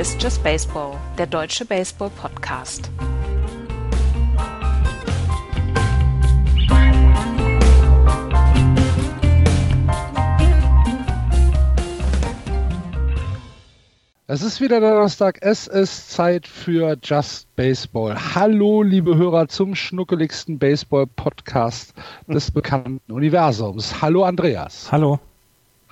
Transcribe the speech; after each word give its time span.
Ist 0.00 0.22
Just 0.22 0.42
Baseball, 0.42 0.96
der 1.18 1.26
deutsche 1.26 1.66
Baseball-Podcast. 1.66 2.90
Es 14.26 14.40
ist 14.40 14.62
wieder 14.62 14.80
Donnerstag, 14.80 15.36
es 15.42 15.66
ist 15.66 16.10
Zeit 16.10 16.46
für 16.46 16.96
Just 17.02 17.54
Baseball. 17.54 18.16
Hallo, 18.34 18.82
liebe 18.82 19.18
Hörer, 19.18 19.48
zum 19.48 19.74
schnuckeligsten 19.74 20.58
Baseball-Podcast 20.58 21.92
des 22.26 22.50
bekannten 22.50 23.12
Universums. 23.12 24.00
Hallo, 24.00 24.24
Andreas. 24.24 24.90
Hallo. 24.90 25.20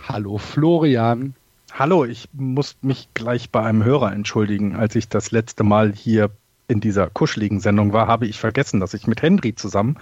Hallo, 0.08 0.38
Florian. 0.38 1.34
Hallo, 1.78 2.04
ich 2.04 2.28
muss 2.32 2.76
mich 2.82 3.08
gleich 3.14 3.52
bei 3.52 3.62
einem 3.62 3.84
Hörer 3.84 4.12
entschuldigen. 4.12 4.74
Als 4.74 4.96
ich 4.96 5.08
das 5.08 5.30
letzte 5.30 5.62
Mal 5.62 5.92
hier 5.92 6.32
in 6.66 6.80
dieser 6.80 7.08
kuscheligen 7.08 7.60
Sendung 7.60 7.92
war, 7.92 8.08
habe 8.08 8.26
ich 8.26 8.40
vergessen, 8.40 8.80
dass 8.80 8.94
ich 8.94 9.06
mit 9.06 9.22
Henry 9.22 9.54
zusammen 9.54 9.96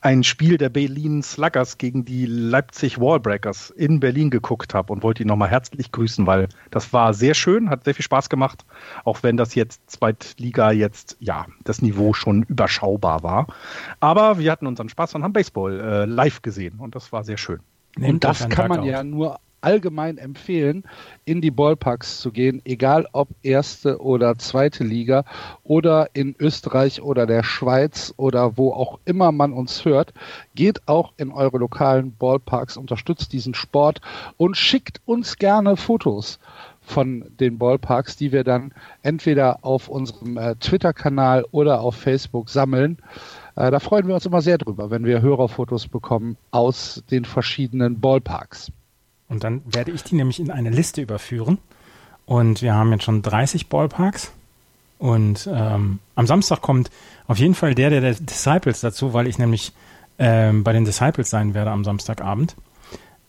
ein 0.00 0.24
Spiel 0.24 0.58
der 0.58 0.70
Berlin 0.70 1.22
Sluggers 1.22 1.78
gegen 1.78 2.04
die 2.04 2.26
Leipzig 2.26 2.98
Wallbreakers 2.98 3.70
in 3.70 4.00
Berlin 4.00 4.30
geguckt 4.30 4.74
habe 4.74 4.92
und 4.92 5.04
wollte 5.04 5.22
ihn 5.22 5.28
nochmal 5.28 5.50
herzlich 5.50 5.92
grüßen, 5.92 6.26
weil 6.26 6.48
das 6.72 6.92
war 6.92 7.14
sehr 7.14 7.34
schön, 7.34 7.70
hat 7.70 7.84
sehr 7.84 7.94
viel 7.94 8.04
Spaß 8.04 8.28
gemacht, 8.28 8.64
auch 9.04 9.22
wenn 9.22 9.36
das 9.36 9.54
jetzt 9.54 9.88
Zweitliga 9.88 10.72
jetzt, 10.72 11.16
ja, 11.20 11.46
das 11.62 11.80
Niveau 11.80 12.12
schon 12.12 12.42
überschaubar 12.42 13.22
war. 13.22 13.46
Aber 14.00 14.40
wir 14.40 14.50
hatten 14.50 14.66
unseren 14.66 14.88
Spaß 14.88 15.14
und 15.14 15.22
haben 15.22 15.32
Baseball 15.32 15.78
äh, 15.78 16.04
live 16.06 16.42
gesehen 16.42 16.80
und 16.80 16.96
das 16.96 17.12
war 17.12 17.22
sehr 17.22 17.36
schön. 17.36 17.60
und 17.96 18.24
das 18.24 18.48
kann 18.48 18.66
man 18.66 18.82
ja 18.82 19.04
nur 19.04 19.38
allgemein 19.60 20.18
empfehlen, 20.18 20.84
in 21.24 21.40
die 21.40 21.50
Ballparks 21.50 22.20
zu 22.20 22.32
gehen, 22.32 22.62
egal 22.64 23.06
ob 23.12 23.28
erste 23.42 24.00
oder 24.00 24.38
zweite 24.38 24.84
Liga 24.84 25.24
oder 25.62 26.10
in 26.12 26.34
Österreich 26.38 27.02
oder 27.02 27.26
der 27.26 27.42
Schweiz 27.42 28.14
oder 28.16 28.56
wo 28.56 28.72
auch 28.72 28.98
immer 29.04 29.32
man 29.32 29.52
uns 29.52 29.84
hört. 29.84 30.12
Geht 30.54 30.86
auch 30.88 31.12
in 31.16 31.32
eure 31.32 31.58
lokalen 31.58 32.14
Ballparks, 32.16 32.76
unterstützt 32.76 33.32
diesen 33.32 33.54
Sport 33.54 34.00
und 34.36 34.56
schickt 34.56 35.00
uns 35.04 35.36
gerne 35.36 35.76
Fotos 35.76 36.38
von 36.80 37.24
den 37.38 37.58
Ballparks, 37.58 38.16
die 38.16 38.32
wir 38.32 38.44
dann 38.44 38.72
entweder 39.02 39.64
auf 39.64 39.88
unserem 39.88 40.36
äh, 40.36 40.56
Twitter-Kanal 40.56 41.46
oder 41.52 41.80
auf 41.80 41.94
Facebook 41.94 42.48
sammeln. 42.48 42.98
Äh, 43.56 43.70
da 43.70 43.78
freuen 43.78 44.08
wir 44.08 44.14
uns 44.14 44.26
immer 44.26 44.42
sehr 44.42 44.58
drüber, 44.58 44.90
wenn 44.90 45.04
wir 45.04 45.22
Hörerfotos 45.22 45.88
bekommen 45.88 46.36
aus 46.50 47.02
den 47.10 47.24
verschiedenen 47.24 48.00
Ballparks. 48.00 48.72
Und 49.30 49.44
dann 49.44 49.62
werde 49.64 49.92
ich 49.92 50.02
die 50.02 50.16
nämlich 50.16 50.40
in 50.40 50.50
eine 50.50 50.68
Liste 50.70 51.00
überführen. 51.00 51.58
Und 52.26 52.60
wir 52.60 52.74
haben 52.74 52.92
jetzt 52.92 53.04
schon 53.04 53.22
30 53.22 53.68
Ballparks. 53.68 54.32
Und 54.98 55.48
ähm, 55.50 56.00
am 56.16 56.26
Samstag 56.26 56.60
kommt 56.60 56.90
auf 57.26 57.38
jeden 57.38 57.54
Fall 57.54 57.74
der, 57.74 57.88
der, 57.88 58.02
der 58.02 58.14
Disciples 58.14 58.80
dazu, 58.80 59.14
weil 59.14 59.26
ich 59.26 59.38
nämlich 59.38 59.72
ähm, 60.18 60.64
bei 60.64 60.72
den 60.74 60.84
Disciples 60.84 61.30
sein 61.30 61.54
werde 61.54 61.70
am 61.70 61.84
Samstagabend. 61.84 62.56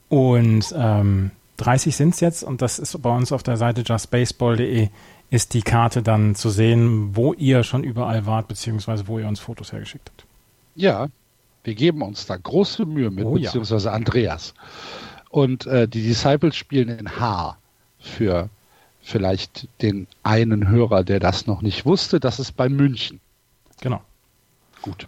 Und 0.09 0.75
ähm, 0.77 1.31
30 1.57 1.95
sind 1.95 2.13
es 2.15 2.19
jetzt 2.19 2.43
und 2.43 2.61
das 2.61 2.79
ist 2.79 3.01
bei 3.01 3.15
uns 3.15 3.31
auf 3.31 3.43
der 3.43 3.55
Seite 3.55 3.81
justbaseball.de 3.81 4.89
ist 5.29 5.53
die 5.53 5.61
Karte 5.61 6.01
dann 6.03 6.35
zu 6.35 6.49
sehen, 6.49 7.15
wo 7.15 7.33
ihr 7.33 7.63
schon 7.63 7.83
überall 7.83 8.25
wart, 8.25 8.49
beziehungsweise 8.49 9.07
wo 9.07 9.19
ihr 9.19 9.27
uns 9.27 9.39
Fotos 9.39 9.71
hergeschickt 9.71 10.09
habt. 10.09 10.25
Ja, 10.75 11.07
wir 11.63 11.75
geben 11.75 12.01
uns 12.01 12.25
da 12.25 12.35
große 12.35 12.85
Mühe 12.85 13.11
mit, 13.11 13.23
Oh 13.25 13.37
ja. 13.37 13.49
beziehungsweise 13.49 13.91
Andreas. 13.93 14.53
Und 15.31 15.65
äh, 15.65 15.87
die 15.87 16.03
Disciples 16.03 16.55
spielen 16.55 16.89
in 16.89 17.19
H 17.19 17.57
für 17.99 18.49
vielleicht 19.01 19.67
den 19.81 20.07
einen 20.23 20.67
Hörer, 20.67 21.03
der 21.03 21.19
das 21.19 21.47
noch 21.47 21.61
nicht 21.61 21.85
wusste. 21.85 22.19
Das 22.19 22.39
ist 22.39 22.51
bei 22.51 22.69
München. 22.69 23.19
Genau. 23.79 24.01
Gut. 24.81 25.07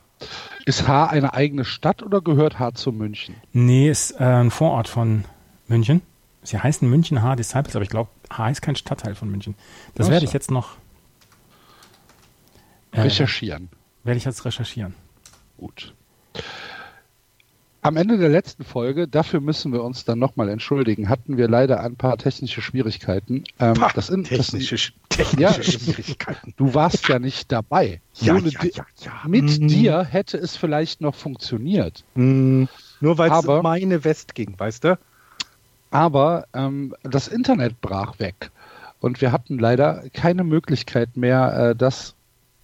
Ist 0.65 0.87
H 0.87 1.07
eine 1.07 1.33
eigene 1.33 1.65
Stadt 1.65 2.01
oder 2.01 2.21
gehört 2.21 2.57
H 2.57 2.73
zu 2.75 2.91
München? 2.91 3.35
Nee, 3.51 3.89
ist 3.89 4.11
äh, 4.11 4.23
ein 4.23 4.51
Vorort 4.51 4.87
von 4.87 5.25
München. 5.67 6.01
Sie 6.43 6.57
heißen 6.57 6.89
München 6.89 7.21
H 7.21 7.35
Disciples, 7.35 7.75
aber 7.75 7.83
ich 7.83 7.89
glaube, 7.89 8.09
H 8.31 8.49
ist 8.49 8.61
kein 8.61 8.75
Stadtteil 8.75 9.15
von 9.15 9.29
München. 9.29 9.55
Das 9.95 10.09
werde 10.09 10.25
ich 10.25 10.33
jetzt 10.33 10.51
noch 10.51 10.77
äh, 12.91 13.01
Recherchieren. 13.01 13.69
werde 14.03 14.17
ich 14.17 14.25
jetzt 14.25 14.45
recherchieren. 14.45 14.95
Gut. 15.57 15.93
Am 17.83 17.97
Ende 17.97 18.17
der 18.17 18.29
letzten 18.29 18.63
Folge, 18.63 19.07
dafür 19.09 19.41
müssen 19.41 19.73
wir 19.73 19.83
uns 19.83 20.05
dann 20.05 20.17
nochmal 20.17 20.47
entschuldigen, 20.49 21.09
hatten 21.09 21.35
wir 21.37 21.49
leider 21.49 21.81
ein 21.81 21.97
paar 21.97 22.17
technische 22.17 22.61
Schwierigkeiten. 22.61 23.43
Ähm, 23.59 23.73
Pah, 23.73 23.91
das 23.93 24.09
in, 24.09 24.23
technische, 24.23 24.75
das, 25.09 25.17
technische 25.17 25.41
ja, 25.41 25.53
Schwierigkeiten. 25.63 26.53
du 26.55 26.73
warst 26.73 27.07
ja 27.09 27.19
nicht 27.19 27.51
dabei. 27.51 28.01
Ja, 28.21 28.35
Ohne 28.35 28.49
ja, 28.49 28.59
ja, 28.63 28.85
ja. 29.01 29.11
Mit 29.27 29.59
Mhm. 29.59 29.67
dir 29.67 30.03
hätte 30.05 30.37
es 30.37 30.55
vielleicht 30.55 31.01
noch 31.01 31.13
funktioniert. 31.15 32.05
Mm, 32.15 32.63
Nur 33.01 33.17
weil 33.17 33.31
es 33.31 33.45
um 33.45 33.61
meine 33.61 34.03
West 34.05 34.33
ging, 34.33 34.55
weißt 34.57 34.85
du? 34.85 34.97
Aber 35.91 36.47
ähm, 36.53 36.95
das 37.03 37.27
Internet 37.27 37.81
brach 37.81 38.17
weg 38.19 38.49
und 38.99 39.19
wir 39.21 39.31
hatten 39.33 39.59
leider 39.59 40.03
keine 40.13 40.43
Möglichkeit 40.43 41.17
mehr, 41.17 41.71
äh, 41.71 41.75
das 41.75 42.15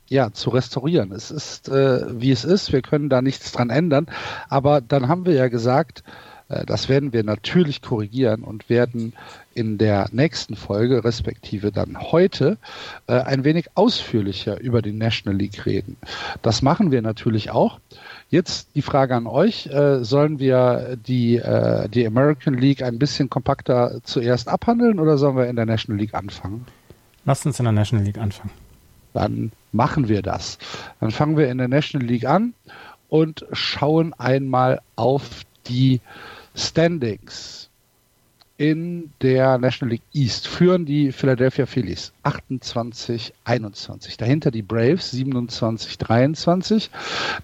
ja 0.09 0.31
zu 0.31 0.50
restaurieren. 0.50 1.12
Es 1.12 1.31
ist 1.31 1.70
äh, 1.70 2.20
wie 2.20 2.31
es 2.31 2.44
ist. 2.44 2.72
Wir 2.72 2.81
können 2.81 3.09
da 3.09 3.22
nichts 3.22 3.52
dran 3.52 3.70
ändern. 3.70 4.08
Aber 4.50 4.81
dann 4.81 5.08
haben 5.08 5.25
wir 5.25 5.34
ja 5.34 5.47
gesagt, 5.47 6.03
äh, 6.50 6.66
das 6.66 6.90
werden 6.90 7.14
wir 7.14 7.24
natürlich 7.24 7.81
korrigieren 7.81 8.44
und 8.44 8.70
werden 8.70 9.14
in 9.53 9.78
der 9.78 10.08
nächsten 10.12 10.56
Folge, 10.56 11.03
respektive 11.03 11.72
dann 11.72 12.00
heute, 12.00 12.58
äh, 13.08 13.14
ein 13.14 13.44
wenig 13.44 13.68
ausführlicher 13.75 14.59
über 14.59 14.81
die 14.81 14.92
National 14.92 15.38
League 15.38 15.66
reden. 15.66 15.97
Das 16.41 16.62
machen 16.62 16.91
wir 16.91 17.02
natürlich 17.02 17.52
auch. 17.52 17.80
Jetzt 18.30 18.70
die 18.76 18.81
Frage 18.81 19.16
an 19.16 19.28
euch, 19.28 19.68
äh, 19.68 20.03
sollen 20.03 20.40
wir 20.40 20.97
die, 21.08 21.38
äh, 21.38 21.90
die 21.90 22.06
American 22.06 22.53
League 22.53 22.84
ein 22.84 23.00
bisschen 23.00 23.30
kompakter 23.30 24.00
zuerst 24.03 24.47
abhandeln 24.47 25.00
oder 25.00 25.18
sollen 25.18 25.36
wir 25.36 25.47
in 25.47 25.56
der 25.56 25.66
National 25.66 26.00
League 26.00 26.14
anfangen? 26.14 26.66
Lasst 27.26 27.46
uns 27.46 27.59
in 27.59 27.66
der 27.66 27.74
National 27.74 28.06
League 28.06 28.18
anfangen. 28.18 28.52
Dann 29.14 29.52
machen 29.72 30.07
wir 30.07 30.22
das. 30.22 30.57
Dann 31.00 31.12
fangen 31.12 31.38
wir 31.38 31.50
in 31.50 31.57
der 31.57 31.68
National 31.68 32.07
League 32.07 32.25
an 32.25 32.53
und 33.09 33.46
schauen 33.52 34.13
einmal 34.18 34.81
auf 34.96 35.41
die 35.68 36.02
Standings. 36.56 37.69
In 38.59 39.12
der 39.22 39.58
National 39.58 39.94
League 39.94 40.03
East 40.12 40.46
führen 40.46 40.86
die 40.86 41.14
Philadelphia 41.14 41.66
Phillies 41.66 42.12
28, 42.24 43.34
21. 43.46 44.18
Dahinter 44.18 44.52
die 44.52 44.64
Braves 44.64 45.12
27, 45.12 45.97
23. 45.97 46.92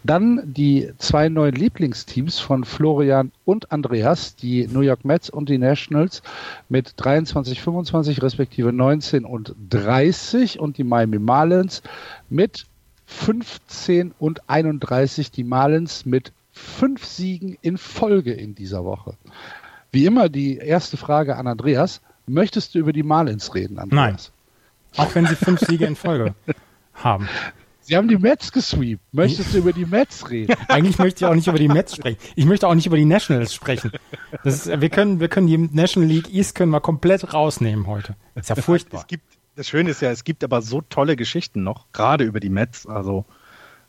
Dann 0.04 0.42
die 0.44 0.92
zwei 0.98 1.30
neuen 1.30 1.56
Lieblingsteams 1.56 2.40
von 2.40 2.66
Florian 2.66 3.32
und 3.46 3.72
Andreas, 3.72 4.36
die 4.36 4.68
New 4.68 4.82
York 4.82 5.06
Mets 5.06 5.30
und 5.30 5.48
die 5.48 5.58
Nationals 5.58 6.22
mit 6.68 6.96
23, 6.98 7.62
25 7.62 8.22
respektive 8.22 8.74
19 8.74 9.24
und 9.24 9.56
30 9.70 10.60
und 10.60 10.78
die 10.78 10.84
Miami 10.84 11.20
Marlins 11.20 11.82
mit 12.30 12.66
15 13.06 14.14
und 14.20 14.50
31. 14.50 15.32
Die 15.32 15.46
Marlins 15.46 16.06
mit 16.06 16.34
fünf 16.52 17.06
Siegen 17.06 17.58
in 17.62 17.78
Folge 17.78 18.34
in 18.34 18.54
dieser 18.54 18.84
Woche. 18.84 19.16
Wie 19.96 20.06
immer 20.06 20.28
die 20.28 20.58
erste 20.58 20.98
Frage 20.98 21.38
an 21.38 21.48
Andreas. 21.48 22.02
Möchtest 22.28 22.76
du 22.76 22.80
über 22.80 22.92
die 22.92 23.02
Marlins 23.02 23.56
reden, 23.56 23.80
Andreas? 23.80 24.34
Auch 24.98 25.16
wenn 25.16 25.26
sie 25.26 25.38
fünf 25.38 25.62
Siege 25.62 25.86
in 25.86 25.96
Folge 25.96 26.36
haben. 26.94 27.30
Sie 27.80 27.96
haben 27.96 28.10
die 28.10 28.18
Mets 28.18 28.52
gesweept. 28.52 29.02
Möchtest 29.14 29.54
du 29.54 29.60
über 29.60 29.72
die 29.72 29.86
Mets 29.86 30.30
reden? 30.30 30.54
Eigentlich 30.68 30.98
möchte 30.98 31.24
ich 31.24 31.30
auch 31.30 31.34
nicht 31.34 31.48
über 31.48 31.60
die 31.60 31.70
Mets 31.70 31.96
sprechen. 31.96 32.18
Ich 32.36 32.46
möchte 32.46 32.68
auch 32.68 32.74
nicht 32.74 32.88
über 32.88 32.98
die 32.98 33.06
Nationals 33.06 33.54
sprechen. 33.54 33.94
Das 34.44 34.66
ist, 34.66 34.82
wir, 34.82 34.90
können, 34.90 35.22
wir 35.22 35.30
können 35.30 35.48
die 35.48 35.58
National 35.58 36.10
League 36.10 36.34
East 36.34 36.56
können 36.56 36.72
wir 36.72 36.82
komplett 36.82 37.34
rausnehmen 37.34 37.88
heute. 37.88 38.18
ist 38.36 38.50
ja 38.50 38.56
furchtbar. 38.56 39.00
Es 39.00 39.08
gibt, 39.08 39.24
das 39.56 39.70
Schöne 39.70 39.92
ist 39.92 40.02
ja, 40.02 40.12
es 40.12 40.26
gibt 40.26 40.44
aber 40.44 40.62
so 40.62 40.82
tolle 40.82 41.16
Geschichten 41.16 41.64
noch, 41.64 41.86
gerade 41.94 42.26
über 42.26 42.42
die 42.42 42.50
Mets. 42.50 42.86
Also 42.86 43.24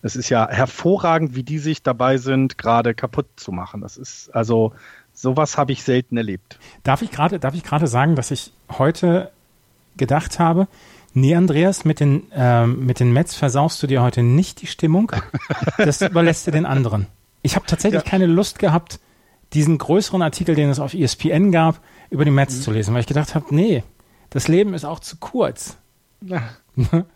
es 0.03 0.15
ist 0.15 0.29
ja 0.29 0.49
hervorragend, 0.49 1.35
wie 1.35 1.43
die 1.43 1.59
sich 1.59 1.83
dabei 1.83 2.19
sind, 2.19 2.59
gerade 2.59 2.95
kaputt 2.95 3.27
zu 3.35 3.51
machen. 3.51 3.81
Das 3.81 3.97
ist 3.97 4.31
also 4.31 4.73
sowas 5.17 5.59
habe 5.59 5.73
ich 5.73 5.83
selten 5.83 6.17
erlebt. 6.17 6.59
Darf 6.85 7.03
ich 7.03 7.11
gerade, 7.11 7.41
darf 7.41 7.55
ich 7.55 7.65
gerade 7.65 7.87
sagen, 7.89 8.15
dass 8.15 8.31
ich 8.31 8.53
heute 8.79 9.33
gedacht 9.97 10.39
habe, 10.39 10.69
nee, 11.15 11.35
Andreas, 11.35 11.85
mit 11.85 11.99
den, 12.01 12.25
ähm, 12.33 12.85
mit 12.87 13.01
den 13.01 13.13
Mets 13.13 13.35
versaust 13.35 13.83
du 13.83 13.87
dir 13.87 14.03
heute 14.03 14.23
nicht 14.23 14.61
die 14.63 14.67
Stimmung. 14.67 15.11
Das 15.79 16.01
überlässt 16.03 16.47
du 16.47 16.51
den 16.51 16.67
anderen. 16.67 17.07
Ich 17.43 17.57
habe 17.57 17.67
tatsächlich 17.67 18.05
Ja. 18.05 18.09
keine 18.09 18.27
Lust 18.27 18.59
gehabt, 18.59 19.01
diesen 19.55 19.79
größeren 19.79 20.21
Artikel, 20.23 20.55
den 20.55 20.69
es 20.69 20.79
auf 20.81 20.93
ESPN 20.93 21.51
gab, 21.51 21.81
über 22.11 22.25
die 22.25 22.31
Mets 22.31 22.61
zu 22.63 22.71
lesen, 22.71 22.93
weil 22.93 23.01
ich 23.01 23.07
gedacht 23.07 23.35
habe, 23.35 23.47
nee, 23.55 23.83
das 24.31 24.49
Leben 24.49 24.75
ist 24.75 24.85
auch 24.85 25.01
zu 25.01 25.17
kurz. 25.17 25.79
Ja. 26.21 26.43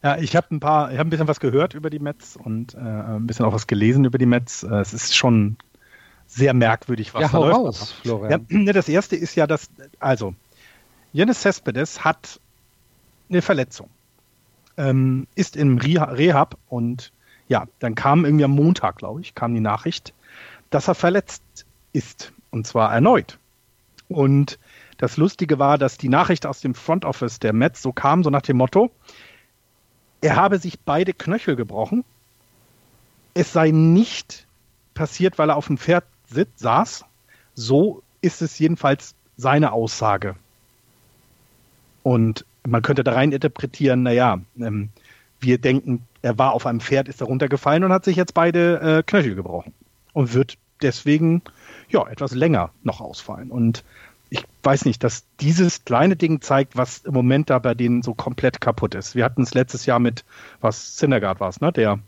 Ja, 0.00 0.16
ich 0.16 0.36
habe 0.36 0.46
ein 0.54 0.60
paar, 0.60 0.92
ich 0.92 0.98
habe 0.98 1.08
ein 1.08 1.10
bisschen 1.10 1.26
was 1.26 1.40
gehört 1.40 1.74
über 1.74 1.90
die 1.90 1.98
Mets 1.98 2.36
und 2.36 2.74
äh, 2.74 2.78
ein 2.78 3.26
bisschen 3.26 3.44
auch 3.44 3.52
was 3.52 3.66
gelesen 3.66 4.04
über 4.04 4.16
die 4.16 4.26
Mets. 4.26 4.62
Äh, 4.62 4.76
es 4.76 4.94
ist 4.94 5.16
schon 5.16 5.56
sehr 6.28 6.54
merkwürdig, 6.54 7.12
was 7.14 7.22
Ja, 7.22 7.28
da 7.28 7.38
läuft. 7.38 7.56
raus, 7.56 7.94
Ja, 7.96 8.02
Florian. 8.02 8.46
ne, 8.48 8.72
das 8.72 8.88
erste 8.88 9.16
ist 9.16 9.34
ja, 9.34 9.46
dass, 9.46 9.68
also, 9.98 10.34
Janis 11.12 11.40
Cespedes 11.40 12.04
hat 12.04 12.38
eine 13.30 13.42
Verletzung. 13.42 13.88
Ähm, 14.76 15.26
ist 15.34 15.56
im 15.56 15.78
Rehab 15.78 16.56
und 16.68 17.12
ja, 17.48 17.66
dann 17.80 17.94
kam 17.94 18.24
irgendwie 18.24 18.44
am 18.44 18.52
Montag, 18.52 18.96
glaube 18.96 19.20
ich, 19.22 19.34
kam 19.34 19.54
die 19.54 19.60
Nachricht, 19.60 20.12
dass 20.70 20.86
er 20.86 20.94
verletzt 20.94 21.42
ist. 21.92 22.32
Und 22.50 22.66
zwar 22.66 22.92
erneut. 22.92 23.38
Und 24.08 24.58
das 24.98 25.16
Lustige 25.16 25.58
war, 25.58 25.78
dass 25.78 25.98
die 25.98 26.08
Nachricht 26.08 26.46
aus 26.46 26.60
dem 26.60 26.74
Front 26.74 27.04
Office 27.04 27.40
der 27.40 27.52
Mets 27.52 27.82
so 27.82 27.92
kam, 27.92 28.22
so 28.22 28.30
nach 28.30 28.42
dem 28.42 28.56
Motto, 28.58 28.90
er 30.20 30.36
habe 30.36 30.58
sich 30.58 30.78
beide 30.80 31.12
Knöchel 31.14 31.56
gebrochen. 31.56 32.04
Es 33.34 33.52
sei 33.52 33.70
nicht 33.70 34.46
passiert, 34.94 35.38
weil 35.38 35.50
er 35.50 35.56
auf 35.56 35.66
dem 35.68 35.78
Pferd 35.78 36.04
sitz, 36.28 36.50
saß. 36.56 37.04
So 37.54 38.02
ist 38.20 38.42
es 38.42 38.58
jedenfalls 38.58 39.14
seine 39.36 39.72
Aussage. 39.72 40.36
Und 42.02 42.44
man 42.66 42.82
könnte 42.82 43.04
da 43.04 43.12
rein 43.12 43.32
interpretieren, 43.32 44.02
naja, 44.02 44.40
ähm, 44.58 44.90
wir 45.40 45.58
denken, 45.58 46.04
er 46.22 46.38
war 46.38 46.52
auf 46.52 46.66
einem 46.66 46.80
Pferd, 46.80 47.08
ist 47.08 47.20
da 47.20 47.24
runtergefallen 47.24 47.84
und 47.84 47.92
hat 47.92 48.04
sich 48.04 48.16
jetzt 48.16 48.34
beide 48.34 48.80
äh, 48.80 49.02
Knöchel 49.02 49.34
gebrochen. 49.34 49.72
Und 50.12 50.34
wird 50.34 50.58
deswegen 50.82 51.42
ja 51.88 52.06
etwas 52.08 52.34
länger 52.34 52.70
noch 52.82 53.00
ausfallen. 53.00 53.50
Und 53.50 53.84
ich 54.30 54.44
weiß 54.62 54.84
nicht, 54.84 55.02
dass 55.04 55.24
dieses 55.40 55.84
kleine 55.84 56.16
Ding 56.16 56.40
zeigt, 56.40 56.76
was 56.76 56.98
im 56.98 57.14
Moment 57.14 57.50
da 57.50 57.58
bei 57.58 57.74
denen 57.74 58.02
so 58.02 58.14
komplett 58.14 58.60
kaputt 58.60 58.94
ist. 58.94 59.14
Wir 59.14 59.24
hatten 59.24 59.42
es 59.42 59.54
letztes 59.54 59.86
Jahr 59.86 60.00
mit, 60.00 60.24
was 60.60 60.98
Syndergaard 60.98 61.40
war 61.40 61.48
es, 61.48 61.60
ne? 61.60 61.72
Der, 61.72 61.98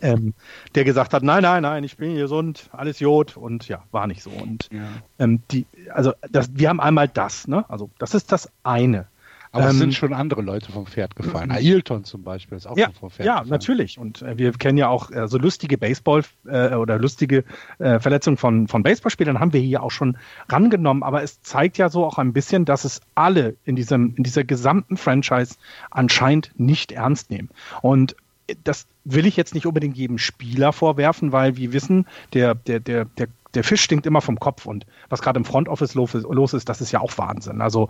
ähm, 0.00 0.34
der 0.74 0.84
gesagt 0.84 1.12
hat, 1.12 1.22
nein, 1.22 1.42
nein, 1.42 1.62
nein, 1.62 1.84
ich 1.84 1.96
bin 1.96 2.14
gesund, 2.16 2.70
alles 2.72 3.00
Jod 3.00 3.36
und 3.36 3.68
ja, 3.68 3.82
war 3.90 4.06
nicht 4.06 4.22
so. 4.22 4.30
Und 4.30 4.68
ja. 4.72 4.80
ähm, 5.18 5.42
die, 5.50 5.66
also 5.92 6.12
das, 6.30 6.50
wir 6.54 6.68
haben 6.68 6.80
einmal 6.80 7.08
das, 7.08 7.46
ne? 7.48 7.64
Also 7.68 7.90
das 7.98 8.14
ist 8.14 8.32
das 8.32 8.50
eine. 8.62 9.06
Aber 9.54 9.64
ähm, 9.64 9.70
es 9.70 9.78
sind 9.78 9.94
schon 9.94 10.14
andere 10.14 10.40
Leute 10.40 10.72
vom 10.72 10.86
Pferd 10.86 11.14
gefallen. 11.14 11.50
Mhm. 11.50 11.56
Ailton 11.56 12.04
zum 12.04 12.22
Beispiel 12.22 12.56
ist 12.56 12.66
auch 12.66 12.76
ja, 12.76 12.88
vom 12.98 13.10
Pferd 13.10 13.26
Ja, 13.26 13.34
gefallen. 13.34 13.50
natürlich. 13.50 13.98
Und 13.98 14.22
äh, 14.22 14.38
wir 14.38 14.52
kennen 14.52 14.78
ja 14.78 14.88
auch 14.88 15.10
äh, 15.10 15.28
so 15.28 15.36
lustige 15.36 15.76
Baseball- 15.76 16.24
äh, 16.46 16.74
oder 16.74 16.98
lustige 16.98 17.44
äh, 17.78 18.00
Verletzungen 18.00 18.38
von, 18.38 18.66
von 18.66 18.82
Baseballspielern 18.82 19.40
haben 19.40 19.52
wir 19.52 19.60
hier 19.60 19.82
auch 19.82 19.90
schon 19.90 20.16
rangenommen. 20.48 21.02
Aber 21.02 21.22
es 21.22 21.42
zeigt 21.42 21.76
ja 21.76 21.90
so 21.90 22.06
auch 22.06 22.16
ein 22.16 22.32
bisschen, 22.32 22.64
dass 22.64 22.84
es 22.84 23.02
alle 23.14 23.56
in, 23.64 23.76
diesem, 23.76 24.14
in 24.16 24.24
dieser 24.24 24.42
gesamten 24.42 24.96
Franchise 24.96 25.56
anscheinend 25.90 26.52
nicht 26.56 26.90
ernst 26.90 27.30
nehmen. 27.30 27.50
Und 27.82 28.16
das 28.64 28.86
will 29.04 29.26
ich 29.26 29.36
jetzt 29.36 29.54
nicht 29.54 29.66
unbedingt 29.66 29.96
jedem 29.96 30.18
Spieler 30.18 30.72
vorwerfen, 30.72 31.32
weil 31.32 31.56
wir 31.56 31.72
wissen, 31.72 32.06
der, 32.32 32.54
der, 32.54 32.80
der, 32.80 33.04
der 33.04 33.28
der 33.54 33.64
Fisch 33.64 33.82
stinkt 33.82 34.06
immer 34.06 34.20
vom 34.20 34.38
Kopf 34.38 34.66
und 34.66 34.86
was 35.08 35.20
gerade 35.20 35.38
im 35.38 35.44
Front 35.44 35.68
Office 35.68 35.94
los 35.94 36.54
ist, 36.54 36.68
das 36.68 36.80
ist 36.80 36.92
ja 36.92 37.00
auch 37.00 37.16
Wahnsinn. 37.18 37.60
Also 37.60 37.88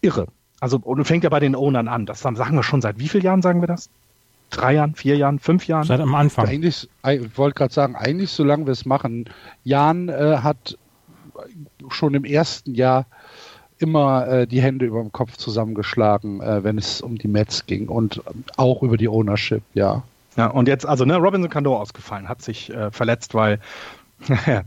irre. 0.00 0.26
Also, 0.60 0.78
und 0.78 1.04
fängt 1.04 1.24
ja 1.24 1.30
bei 1.30 1.40
den 1.40 1.56
Ownern 1.56 1.88
an. 1.88 2.06
Das 2.06 2.20
sagen 2.20 2.54
wir 2.54 2.62
schon 2.62 2.80
seit 2.80 2.98
wie 2.98 3.08
vielen 3.08 3.24
Jahren, 3.24 3.42
sagen 3.42 3.60
wir 3.60 3.66
das? 3.66 3.90
Drei 4.50 4.74
Jahren, 4.74 4.94
vier 4.94 5.16
Jahren, 5.16 5.38
fünf 5.38 5.66
Jahren? 5.66 5.84
Seit 5.84 6.00
am 6.00 6.14
Anfang. 6.14 6.46
Eigentlich, 6.46 6.88
ich 7.06 7.38
wollte 7.38 7.58
gerade 7.58 7.74
sagen, 7.74 7.96
eigentlich 7.96 8.30
solange 8.30 8.66
wir 8.66 8.72
es 8.72 8.86
machen. 8.86 9.28
Jan 9.64 10.08
äh, 10.08 10.38
hat 10.42 10.78
schon 11.88 12.14
im 12.14 12.24
ersten 12.24 12.74
Jahr 12.74 13.06
immer 13.84 14.26
äh, 14.26 14.46
die 14.46 14.60
Hände 14.60 14.86
über 14.86 15.00
dem 15.00 15.12
Kopf 15.12 15.36
zusammengeschlagen, 15.36 16.40
äh, 16.40 16.64
wenn 16.64 16.78
es 16.78 17.00
um 17.00 17.16
die 17.16 17.28
Mets 17.28 17.66
ging 17.66 17.88
und 17.88 18.22
auch 18.56 18.82
über 18.82 18.96
die 18.96 19.08
Ownership, 19.08 19.62
ja. 19.74 20.02
Ja, 20.36 20.48
und 20.48 20.66
jetzt, 20.66 20.84
also, 20.84 21.04
ne, 21.04 21.16
Robinson 21.16 21.48
Cano 21.48 21.76
ausgefallen, 21.76 22.28
hat 22.28 22.42
sich 22.42 22.70
äh, 22.74 22.90
verletzt, 22.90 23.34
weil 23.34 23.60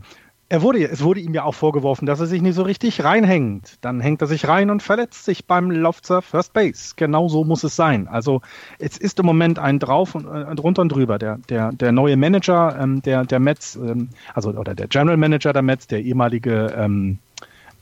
er 0.48 0.62
wurde, 0.62 0.88
es 0.88 1.02
wurde 1.02 1.20
ihm 1.20 1.34
ja 1.34 1.44
auch 1.44 1.54
vorgeworfen, 1.54 2.06
dass 2.06 2.20
er 2.20 2.26
sich 2.26 2.40
nicht 2.40 2.54
so 2.54 2.62
richtig 2.62 3.04
reinhängt. 3.04 3.76
Dann 3.82 4.00
hängt 4.00 4.22
er 4.22 4.26
sich 4.26 4.48
rein 4.48 4.70
und 4.70 4.82
verletzt 4.82 5.24
sich 5.24 5.44
beim 5.44 5.70
Lauf 5.70 6.00
First 6.02 6.54
Base. 6.54 6.94
Genau 6.96 7.28
so 7.28 7.44
muss 7.44 7.64
es 7.64 7.76
sein. 7.76 8.08
Also 8.08 8.40
es 8.78 8.96
ist 8.96 9.18
im 9.18 9.26
Moment 9.26 9.58
ein 9.58 9.78
drauf 9.78 10.14
und 10.14 10.26
äh, 10.26 10.54
drunter 10.54 10.82
und 10.82 10.88
drüber. 10.90 11.18
Der, 11.18 11.38
der, 11.50 11.72
der 11.72 11.92
neue 11.92 12.16
Manager 12.16 12.78
ähm, 12.80 13.02
der, 13.02 13.24
der 13.24 13.40
Mets, 13.40 13.76
ähm, 13.76 14.08
also 14.32 14.50
oder 14.50 14.74
der 14.74 14.88
General 14.88 15.18
Manager 15.18 15.52
der 15.52 15.62
Mets, 15.62 15.86
der 15.86 16.02
ehemalige 16.02 16.74
ähm, 16.76 17.18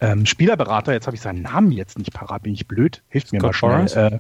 ähm, 0.01 0.27
Spielerberater, 0.27 0.93
jetzt 0.93 1.07
habe 1.07 1.17
ich 1.17 1.23
seinen 1.23 1.43
Namen 1.43 1.73
jetzt 1.73 1.99
nicht 1.99 2.13
parat, 2.13 2.43
bin 2.43 2.55
ich 2.55 2.67
blöd. 2.67 3.03
Hilft 3.09 3.33
mir 3.33 3.41
Scott 3.41 3.63
mal 3.63 3.87
schnell. 3.87 4.13
Äh, 4.13 4.19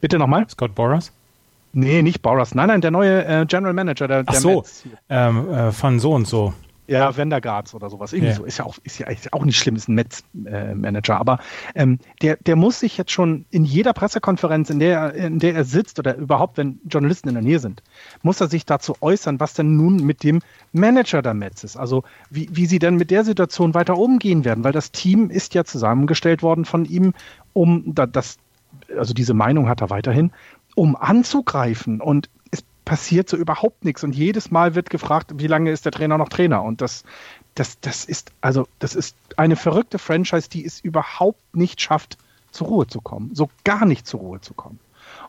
bitte 0.00 0.18
nochmal? 0.18 0.48
Scott 0.48 0.74
Boras? 0.74 1.12
Nee, 1.72 2.02
nicht 2.02 2.22
Boras. 2.22 2.54
Nein, 2.54 2.68
nein, 2.68 2.80
der 2.80 2.90
neue 2.90 3.24
äh, 3.24 3.46
General 3.46 3.72
Manager 3.72 4.08
der, 4.08 4.22
der 4.22 4.34
Ach 4.34 4.40
so, 4.40 4.56
Mets. 4.56 4.84
Ähm, 5.08 5.52
äh, 5.52 5.72
von 5.72 5.98
so 5.98 6.12
und 6.12 6.26
so. 6.26 6.54
Ja, 6.86 7.16
Wendergaards 7.16 7.74
oder 7.74 7.88
sowas. 7.88 8.12
Irgendwie 8.12 8.30
ja. 8.30 8.36
so. 8.36 8.44
Ist 8.44 8.58
ja 8.58 8.66
auch, 8.66 8.76
ist 8.82 8.98
ja, 8.98 9.06
ist 9.08 9.24
ja 9.24 9.32
auch 9.32 9.44
nicht 9.44 9.58
schlimm, 9.58 9.76
ist 9.76 9.88
ein 9.88 9.94
Metz-Manager. 9.94 11.18
aber 11.18 11.38
ähm, 11.74 11.98
der, 12.20 12.36
der 12.36 12.56
muss 12.56 12.80
sich 12.80 12.98
jetzt 12.98 13.10
schon 13.10 13.46
in 13.50 13.64
jeder 13.64 13.94
Pressekonferenz, 13.94 14.68
in 14.68 14.80
der, 14.80 15.14
in 15.14 15.38
der 15.38 15.54
er 15.54 15.64
sitzt 15.64 15.98
oder 15.98 16.16
überhaupt, 16.16 16.58
wenn 16.58 16.80
Journalisten 16.84 17.28
in 17.28 17.34
der 17.34 17.42
Nähe 17.42 17.58
sind, 17.58 17.82
muss 18.22 18.40
er 18.40 18.48
sich 18.48 18.66
dazu 18.66 18.96
äußern, 19.00 19.40
was 19.40 19.54
denn 19.54 19.76
nun 19.76 20.04
mit 20.04 20.22
dem 20.22 20.40
Manager 20.72 21.22
der 21.22 21.34
Metz 21.34 21.64
ist. 21.64 21.76
Also 21.76 22.04
wie, 22.28 22.48
wie 22.52 22.66
sie 22.66 22.78
denn 22.78 22.96
mit 22.96 23.10
der 23.10 23.24
Situation 23.24 23.74
weiter 23.74 23.96
umgehen 23.96 24.44
werden, 24.44 24.62
weil 24.62 24.72
das 24.72 24.92
Team 24.92 25.30
ist 25.30 25.54
ja 25.54 25.64
zusammengestellt 25.64 26.42
worden 26.42 26.66
von 26.66 26.84
ihm, 26.84 27.14
um 27.54 27.94
das, 27.94 28.36
also 28.96 29.14
diese 29.14 29.32
Meinung 29.32 29.68
hat 29.68 29.80
er 29.80 29.88
weiterhin, 29.88 30.32
um 30.74 30.96
anzugreifen. 30.96 32.00
Und 32.00 32.28
passiert 32.84 33.28
so 33.28 33.36
überhaupt 33.36 33.84
nichts. 33.84 34.04
Und 34.04 34.14
jedes 34.14 34.50
Mal 34.50 34.74
wird 34.74 34.90
gefragt, 34.90 35.32
wie 35.36 35.46
lange 35.46 35.70
ist 35.70 35.84
der 35.84 35.92
Trainer 35.92 36.18
noch 36.18 36.28
Trainer? 36.28 36.62
Und 36.62 36.80
das, 36.80 37.04
das, 37.54 37.80
das 37.80 38.04
ist, 38.04 38.32
also, 38.40 38.66
das 38.78 38.94
ist 38.94 39.16
eine 39.36 39.56
verrückte 39.56 39.98
Franchise, 39.98 40.48
die 40.48 40.64
es 40.64 40.80
überhaupt 40.80 41.56
nicht 41.56 41.80
schafft, 41.80 42.18
zur 42.50 42.68
Ruhe 42.68 42.86
zu 42.86 43.00
kommen. 43.00 43.34
So 43.34 43.50
gar 43.64 43.84
nicht 43.84 44.06
zur 44.06 44.20
Ruhe 44.20 44.40
zu 44.40 44.54
kommen. 44.54 44.78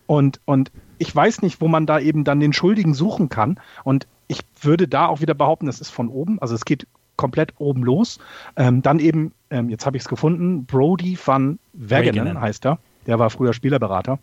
Und, 0.06 0.40
und 0.46 0.72
ich 0.98 1.14
weiß 1.16 1.42
nicht, 1.42 1.62
wo 1.62 1.68
man 1.68 1.86
da 1.86 2.00
eben 2.00 2.24
dann 2.24 2.40
den 2.40 2.54
Schuldigen 2.54 2.94
suchen 2.94 3.30
kann. 3.30 3.60
Und 3.84 4.08
ich 4.28 4.42
würde 4.62 4.88
da 4.88 5.08
auch 5.08 5.22
wieder 5.22 5.34
behaupten, 5.34 5.66
das 5.66 5.82
ist 5.82 5.90
von 5.90 6.10
oben. 6.10 6.40
Also 6.40 6.56
es 6.56 6.66
geht 6.66 6.88
komplett 7.16 7.54
oben 7.58 7.84
los. 7.84 8.20
Ähm, 8.56 8.82
dann 8.82 9.00
eben, 9.00 9.34
ähm, 9.50 9.70
jetzt 9.70 9.86
habe 9.86 9.98
ich 9.98 10.04
es 10.04 10.10
gefunden, 10.10 10.66
Brody 10.66 11.18
van 11.24 11.60
Wagenen 11.74 12.40
heißt 12.40 12.66
er. 12.66 12.80
Der 13.08 13.20
war 13.20 13.30
früher 13.30 13.54
Spielerberater. 13.54 14.20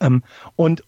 Ähm, 0.00 0.22
und, 0.56 0.84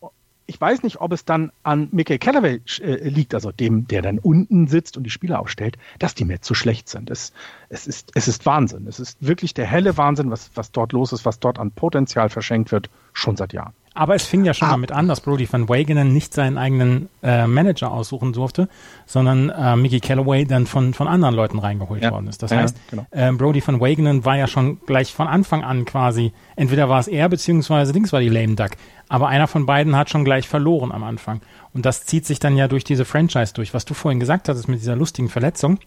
ich 0.52 0.60
weiß 0.60 0.82
nicht, 0.82 1.00
ob 1.00 1.12
es 1.12 1.24
dann 1.24 1.50
an 1.62 1.88
Mickey 1.92 2.18
Callaway 2.18 2.60
äh, 2.80 3.08
liegt, 3.08 3.34
also 3.34 3.52
dem, 3.52 3.86
der 3.88 4.02
dann 4.02 4.18
unten 4.18 4.68
sitzt 4.68 4.98
und 4.98 5.04
die 5.04 5.10
Spieler 5.10 5.40
aufstellt, 5.40 5.78
dass 5.98 6.14
die 6.14 6.26
Mets 6.26 6.46
so 6.46 6.52
schlecht 6.52 6.90
sind. 6.90 7.10
Es, 7.10 7.32
es, 7.70 7.86
ist, 7.86 8.10
es 8.14 8.28
ist 8.28 8.44
Wahnsinn. 8.44 8.86
Es 8.86 9.00
ist 9.00 9.16
wirklich 9.26 9.54
der 9.54 9.64
helle 9.64 9.96
Wahnsinn, 9.96 10.30
was, 10.30 10.50
was 10.54 10.70
dort 10.70 10.92
los 10.92 11.14
ist, 11.14 11.24
was 11.24 11.40
dort 11.40 11.58
an 11.58 11.70
Potenzial 11.70 12.28
verschenkt 12.28 12.70
wird, 12.70 12.90
schon 13.14 13.38
seit 13.38 13.54
Jahren. 13.54 13.72
Aber 13.94 14.14
es 14.14 14.24
fing 14.24 14.44
ja 14.44 14.54
schon 14.54 14.68
ah. 14.68 14.72
damit 14.72 14.90
an, 14.90 15.06
dass 15.06 15.20
Brody 15.20 15.50
van 15.50 15.68
Wagenen 15.68 16.12
nicht 16.12 16.32
seinen 16.32 16.56
eigenen 16.56 17.10
äh, 17.22 17.46
Manager 17.46 17.90
aussuchen 17.90 18.32
durfte, 18.32 18.68
sondern 19.06 19.50
äh, 19.50 19.76
Mickey 19.76 20.00
Callaway 20.00 20.46
dann 20.46 20.66
von, 20.66 20.94
von 20.94 21.08
anderen 21.08 21.34
Leuten 21.34 21.58
reingeholt 21.58 22.02
ja. 22.02 22.10
worden 22.10 22.26
ist. 22.26 22.42
Das 22.42 22.52
ja, 22.52 22.58
heißt, 22.58 22.76
genau. 22.90 23.06
äh, 23.10 23.32
Brody 23.32 23.62
van 23.66 23.80
Wagenen 23.80 24.24
war 24.24 24.36
ja 24.36 24.46
schon 24.46 24.80
gleich 24.86 25.12
von 25.12 25.26
Anfang 25.26 25.62
an 25.62 25.84
quasi, 25.84 26.32
entweder 26.56 26.88
war 26.88 27.00
es 27.00 27.08
er, 27.08 27.28
beziehungsweise 27.28 27.92
links 27.92 28.12
war 28.12 28.20
die 28.20 28.30
Lame 28.30 28.54
Duck. 28.54 28.70
Aber 29.08 29.28
einer 29.28 29.46
von 29.46 29.66
beiden 29.66 29.94
hat 29.94 30.08
schon 30.08 30.24
gleich 30.24 30.48
verloren 30.48 30.90
am 30.90 31.04
Anfang. 31.04 31.42
Und 31.74 31.84
das 31.84 32.06
zieht 32.06 32.24
sich 32.24 32.38
dann 32.38 32.56
ja 32.56 32.68
durch 32.68 32.84
diese 32.84 33.04
Franchise 33.04 33.52
durch. 33.52 33.74
Was 33.74 33.84
du 33.84 33.92
vorhin 33.92 34.20
gesagt 34.20 34.48
hattest 34.48 34.68
mit 34.68 34.80
dieser 34.80 34.96
lustigen 34.96 35.28
Verletzung, 35.28 35.78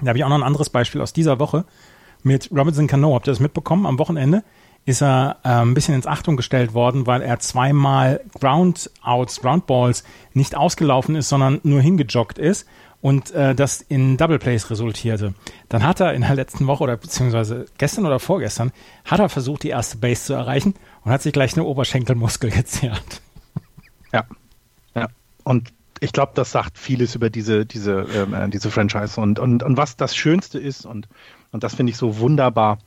da 0.00 0.08
habe 0.08 0.18
ich 0.18 0.24
auch 0.24 0.28
noch 0.28 0.38
ein 0.38 0.42
anderes 0.42 0.70
Beispiel 0.70 1.00
aus 1.00 1.12
dieser 1.12 1.38
Woche 1.38 1.64
mit 2.22 2.50
Robinson 2.50 2.88
Cano. 2.88 3.14
Habt 3.14 3.28
ihr 3.28 3.32
das 3.32 3.40
mitbekommen? 3.40 3.86
Am 3.86 3.98
Wochenende 3.98 4.42
ist 4.84 5.02
er 5.02 5.36
äh, 5.44 5.48
ein 5.48 5.74
bisschen 5.74 5.94
ins 5.94 6.06
Achtung 6.06 6.36
gestellt 6.36 6.72
worden, 6.74 7.06
weil 7.06 7.22
er 7.22 7.38
zweimal 7.40 8.20
Groundouts, 8.40 9.40
Groundballs 9.40 10.04
nicht 10.32 10.56
ausgelaufen 10.56 11.14
ist, 11.14 11.28
sondern 11.28 11.60
nur 11.62 11.80
hingejoggt 11.80 12.38
ist 12.38 12.66
und 13.00 13.30
äh, 13.32 13.54
das 13.54 13.80
in 13.80 14.16
Double 14.16 14.38
Plays 14.38 14.70
resultierte. 14.70 15.34
Dann 15.68 15.84
hat 15.84 16.00
er 16.00 16.14
in 16.14 16.22
der 16.22 16.34
letzten 16.34 16.66
Woche 16.66 16.84
oder 16.84 16.96
beziehungsweise 16.96 17.66
gestern 17.78 18.06
oder 18.06 18.18
vorgestern 18.18 18.72
hat 19.04 19.20
er 19.20 19.28
versucht, 19.28 19.62
die 19.62 19.68
erste 19.68 19.98
Base 19.98 20.24
zu 20.24 20.32
erreichen 20.32 20.74
und 21.04 21.12
hat 21.12 21.22
sich 21.22 21.32
gleich 21.32 21.54
eine 21.54 21.64
Oberschenkelmuskel 21.64 22.50
gezerrt. 22.50 23.22
Ja, 24.12 24.24
ja. 24.94 25.08
Und 25.44 25.72
ich 26.00 26.12
glaube, 26.12 26.32
das 26.34 26.52
sagt 26.52 26.78
vieles 26.78 27.14
über 27.14 27.30
diese, 27.30 27.66
diese, 27.66 28.06
ähm, 28.14 28.34
äh, 28.34 28.48
diese 28.48 28.70
Franchise 28.70 29.20
und, 29.20 29.38
und, 29.38 29.62
und 29.62 29.76
was 29.76 29.96
das 29.96 30.16
Schönste 30.16 30.58
ist 30.58 30.86
und, 30.86 31.08
und 31.52 31.62
das 31.62 31.74
finde 31.74 31.90
ich 31.90 31.96
so 31.96 32.18
wunderbar. 32.18 32.78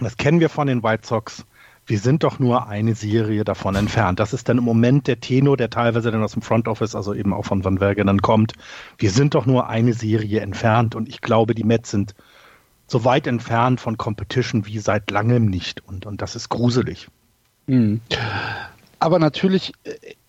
Das 0.00 0.16
kennen 0.16 0.40
wir 0.40 0.48
von 0.48 0.66
den 0.66 0.82
White 0.82 1.06
Sox 1.06 1.44
wir 1.90 1.98
sind 1.98 2.22
doch 2.22 2.38
nur 2.38 2.68
eine 2.68 2.94
Serie 2.94 3.42
davon 3.42 3.74
entfernt. 3.74 4.20
Das 4.20 4.32
ist 4.32 4.48
dann 4.48 4.58
im 4.58 4.64
Moment 4.64 5.08
der 5.08 5.18
Tenor, 5.18 5.56
der 5.56 5.70
teilweise 5.70 6.12
dann 6.12 6.22
aus 6.22 6.32
dem 6.32 6.42
Front 6.42 6.68
Office, 6.68 6.94
also 6.94 7.14
eben 7.14 7.32
auch 7.32 7.44
von 7.44 7.64
Van 7.64 7.80
Wergen 7.80 8.06
dann 8.06 8.22
kommt. 8.22 8.52
Wir 8.96 9.10
sind 9.10 9.34
doch 9.34 9.44
nur 9.44 9.68
eine 9.68 9.92
Serie 9.92 10.40
entfernt 10.40 10.94
und 10.94 11.08
ich 11.08 11.20
glaube, 11.20 11.52
die 11.52 11.64
Mets 11.64 11.90
sind 11.90 12.14
so 12.86 13.04
weit 13.04 13.26
entfernt 13.26 13.80
von 13.80 13.96
Competition 13.96 14.66
wie 14.66 14.78
seit 14.78 15.10
langem 15.10 15.46
nicht 15.46 15.86
und, 15.86 16.06
und 16.06 16.22
das 16.22 16.36
ist 16.36 16.48
gruselig. 16.48 17.08
Mhm. 17.66 18.00
Aber 19.00 19.18
natürlich 19.18 19.72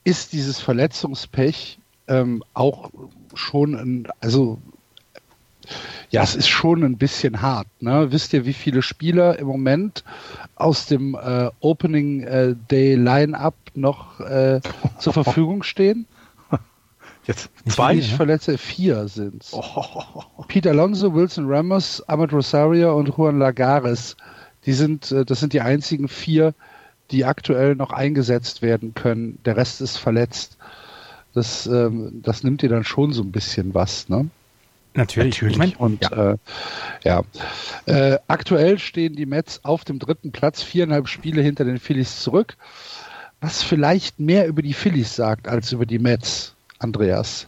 ist 0.04 0.34
dieses 0.34 0.60
Verletzungspech 0.60 1.78
ähm, 2.08 2.44
auch 2.56 2.90
schon 3.36 3.76
ein, 3.76 4.08
also 4.20 4.60
Ja, 6.10 6.24
es 6.24 6.36
ist 6.36 6.50
schon 6.50 6.84
ein 6.84 6.98
bisschen 6.98 7.42
hart. 7.42 7.68
Ne? 7.80 8.12
Wisst 8.12 8.34
ihr, 8.34 8.46
wie 8.46 8.54
viele 8.54 8.82
Spieler 8.82 9.40
im 9.40 9.48
Moment 9.48 10.04
aus 10.56 10.86
dem 10.86 11.16
äh, 11.16 11.50
Opening 11.62 12.24
äh, 12.24 12.56
Day 12.70 12.96
Line-Up 12.96 13.56
noch 13.76 14.20
äh, 14.20 14.60
zur 15.00 15.14
Verfügung 15.24 15.64
stehen? 15.64 16.06
Jetzt 17.26 17.50
zwei 17.66 17.96
ne? 17.96 18.02
Verletzte, 18.02 18.58
vier 18.58 19.08
sind 19.08 19.46
oh. 19.52 20.24
Peter 20.48 20.72
Alonso, 20.72 21.14
Wilson 21.14 21.46
Ramos, 21.48 22.04
Ahmed 22.08 22.34
Rosario 22.34 22.98
und 22.98 23.08
Juan 23.10 23.40
Lagares. 23.40 24.18
Die 24.66 24.74
sind, 24.74 25.12
äh, 25.12 25.24
das 25.24 25.40
sind 25.40 25.54
die 25.54 25.62
einzigen 25.62 26.08
vier, 26.10 26.54
die 27.12 27.26
aktuell 27.26 27.76
noch 27.76 27.92
eingesetzt 27.92 28.62
werden 28.62 28.94
können. 28.94 29.40
Der 29.46 29.56
Rest 29.56 29.82
ist 29.82 29.98
verletzt. 29.98 30.58
Das, 31.34 31.68
ähm, 31.68 32.22
das 32.22 32.44
nimmt 32.44 32.62
dir 32.62 32.70
dann 32.70 32.84
schon 32.84 33.14
so 33.14 33.22
ein 33.24 33.32
bisschen 33.32 33.74
was, 33.74 34.10
ne? 34.10 34.30
Natürlich. 34.94 35.42
Natürlich. 35.42 35.54
Ich 35.54 35.58
mein, 35.58 35.76
und 35.76 36.04
ja, 36.04 36.32
äh, 36.32 36.38
ja. 37.04 37.24
Äh, 37.86 38.20
aktuell 38.28 38.78
stehen 38.78 39.16
die 39.16 39.26
Mets 39.26 39.64
auf 39.64 39.86
dem 39.86 40.00
dritten 40.00 40.32
Platz, 40.32 40.64
viereinhalb 40.64 41.08
Spiele 41.08 41.42
hinter 41.42 41.64
den 41.64 41.80
Phillies 41.80 42.20
zurück. 42.20 42.58
Was 43.40 43.64
vielleicht 43.64 44.20
mehr 44.20 44.48
über 44.48 44.62
die 44.62 44.74
Phillies 44.74 45.16
sagt 45.16 45.48
als 45.48 45.72
über 45.72 45.86
die 45.86 46.00
Mets, 46.00 46.54
Andreas. 46.78 47.48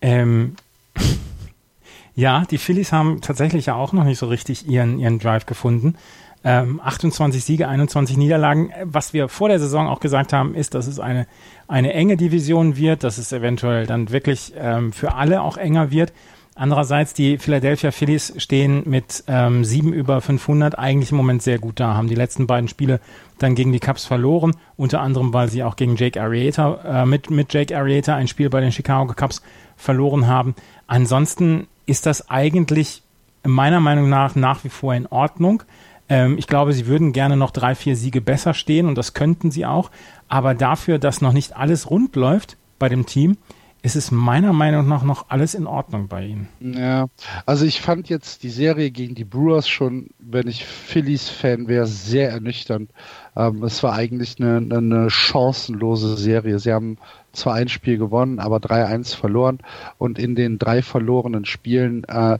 Ähm, 0.00 0.56
ja, 2.14 2.44
die 2.50 2.58
Phillies 2.58 2.92
haben 2.92 3.20
tatsächlich 3.20 3.66
ja 3.66 3.74
auch 3.74 3.92
noch 3.92 4.04
nicht 4.04 4.18
so 4.18 4.26
richtig 4.26 4.66
ihren, 4.66 4.98
ihren 4.98 5.18
Drive 5.18 5.46
gefunden. 5.46 5.96
Ähm, 6.44 6.80
28 6.82 7.44
Siege, 7.44 7.68
21 7.68 8.16
Niederlagen. 8.16 8.72
Was 8.84 9.12
wir 9.12 9.28
vor 9.28 9.48
der 9.48 9.60
Saison 9.60 9.86
auch 9.86 10.00
gesagt 10.00 10.32
haben, 10.32 10.54
ist, 10.54 10.74
dass 10.74 10.86
es 10.86 10.98
eine, 10.98 11.26
eine 11.68 11.92
enge 11.92 12.16
Division 12.16 12.76
wird, 12.76 13.04
dass 13.04 13.18
es 13.18 13.32
eventuell 13.32 13.86
dann 13.86 14.10
wirklich 14.10 14.52
ähm, 14.56 14.92
für 14.92 15.14
alle 15.14 15.42
auch 15.42 15.56
enger 15.56 15.90
wird. 15.90 16.12
Andererseits, 16.54 17.14
die 17.14 17.38
Philadelphia 17.38 17.92
Phillies 17.92 18.34
stehen 18.36 18.82
mit 18.84 19.24
ähm, 19.26 19.64
7 19.64 19.92
über 19.92 20.20
500 20.20 20.78
eigentlich 20.78 21.10
im 21.10 21.16
Moment 21.16 21.42
sehr 21.42 21.58
gut 21.58 21.80
da, 21.80 21.94
haben 21.94 22.08
die 22.08 22.14
letzten 22.14 22.46
beiden 22.46 22.68
Spiele 22.68 23.00
dann 23.38 23.54
gegen 23.54 23.72
die 23.72 23.80
Cubs 23.80 24.04
verloren, 24.04 24.54
unter 24.76 25.00
anderem, 25.00 25.32
weil 25.32 25.48
sie 25.48 25.62
auch 25.62 25.76
gegen 25.76 25.96
Jake 25.96 26.20
Arrieta, 26.20 27.02
äh, 27.02 27.06
mit, 27.06 27.30
mit 27.30 27.54
Jake 27.54 27.74
Arrieta 27.76 28.16
ein 28.16 28.28
Spiel 28.28 28.50
bei 28.50 28.60
den 28.60 28.70
Chicago 28.70 29.14
Cubs 29.14 29.42
verloren 29.76 30.26
haben. 30.26 30.54
Ansonsten 30.86 31.68
ist 31.86 32.04
das 32.04 32.28
eigentlich 32.28 33.02
meiner 33.44 33.80
Meinung 33.80 34.10
nach 34.10 34.34
nach 34.34 34.62
wie 34.62 34.68
vor 34.68 34.94
in 34.94 35.06
Ordnung. 35.06 35.62
Ähm, 36.08 36.36
ich 36.38 36.46
glaube, 36.46 36.72
sie 36.72 36.86
würden 36.86 37.12
gerne 37.12 37.36
noch 37.36 37.50
drei, 37.50 37.74
vier 37.74 37.96
Siege 37.96 38.20
besser 38.20 38.54
stehen 38.54 38.86
und 38.86 38.96
das 38.96 39.14
könnten 39.14 39.50
sie 39.50 39.66
auch. 39.66 39.90
Aber 40.28 40.54
dafür, 40.54 40.98
dass 40.98 41.20
noch 41.20 41.32
nicht 41.32 41.56
alles 41.56 41.90
rund 41.90 42.16
läuft 42.16 42.56
bei 42.78 42.88
dem 42.88 43.06
Team, 43.06 43.36
ist 43.82 43.96
es 43.96 44.12
meiner 44.12 44.52
Meinung 44.52 44.86
nach 44.86 45.02
noch 45.02 45.28
alles 45.28 45.54
in 45.54 45.66
Ordnung 45.66 46.06
bei 46.06 46.24
ihnen. 46.24 46.48
Ja, 46.60 47.06
also 47.46 47.64
ich 47.64 47.80
fand 47.80 48.08
jetzt 48.08 48.44
die 48.44 48.50
Serie 48.50 48.92
gegen 48.92 49.16
die 49.16 49.24
Brewers 49.24 49.68
schon, 49.68 50.10
wenn 50.20 50.46
ich 50.46 50.64
Phillies-Fan 50.64 51.66
wäre, 51.66 51.86
sehr 51.86 52.30
ernüchternd. 52.30 52.90
Ähm, 53.36 53.62
es 53.62 53.82
war 53.82 53.94
eigentlich 53.94 54.40
eine, 54.40 54.56
eine 54.56 55.10
chancenlose 55.10 56.16
Serie. 56.16 56.58
Sie 56.58 56.72
haben 56.72 56.98
zwar 57.32 57.54
ein 57.54 57.68
Spiel 57.68 57.98
gewonnen, 57.98 58.38
aber 58.38 58.58
3-1 58.58 59.16
verloren 59.16 59.60
und 59.98 60.18
in 60.18 60.34
den 60.34 60.58
drei 60.58 60.82
verlorenen 60.82 61.44
Spielen 61.44 62.04
äh, 62.04 62.38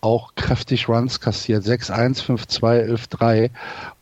auch 0.00 0.34
kräftig 0.34 0.88
Runs 0.88 1.20
kassiert. 1.20 1.64
6-1, 1.64 2.22
5-2, 2.22 3.08
11-3. 3.10 3.50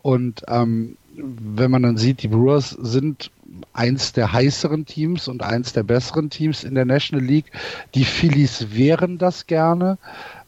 Und 0.02 0.42
ähm, 0.48 0.96
wenn 1.14 1.70
man 1.70 1.82
dann 1.82 1.96
sieht, 1.96 2.22
die 2.22 2.28
Brewers 2.28 2.70
sind 2.70 3.30
eins 3.72 4.12
der 4.12 4.32
heißeren 4.32 4.86
Teams 4.86 5.28
und 5.28 5.42
eins 5.42 5.72
der 5.72 5.82
besseren 5.82 6.30
Teams 6.30 6.64
in 6.64 6.74
der 6.74 6.84
National 6.84 7.24
League. 7.24 7.52
Die 7.94 8.04
Phillies 8.04 8.74
wären 8.74 9.18
das 9.18 9.46
gerne. 9.46 9.98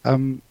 Ähm, 0.03 0.41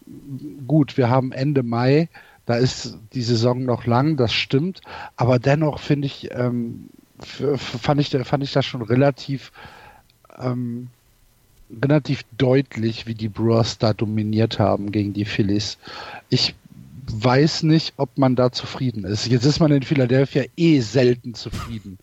gut, 0.67 0.97
wir 0.97 1.09
haben 1.09 1.31
Ende 1.31 1.63
Mai, 1.63 2.09
da 2.45 2.55
ist 2.55 2.97
die 3.13 3.23
Saison 3.23 3.63
noch 3.63 3.85
lang, 3.85 4.17
das 4.17 4.33
stimmt, 4.33 4.81
aber 5.15 5.39
dennoch 5.39 5.79
finde 5.79 6.07
ich, 6.07 6.29
ähm, 6.31 6.89
fand 7.19 8.01
ich, 8.01 8.09
fand 8.09 8.43
ich 8.43 8.51
das 8.51 8.65
schon 8.65 8.81
relativ, 8.81 9.51
ähm, 10.37 10.87
relativ 11.81 12.23
deutlich, 12.37 13.07
wie 13.07 13.15
die 13.15 13.29
Brewers 13.29 13.77
da 13.77 13.93
dominiert 13.93 14.59
haben 14.59 14.91
gegen 14.91 15.13
die 15.13 15.25
Phillies. 15.25 15.77
Ich 16.29 16.55
weiß 17.07 17.63
nicht, 17.63 17.93
ob 17.97 18.17
man 18.17 18.35
da 18.35 18.51
zufrieden 18.51 19.05
ist. 19.05 19.27
Jetzt 19.27 19.45
ist 19.45 19.59
man 19.59 19.71
in 19.71 19.83
Philadelphia 19.83 20.43
eh 20.57 20.79
selten 20.79 21.33
zufrieden. 21.33 21.97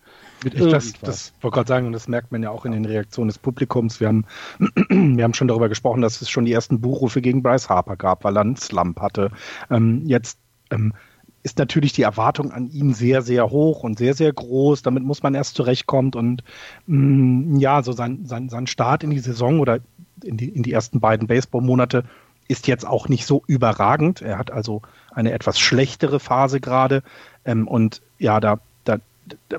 Mit 0.44 0.54
ich 0.54 0.70
das, 0.70 0.92
das 1.00 1.32
wollte 1.40 1.56
gerade 1.56 1.68
sagen, 1.68 1.86
und 1.86 1.92
das 1.92 2.08
merkt 2.08 2.32
man 2.32 2.42
ja 2.42 2.50
auch 2.50 2.64
in 2.64 2.72
den 2.72 2.84
Reaktionen 2.84 3.28
des 3.28 3.38
Publikums. 3.38 4.00
Wir 4.00 4.08
haben, 4.08 4.24
wir 4.88 5.24
haben 5.24 5.34
schon 5.34 5.48
darüber 5.48 5.68
gesprochen, 5.68 6.00
dass 6.00 6.20
es 6.22 6.30
schon 6.30 6.44
die 6.44 6.52
ersten 6.52 6.80
Buchrufe 6.80 7.20
gegen 7.20 7.42
Bryce 7.42 7.68
Harper 7.68 7.96
gab, 7.96 8.24
weil 8.24 8.36
er 8.36 8.42
einen 8.42 8.56
Slump 8.56 9.00
hatte. 9.00 9.30
Ähm, 9.70 10.02
jetzt 10.06 10.38
ähm, 10.70 10.94
ist 11.42 11.58
natürlich 11.58 11.92
die 11.92 12.02
Erwartung 12.02 12.52
an 12.52 12.70
ihn 12.70 12.94
sehr, 12.94 13.22
sehr 13.22 13.50
hoch 13.50 13.82
und 13.82 13.98
sehr, 13.98 14.14
sehr 14.14 14.32
groß. 14.32 14.82
Damit 14.82 15.02
muss 15.02 15.22
man 15.22 15.34
erst 15.34 15.56
zurechtkommen. 15.56 16.12
Und 16.14 16.44
mh, 16.86 17.56
mm, 17.56 17.56
ja, 17.56 17.82
so 17.82 17.92
sein, 17.92 18.26
sein, 18.26 18.48
sein 18.48 18.66
Start 18.66 19.04
in 19.04 19.10
die 19.10 19.18
Saison 19.18 19.60
oder 19.60 19.80
in 20.22 20.36
die, 20.36 20.48
in 20.48 20.62
die 20.62 20.72
ersten 20.72 21.00
beiden 21.00 21.26
Baseball-Monate 21.26 22.04
ist 22.48 22.66
jetzt 22.66 22.86
auch 22.86 23.08
nicht 23.08 23.26
so 23.26 23.42
überragend. 23.46 24.22
Er 24.22 24.38
hat 24.38 24.50
also 24.50 24.82
eine 25.10 25.32
etwas 25.32 25.58
schlechtere 25.58 26.20
Phase 26.20 26.60
gerade. 26.60 27.02
Ähm, 27.44 27.66
und 27.66 28.02
ja, 28.18 28.38
da 28.40 28.60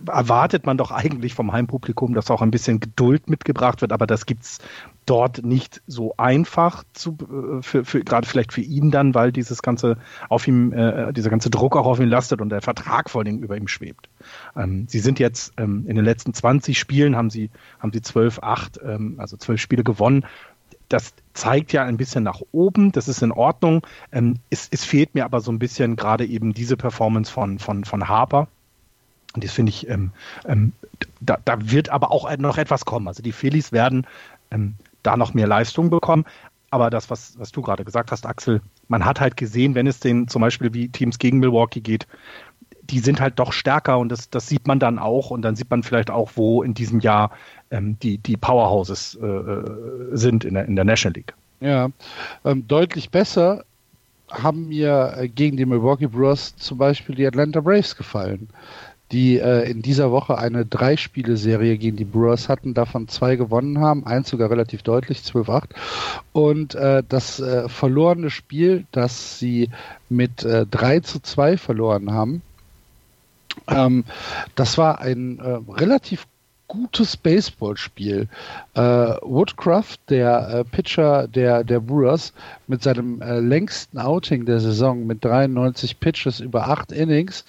erwartet 0.08 0.66
man 0.66 0.78
doch 0.78 0.92
eigentlich 0.92 1.34
vom 1.34 1.52
Heimpublikum, 1.52 2.14
dass 2.14 2.32
auch 2.32 2.42
ein 2.42 2.52
bisschen 2.52 2.80
Geduld 2.80 3.30
mitgebracht 3.30 3.82
wird, 3.82 3.92
aber 3.92 4.08
das 4.08 4.26
gibt 4.26 4.44
es 4.44 4.60
dort 5.06 5.44
nicht 5.44 5.82
so 5.88 6.14
einfach 6.18 6.84
zu, 6.94 7.18
äh, 7.22 7.62
für, 7.62 7.86
für, 7.86 8.04
gerade 8.04 8.28
vielleicht 8.28 8.54
für 8.54 8.62
ihn 8.62 8.92
dann, 8.92 9.14
weil 9.14 9.32
dieses 9.32 9.62
ganze 9.62 9.98
auf 10.30 10.48
ihm, 10.48 10.72
äh, 10.74 11.12
dieser 11.14 11.30
ganze 11.30 11.50
Druck 11.50 11.76
auch 11.76 11.86
auf 11.86 12.00
ihn 12.00 12.08
lastet 12.08 12.42
und 12.42 12.50
der 12.50 12.62
Vertrag 12.62 13.10
vor 13.10 13.22
allem 13.22 13.40
über 13.40 13.58
ihm 13.58 13.68
schwebt. 13.68 14.10
Ähm, 14.56 14.86
sie 14.88 15.00
sind 15.00 15.20
jetzt 15.20 15.54
ähm, 15.58 15.86
in 15.88 15.96
den 15.96 16.06
letzten 16.06 16.34
20 16.34 16.78
Spielen 16.78 17.16
haben 17.16 17.30
sie, 17.30 17.50
haben 17.80 17.92
sie 17.92 18.02
12, 18.02 18.40
8, 18.42 18.80
ähm, 18.84 19.16
also 19.18 19.38
12 19.38 19.60
Spiele 19.60 19.84
gewonnen. 19.84 20.26
Das 20.90 21.14
zeigt 21.34 21.74
ja 21.74 21.84
ein 21.84 21.98
bisschen 21.98 22.24
nach 22.24 22.42
oben, 22.52 22.92
das 22.92 23.08
ist 23.08 23.24
in 23.24 23.32
Ordnung. 23.32 23.86
Ähm, 24.12 24.36
es, 24.50 24.68
es 24.72 24.86
fehlt 24.86 25.16
mir 25.16 25.26
aber 25.26 25.42
so 25.42 25.52
ein 25.52 25.60
bisschen 25.60 25.96
gerade 25.96 26.26
eben 26.26 26.54
diese 26.54 26.78
Performance 26.78 27.32
von, 27.32 27.60
von, 27.60 27.84
von 27.84 28.08
Harper, 28.08 28.48
und 29.34 29.44
das 29.44 29.52
finde 29.52 29.72
ich, 29.72 29.90
ähm, 29.90 30.12
ähm, 30.46 30.74
da, 31.20 31.38
da, 31.44 31.58
wird 31.60 31.90
aber 31.90 32.12
auch 32.12 32.36
noch 32.38 32.58
etwas 32.58 32.86
kommen. 32.86 33.08
Also 33.08 33.24
die 33.24 33.32
Phillies 33.32 33.72
werden 33.72 34.06
ähm, 34.52 34.76
da 35.02 35.18
noch 35.18 35.34
mehr 35.34 35.48
Leistung 35.48 35.90
bekommen. 35.90 36.26
Aber 36.70 36.90
das, 36.90 37.10
was, 37.10 37.38
was 37.38 37.52
du 37.52 37.62
gerade 37.62 37.84
gesagt 37.84 38.12
hast, 38.12 38.26
Axel, 38.26 38.62
man 38.88 39.06
hat 39.06 39.20
halt 39.20 39.38
gesehen, 39.38 39.76
wenn 39.76 39.88
es 39.88 40.00
den 40.00 40.28
zum 40.28 40.42
Beispiel 40.42 40.74
wie 40.74 40.90
Teams 40.90 41.20
gegen 41.20 41.40
Milwaukee 41.40 41.82
geht, 41.82 42.08
die 42.82 43.00
sind 43.00 43.22
halt 43.22 43.40
doch 43.40 43.54
stärker 43.54 44.00
und 44.00 44.10
das, 44.10 44.30
das 44.30 44.48
sieht 44.48 44.68
man 44.68 44.80
dann 44.80 45.00
auch 45.00 45.30
und 45.30 45.42
dann 45.44 45.56
sieht 45.56 45.70
man 45.70 45.84
vielleicht 45.84 46.10
auch, 46.10 46.32
wo 46.36 46.64
in 46.64 46.74
diesem 46.74 47.00
Jahr 47.00 47.32
ähm, 47.72 47.98
die, 48.02 48.18
die 48.18 48.38
Powerhouses 48.38 49.18
äh, 49.22 49.26
äh 49.26 50.16
sind 50.16 50.46
in 50.46 50.56
der, 50.56 50.66
in 50.66 50.76
der 50.76 50.84
National 50.84 51.16
League. 51.16 51.34
Ja, 51.60 51.90
ähm, 52.44 52.68
deutlich 52.68 53.10
besser 53.10 53.64
haben 54.30 54.68
mir 54.68 55.14
äh, 55.16 55.28
gegen 55.30 55.58
die 55.58 55.66
Milwaukee 55.66 56.08
Brewers 56.08 56.56
zum 56.58 56.78
Beispiel 56.78 57.16
die 57.16 57.26
Atlanta 57.26 57.62
Braves 57.62 57.96
gefallen 57.96 58.50
die 59.14 59.38
äh, 59.38 59.70
in 59.70 59.84
dieser 59.84 60.12
Woche 60.12 60.38
eine 60.40 60.66
Drei-Spiele-Serie 60.66 61.78
gegen 61.78 61.96
die 61.96 62.04
Brewers 62.04 62.50
hatten, 62.50 62.74
davon 62.74 63.08
zwei 63.08 63.36
gewonnen 63.36 63.80
haben, 63.80 64.06
eins 64.06 64.30
sogar 64.30 64.50
relativ 64.50 64.82
deutlich, 64.82 65.20
12-8. 65.20 65.70
Und 66.34 66.74
äh, 66.74 67.04
das 67.08 67.40
äh, 67.40 67.70
verlorene 67.70 68.32
Spiel, 68.32 68.86
das 68.92 69.38
sie 69.38 69.70
mit 70.10 70.44
äh, 70.44 70.66
3 70.66 71.02
zu 71.02 71.22
2 71.22 71.58
verloren 71.58 72.12
haben, 72.12 72.42
ähm, 73.68 74.04
das 74.56 74.80
war 74.80 75.00
ein 75.00 75.38
äh, 75.40 75.60
relativ 75.72 76.26
gutes 76.74 77.16
Baseballspiel. 77.16 78.28
Äh, 78.74 78.82
Woodcraft, 78.82 79.98
der 80.10 80.50
äh, 80.50 80.64
Pitcher 80.64 81.28
der, 81.28 81.64
der 81.64 81.80
Brewers, 81.80 82.34
mit 82.68 82.82
seinem 82.82 83.22
äh, 83.22 83.40
längsten 83.40 84.00
Outing 84.00 84.46
der 84.46 84.60
Saison 84.60 85.06
mit 85.06 85.24
93 85.24 86.00
Pitches 86.00 86.40
über 86.40 86.68
acht 86.68 86.92
Innings, 86.92 87.46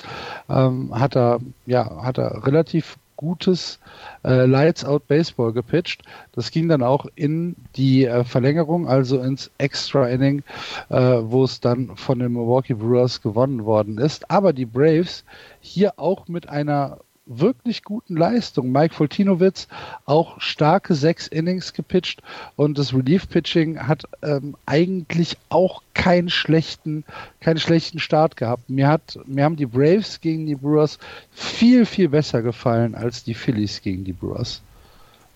ähm, 0.50 0.92
hat 0.94 1.16
er 1.16 1.40
ja 1.64 2.02
hat 2.02 2.18
er 2.18 2.46
relativ 2.46 2.98
gutes 3.16 3.78
äh, 4.24 4.44
Lights 4.44 4.84
Out 4.84 5.06
Baseball 5.08 5.52
gepitcht. 5.52 6.02
Das 6.32 6.50
ging 6.50 6.68
dann 6.68 6.82
auch 6.82 7.06
in 7.14 7.56
die 7.76 8.04
äh, 8.04 8.24
Verlängerung, 8.24 8.88
also 8.88 9.20
ins 9.20 9.50
Extra 9.56 10.08
Inning, 10.08 10.42
äh, 10.90 10.96
wo 11.22 11.44
es 11.44 11.60
dann 11.60 11.96
von 11.96 12.18
den 12.18 12.32
Milwaukee 12.32 12.74
Brewers 12.74 13.22
gewonnen 13.22 13.64
worden 13.64 13.96
ist. 13.96 14.30
Aber 14.30 14.52
die 14.52 14.66
Braves 14.66 15.24
hier 15.60 15.94
auch 15.96 16.28
mit 16.28 16.48
einer 16.48 16.98
wirklich 17.26 17.84
guten 17.84 18.16
Leistung. 18.16 18.70
Mike 18.70 18.94
Fultinowitz 18.94 19.68
auch 20.04 20.40
starke 20.40 20.94
sechs 20.94 21.26
Innings 21.26 21.72
gepitcht 21.72 22.22
und 22.56 22.78
das 22.78 22.92
Relief-Pitching 22.92 23.86
hat 23.86 24.04
ähm, 24.22 24.56
eigentlich 24.66 25.38
auch 25.48 25.82
keinen 25.94 26.28
schlechten, 26.28 27.04
keinen 27.40 27.58
schlechten 27.58 27.98
Start 27.98 28.36
gehabt. 28.36 28.68
Mir 28.68 28.88
hat, 28.88 29.18
mir 29.26 29.44
haben 29.44 29.56
die 29.56 29.66
Braves 29.66 30.20
gegen 30.20 30.46
die 30.46 30.56
Brewers 30.56 30.98
viel, 31.32 31.86
viel 31.86 32.08
besser 32.08 32.42
gefallen 32.42 32.94
als 32.94 33.24
die 33.24 33.34
Phillies 33.34 33.80
gegen 33.80 34.04
die 34.04 34.12
Brewers. 34.12 34.62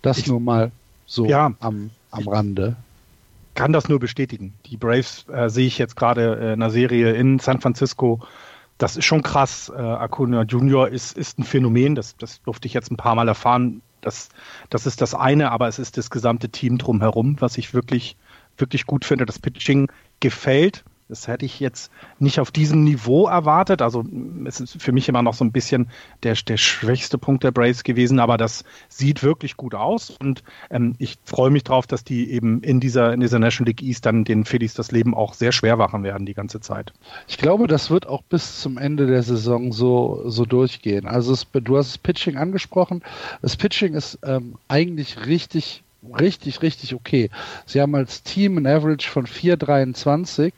Das 0.02 0.18
ich, 0.18 0.26
nur 0.26 0.40
mal 0.40 0.71
so 1.07 1.26
ja, 1.26 1.54
am, 1.61 1.90
am 2.11 2.28
Rande 2.28 2.76
kann 3.59 3.73
das 3.73 3.88
nur 3.88 3.99
bestätigen. 3.99 4.54
Die 4.66 4.76
Braves 4.76 5.26
äh, 5.33 5.49
sehe 5.49 5.66
ich 5.66 5.78
jetzt 5.78 5.97
gerade 5.97 6.37
äh, 6.37 6.52
in 6.52 6.62
einer 6.62 6.71
Serie 6.71 7.14
in 7.14 7.40
San 7.40 7.61
Francisco. 7.61 8.21
Das 8.78 8.97
ist 8.97 9.04
schon 9.04 9.23
krass. 9.23 9.73
Äh, 9.75 9.80
Acuna 9.80 10.42
Junior 10.42 10.88
ist, 10.88 11.16
ist 11.16 11.38
ein 11.38 11.44
Phänomen. 11.44 11.94
Das, 11.94 12.16
das 12.16 12.42
durfte 12.42 12.66
ich 12.66 12.75
jetzt 12.75 12.90
ein 12.90 12.97
paar 12.97 13.14
Mal 13.14 13.28
erfahren. 13.28 13.82
Das, 14.00 14.28
das 14.70 14.87
ist 14.87 15.00
das 15.00 15.14
eine, 15.14 15.50
aber 15.50 15.66
es 15.66 15.80
ist 15.80 15.97
das 15.97 16.11
gesamte 16.11 16.49
Team 16.49 16.78
drumherum, 16.78 17.37
was 17.40 17.58
ich 17.58 17.75
wirklich, 17.75 18.16
wirklich 18.56 18.87
gut 18.87 19.04
finde. 19.04 19.26
Das 19.26 19.40
Pitching 19.40 19.90
gefällt. 20.20 20.85
Das 21.09 21.27
hätte 21.27 21.47
ich 21.47 21.59
jetzt 21.59 21.91
nicht 22.19 22.38
auf 22.38 22.50
diesem 22.50 22.85
Niveau 22.85 23.29
erwartet. 23.29 23.81
Also 23.81 24.05
es 24.45 24.61
ist 24.61 24.83
für 24.83 24.93
mich 24.93 25.09
immer 25.09 25.23
noch 25.23 25.33
so 25.33 25.45
ein 25.45 25.53
bisschen 25.53 25.88
der, 26.23 26.35
der 26.35 26.59
schwächste 26.59 27.17
Punkt 27.17 27.45
der 27.45 27.50
Braves 27.50 27.83
gewesen, 27.83 28.21
aber 28.21 28.37
das 28.37 28.65
sieht 28.88 29.23
wirklich 29.23 29.57
gut 29.57 29.75
aus 29.75 30.11
und 30.11 30.43
ähm, 30.71 30.95
ich 30.99 31.17
freue 31.25 31.50
mich 31.50 31.65
drauf, 31.65 31.87
dass 31.87 32.05
die 32.05 32.31
eben 32.31 32.62
in 32.62 32.79
dieser, 32.79 33.15
in 33.15 33.21
dieser 33.21 33.38
National 33.38 33.69
League 33.69 33.83
East 33.83 34.05
dann 34.05 34.25
den 34.25 34.45
Phillies 34.45 34.75
das 34.75 34.91
Leben 34.93 35.15
auch 35.15 35.33
sehr 35.33 35.53
schwer 35.53 35.77
machen 35.77 36.03
werden 36.03 36.27
die 36.27 36.35
ganze 36.35 36.61
Zeit. 36.61 36.93
Ich 37.27 37.38
glaube, 37.38 37.69
das 37.69 37.91
wird 37.91 38.07
auch 38.07 38.23
bis 38.23 38.61
zum 38.61 38.77
Ende 38.77 39.07
der 39.07 39.23
Saison 39.23 39.73
so, 39.73 40.23
so 40.27 40.45
durchgehen. 40.45 41.07
Also 41.07 41.33
es, 41.33 41.47
du 41.50 41.79
hast 41.79 41.88
das 41.88 41.99
Pitching 41.99 42.37
angesprochen. 42.37 43.03
Das 43.41 43.57
Pitching 43.57 43.95
ist 43.95 44.19
ähm, 44.23 44.57
eigentlich 44.69 45.27
richtig 45.27 45.83
richtig, 46.03 46.62
richtig 46.62 46.95
okay. 46.95 47.31
Sie 47.67 47.81
haben 47.81 47.95
als 47.95 48.23
Team 48.23 48.57
ein 48.57 48.67
Average 48.67 49.09
von 49.09 49.27
4,23 49.27 50.53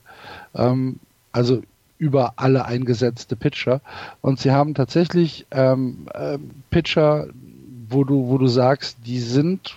ähm, 0.55 0.99
also 1.33 1.63
über 1.99 2.35
alle 2.37 2.65
eingesetzte 2.65 3.37
Pitcher. 3.37 3.81
Und 4.23 4.41
sie 4.41 4.53
haben 4.53 4.75
tatsächlich 4.75 5.47
ähm, 5.51 6.07
äh, 6.15 6.39
Pitcher, 6.71 7.27
wo 7.89 8.05
du, 8.05 8.29
wo 8.29 8.39
du 8.39 8.49
sagst, 8.49 8.97
die 9.05 9.21
sind 9.21 9.77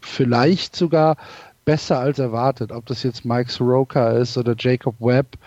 vielleicht 0.00 0.74
sogar 0.74 1.16
besser 1.64 2.00
als 2.00 2.18
erwartet. 2.18 2.72
Ob 2.72 2.86
das 2.86 3.02
jetzt 3.02 3.24
Mike 3.24 3.50
Soroka 3.50 4.10
ist 4.10 4.36
oder 4.36 4.54
Jacob 4.58 4.96
Webb. 4.98 5.38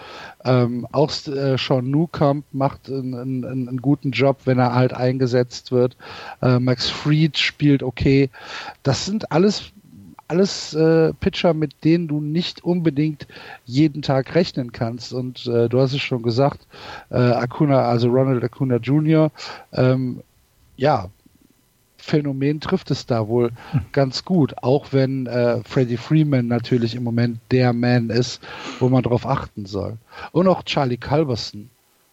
Ähm, 0.44 0.88
auch 0.92 1.12
äh, 1.28 1.58
Sean 1.58 1.92
Newcomb 1.92 2.46
macht 2.52 2.90
einen, 2.90 3.14
einen, 3.14 3.68
einen, 3.68 3.82
guten 3.82 4.12
Job, 4.12 4.38
wenn 4.46 4.60
er 4.60 4.74
halt 4.74 4.94
eingesetzt 4.94 5.72
wird. 5.72 5.98
Äh, 6.42 6.60
Max 6.60 6.90
Fried 6.90 7.38
spielt 7.38 7.84
okay. 7.84 8.30
Das 8.84 9.06
sind 9.06 9.32
alles 9.32 9.72
alles 10.28 10.74
äh, 10.74 11.14
Pitcher, 11.14 11.54
mit 11.54 11.84
denen 11.84 12.08
du 12.08 12.20
nicht 12.20 12.64
unbedingt 12.64 13.28
jeden 13.66 14.02
Tag 14.02 14.34
rechnen 14.36 14.72
kannst. 14.72 15.14
Und 15.14 15.46
äh, 15.48 15.70
du 15.70 15.80
hast 15.80 15.94
es 15.94 16.02
schon 16.02 16.24
gesagt, 16.24 16.68
äh, 17.10 17.18
Acuna, 17.18 17.84
also 17.84 18.10
Ronald 18.10 18.44
Acuna 18.44 18.78
Jr., 18.78 19.32
ähm, 19.74 20.22
ja, 20.78 21.10
Phänomen 21.98 22.60
trifft 22.60 22.92
es 22.92 23.06
da 23.06 23.28
wohl 23.28 23.52
hm. 23.72 23.82
ganz 23.92 24.26
gut, 24.26 24.54
auch 24.62 24.88
wenn 24.92 25.26
äh, 25.26 25.64
Freddie 25.64 25.98
Freeman 25.98 26.48
natürlich 26.48 26.94
im 26.96 27.04
Moment 27.04 27.40
der 27.52 27.74
Man 27.74 28.10
ist, 28.10 28.44
wo 28.80 28.90
man 28.90 29.04
drauf 29.04 29.26
achten 29.26 29.66
soll. 29.66 29.98
Und 30.32 30.48
auch 30.48 30.64
Charlie 30.64 30.98
Culberson. 30.98 31.70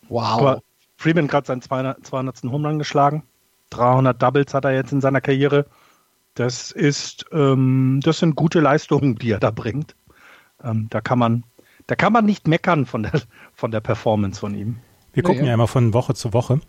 Wow. 0.08 0.22
Aber 0.24 0.62
Freeman 0.96 1.26
gerade 1.26 1.46
seinen 1.46 1.60
200. 1.60 2.06
200. 2.06 2.42
Home 2.44 2.68
Run 2.68 2.78
geschlagen. 2.78 3.22
300 3.70 4.20
Doubles 4.22 4.54
hat 4.54 4.64
er 4.64 4.72
jetzt 4.72 4.92
in 4.92 5.00
seiner 5.00 5.20
Karriere. 5.20 5.66
Das 6.34 6.70
ist, 6.70 7.26
ähm, 7.32 8.00
das 8.02 8.18
sind 8.18 8.36
gute 8.36 8.60
Leistungen, 8.60 9.16
die 9.16 9.30
er 9.30 9.40
da 9.40 9.50
bringt. 9.50 9.94
Ähm, 10.62 10.86
da 10.90 11.00
kann 11.00 11.18
man, 11.18 11.44
da 11.86 11.94
kann 11.94 12.12
man 12.12 12.24
nicht 12.24 12.48
meckern 12.48 12.86
von 12.86 13.02
der, 13.02 13.20
von 13.52 13.70
der 13.70 13.80
Performance 13.80 14.40
von 14.40 14.54
ihm. 14.54 14.78
Wir 15.12 15.22
gucken 15.22 15.42
ja, 15.42 15.48
ja 15.48 15.54
immer 15.54 15.68
von 15.68 15.92
Woche 15.92 16.14
zu 16.14 16.32
Woche. 16.32 16.60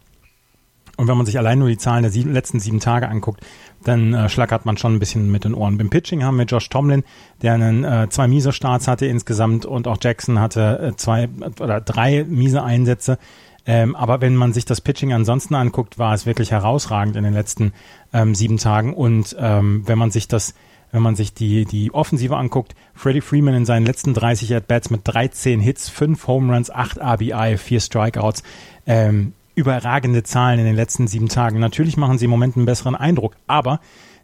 Und 0.95 1.07
wenn 1.07 1.17
man 1.17 1.25
sich 1.25 1.39
allein 1.39 1.57
nur 1.57 1.69
die 1.69 1.77
Zahlen 1.77 2.03
der 2.03 2.11
sieben, 2.11 2.33
letzten 2.33 2.59
sieben 2.59 2.79
Tage 2.79 3.09
anguckt, 3.09 3.41
dann 3.83 4.13
äh, 4.13 4.29
schlackert 4.29 4.65
man 4.65 4.77
schon 4.77 4.93
ein 4.93 4.99
bisschen 4.99 5.31
mit 5.31 5.43
den 5.43 5.55
Ohren. 5.55 5.77
Beim 5.77 5.89
Pitching 5.89 6.23
haben 6.23 6.37
wir 6.37 6.45
Josh 6.45 6.69
Tomlin, 6.69 7.03
der 7.41 7.53
einen 7.53 7.83
äh, 7.83 8.09
zwei 8.09 8.27
miese 8.27 8.51
Starts 8.51 8.87
hatte 8.87 9.07
insgesamt 9.07 9.65
und 9.65 9.87
auch 9.87 9.97
Jackson 9.99 10.39
hatte 10.39 10.79
äh, 10.79 10.95
zwei 10.95 11.29
oder 11.59 11.81
drei 11.81 12.25
miese 12.25 12.63
Einsätze. 12.63 13.17
Ähm, 13.65 13.95
aber 13.95 14.21
wenn 14.21 14.35
man 14.35 14.53
sich 14.53 14.65
das 14.65 14.81
Pitching 14.81 15.13
ansonsten 15.13 15.55
anguckt, 15.55 15.97
war 15.97 16.13
es 16.13 16.25
wirklich 16.25 16.51
herausragend 16.51 17.15
in 17.15 17.23
den 17.23 17.33
letzten 17.33 17.73
ähm, 18.11 18.35
sieben 18.35 18.57
Tagen. 18.57 18.93
Und 18.93 19.35
ähm, 19.39 19.83
wenn 19.85 19.97
man 19.97 20.11
sich 20.11 20.27
das, 20.27 20.53
wenn 20.91 21.01
man 21.01 21.15
sich 21.15 21.33
die, 21.33 21.65
die 21.65 21.93
Offensive 21.93 22.35
anguckt, 22.35 22.75
Freddie 22.93 23.21
Freeman 23.21 23.55
in 23.55 23.65
seinen 23.65 23.85
letzten 23.85 24.13
30 24.13 24.53
At-Bats 24.55 24.89
mit 24.89 25.01
13 25.05 25.61
Hits, 25.61 25.89
5 25.89 26.27
Home 26.27 26.53
Runs, 26.53 26.69
8 26.69 26.99
RBI, 26.99 27.57
4 27.57 27.79
Strikeouts, 27.79 28.43
ähm, 28.85 29.33
überragende 29.55 30.23
Zahlen 30.23 30.59
in 30.59 30.65
den 30.65 30.75
letzten 30.75 31.07
sieben 31.07 31.29
Tagen. 31.29 31.59
Natürlich 31.59 31.95
machen 31.95 32.17
sie 32.17 32.25
im 32.25 32.31
Moment 32.31 32.57
einen 32.57 32.65
besseren 32.65 32.95
Eindruck, 32.95 33.35
aber 33.47 33.79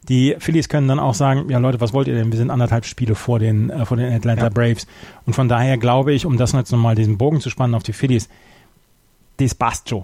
die 0.07 0.35
Phillies 0.39 0.69
können 0.69 0.87
dann 0.87 0.99
auch 0.99 1.13
sagen, 1.13 1.49
ja 1.49 1.59
Leute, 1.59 1.81
was 1.81 1.93
wollt 1.93 2.07
ihr 2.07 2.15
denn? 2.15 2.31
Wir 2.31 2.37
sind 2.39 2.51
anderthalb 2.51 2.85
Spiele 2.85 3.15
vor 3.15 3.39
den, 3.39 3.69
äh, 3.69 3.85
vor 3.85 3.97
den 3.97 4.11
Atlanta 4.11 4.45
ja. 4.45 4.49
Braves. 4.49 4.87
Und 5.25 5.33
von 5.33 5.47
daher 5.47 5.77
glaube 5.77 6.13
ich, 6.13 6.25
um 6.25 6.37
das 6.37 6.51
jetzt 6.53 6.71
nochmal 6.71 6.95
diesen 6.95 7.17
Bogen 7.17 7.41
zu 7.41 7.49
spannen 7.49 7.75
auf 7.75 7.83
die 7.83 7.93
Phillies, 7.93 8.29
das 9.39 9.55
passt 9.55 9.89
schon. 9.89 10.03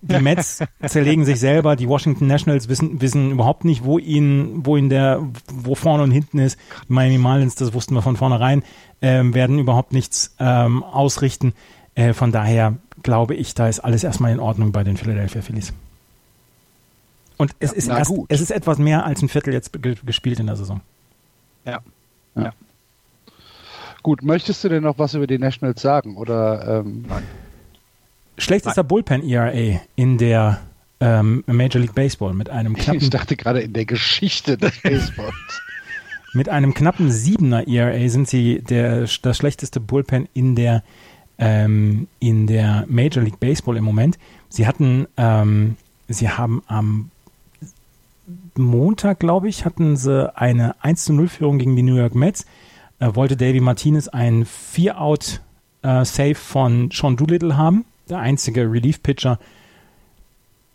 Die 0.00 0.20
Mets 0.20 0.62
zerlegen 0.86 1.24
sich 1.24 1.40
selber, 1.40 1.74
die 1.74 1.88
Washington 1.88 2.28
Nationals 2.28 2.68
wissen, 2.68 3.00
wissen 3.00 3.32
überhaupt 3.32 3.64
nicht, 3.64 3.84
wo 3.84 3.98
ihnen, 3.98 4.64
wo 4.64 4.76
in 4.76 4.88
der, 4.88 5.20
wo 5.52 5.74
vorne 5.74 6.04
und 6.04 6.12
hinten 6.12 6.38
ist. 6.38 6.58
Die 6.88 6.92
Miami 6.92 7.18
Marlins, 7.18 7.56
das 7.56 7.74
wussten 7.74 7.94
wir 7.94 8.02
von 8.02 8.16
vornherein, 8.16 8.62
ähm, 9.02 9.34
werden 9.34 9.58
überhaupt 9.58 9.92
nichts 9.92 10.36
ähm, 10.38 10.84
ausrichten. 10.84 11.52
Äh, 11.96 12.12
von 12.12 12.30
daher 12.30 12.76
glaube 13.02 13.34
ich, 13.34 13.54
da 13.54 13.68
ist 13.68 13.80
alles 13.80 14.04
erstmal 14.04 14.32
in 14.32 14.40
Ordnung 14.40 14.70
bei 14.70 14.84
den 14.84 14.96
Philadelphia 14.96 15.42
Phillies. 15.42 15.72
Und 17.36 17.54
es, 17.58 17.70
ja, 17.70 17.76
ist 17.76 17.88
erst, 17.88 18.12
es 18.28 18.40
ist 18.40 18.50
etwas 18.50 18.78
mehr 18.78 19.04
als 19.04 19.22
ein 19.22 19.28
Viertel 19.28 19.52
jetzt 19.52 19.72
gespielt 20.04 20.40
in 20.40 20.46
der 20.46 20.56
Saison. 20.56 20.80
Ja. 21.64 21.80
ja. 22.34 22.42
ja. 22.42 22.52
Gut, 24.02 24.22
möchtest 24.22 24.62
du 24.62 24.68
denn 24.68 24.84
noch 24.84 24.98
was 24.98 25.14
über 25.14 25.26
die 25.26 25.38
Nationals 25.38 25.82
sagen? 25.82 26.16
Oder 26.16 26.80
ähm, 26.80 27.04
Nein. 27.08 27.24
Schlechtester 28.38 28.84
Bullpen-ERA 28.84 29.80
in 29.96 30.16
der 30.16 30.60
ähm, 31.00 31.44
Major 31.46 31.80
League 31.80 31.94
Baseball 31.94 32.34
mit 32.34 32.48
einem 32.48 32.74
knappen. 32.76 33.02
Ich 33.02 33.10
dachte 33.10 33.36
gerade 33.36 33.60
in 33.60 33.72
der 33.72 33.84
Geschichte 33.84 34.56
des 34.56 34.80
Baseballs. 34.80 35.34
mit 36.32 36.48
einem 36.48 36.74
knappen 36.74 37.10
Siebener 37.10 37.66
ERA 37.66 38.08
sind 38.08 38.28
sie 38.28 38.60
der, 38.62 39.06
das 39.22 39.36
schlechteste 39.36 39.80
Bullpen 39.80 40.28
in 40.34 40.54
der, 40.54 40.82
ähm, 41.38 42.08
in 42.20 42.46
der 42.46 42.84
Major 42.88 43.22
League 43.22 43.40
Baseball 43.40 43.76
im 43.76 43.84
Moment. 43.84 44.18
Sie 44.48 44.66
hatten, 44.66 45.06
ähm, 45.16 45.76
sie 46.06 46.28
haben 46.28 46.62
am 46.66 47.10
Montag, 48.56 49.20
glaube 49.20 49.48
ich, 49.48 49.64
hatten 49.64 49.96
sie 49.96 50.36
eine 50.36 50.74
1 50.82 51.04
zu 51.04 51.12
0 51.12 51.28
Führung 51.28 51.58
gegen 51.58 51.76
die 51.76 51.82
New 51.82 51.96
York 51.96 52.14
Mets. 52.14 52.44
Äh, 52.98 53.14
wollte 53.14 53.36
Davy 53.36 53.60
Martinez 53.60 54.08
ein 54.08 54.44
Vier-Out-Save 54.44 56.30
äh, 56.30 56.34
von 56.34 56.90
Sean 56.92 57.16
Doolittle 57.16 57.56
haben 57.56 57.84
der 58.10 58.18
einzige 58.18 58.70
Relief-Pitcher, 58.70 59.38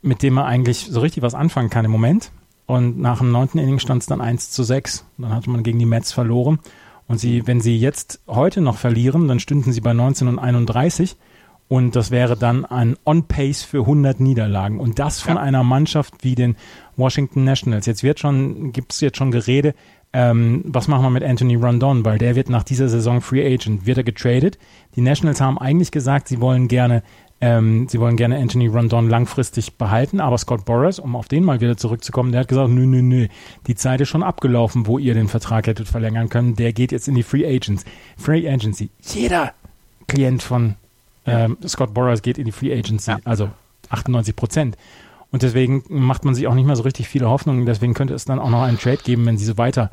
mit 0.01 0.21
dem 0.21 0.37
er 0.37 0.45
eigentlich 0.45 0.87
so 0.89 0.99
richtig 0.99 1.23
was 1.23 1.35
anfangen 1.35 1.69
kann 1.69 1.85
im 1.85 1.91
Moment. 1.91 2.31
Und 2.65 2.99
nach 2.99 3.19
dem 3.19 3.31
neunten 3.31 3.59
Inning 3.59 3.79
stand 3.79 4.01
es 4.01 4.07
dann 4.07 4.21
1 4.21 4.51
zu 4.51 4.63
6. 4.63 5.05
Dann 5.17 5.33
hatte 5.33 5.49
man 5.49 5.63
gegen 5.63 5.79
die 5.79 5.85
Mets 5.85 6.11
verloren. 6.11 6.59
Und 7.07 7.19
sie, 7.19 7.45
wenn 7.45 7.61
sie 7.61 7.77
jetzt 7.77 8.21
heute 8.27 8.61
noch 8.61 8.77
verlieren, 8.77 9.27
dann 9.27 9.39
stünden 9.39 9.73
sie 9.73 9.81
bei 9.81 9.93
19 9.93 10.27
und 10.27 10.39
31. 10.39 11.17
Und 11.67 11.95
das 11.95 12.11
wäre 12.11 12.37
dann 12.37 12.65
ein 12.65 12.97
On-Pace 13.05 13.63
für 13.63 13.79
100 13.79 14.19
Niederlagen. 14.19 14.79
Und 14.79 14.99
das 14.99 15.19
von 15.19 15.35
ja. 15.35 15.41
einer 15.41 15.63
Mannschaft 15.63 16.23
wie 16.23 16.35
den 16.35 16.55
Washington 16.95 17.43
Nationals. 17.43 17.85
Jetzt 17.85 18.03
wird 18.03 18.19
schon, 18.19 18.71
gibt 18.71 18.93
es 18.93 19.01
jetzt 19.01 19.17
schon 19.17 19.31
Gerede, 19.31 19.73
ähm, 20.13 20.61
was 20.65 20.87
machen 20.87 21.03
wir 21.03 21.09
mit 21.09 21.23
Anthony 21.23 21.55
Rondon, 21.55 22.05
weil 22.05 22.19
der 22.19 22.35
wird 22.35 22.47
nach 22.47 22.63
dieser 22.63 22.87
Saison 22.87 23.19
Free 23.19 23.43
Agent, 23.43 23.87
wird 23.87 23.97
er 23.97 24.03
getradet. 24.03 24.59
Die 24.95 25.01
Nationals 25.01 25.41
haben 25.41 25.57
eigentlich 25.57 25.91
gesagt, 25.91 26.27
sie 26.27 26.39
wollen 26.39 26.67
gerne 26.67 27.01
ähm, 27.43 27.89
sie 27.89 27.99
wollen 27.99 28.15
gerne 28.15 28.37
Anthony 28.37 28.67
Rondon 28.67 29.09
langfristig 29.09 29.77
behalten, 29.77 30.21
aber 30.21 30.37
Scott 30.37 30.63
Boras, 30.63 30.97
um 30.97 31.13
auf 31.17 31.27
den 31.27 31.43
mal 31.43 31.59
wieder 31.59 31.75
zurückzukommen, 31.75 32.31
der 32.31 32.39
hat 32.39 32.47
gesagt, 32.47 32.69
nö, 32.69 32.85
nö, 32.85 33.01
nö, 33.01 33.27
die 33.67 33.75
Zeit 33.75 33.99
ist 33.99 34.07
schon 34.07 34.23
abgelaufen, 34.23 34.87
wo 34.87 34.97
ihr 34.97 35.13
den 35.13 35.27
Vertrag 35.27 35.67
hättet 35.67 35.89
verlängern 35.89 36.29
können. 36.29 36.55
Der 36.55 36.71
geht 36.71 36.93
jetzt 36.93 37.09
in 37.09 37.15
die 37.15 37.23
Free 37.23 37.45
Agents. 37.45 37.83
Free 38.17 38.49
Agency. 38.49 38.91
Jeder 39.01 39.53
Klient 40.07 40.41
von 40.41 40.75
ähm, 41.25 41.57
Scott 41.67 41.93
Boras 41.93 42.21
geht 42.21 42.37
in 42.37 42.45
die 42.45 42.53
Free 42.53 42.73
Agency, 42.73 43.11
ja. 43.11 43.19
also 43.25 43.49
98 43.89 44.37
Prozent. 44.37 44.77
Und 45.29 45.43
deswegen 45.43 45.83
macht 45.89 46.23
man 46.23 46.35
sich 46.35 46.47
auch 46.47 46.55
nicht 46.55 46.65
mehr 46.65 46.77
so 46.77 46.83
richtig 46.83 47.09
viele 47.09 47.29
Hoffnungen. 47.29 47.65
Deswegen 47.65 47.93
könnte 47.93 48.13
es 48.13 48.23
dann 48.23 48.39
auch 48.39 48.51
noch 48.51 48.61
einen 48.61 48.79
Trade 48.79 49.01
geben, 49.03 49.25
wenn 49.25 49.37
sie 49.37 49.45
so 49.45 49.57
weiter, 49.57 49.89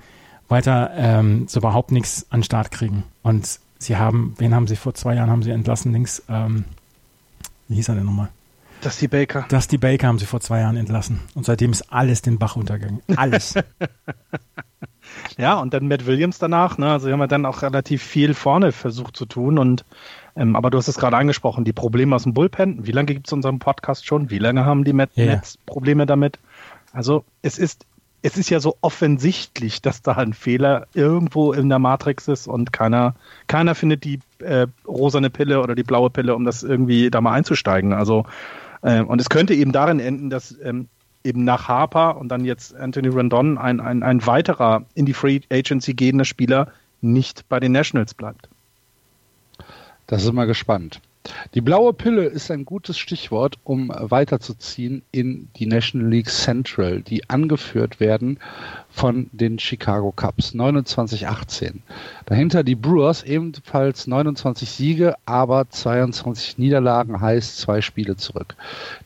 weiter 0.49 0.93
ähm, 0.95 1.49
so 1.49 1.59
überhaupt 1.59 1.91
nichts 1.91 2.27
an 2.31 2.41
den 2.41 2.45
Start 2.45 2.71
kriegen. 2.71 3.03
Und 3.25 3.59
sie 3.79 3.97
haben, 3.97 4.35
wen 4.39 4.55
haben 4.55 4.69
sie 4.69 4.77
vor 4.77 4.95
zwei 4.95 5.17
Jahren 5.17 5.31
haben 5.31 5.43
sie 5.43 5.51
entlassen, 5.51 5.93
links, 5.93 6.23
ähm, 6.29 6.65
wie 7.71 7.77
hieß 7.77 7.89
er 7.89 7.95
denn 7.95 8.05
nochmal? 8.05 8.29
Dusty 8.83 9.09
Baker. 9.09 9.47
Dusty 9.49 9.79
Baker 9.79 10.09
haben 10.09 10.19
sie 10.19 10.27
vor 10.27 10.41
zwei 10.41 10.61
Jahren 10.61 10.77
entlassen. 10.77 11.21
Und 11.35 11.47
seitdem 11.47 11.71
ist 11.71 11.93
alles 11.93 12.23
den 12.23 12.39
Bach 12.39 12.57
untergegangen. 12.57 13.01
Alles. 13.15 13.55
ja, 15.39 15.55
und 15.59 15.73
dann 15.73 15.87
Matt 15.87 16.07
Williams 16.07 16.39
danach. 16.39 16.79
Ne? 16.79 16.91
Also 16.91 17.11
haben 17.11 17.19
wir 17.19 17.29
dann 17.29 17.47
auch 17.47 17.63
relativ 17.63 18.03
viel 18.03 18.35
vorne 18.35 18.73
versucht 18.73 19.17
zu 19.17 19.27
tun. 19.27 19.59
Und 19.59 19.85
ähm, 20.35 20.57
aber 20.57 20.71
du 20.71 20.79
hast 20.79 20.89
es 20.89 20.97
gerade 20.97 21.17
angesprochen, 21.17 21.65
die 21.65 21.73
Probleme 21.73 22.17
aus 22.17 22.25
dem 22.25 22.35
Bullpen. 22.35 22.87
Wie 22.87 22.93
lange 22.93 23.07
gibt 23.07 23.29
es 23.29 23.33
unseren 23.33 23.59
Podcast 23.59 24.07
schon? 24.07 24.31
Wie 24.31 24.39
lange 24.39 24.65
haben 24.65 24.85
die 24.85 24.93
Mets 24.93 25.17
ja, 25.17 25.25
ja. 25.27 25.43
Probleme 25.67 26.07
damit? 26.07 26.39
Also 26.93 27.25
es 27.43 27.59
ist 27.59 27.87
es 28.23 28.37
ist 28.37 28.51
ja 28.51 28.61
so 28.61 28.77
offensichtlich, 28.81 29.81
dass 29.83 30.03
da 30.03 30.13
ein 30.13 30.35
Fehler 30.35 30.87
irgendwo 30.95 31.53
in 31.53 31.69
der 31.69 31.79
Matrix 31.79 32.29
ist 32.29 32.47
und 32.47 32.73
keiner, 32.73 33.15
keiner 33.47 33.75
findet 33.75 34.05
die 34.05 34.21
äh, 34.41 34.67
rosane 34.87 35.31
Pille 35.31 35.61
oder 35.61 35.75
die 35.75 35.83
blaue 35.83 36.11
Pille, 36.11 36.35
um 36.35 36.45
das 36.45 36.63
irgendwie 36.63 37.11
da 37.11 37.21
mal 37.21 37.33
einzusteigen. 37.33 37.93
Also, 37.93 38.27
äh, 38.83 39.01
und 39.01 39.21
es 39.21 39.29
könnte 39.29 39.55
eben 39.55 39.73
darin 39.73 40.01
enden, 40.01 40.29
dass 40.29 40.55
ähm, 40.63 40.89
eben 41.25 41.45
nach 41.45 41.69
Harper 41.69 42.19
und 42.19 42.29
dann 42.29 42.45
jetzt 42.45 42.75
Anthony 42.75 43.09
Randon 43.09 43.59
ein, 43.59 43.81
ein, 43.81 44.03
ein 44.03 44.27
weiterer 44.27 44.85
in 44.95 45.07
die 45.07 45.15
Free 45.15 45.41
Agency 45.51 45.95
gehender 45.95 46.25
Spieler 46.25 46.69
nicht 47.01 47.49
bei 47.49 47.61
den 47.61 47.73
Nationals 47.73 48.15
bleibt. 48.15 48.49
Das 50.07 50.25
ist 50.25 50.33
mal 50.33 50.47
gespannt. 50.47 51.01
Die 51.55 51.61
blaue 51.61 51.93
Pille 51.93 52.25
ist 52.25 52.51
ein 52.51 52.65
gutes 52.65 52.97
Stichwort, 52.97 53.59
um 53.65 53.93
weiterzuziehen 53.95 55.03
in 55.13 55.51
die 55.57 55.67
National 55.67 56.09
League 56.09 56.31
Central, 56.31 57.03
die 57.03 57.29
angeführt 57.29 58.01
werden 58.01 58.39
von 58.89 59.29
den 59.33 59.59
Chicago 59.59 60.13
Cubs 60.13 60.55
29-18. 60.55 61.81
Dahinter 62.25 62.65
die 62.65 62.75
Brewers 62.75 63.23
ebenfalls 63.23 64.07
29 64.07 64.71
Siege, 64.71 65.15
aber 65.27 65.69
22 65.69 66.57
Niederlagen 66.57 67.21
heißt 67.21 67.59
zwei 67.59 67.83
Spiele 67.83 68.17
zurück. 68.17 68.57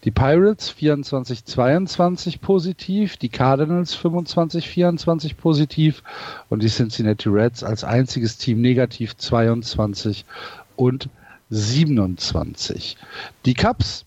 Die 0.04 0.12
Pirates 0.12 0.72
24-22 0.72 2.40
positiv, 2.40 3.16
die 3.16 3.28
Cardinals 3.28 3.96
25-24 3.98 5.34
positiv 5.34 6.04
und 6.48 6.62
die 6.62 6.68
Cincinnati 6.68 7.28
Reds 7.28 7.64
als 7.64 7.82
einziges 7.82 8.38
Team 8.38 8.60
negativ 8.60 9.16
22 9.16 10.24
und 10.76 11.08
27. 11.50 12.96
Die 13.44 13.54
Cubs 13.54 14.04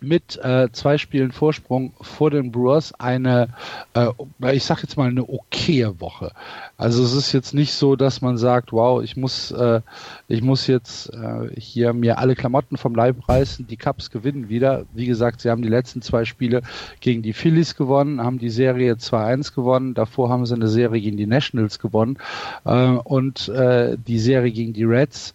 mit 0.00 0.38
äh, 0.44 0.68
zwei 0.72 0.96
Spielen 0.96 1.32
Vorsprung 1.32 1.92
vor 2.00 2.30
den 2.30 2.52
Brewers 2.52 2.92
eine, 3.00 3.48
äh, 3.94 4.08
ich 4.52 4.64
sag 4.64 4.82
jetzt 4.82 4.96
mal 4.96 5.08
eine 5.08 5.28
okaye 5.28 6.00
Woche. 6.00 6.32
Also 6.76 7.02
es 7.02 7.14
ist 7.14 7.32
jetzt 7.32 7.52
nicht 7.52 7.72
so, 7.72 7.96
dass 7.96 8.20
man 8.20 8.38
sagt, 8.38 8.72
wow, 8.72 9.02
ich 9.02 9.16
muss, 9.16 9.50
äh, 9.50 9.80
ich 10.28 10.42
muss 10.42 10.66
jetzt 10.68 11.12
äh, 11.12 11.50
hier 11.58 11.92
mir 11.92 12.18
alle 12.18 12.36
Klamotten 12.36 12.76
vom 12.76 12.94
Leib 12.94 13.28
reißen. 13.28 13.66
Die 13.66 13.76
Cubs 13.76 14.10
gewinnen 14.10 14.48
wieder. 14.48 14.86
Wie 14.94 15.06
gesagt, 15.06 15.40
sie 15.40 15.50
haben 15.50 15.62
die 15.62 15.68
letzten 15.68 16.00
zwei 16.00 16.24
Spiele 16.24 16.62
gegen 17.00 17.22
die 17.22 17.32
Phillies 17.32 17.74
gewonnen, 17.74 18.22
haben 18.22 18.38
die 18.38 18.50
Serie 18.50 18.94
2-1 18.94 19.54
gewonnen. 19.54 19.94
Davor 19.94 20.28
haben 20.28 20.46
sie 20.46 20.54
eine 20.54 20.68
Serie 20.68 21.00
gegen 21.00 21.16
die 21.16 21.26
Nationals 21.26 21.80
gewonnen 21.80 22.18
äh, 22.64 22.86
und 22.86 23.48
äh, 23.48 23.96
die 23.98 24.20
Serie 24.20 24.52
gegen 24.52 24.74
die 24.74 24.84
Reds 24.84 25.34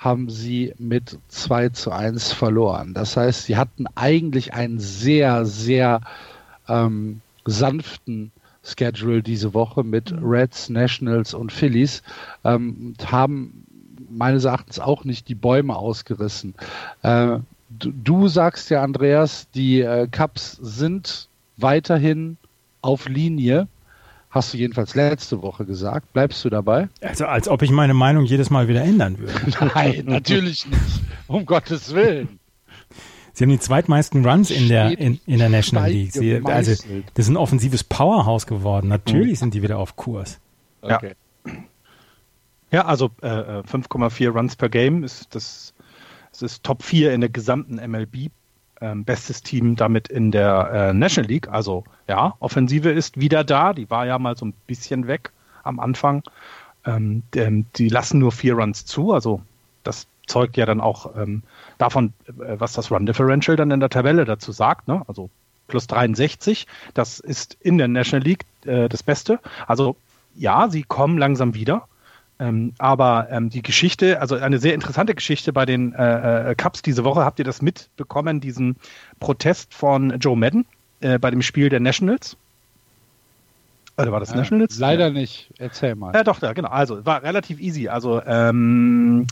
haben 0.00 0.30
sie 0.30 0.72
mit 0.78 1.18
2 1.28 1.68
zu 1.68 1.92
1 1.92 2.32
verloren. 2.32 2.94
Das 2.94 3.18
heißt, 3.18 3.44
sie 3.44 3.58
hatten 3.58 3.84
eigentlich 3.94 4.54
einen 4.54 4.80
sehr, 4.80 5.44
sehr 5.44 6.00
ähm, 6.68 7.20
sanften 7.44 8.32
Schedule 8.64 9.22
diese 9.22 9.52
Woche 9.52 9.84
mit 9.84 10.10
mhm. 10.10 10.24
Reds, 10.24 10.70
Nationals 10.70 11.34
und 11.34 11.52
Phillies 11.52 12.02
ähm, 12.44 12.94
und 12.98 13.12
haben 13.12 13.66
meines 14.08 14.44
Erachtens 14.44 14.80
auch 14.80 15.04
nicht 15.04 15.28
die 15.28 15.34
Bäume 15.34 15.76
ausgerissen. 15.76 16.54
Äh, 17.02 17.38
du, 17.68 17.92
du, 17.92 18.28
sagst 18.28 18.70
ja, 18.70 18.82
Andreas, 18.82 19.48
die 19.54 19.82
äh, 19.82 20.08
Cups 20.10 20.58
sind 20.62 21.28
weiterhin 21.58 22.38
auf 22.80 23.06
Linie. 23.06 23.68
Hast 24.30 24.54
du 24.54 24.58
jedenfalls 24.58 24.94
letzte 24.94 25.42
Woche 25.42 25.64
gesagt. 25.64 26.12
Bleibst 26.12 26.44
du 26.44 26.50
dabei? 26.50 26.88
Also 27.00 27.26
als 27.26 27.48
ob 27.48 27.62
ich 27.62 27.70
meine 27.72 27.94
Meinung 27.94 28.24
jedes 28.24 28.48
Mal 28.48 28.68
wieder 28.68 28.82
ändern 28.82 29.18
würde. 29.18 29.34
Nein, 29.74 30.04
natürlich 30.06 30.66
nicht. 30.66 31.02
Um 31.26 31.44
Gottes 31.44 31.94
Willen. 31.94 32.38
Sie 33.32 33.44
haben 33.44 33.50
die 33.50 33.58
zweitmeisten 33.58 34.24
Runs 34.24 34.50
in 34.50 34.68
der, 34.68 34.98
in, 34.98 35.20
in 35.26 35.38
der 35.38 35.48
National 35.48 35.90
League. 35.90 36.12
Sie, 36.12 36.40
also, 36.44 36.70
das 36.70 37.26
ist 37.26 37.28
ein 37.28 37.36
offensives 37.36 37.82
Powerhouse 37.82 38.46
geworden. 38.46 38.88
Natürlich 38.88 39.32
mhm. 39.32 39.36
sind 39.36 39.54
die 39.54 39.62
wieder 39.62 39.78
auf 39.78 39.96
Kurs. 39.96 40.38
Okay. 40.82 41.14
Ja, 41.44 41.52
ja 42.70 42.84
also 42.84 43.10
äh, 43.22 43.26
5,4 43.26 44.24
äh, 44.24 44.26
Runs 44.28 44.56
per 44.56 44.68
Game 44.68 45.02
ist 45.02 45.34
das, 45.34 45.74
das 46.30 46.42
ist 46.42 46.62
Top 46.62 46.82
4 46.82 47.12
in 47.12 47.20
der 47.20 47.30
gesamten 47.30 47.76
MLB 47.76 48.30
ähm, 48.80 49.04
bestes 49.04 49.42
Team 49.42 49.76
damit 49.76 50.08
in 50.08 50.30
der 50.30 50.70
äh, 50.72 50.92
National 50.94 51.30
League. 51.30 51.48
Also 51.48 51.84
ja, 52.08 52.34
Offensive 52.40 52.90
ist 52.90 53.20
wieder 53.20 53.44
da. 53.44 53.72
Die 53.72 53.90
war 53.90 54.06
ja 54.06 54.18
mal 54.18 54.36
so 54.36 54.46
ein 54.46 54.54
bisschen 54.66 55.06
weg 55.06 55.30
am 55.62 55.80
Anfang. 55.80 56.22
Ähm, 56.84 57.22
die, 57.34 57.64
die 57.76 57.88
lassen 57.88 58.18
nur 58.18 58.32
vier 58.32 58.54
Runs 58.54 58.86
zu. 58.86 59.12
Also 59.12 59.42
das 59.82 60.06
zeugt 60.26 60.56
ja 60.56 60.66
dann 60.66 60.80
auch 60.80 61.14
ähm, 61.16 61.42
davon, 61.78 62.12
äh, 62.26 62.56
was 62.58 62.72
das 62.72 62.90
Run 62.90 63.06
Differential 63.06 63.56
dann 63.56 63.70
in 63.70 63.80
der 63.80 63.90
Tabelle 63.90 64.24
dazu 64.24 64.52
sagt. 64.52 64.88
Ne? 64.88 65.02
Also 65.06 65.30
plus 65.66 65.86
63. 65.86 66.66
Das 66.94 67.20
ist 67.20 67.56
in 67.60 67.78
der 67.78 67.88
National 67.88 68.24
League 68.24 68.44
äh, 68.64 68.88
das 68.88 69.02
Beste. 69.02 69.40
Also 69.66 69.96
ja, 70.34 70.68
sie 70.68 70.82
kommen 70.82 71.18
langsam 71.18 71.54
wieder. 71.54 71.86
Ähm, 72.40 72.72
aber 72.78 73.28
ähm, 73.30 73.50
die 73.50 73.60
Geschichte, 73.60 74.20
also 74.20 74.36
eine 74.36 74.58
sehr 74.58 74.74
interessante 74.74 75.14
Geschichte 75.14 75.52
bei 75.52 75.66
den 75.66 75.92
äh, 75.92 76.50
äh, 76.50 76.54
Cups 76.54 76.80
diese 76.80 77.04
Woche, 77.04 77.22
habt 77.22 77.38
ihr 77.38 77.44
das 77.44 77.60
mitbekommen, 77.60 78.40
diesen 78.40 78.76
Protest 79.20 79.74
von 79.74 80.18
Joe 80.18 80.36
Madden 80.36 80.64
äh, 81.00 81.18
bei 81.18 81.30
dem 81.30 81.42
Spiel 81.42 81.68
der 81.68 81.80
Nationals? 81.80 82.38
Oder 83.98 84.10
war 84.10 84.20
das 84.20 84.32
äh, 84.32 84.36
Nationals? 84.36 84.78
Leider 84.78 85.10
nicht. 85.10 85.50
Erzähl 85.58 85.94
mal. 85.94 86.14
Ja, 86.14 86.24
doch, 86.24 86.40
ja, 86.40 86.54
genau. 86.54 86.70
Also 86.70 87.04
war 87.04 87.22
relativ 87.22 87.60
easy. 87.60 87.88
Also 87.88 88.22
ähm, 88.24 89.26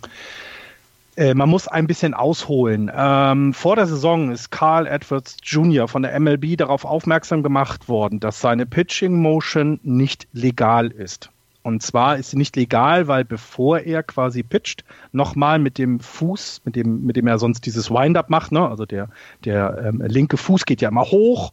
äh, 1.17 1.33
man 1.33 1.49
muss 1.49 1.67
ein 1.67 1.87
bisschen 1.87 2.13
ausholen. 2.13 2.91
Ähm, 2.95 3.55
vor 3.55 3.77
der 3.77 3.87
Saison 3.87 4.31
ist 4.31 4.51
Carl 4.51 4.87
Edwards 4.87 5.39
Jr. 5.43 5.89
von 5.89 6.03
der 6.03 6.19
MLB 6.21 6.59
darauf 6.59 6.85
aufmerksam 6.85 7.43
gemacht 7.43 7.89
worden, 7.89 8.21
dass 8.21 8.43
seine 8.43 8.67
Pitching 8.67 9.17
Motion 9.23 9.81
nicht 9.83 10.29
legal 10.35 10.89
ist. 10.89 11.31
Und 11.69 11.83
zwar 11.83 12.17
ist 12.17 12.31
sie 12.31 12.39
nicht 12.39 12.57
legal, 12.57 13.09
weil 13.09 13.27
bevor 13.27 13.81
er 13.81 14.03
quasi 14.03 14.43
pitcht, 14.43 14.87
nochmal 15.13 15.59
mit 15.59 15.77
dem 15.77 16.01
Fuß, 16.01 16.63
mit 16.65 16.77
dem, 16.77 17.05
mit 17.05 17.17
dem 17.17 17.27
er 17.27 17.39
sonst 17.39 17.67
dieses 17.67 17.91
Wind-up 17.91 18.31
macht, 18.31 18.53
ne? 18.53 18.67
also 18.67 18.87
der, 18.87 19.11
der 19.45 19.85
ähm, 19.85 20.01
linke 20.01 20.39
Fuß 20.39 20.65
geht 20.65 20.81
ja 20.81 20.89
immer 20.89 21.05
hoch, 21.05 21.53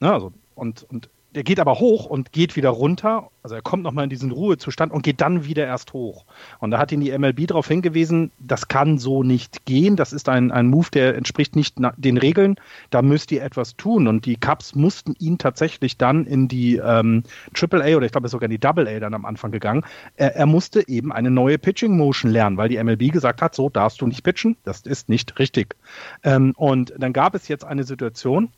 ne? 0.00 0.12
also, 0.12 0.34
und, 0.54 0.82
und 0.90 1.08
der 1.34 1.42
geht 1.42 1.60
aber 1.60 1.78
hoch 1.78 2.06
und 2.06 2.32
geht 2.32 2.56
wieder 2.56 2.70
runter. 2.70 3.30
Also 3.42 3.54
er 3.54 3.62
kommt 3.62 3.82
nochmal 3.82 4.04
in 4.04 4.10
diesen 4.10 4.30
Ruhezustand 4.30 4.92
und 4.92 5.02
geht 5.02 5.20
dann 5.20 5.44
wieder 5.44 5.66
erst 5.66 5.92
hoch. 5.92 6.24
Und 6.58 6.70
da 6.70 6.78
hat 6.78 6.90
ihn 6.90 7.00
die 7.00 7.16
MLB 7.16 7.46
darauf 7.46 7.68
hingewiesen, 7.68 8.30
das 8.38 8.68
kann 8.68 8.98
so 8.98 9.22
nicht 9.22 9.66
gehen. 9.66 9.96
Das 9.96 10.12
ist 10.12 10.28
ein, 10.28 10.50
ein 10.50 10.68
Move, 10.68 10.88
der 10.92 11.16
entspricht 11.16 11.54
nicht 11.54 11.76
den 11.96 12.16
Regeln. 12.16 12.56
Da 12.90 13.02
müsst 13.02 13.30
ihr 13.30 13.42
etwas 13.42 13.76
tun. 13.76 14.08
Und 14.08 14.24
die 14.24 14.36
Cubs 14.36 14.74
mussten 14.74 15.14
ihn 15.18 15.36
tatsächlich 15.36 15.98
dann 15.98 16.24
in 16.24 16.48
die 16.48 16.76
ähm, 16.76 17.24
AAA 17.54 17.96
oder 17.96 18.06
ich 18.06 18.12
glaube 18.12 18.28
sogar 18.28 18.50
in 18.50 18.58
die 18.58 18.66
AA 18.66 18.98
dann 18.98 19.14
am 19.14 19.26
Anfang 19.26 19.50
gegangen. 19.50 19.84
Er, 20.16 20.34
er 20.34 20.46
musste 20.46 20.88
eben 20.88 21.12
eine 21.12 21.30
neue 21.30 21.58
Pitching 21.58 21.96
Motion 21.96 22.30
lernen, 22.30 22.56
weil 22.56 22.70
die 22.70 22.82
MLB 22.82 23.12
gesagt 23.12 23.42
hat, 23.42 23.54
so 23.54 23.68
darfst 23.68 24.00
du 24.00 24.06
nicht 24.06 24.22
pitchen. 24.22 24.56
Das 24.64 24.80
ist 24.80 25.10
nicht 25.10 25.38
richtig. 25.38 25.76
Ähm, 26.22 26.54
und 26.56 26.94
dann 26.98 27.12
gab 27.12 27.34
es 27.34 27.48
jetzt 27.48 27.64
eine 27.64 27.84
Situation, 27.84 28.50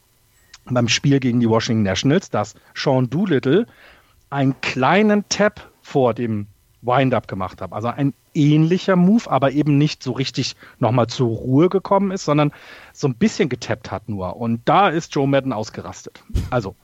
beim 0.66 0.88
Spiel 0.88 1.20
gegen 1.20 1.40
die 1.40 1.48
Washington 1.48 1.82
Nationals, 1.82 2.30
dass 2.30 2.54
Sean 2.74 3.10
Doolittle 3.10 3.66
einen 4.30 4.60
kleinen 4.60 5.28
Tap 5.28 5.70
vor 5.82 6.14
dem 6.14 6.46
Wind-up 6.82 7.28
gemacht 7.28 7.60
hat. 7.60 7.72
Also 7.72 7.88
ein 7.88 8.14
ähnlicher 8.34 8.96
Move, 8.96 9.30
aber 9.30 9.50
eben 9.52 9.76
nicht 9.76 10.02
so 10.02 10.12
richtig 10.12 10.56
nochmal 10.78 11.08
zur 11.08 11.28
Ruhe 11.28 11.68
gekommen 11.68 12.10
ist, 12.10 12.24
sondern 12.24 12.52
so 12.92 13.08
ein 13.08 13.14
bisschen 13.14 13.48
getappt 13.48 13.90
hat 13.90 14.08
nur. 14.08 14.36
Und 14.36 14.62
da 14.64 14.88
ist 14.88 15.14
Joe 15.14 15.26
Madden 15.26 15.52
ausgerastet. 15.52 16.22
Also 16.50 16.76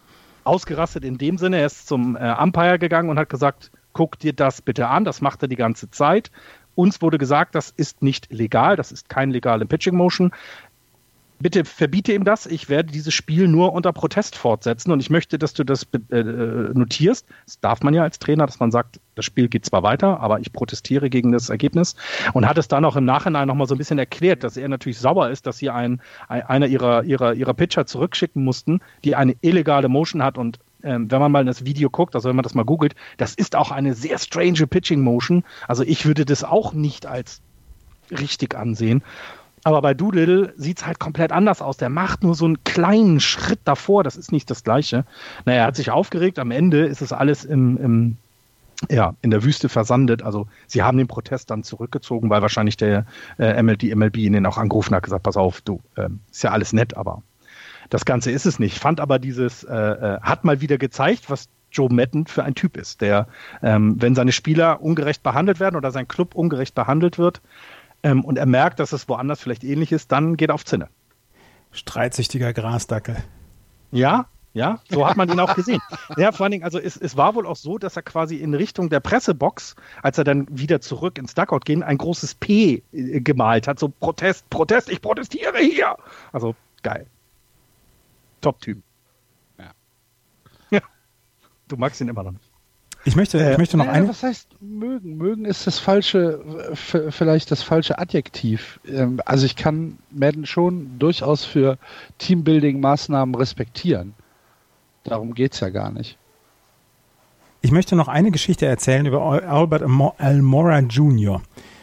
ausgerastet 0.45 1.05
in 1.05 1.19
dem 1.19 1.39
Sinne, 1.39 1.59
er 1.59 1.67
ist 1.67 1.87
zum 1.89 2.17
äh, 2.17 2.35
Umpire 2.41 2.79
gegangen 2.79 3.11
und 3.11 3.19
hat 3.19 3.29
gesagt, 3.29 3.71
guck 3.93 4.19
dir 4.19 4.33
das 4.33 4.61
bitte 4.63 4.89
an, 4.89 5.05
das 5.05 5.21
macht 5.21 5.43
er 5.43 5.49
die 5.49 5.57
ganze 5.57 5.91
Zeit. 5.91 6.31
Uns 6.75 7.01
wurde 7.01 7.17
gesagt, 7.17 7.55
das 7.55 7.71
ist 7.71 8.03
nicht 8.03 8.31
legal, 8.31 8.77
das 8.77 8.93
ist 8.93 9.09
kein 9.09 9.31
legale 9.31 9.65
Pitching 9.65 9.97
Motion 9.97 10.33
bitte 11.39 11.65
verbiete 11.65 12.13
ihm 12.13 12.25
das. 12.25 12.47
Ich 12.47 12.69
werde 12.69 12.93
dieses 12.93 13.15
Spiel 13.15 13.49
nur 13.49 13.73
unter 13.73 13.93
Protest 13.93 14.37
fortsetzen 14.37 14.91
und 14.91 15.01
ich 15.01 15.11
möchte, 15.11 15.39
dass 15.39 15.55
du 15.55 15.65
das 15.65 15.87
äh, 16.11 16.23
notierst. 16.23 17.27
Das 17.45 17.61
darf 17.61 17.83
man 17.83 17.95
ja 17.95 18.03
als 18.03 18.19
Trainer, 18.19 18.47
dass 18.47 18.61
man 18.61 18.71
sagt, 18.71 19.01
das 19.15 19.25
Spiel 19.25 19.49
geht 19.49 19.65
zwar 19.65 19.83
weiter, 19.83 20.21
aber 20.21 20.41
ich 20.41 20.53
protestiere 20.53 21.11
gegen 21.11 21.33
das 21.33 21.49
Ergebnis 21.49 21.97
und 22.33 22.49
hat 22.49 22.59
es 22.59 22.69
dann 22.69 22.85
auch 22.85 22.97
im 22.97 23.05
Nachhinein 23.05 23.49
nochmal 23.49 23.67
so 23.67 23.75
ein 23.75 23.79
bisschen 23.79 23.99
erklärt, 23.99 24.45
dass 24.45 24.57
er 24.57 24.69
natürlich 24.69 24.99
sauer 24.99 25.31
ist, 25.31 25.47
dass 25.47 25.59
sie 25.59 25.71
ein, 25.71 26.01
ein, 26.29 26.43
einer 26.43 26.67
ihrer, 26.67 27.05
ihrer, 27.05 27.35
ihrer 27.35 27.55
Pitcher 27.55 27.87
zurückschicken 27.87 28.45
mussten, 28.45 28.81
die 29.05 29.17
eine 29.17 29.37
illegale 29.41 29.89
Motion 29.89 30.23
hat 30.23 30.39
und 30.39 30.59
ähm, 30.83 31.11
wenn 31.11 31.21
man 31.21 31.33
mal 31.33 31.41
in 31.41 31.47
das 31.47 31.65
Video 31.65 31.91
guckt, 31.91 32.15
also 32.15 32.29
wenn 32.29 32.37
man 32.37 32.43
das 32.43 32.55
mal 32.55 32.65
googelt, 32.65 32.95
das 33.17 33.35
ist 33.35 33.57
auch 33.57 33.71
eine 33.71 33.95
sehr 33.95 34.19
strange 34.19 34.67
Pitching 34.67 35.01
Motion. 35.01 35.43
Also 35.67 35.83
ich 35.83 36.07
würde 36.07 36.25
das 36.25 36.45
auch 36.45 36.75
nicht 36.75 37.07
als 37.07 37.41
richtig 38.11 38.55
ansehen. 38.55 39.03
Aber 39.67 39.83
bei 39.83 39.95
Doolittle 39.95 40.55
sieht 40.57 40.79
es 40.79 40.87
halt 40.87 41.01
komplett 41.01 41.33
anders 41.33 41.61
aus. 41.61 41.77
Der 41.77 41.89
macht 41.89 42.23
nur 42.23 42.37
so 42.37 42.45
einen 42.45 42.63
kleinen 42.63 43.19
Schritt 43.19 43.59
davor. 43.65 44.05
Das 44.05 44.15
ist 44.15 44.31
nicht 44.31 44.49
das 44.49 44.63
Gleiche. 44.63 45.05
Naja, 45.45 45.63
er 45.63 45.67
hat 45.67 45.75
sich 45.75 45.91
aufgeregt. 45.91 46.39
Am 46.39 46.53
Ende 46.53 46.87
ist 46.87 47.03
es 47.03 47.13
alles 47.13 47.45
im, 47.45 47.77
im 47.77 48.17
ja, 48.89 49.15
in 49.23 49.33
der 49.33 49.43
Wüste 49.43 49.69
versandet. 49.69 50.23
Also 50.23 50.47
sie 50.69 50.85
haben 50.85 50.99
den 50.99 51.09
Protest 51.09 51.51
dann 51.51 51.65
zurückgezogen, 51.65 52.31
weil 52.31 52.43
wahrscheinlich 52.43 52.77
der 52.77 53.07
äh, 53.41 53.61
MLB, 53.61 53.93
MLB 53.97 54.19
ihn 54.19 54.47
auch 54.47 54.57
angerufen 54.57 54.95
hat, 54.95 55.03
gesagt, 55.03 55.25
pass 55.25 55.37
auf, 55.37 55.61
du, 55.63 55.81
äh, 55.97 56.11
ist 56.31 56.45
ja 56.45 56.53
alles 56.53 56.73
nett, 56.73 56.97
aber 56.97 57.25
das 57.91 58.05
Ganze 58.05 58.31
ist 58.31 58.47
es 58.47 58.61
nicht. 58.61 58.79
Fand 58.79 59.01
aber 59.01 59.19
dieses, 59.19 59.65
äh, 59.65 59.75
äh, 59.75 60.21
hat 60.21 60.45
mal 60.45 60.61
wieder 60.61 60.79
gezeigt, 60.79 61.29
was 61.29 61.49
Joe 61.73 61.93
Madden 61.93 62.27
für 62.27 62.45
ein 62.45 62.55
Typ 62.55 62.77
ist, 62.77 63.01
der, 63.01 63.27
ähm, 63.65 64.01
wenn 64.01 64.15
seine 64.15 64.31
Spieler 64.31 64.81
ungerecht 64.81 65.25
behandelt 65.25 65.59
werden 65.59 65.75
oder 65.75 65.91
sein 65.91 66.07
Club 66.07 66.37
ungerecht 66.37 66.77
behandelt 66.77 67.19
wird 67.19 67.41
ähm, 68.03 68.25
und 68.25 68.39
er 68.39 68.47
merkt, 68.47 68.81
dass 68.81 68.93
es 68.93 69.09
woanders 69.09 69.41
vielleicht 69.41 69.65
ähnlich 69.65 69.93
ist, 69.93 70.13
dann 70.13 70.37
geht 70.37 70.51
er 70.51 70.55
auf 70.55 70.65
Zinne. 70.65 70.89
Streitsüchtiger 71.73 72.53
Grasdackel. 72.53 73.17
Ja, 73.91 74.27
ja, 74.57 74.81
so 74.89 75.07
hat 75.07 75.19
man 75.19 75.29
ihn 75.29 75.39
auch 75.39 75.55
gesehen. 75.55 75.83
Ja, 76.17 76.33
vor 76.33 76.45
allen 76.45 76.53
Dingen, 76.53 76.65
also 76.65 76.79
es, 76.79 76.97
es 76.97 77.19
war 77.19 77.35
wohl 77.35 77.47
auch 77.47 77.57
so, 77.57 77.77
dass 77.77 77.95
er 77.95 78.03
quasi 78.03 78.37
in 78.37 78.55
Richtung 78.55 78.89
der 78.89 79.01
Pressebox, 79.01 79.77
als 80.03 80.17
er 80.17 80.25
dann 80.25 80.47
wieder 80.49 80.81
zurück 80.81 81.19
ins 81.19 81.35
Duckout 81.35 81.67
ging, 81.67 81.83
ein 81.83 81.99
großes 81.99 82.37
P 82.37 82.83
äh, 82.93 83.21
gemalt 83.21 83.69
hat. 83.69 83.79
So 83.79 83.91
Protest, 83.91 84.49
Protest, 84.49 84.89
ich 84.89 85.03
protestiere 85.03 85.59
hier. 85.59 85.97
Also 86.33 86.55
geil. 86.83 87.07
Top-Typ. 88.41 88.83
Ja. 89.59 89.73
ja. 90.71 90.81
Du 91.69 91.77
magst 91.77 92.01
ihn 92.01 92.09
immer 92.09 92.23
noch 92.23 92.33
nicht. 92.33 92.46
Ich 93.07 93.15
möchte, 93.15 93.39
äh, 93.39 93.53
ich 93.53 93.59
möchte 93.59 93.77
noch 93.77 93.87
äh, 93.87 93.91
eine. 93.91 94.09
Was 94.09 94.25
heißt 94.25 94.49
mögen? 94.61 95.17
Mögen 95.17 95.45
ist 95.45 95.67
das 95.67 95.79
falsche, 95.79 96.41
vielleicht 96.75 97.53
das 97.53 97.63
falsche 97.63 97.99
Adjektiv. 97.99 98.81
Ähm, 98.87 99.21
also 99.25 99.47
ich 99.47 99.55
kann 99.55 99.99
Madden 100.11 100.45
schon 100.45 100.99
durchaus 100.99 101.45
für 101.45 101.79
Teambuilding-Maßnahmen 102.19 103.37
respektieren. 103.37 104.15
Darum 105.05 105.35
geht 105.35 105.55
es 105.55 105.61
ja 105.61 105.69
gar 105.69 105.93
nicht. 105.93 106.19
Ich 107.61 107.71
möchte 107.71 107.95
noch 107.95 108.09
eine 108.09 108.33
Geschichte 108.33 108.67
erzählen 108.67 109.07
über 109.07 109.23
Albert 109.23 109.85
Almora 110.19 110.81
Jr. 110.81 111.41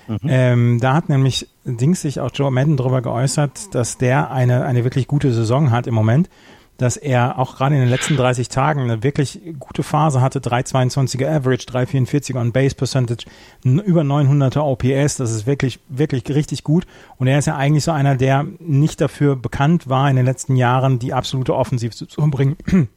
Mhm. 0.08 0.20
Ähm, 0.28 0.80
da 0.82 0.94
hat 0.94 1.08
nämlich 1.08 1.48
Dings 1.64 2.02
sich 2.02 2.20
auch 2.20 2.32
Joe 2.34 2.52
Madden 2.52 2.76
darüber 2.76 3.02
geäußert, 3.02 3.74
dass 3.74 3.98
der 3.98 4.32
eine, 4.32 4.66
eine 4.66 4.84
wirklich 4.84 5.08
gute 5.08 5.32
Saison 5.34 5.72
hat 5.72 5.88
im 5.88 5.94
Moment 5.94 6.30
dass 6.78 6.98
er 6.98 7.38
auch 7.38 7.56
gerade 7.56 7.76
in 7.76 7.82
den 7.82 7.90
letzten 7.90 8.18
30 8.18 8.50
Tagen 8.50 8.82
eine 8.82 9.04
wirklich 9.04 9.40
gute 9.60 9.84
Phase 9.84 10.22
hatte, 10.22 10.40
3,22er 10.40 11.28
Average, 11.28 11.66
3,44er 11.68 12.40
on 12.40 12.52
Base 12.52 12.76
Percentage, 12.76 13.26
über 13.64 14.02
900er 14.02 14.62
OPS, 14.62 15.18
das 15.18 15.32
ist 15.32 15.46
wirklich, 15.46 15.80
wirklich 15.88 16.24
richtig 16.30 16.64
gut. 16.64 16.86
Und 17.18 17.28
er 17.28 17.38
ist 17.38 17.46
ja 17.46 17.56
eigentlich 17.56 17.84
so 17.84 17.92
einer, 17.92 18.16
der 18.16 18.46
nicht 18.60 19.02
dafür 19.02 19.36
bekannt 19.36 19.88
war, 19.88 20.10
in 20.10 20.16
den 20.16 20.26
letzten 20.26 20.56
Jahren 20.56 21.00
die 21.00 21.14
absolute 21.14 21.56
Offensive 21.56 21.96
zu, 21.96 22.08
zu 22.08 22.22
bringen. 22.30 22.58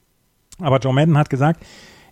Aber 0.59 0.79
Joe 0.79 0.95
Madden 0.95 1.19
hat 1.19 1.29
gesagt, 1.29 1.63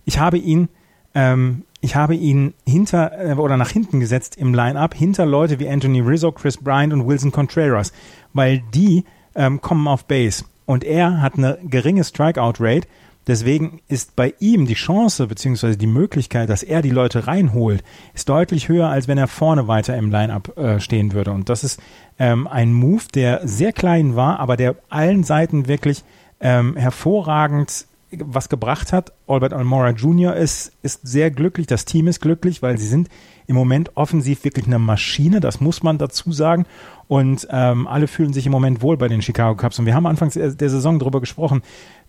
ich 0.04 0.18
habe 0.18 0.36
ihn, 0.36 0.68
ähm, 1.14 1.64
ich 1.80 1.96
habe 1.96 2.14
ihn 2.14 2.52
hinter 2.66 3.12
äh, 3.18 3.34
oder 3.34 3.56
nach 3.56 3.70
hinten 3.70 4.00
gesetzt 4.00 4.36
im 4.36 4.52
Line-Up, 4.52 4.94
hinter 4.94 5.24
Leute 5.24 5.58
wie 5.60 5.68
Anthony 5.68 6.00
Rizzo, 6.00 6.30
Chris 6.30 6.58
Bryant 6.58 6.92
und 6.92 7.06
Wilson 7.06 7.32
Contreras, 7.32 7.92
weil 8.34 8.62
die 8.74 9.04
ähm, 9.34 9.62
kommen 9.62 9.88
auf 9.88 10.04
Base 10.04 10.44
und 10.66 10.84
er 10.84 11.20
hat 11.20 11.36
eine 11.36 11.58
geringe 11.62 12.04
Strikeout-Rate. 12.04 12.86
Deswegen 13.26 13.80
ist 13.88 14.16
bei 14.16 14.34
ihm 14.38 14.66
die 14.66 14.74
Chance 14.74 15.26
beziehungsweise 15.26 15.78
die 15.78 15.86
Möglichkeit, 15.86 16.50
dass 16.50 16.62
er 16.62 16.82
die 16.82 16.90
Leute 16.90 17.26
reinholt, 17.26 17.82
ist 18.12 18.28
deutlich 18.28 18.68
höher, 18.68 18.88
als 18.88 19.08
wenn 19.08 19.16
er 19.16 19.28
vorne 19.28 19.66
weiter 19.66 19.96
im 19.96 20.10
Lineup 20.10 20.56
äh, 20.58 20.78
stehen 20.78 21.12
würde. 21.14 21.30
Und 21.30 21.48
das 21.48 21.64
ist 21.64 21.80
ähm, 22.18 22.46
ein 22.46 22.74
Move, 22.74 23.04
der 23.14 23.46
sehr 23.48 23.72
klein 23.72 24.14
war, 24.14 24.40
aber 24.40 24.58
der 24.58 24.76
allen 24.90 25.24
Seiten 25.24 25.68
wirklich 25.68 26.04
ähm, 26.40 26.76
hervorragend 26.76 27.86
was 28.24 28.48
gebracht 28.48 28.92
hat. 28.92 29.12
Albert 29.26 29.52
Almora 29.52 29.90
Jr. 29.90 30.34
ist, 30.34 30.72
ist 30.82 31.06
sehr 31.06 31.30
glücklich, 31.30 31.66
das 31.66 31.84
Team 31.84 32.06
ist 32.06 32.20
glücklich, 32.20 32.62
weil 32.62 32.78
sie 32.78 32.86
sind 32.86 33.08
im 33.46 33.56
Moment 33.56 33.96
offensiv 33.96 34.44
wirklich 34.44 34.66
eine 34.66 34.78
Maschine, 34.78 35.40
das 35.40 35.60
muss 35.60 35.82
man 35.82 35.98
dazu 35.98 36.32
sagen. 36.32 36.66
Und 37.08 37.46
ähm, 37.50 37.86
alle 37.86 38.06
fühlen 38.06 38.32
sich 38.32 38.46
im 38.46 38.52
Moment 38.52 38.80
wohl 38.80 38.96
bei 38.96 39.08
den 39.08 39.20
Chicago 39.20 39.54
Cubs. 39.56 39.78
Und 39.78 39.86
wir 39.86 39.94
haben 39.94 40.06
anfangs 40.06 40.34
der 40.34 40.70
Saison 40.70 40.98
darüber 40.98 41.20
gesprochen, 41.20 41.62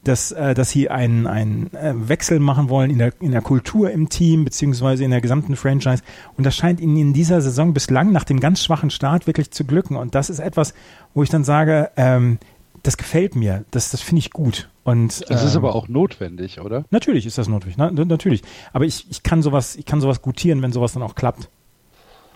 dass, 0.05 0.31
äh, 0.31 0.53
dass 0.53 0.69
sie 0.69 0.89
einen, 0.89 1.27
einen 1.27 1.73
äh, 1.73 1.93
Wechsel 1.95 2.39
machen 2.39 2.69
wollen 2.69 2.91
in 2.91 2.99
der, 2.99 3.11
in 3.19 3.31
der 3.31 3.41
Kultur 3.41 3.91
im 3.91 4.07
Team, 4.07 4.45
beziehungsweise 4.45 5.03
in 5.03 5.11
der 5.11 5.21
gesamten 5.21 5.55
Franchise. 5.55 6.03
Und 6.37 6.45
das 6.45 6.55
scheint 6.55 6.79
ihnen 6.79 6.95
in 6.97 7.13
dieser 7.13 7.41
Saison 7.41 7.73
bislang 7.73 8.11
nach 8.11 8.23
dem 8.23 8.39
ganz 8.39 8.63
schwachen 8.63 8.89
Start 8.89 9.27
wirklich 9.27 9.51
zu 9.51 9.65
glücken. 9.65 9.97
Und 9.97 10.15
das 10.15 10.29
ist 10.29 10.39
etwas, 10.39 10.73
wo 11.13 11.23
ich 11.23 11.29
dann 11.29 11.43
sage, 11.43 11.89
ähm, 11.97 12.37
das 12.83 12.97
gefällt 12.97 13.35
mir, 13.35 13.65
das, 13.71 13.91
das 13.91 14.01
finde 14.01 14.19
ich 14.19 14.31
gut. 14.31 14.69
Und, 14.85 15.29
das 15.29 15.41
ähm, 15.41 15.47
ist 15.47 15.55
aber 15.55 15.73
auch 15.73 15.87
notwendig, 15.87 16.61
oder? 16.61 16.85
Natürlich 16.91 17.25
ist 17.25 17.39
das 17.39 17.47
notwendig, 17.47 17.75
na, 17.75 17.89
natürlich. 17.89 18.43
Aber 18.71 18.85
ich, 18.85 19.09
ich 19.09 19.23
kann 19.23 19.41
sowas, 19.41 19.75
ich 19.75 19.85
kann 19.85 19.99
sowas 19.99 20.21
gutieren, 20.21 20.61
wenn 20.61 20.71
sowas 20.71 20.93
dann 20.93 21.01
auch 21.01 21.15
klappt. 21.15 21.49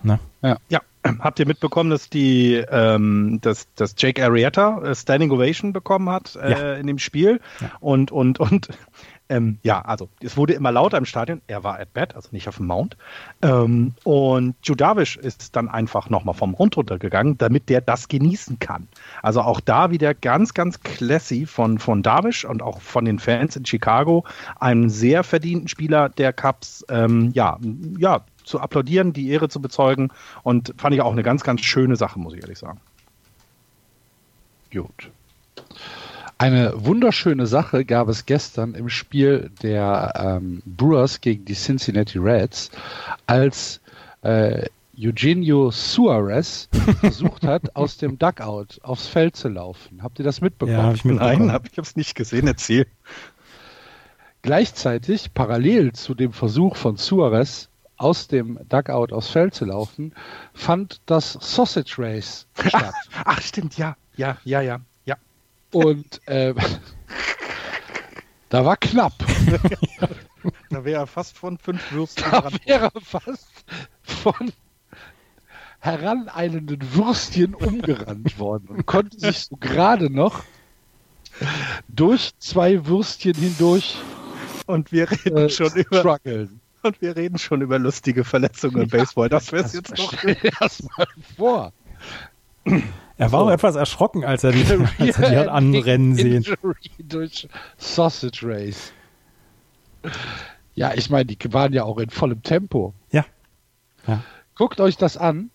Ne? 0.02 0.20
Ja. 0.42 0.58
ja. 0.68 0.82
Habt 1.20 1.40
ihr 1.40 1.46
mitbekommen, 1.46 1.92
dass 1.92 2.10
die, 2.10 2.56
ähm, 2.56 3.38
dass, 3.42 3.68
dass 3.76 3.94
Jake 3.98 4.24
Arrieta 4.24 4.82
äh, 4.82 4.96
Standing 4.96 5.30
Ovation 5.30 5.74
bekommen 5.74 6.10
hat 6.10 6.36
äh, 6.38 6.52
ja. 6.52 6.74
in 6.74 6.88
dem 6.88 6.98
Spiel? 6.98 7.40
Ja. 7.62 7.72
Und, 7.82 8.12
und, 8.12 8.40
und 8.40 8.70
ähm, 9.30 9.60
ja, 9.62 9.82
also 9.82 10.10
es 10.22 10.36
wurde 10.38 10.54
immer 10.54 10.72
lauter 10.72 10.98
im 10.98 11.06
Stadion. 11.06 11.42
Er 11.48 11.63
war 11.63 11.80
at 11.80 11.94
bat, 11.94 12.15
also 12.15 12.30
nicht 12.32 12.48
auf 12.48 12.58
dem 12.58 12.65
Mount. 12.65 12.98
Ähm, 13.44 13.94
und 14.04 14.56
Judavish 14.63 15.18
ist 15.18 15.56
dann 15.56 15.70
einfach 15.70 16.10
nochmal 16.10 16.34
vom 16.34 16.56
Rund 16.56 16.76
runtergegangen, 16.76 17.38
damit 17.38 17.70
der 17.70 17.82
das 17.82 18.08
genießen 18.08 18.58
kann. 18.58 18.88
Also 19.22 19.42
auch 19.42 19.60
da 19.60 19.92
wieder 19.92 20.15
ganz, 20.15 20.56
ganz 20.56 20.82
classy 20.82 21.46
von, 21.46 21.78
von 21.78 22.02
Davish 22.02 22.44
und 22.44 22.63
auch 22.63 22.82
von 22.82 23.06
den 23.06 23.20
Fans 23.20 23.56
in 23.56 23.65
Chicago. 23.65 24.26
Einen 24.60 24.89
sehr 24.89 25.24
verdienten 25.24 25.68
Spieler 25.68 26.10
der 26.10 26.34
Cups, 26.34 26.84
ähm, 26.89 27.32
ja, 27.34 27.60
ja, 27.98 28.22
zu 28.44 28.60
applaudieren, 28.60 29.13
die 29.13 29.30
Ehre 29.30 29.48
zu 29.48 29.62
bezeugen. 29.62 30.10
Und 30.42 30.74
fand 30.78 30.96
ich 30.96 31.02
auch 31.02 31.12
eine 31.12 31.24
ganz, 31.24 31.44
ganz 31.44 31.62
schöne 31.62 31.96
Sache, 31.96 32.20
muss 32.20 32.34
ich 32.34 32.42
ehrlich 32.42 32.58
sagen. 32.58 32.80
Gut. 34.72 35.12
Eine 36.41 36.71
wunderschöne 36.73 37.47
Sache 37.47 37.84
gab 37.84 38.08
es 38.08 38.25
gestern 38.25 38.73
im 38.73 38.88
Spiel 38.88 39.52
der 39.62 40.13
ähm, 40.15 40.63
Brewers 40.65 41.19
gegen 41.19 41.43
die 41.43 41.54
Cincinnati 41.54 42.17
Reds, 42.17 42.71
als 43.28 43.82
äh, 44.21 44.65
Eugenio 44.97 45.69
Suarez 45.69 46.69
versucht 47.02 47.45
hat, 47.45 47.75
aus 47.75 47.97
dem 47.97 48.17
Duckout 48.17 48.80
aufs 48.84 49.08
Feld 49.08 49.36
zu 49.36 49.49
laufen. 49.49 50.02
Habt 50.02 50.17
ihr 50.19 50.23
das 50.23 50.39
mitbekommen? 50.39 50.78
Ja, 50.78 50.84
hab 50.86 50.95
ich 50.95 51.04
mitbekommen. 51.04 51.39
Nein, 51.39 51.52
hab, 51.52 51.65
ich 51.65 51.73
habe 51.73 51.82
es 51.86 51.97
nicht 51.97 52.15
gesehen. 52.15 52.47
Erzähl. 52.47 52.88
Gleichzeitig, 54.41 55.34
parallel 55.34 55.91
zu 55.91 56.15
dem 56.15 56.32
Versuch 56.32 56.78
von 56.78 56.95
Suarez, 56.95 57.67
aus 57.97 58.30
dem 58.30 58.58
Duckout 58.69 59.12
aufs 59.12 59.28
Feld 59.28 59.54
zu 59.54 59.65
laufen, 59.65 60.13
fand 60.54 61.02
das 61.06 61.34
Sausage 61.34 61.95
Race 61.97 62.47
statt. 62.65 62.95
Ach, 63.25 63.41
stimmt, 63.41 63.78
ja, 63.78 63.97
ja, 64.15 64.38
ja, 64.45 64.62
ja. 64.62 64.80
Und 65.72 66.28
äh, 66.28 66.54
da 68.50 68.66
war 68.66 68.78
knapp. 68.78 69.14
da 70.70 70.84
wäre 70.86 71.02
er 71.02 71.08
fast 71.08 71.38
von 71.38 71.58
fünf 71.58 71.92
Würstchen 71.92 72.32
da 72.32 72.42
dran. 72.42 72.60
wäre 72.66 72.92
er 72.94 73.02
fast 73.02 73.66
von 74.02 74.52
heraneilenden 75.80 76.94
Würstchen 76.94 77.54
umgerannt 77.54 78.38
worden 78.38 78.68
und 78.70 78.86
konnte 78.86 79.20
sich 79.20 79.46
so 79.46 79.56
gerade 79.58 80.10
noch 80.12 80.44
durch 81.88 82.32
zwei 82.40 82.86
Würstchen 82.86 83.36
hindurch 83.36 83.98
und 84.66 84.92
wir 84.92 85.10
reden 85.10 85.38
äh, 85.38 85.50
schon 85.50 85.72
über 85.74 86.00
struggeln. 86.00 86.60
und 86.84 87.02
wir 87.02 87.16
reden 87.16 87.38
schon 87.38 87.62
über 87.62 87.80
lustige 87.80 88.24
Verletzungen 88.24 88.82
im 88.84 88.90
Baseball. 88.90 89.30
Das 89.30 89.52
wäre 89.52 89.68
jetzt 89.68 89.90
noch. 89.98 90.14
Stell 90.18 90.36
dir 90.36 90.52
das 90.60 90.84
mal 90.98 91.08
vor. 91.38 91.74
Er 93.20 93.34
war 93.34 93.42
so. 93.42 93.46
auch 93.48 93.52
etwas 93.52 93.76
erschrocken, 93.76 94.24
als 94.24 94.46
er 94.46 94.54
die, 94.54 94.64
als 94.98 95.20
er 95.20 95.30
die 95.30 95.38
hat 95.38 95.50
anrennen 95.50 96.16
sehen. 96.16 96.46
durch 97.00 97.50
Sausage 97.78 98.40
Race. 98.44 98.94
Ja, 100.74 100.94
ich 100.96 101.10
meine, 101.10 101.26
die 101.26 101.54
waren 101.54 101.74
ja 101.74 101.84
auch 101.84 101.98
in 101.98 102.10
vollem 102.10 102.42
Tempo. 102.42 102.94
Ja. 103.12 103.26
ja. 104.08 104.24
Guckt 104.56 104.80
euch 104.80 104.96
das 104.96 105.18
an. 105.18 105.50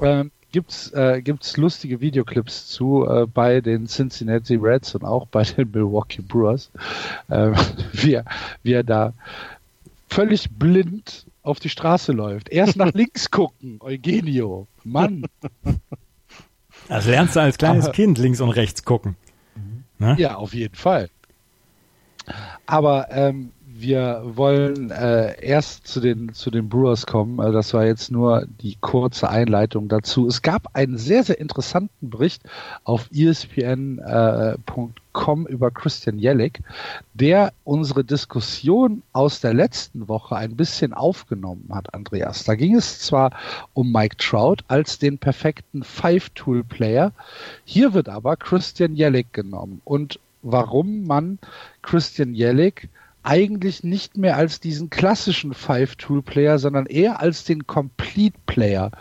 Ähm, 0.00 0.30
gibt's 0.52 0.90
äh, 0.92 1.22
gibt's 1.22 1.56
lustige 1.56 2.02
Videoclips 2.02 2.68
zu 2.68 3.06
äh, 3.08 3.26
bei 3.26 3.62
den 3.62 3.86
Cincinnati 3.86 4.56
Reds 4.56 4.94
und 4.94 5.04
auch 5.04 5.26
bei 5.26 5.42
den 5.42 5.70
Milwaukee 5.70 6.20
Brewers, 6.20 6.70
äh, 7.28 7.52
wie, 7.92 8.12
er, 8.12 8.26
wie 8.62 8.74
er 8.74 8.84
da 8.84 9.14
völlig 10.10 10.50
blind 10.50 11.24
auf 11.42 11.60
die 11.60 11.70
Straße 11.70 12.12
läuft. 12.12 12.50
Erst 12.50 12.76
nach 12.76 12.92
links 12.94 13.30
gucken, 13.30 13.78
Eugenio. 13.80 14.66
Mann. 14.84 15.24
Das 16.88 17.06
lernst 17.06 17.36
du 17.36 17.40
als 17.40 17.58
kleines 17.58 17.92
Kind 17.92 18.18
links 18.18 18.40
und 18.40 18.50
rechts 18.50 18.84
gucken. 18.84 19.16
Ne? 19.98 20.16
Ja, 20.18 20.36
auf 20.36 20.54
jeden 20.54 20.74
Fall. 20.74 21.08
Aber 22.66 23.08
ähm, 23.10 23.52
wir 23.78 24.22
wollen 24.24 24.90
äh, 24.90 25.40
erst 25.44 25.86
zu 25.86 26.00
den, 26.00 26.32
zu 26.32 26.50
den 26.50 26.68
Brewers 26.68 27.06
kommen. 27.06 27.40
Also 27.40 27.52
das 27.52 27.74
war 27.74 27.84
jetzt 27.84 28.10
nur 28.10 28.46
die 28.60 28.76
kurze 28.80 29.28
Einleitung 29.28 29.88
dazu. 29.88 30.26
Es 30.26 30.42
gab 30.42 30.74
einen 30.74 30.98
sehr, 30.98 31.24
sehr 31.24 31.38
interessanten 31.38 32.10
Bericht 32.10 32.42
auf 32.84 33.08
espn.com 33.12 34.06
äh, 35.46 35.50
über 35.50 35.70
Christian 35.70 36.18
Jellick, 36.18 36.60
der 37.14 37.52
unsere 37.64 38.04
Diskussion 38.04 39.02
aus 39.12 39.40
der 39.40 39.54
letzten 39.54 40.08
Woche 40.08 40.36
ein 40.36 40.56
bisschen 40.56 40.92
aufgenommen 40.92 41.68
hat, 41.72 41.92
Andreas. 41.94 42.44
Da 42.44 42.54
ging 42.54 42.74
es 42.74 43.00
zwar 43.00 43.30
um 43.74 43.92
Mike 43.92 44.16
Trout 44.16 44.62
als 44.68 44.98
den 44.98 45.18
perfekten 45.18 45.82
Five-Tool-Player. 45.82 47.12
Hier 47.64 47.94
wird 47.94 48.08
aber 48.08 48.36
Christian 48.36 48.96
Jellick 48.96 49.32
genommen. 49.32 49.82
Und 49.84 50.18
warum 50.42 51.06
man 51.06 51.38
Christian 51.82 52.34
Jellick 52.34 52.88
eigentlich 53.26 53.82
nicht 53.82 54.16
mehr 54.16 54.36
als 54.36 54.60
diesen 54.60 54.88
klassischen 54.88 55.52
Five-Tool-Player, 55.52 56.58
sondern 56.58 56.86
eher 56.86 57.20
als 57.20 57.44
den 57.44 57.66
Complete-Player 57.66 58.92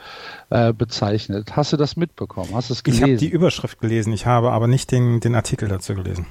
äh, 0.50 0.74
bezeichnet. 0.74 1.56
Hast 1.56 1.74
du 1.74 1.78
das 1.78 1.96
mitbekommen? 1.96 2.50
Hast 2.54 2.72
du 2.72 2.74
es 2.74 2.84
gelesen? 2.84 3.04
Ich 3.04 3.12
habe 3.12 3.18
die 3.18 3.30
Überschrift 3.30 3.80
gelesen, 3.80 4.12
ich 4.14 4.26
habe 4.26 4.52
aber 4.52 4.68
nicht 4.68 4.92
den, 4.92 5.20
den 5.20 5.36
Artikel 5.36 5.70
dazu 5.70 5.94
gelesen. 5.94 6.26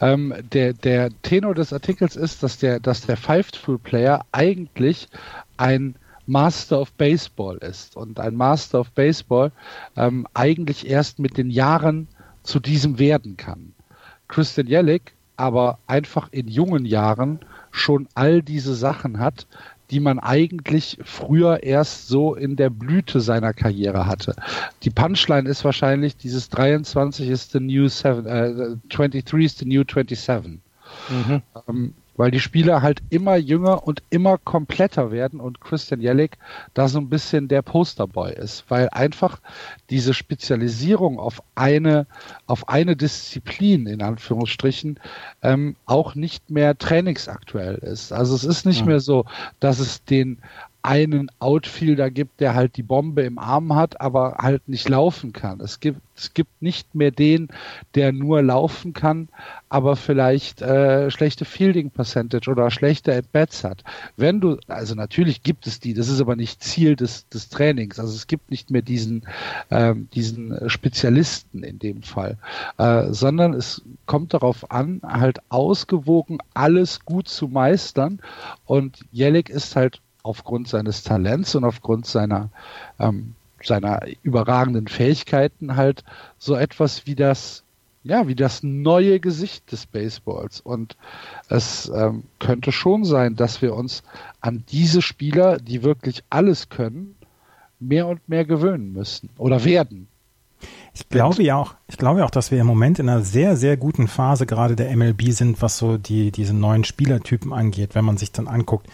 Ähm, 0.00 0.34
der, 0.52 0.72
der 0.72 1.10
Tenor 1.22 1.54
des 1.54 1.72
Artikels 1.72 2.16
ist, 2.16 2.42
dass 2.42 2.58
der, 2.58 2.80
dass 2.80 3.02
der 3.02 3.16
Five-Tool-Player 3.16 4.24
eigentlich 4.32 5.08
ein 5.56 5.94
Master 6.26 6.80
of 6.80 6.92
Baseball 6.92 7.58
ist 7.58 7.96
und 7.96 8.20
ein 8.20 8.34
Master 8.34 8.80
of 8.80 8.90
Baseball 8.90 9.52
ähm, 9.96 10.26
eigentlich 10.34 10.88
erst 10.88 11.20
mit 11.20 11.38
den 11.38 11.50
Jahren 11.50 12.08
zu 12.42 12.60
diesem 12.60 12.98
werden 12.98 13.36
kann. 13.36 13.72
Christian 14.26 14.66
Jellick 14.66 15.14
aber 15.38 15.78
einfach 15.86 16.28
in 16.32 16.48
jungen 16.48 16.84
Jahren 16.84 17.40
schon 17.70 18.08
all 18.14 18.42
diese 18.42 18.74
Sachen 18.74 19.18
hat, 19.18 19.46
die 19.90 20.00
man 20.00 20.18
eigentlich 20.18 20.98
früher 21.04 21.62
erst 21.62 22.08
so 22.08 22.34
in 22.34 22.56
der 22.56 22.70
Blüte 22.70 23.20
seiner 23.20 23.54
Karriere 23.54 24.06
hatte. 24.06 24.34
Die 24.82 24.90
Punchline 24.90 25.48
ist 25.48 25.64
wahrscheinlich, 25.64 26.16
dieses 26.16 26.50
23 26.50 27.28
ist 27.28 27.52
the 27.52 27.60
new 27.60 27.88
seven, 27.88 28.26
äh, 28.26 28.76
23 28.90 29.44
is 29.44 29.58
the 29.58 29.64
new 29.64 29.84
27. 29.84 30.60
Mhm. 31.08 31.42
Ähm, 31.68 31.94
weil 32.18 32.32
die 32.32 32.40
Spieler 32.40 32.82
halt 32.82 33.00
immer 33.08 33.36
jünger 33.36 33.86
und 33.86 34.02
immer 34.10 34.36
kompletter 34.36 35.10
werden 35.10 35.40
und 35.40 35.60
Christian 35.60 36.00
Jellick 36.00 36.36
da 36.74 36.88
so 36.88 36.98
ein 36.98 37.08
bisschen 37.08 37.48
der 37.48 37.62
Posterboy 37.62 38.32
ist, 38.32 38.64
weil 38.68 38.88
einfach 38.90 39.40
diese 39.88 40.12
Spezialisierung 40.12 41.20
auf 41.20 41.42
eine, 41.54 42.06
auf 42.46 42.68
eine 42.68 42.96
Disziplin 42.96 43.86
in 43.86 44.02
Anführungsstrichen 44.02 44.98
ähm, 45.42 45.76
auch 45.86 46.16
nicht 46.16 46.50
mehr 46.50 46.76
trainingsaktuell 46.76 47.76
ist. 47.76 48.12
Also 48.12 48.34
es 48.34 48.44
ist 48.44 48.66
nicht 48.66 48.80
ja. 48.80 48.86
mehr 48.86 49.00
so, 49.00 49.24
dass 49.60 49.78
es 49.78 50.04
den 50.04 50.38
einen 50.82 51.30
Outfielder 51.40 52.10
gibt, 52.10 52.40
der 52.40 52.54
halt 52.54 52.76
die 52.76 52.82
Bombe 52.82 53.22
im 53.22 53.38
Arm 53.38 53.74
hat, 53.74 54.00
aber 54.00 54.36
halt 54.38 54.68
nicht 54.68 54.88
laufen 54.88 55.32
kann. 55.32 55.60
Es 55.60 55.80
gibt, 55.80 56.00
es 56.16 56.34
gibt 56.34 56.62
nicht 56.62 56.94
mehr 56.94 57.10
den, 57.10 57.48
der 57.94 58.12
nur 58.12 58.42
laufen 58.42 58.92
kann, 58.92 59.28
aber 59.68 59.96
vielleicht 59.96 60.62
äh, 60.62 61.10
schlechte 61.10 61.44
Fielding 61.44 61.90
Percentage 61.90 62.50
oder 62.50 62.70
schlechte 62.70 63.14
At-Bats 63.14 63.64
hat. 63.64 63.82
Wenn 64.16 64.40
du, 64.40 64.58
also 64.68 64.94
natürlich 64.94 65.42
gibt 65.42 65.66
es 65.66 65.80
die, 65.80 65.94
das 65.94 66.08
ist 66.08 66.20
aber 66.20 66.36
nicht 66.36 66.62
Ziel 66.62 66.96
des, 66.96 67.28
des 67.28 67.48
Trainings. 67.48 67.98
Also 67.98 68.14
es 68.14 68.26
gibt 68.26 68.50
nicht 68.50 68.70
mehr 68.70 68.82
diesen, 68.82 69.26
ähm, 69.70 70.08
diesen 70.14 70.70
Spezialisten 70.70 71.64
in 71.64 71.78
dem 71.78 72.02
Fall, 72.02 72.38
äh, 72.78 73.12
sondern 73.12 73.52
es 73.52 73.82
kommt 74.06 74.32
darauf 74.32 74.70
an, 74.70 75.00
halt 75.02 75.40
ausgewogen 75.48 76.38
alles 76.54 77.04
gut 77.04 77.28
zu 77.28 77.48
meistern 77.48 78.20
und 78.64 79.04
Jellick 79.12 79.50
ist 79.50 79.76
halt 79.76 80.00
aufgrund 80.28 80.68
seines 80.68 81.02
Talents 81.02 81.54
und 81.54 81.64
aufgrund 81.64 82.06
seiner, 82.06 82.50
ähm, 83.00 83.34
seiner 83.62 84.02
überragenden 84.22 84.86
Fähigkeiten 84.86 85.76
halt 85.76 86.04
so 86.36 86.54
etwas 86.54 87.06
wie 87.06 87.14
das, 87.14 87.64
ja, 88.04 88.28
wie 88.28 88.34
das 88.34 88.62
neue 88.62 89.20
Gesicht 89.20 89.72
des 89.72 89.86
Baseballs. 89.86 90.60
Und 90.60 90.96
es 91.48 91.90
ähm, 91.94 92.24
könnte 92.38 92.72
schon 92.72 93.04
sein, 93.04 93.36
dass 93.36 93.62
wir 93.62 93.74
uns 93.74 94.02
an 94.40 94.64
diese 94.70 95.00
Spieler, 95.00 95.56
die 95.56 95.82
wirklich 95.82 96.22
alles 96.28 96.68
können, 96.68 97.16
mehr 97.80 98.06
und 98.06 98.28
mehr 98.28 98.44
gewöhnen 98.44 98.92
müssen 98.92 99.30
oder 99.38 99.64
werden. 99.64 100.08
Ich 100.92 101.08
glaube 101.08 101.42
ja 101.42 101.56
auch, 101.56 101.74
ich 101.86 101.96
glaube 101.96 102.24
auch, 102.24 102.30
dass 102.30 102.50
wir 102.50 102.60
im 102.60 102.66
Moment 102.66 102.98
in 102.98 103.08
einer 103.08 103.22
sehr, 103.22 103.56
sehr 103.56 103.76
guten 103.76 104.08
Phase 104.08 104.46
gerade 104.46 104.74
der 104.74 104.94
MLB 104.94 105.30
sind, 105.30 105.62
was 105.62 105.78
so 105.78 105.96
die, 105.96 106.32
diese 106.32 106.54
neuen 106.54 106.84
Spielertypen 106.84 107.52
angeht, 107.52 107.94
wenn 107.94 108.04
man 108.04 108.16
sich 108.16 108.32
dann 108.32 108.48
anguckt, 108.48 108.88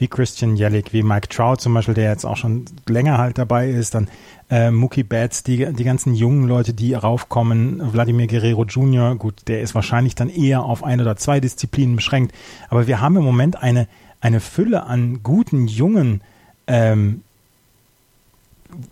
wie 0.00 0.08
Christian 0.08 0.56
Jellick, 0.56 0.94
wie 0.94 1.02
Mike 1.02 1.28
Trout 1.28 1.56
zum 1.56 1.74
Beispiel, 1.74 1.94
der 1.94 2.10
jetzt 2.10 2.24
auch 2.24 2.38
schon 2.38 2.64
länger 2.88 3.18
halt 3.18 3.36
dabei 3.36 3.68
ist, 3.68 3.94
dann 3.94 4.08
äh, 4.50 4.70
Mookie 4.70 5.02
Betts, 5.02 5.42
die, 5.42 5.70
die 5.72 5.84
ganzen 5.84 6.14
jungen 6.14 6.48
Leute, 6.48 6.72
die 6.72 6.94
raufkommen, 6.94 7.90
Vladimir 7.92 8.26
Guerrero 8.26 8.64
Jr., 8.64 9.14
gut, 9.16 9.34
der 9.46 9.60
ist 9.60 9.74
wahrscheinlich 9.74 10.14
dann 10.14 10.30
eher 10.30 10.62
auf 10.62 10.82
ein 10.82 11.02
oder 11.02 11.16
zwei 11.16 11.38
Disziplinen 11.38 11.96
beschränkt, 11.96 12.34
aber 12.70 12.86
wir 12.86 13.02
haben 13.02 13.16
im 13.16 13.22
Moment 13.22 13.62
eine, 13.62 13.86
eine 14.22 14.40
Fülle 14.40 14.84
an 14.84 15.22
guten, 15.22 15.68
jungen 15.68 16.22
ähm, 16.66 17.22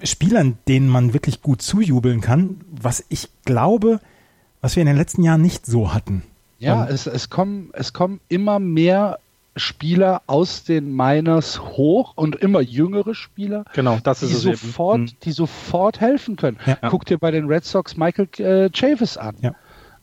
Spielern, 0.03 0.59
denen 0.68 0.88
man 0.88 1.14
wirklich 1.14 1.40
gut 1.40 1.62
zujubeln 1.62 2.21
kann, 2.21 2.61
was 2.71 3.03
ich 3.09 3.31
glaube, 3.47 4.01
was 4.61 4.77
wir 4.77 4.83
in 4.83 4.88
den 4.88 4.97
letzten 4.97 5.23
Jahren 5.23 5.40
nicht 5.40 5.64
so 5.64 5.94
hatten. 5.94 6.23
Ja, 6.59 6.87
es, 6.87 7.07
es, 7.07 7.31
kommen, 7.31 7.71
es 7.73 7.92
kommen 7.92 8.21
immer 8.29 8.59
mehr 8.59 9.21
Spieler 9.59 10.23
aus 10.27 10.64
den 10.64 10.94
Miners 10.94 11.61
hoch 11.61 12.12
und 12.16 12.37
immer 12.37 12.61
jüngere 12.61 13.14
Spieler, 13.14 13.64
genau, 13.75 13.99
das 14.03 14.21
die, 14.21 14.27
sofort, 14.27 15.01
mhm. 15.01 15.11
die 15.23 15.33
sofort 15.33 16.01
helfen 16.01 16.37
können. 16.37 16.59
Ja. 16.66 16.77
Guck 16.88 17.05
dir 17.07 17.18
bei 17.18 17.31
den 17.31 17.47
Red 17.47 17.64
Sox 17.64 17.97
Michael 17.97 18.29
äh, 18.38 18.71
Chavis 18.73 19.16
an. 19.16 19.37
Ja. 19.40 19.55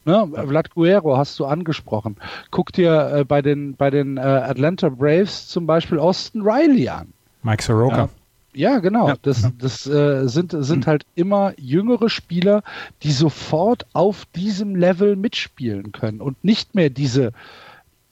Ne, 0.06 0.28
Vlad 0.48 0.70
Guerrero 0.70 1.18
hast 1.18 1.40
du 1.40 1.46
angesprochen. 1.46 2.18
Guck 2.52 2.72
dir 2.72 3.12
äh, 3.12 3.24
bei 3.24 3.42
den, 3.42 3.76
bei 3.76 3.90
den 3.90 4.18
äh, 4.18 4.22
Atlanta 4.22 4.90
Braves 4.90 5.48
zum 5.48 5.66
Beispiel 5.66 5.98
Austin 5.98 6.42
Riley 6.42 6.90
an. 6.90 7.14
Mike 7.42 7.64
Soroka. 7.64 7.98
Ja. 7.98 8.10
Ja, 8.56 8.80
genau. 8.80 9.10
Ja. 9.10 9.16
Das, 9.22 9.52
das 9.58 9.86
äh, 9.86 10.28
sind, 10.28 10.56
sind 10.58 10.88
halt 10.88 11.06
immer 11.16 11.54
jüngere 11.58 12.10
Spieler, 12.10 12.64
die 13.04 13.12
sofort 13.12 13.86
auf 13.94 14.26
diesem 14.34 14.76
Level 14.76 15.18
mitspielen 15.18 15.92
können 15.92 16.22
und 16.22 16.42
nicht 16.44 16.74
mehr 16.74 16.90
diese 16.90 17.34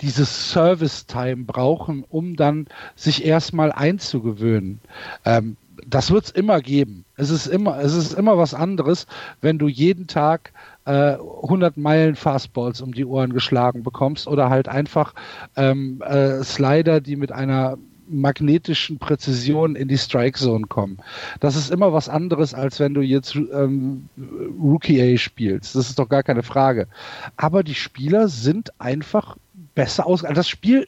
dieses 0.04 0.52
Service-Time 0.52 1.46
brauchen, 1.46 2.04
um 2.08 2.36
dann 2.36 2.68
sich 2.96 3.26
erstmal 3.26 3.72
einzugewöhnen. 3.72 4.80
Ähm, 5.26 5.58
das 5.88 6.12
wird 6.12 6.26
es 6.26 6.32
immer 6.32 6.62
geben. 6.62 7.06
Es 7.16 7.30
ist 7.30 7.48
immer, 7.48 7.80
es 7.80 7.94
ist 7.94 8.14
immer 8.14 8.38
was 8.38 8.54
anderes, 8.54 9.08
wenn 9.42 9.58
du 9.58 9.68
jeden 9.68 10.08
Tag 10.08 10.54
äh, 10.86 11.14
100 11.14 11.78
Meilen 11.78 12.16
Fastballs 12.16 12.82
um 12.82 12.94
die 12.94 13.06
Ohren 13.06 13.34
geschlagen 13.34 13.84
bekommst 13.84 14.28
oder 14.28 14.50
halt 14.50 14.68
einfach 14.68 15.14
ähm, 15.56 16.02
äh, 16.02 16.44
Slider, 16.44 17.02
die 17.02 17.16
mit 17.16 17.32
einer 17.32 17.78
magnetischen 18.08 19.00
Präzision 19.00 19.76
in 19.76 19.88
die 19.88 19.98
Strike 19.98 20.38
Zone 20.38 20.68
kommen. 20.68 20.98
Das 21.40 21.56
ist 21.56 21.72
immer 21.72 21.94
was 21.94 22.10
anderes, 22.10 22.54
als 22.54 22.80
wenn 22.80 22.94
du 22.94 23.02
jetzt 23.02 23.36
ähm, 23.36 24.10
Rookie 24.62 25.02
A 25.02 25.18
spielst. 25.18 25.76
Das 25.76 25.90
ist 25.90 26.00
doch 26.00 26.10
gar 26.10 26.24
keine 26.24 26.44
Frage. 26.44 26.88
Aber 27.38 27.64
die 27.64 27.76
Spieler 27.76 28.28
sind 28.28 28.80
einfach 28.80 29.38
besser 29.76 30.06
aus. 30.06 30.24
Also 30.24 30.36
das 30.36 30.50
Spiel 30.50 30.88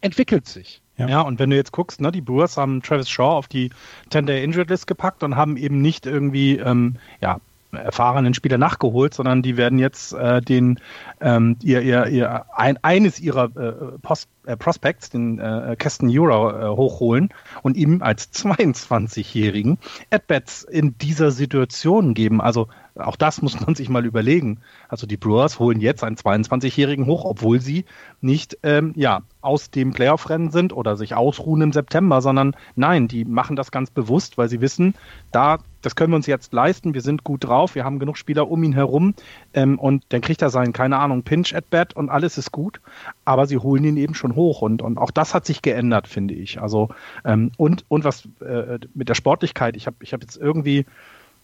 entwickelt 0.00 0.46
sich. 0.46 0.82
Ja. 0.96 1.08
ja. 1.08 1.20
und 1.20 1.38
wenn 1.38 1.50
du 1.50 1.56
jetzt 1.56 1.72
guckst, 1.72 2.00
ne, 2.00 2.10
die 2.10 2.20
Brewers 2.20 2.56
haben 2.56 2.82
Travis 2.82 3.08
Shaw 3.08 3.36
auf 3.36 3.48
die 3.48 3.70
10-Day 4.10 4.42
Injured 4.42 4.70
List 4.70 4.86
gepackt 4.86 5.22
und 5.22 5.36
haben 5.36 5.56
eben 5.56 5.82
nicht 5.82 6.06
irgendwie, 6.06 6.56
ähm, 6.56 6.96
ja, 7.20 7.40
erfahrenen 7.72 8.34
Spieler 8.34 8.58
nachgeholt, 8.58 9.14
sondern 9.14 9.42
die 9.42 9.56
werden 9.56 9.78
jetzt 9.78 10.12
äh, 10.12 10.40
den 10.40 10.80
ähm, 11.20 11.56
ihr, 11.62 11.82
ihr, 11.82 12.06
ihr 12.06 12.46
ein, 12.56 12.78
eines 12.82 13.20
ihrer 13.20 13.44
äh, 13.56 13.98
Post, 14.02 14.28
äh, 14.46 14.56
Prospects, 14.56 15.10
den 15.10 15.38
äh, 15.38 15.76
Keston 15.78 16.08
Euro, 16.16 16.50
äh, 16.50 16.76
hochholen 16.76 17.30
und 17.62 17.76
ihm 17.76 18.02
als 18.02 18.32
22-Jährigen 18.34 19.78
At-Bats 20.10 20.62
in 20.62 20.96
dieser 20.98 21.30
Situation 21.30 22.14
geben. 22.14 22.40
Also 22.40 22.68
auch 22.98 23.16
das 23.16 23.42
muss 23.42 23.60
man 23.66 23.74
sich 23.74 23.88
mal 23.88 24.04
überlegen. 24.04 24.60
Also 24.88 25.06
die 25.06 25.16
Brewers 25.16 25.58
holen 25.58 25.80
jetzt 25.80 26.04
einen 26.04 26.16
22-Jährigen 26.16 27.06
hoch, 27.06 27.24
obwohl 27.24 27.60
sie 27.60 27.84
nicht 28.20 28.58
ähm, 28.62 28.92
ja, 28.96 29.22
aus 29.40 29.70
dem 29.70 29.92
Playoff-Rennen 29.92 30.50
sind 30.50 30.72
oder 30.72 30.96
sich 30.96 31.14
ausruhen 31.14 31.62
im 31.62 31.72
September, 31.72 32.20
sondern 32.20 32.56
nein, 32.74 33.08
die 33.08 33.24
machen 33.24 33.56
das 33.56 33.70
ganz 33.70 33.90
bewusst, 33.90 34.38
weil 34.38 34.48
sie 34.48 34.60
wissen, 34.60 34.94
da, 35.30 35.58
das 35.82 35.94
können 35.94 36.12
wir 36.12 36.16
uns 36.16 36.26
jetzt 36.26 36.52
leisten, 36.52 36.94
wir 36.94 37.00
sind 37.00 37.22
gut 37.22 37.44
drauf, 37.44 37.74
wir 37.74 37.84
haben 37.84 37.98
genug 37.98 38.18
Spieler 38.18 38.50
um 38.50 38.62
ihn 38.64 38.72
herum. 38.72 39.14
Ähm, 39.54 39.78
und 39.78 40.04
dann 40.08 40.20
kriegt 40.20 40.42
er 40.42 40.50
seinen, 40.50 40.72
keine 40.72 40.98
Ahnung, 40.98 41.22
Pinch 41.22 41.54
at 41.54 41.70
Bat 41.70 41.94
und 41.94 42.08
alles 42.08 42.38
ist 42.38 42.50
gut, 42.50 42.80
aber 43.24 43.46
sie 43.46 43.58
holen 43.58 43.84
ihn 43.84 43.96
eben 43.96 44.14
schon 44.14 44.34
hoch. 44.34 44.62
Und, 44.62 44.82
und 44.82 44.98
auch 44.98 45.10
das 45.10 45.34
hat 45.34 45.46
sich 45.46 45.62
geändert, 45.62 46.08
finde 46.08 46.34
ich. 46.34 46.60
Also 46.60 46.88
ähm, 47.24 47.52
und, 47.56 47.84
und 47.88 48.04
was 48.04 48.28
äh, 48.40 48.78
mit 48.94 49.08
der 49.08 49.14
Sportlichkeit, 49.14 49.76
ich 49.76 49.86
habe 49.86 49.96
ich 50.00 50.12
hab 50.12 50.22
jetzt 50.22 50.36
irgendwie 50.36 50.86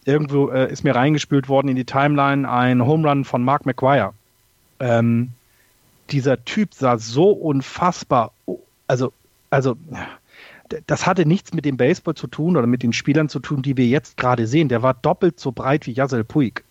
irgendwo 0.05 0.49
äh, 0.49 0.71
ist 0.71 0.85
mir 0.85 0.95
reingespült 0.95 1.49
worden 1.49 1.69
in 1.69 1.77
die 1.77 1.85
Timeline 1.85 2.49
ein 2.51 2.85
Home 2.85 3.09
Run 3.09 3.25
von 3.25 3.45
Mark 3.45 3.67
McGuire. 3.67 4.15
Ähm, 4.81 5.31
dieser 6.11 6.45
Typ 6.45 6.75
sah 6.75 6.99
so 6.99 7.31
unfassbar, 7.31 8.33
also, 8.87 9.13
also, 9.51 9.77
das 10.87 11.07
hatte 11.07 11.27
nichts 11.27 11.53
mit 11.53 11.65
dem 11.65 11.77
Baseball 11.77 12.15
zu 12.15 12.27
tun 12.27 12.57
oder 12.57 12.67
mit 12.67 12.83
den 12.83 12.93
Spielern 12.93 13.29
zu 13.29 13.41
tun, 13.41 13.63
die 13.63 13.77
wir 13.77 13.87
jetzt 13.87 14.17
gerade 14.17 14.47
sehen. 14.47 14.69
Der 14.69 14.83
war 14.83 14.95
doppelt 14.95 15.39
so 15.39 15.53
breit 15.53 15.87
wie 15.87 15.93
Yasel 15.93 16.25
Puig. 16.25 16.65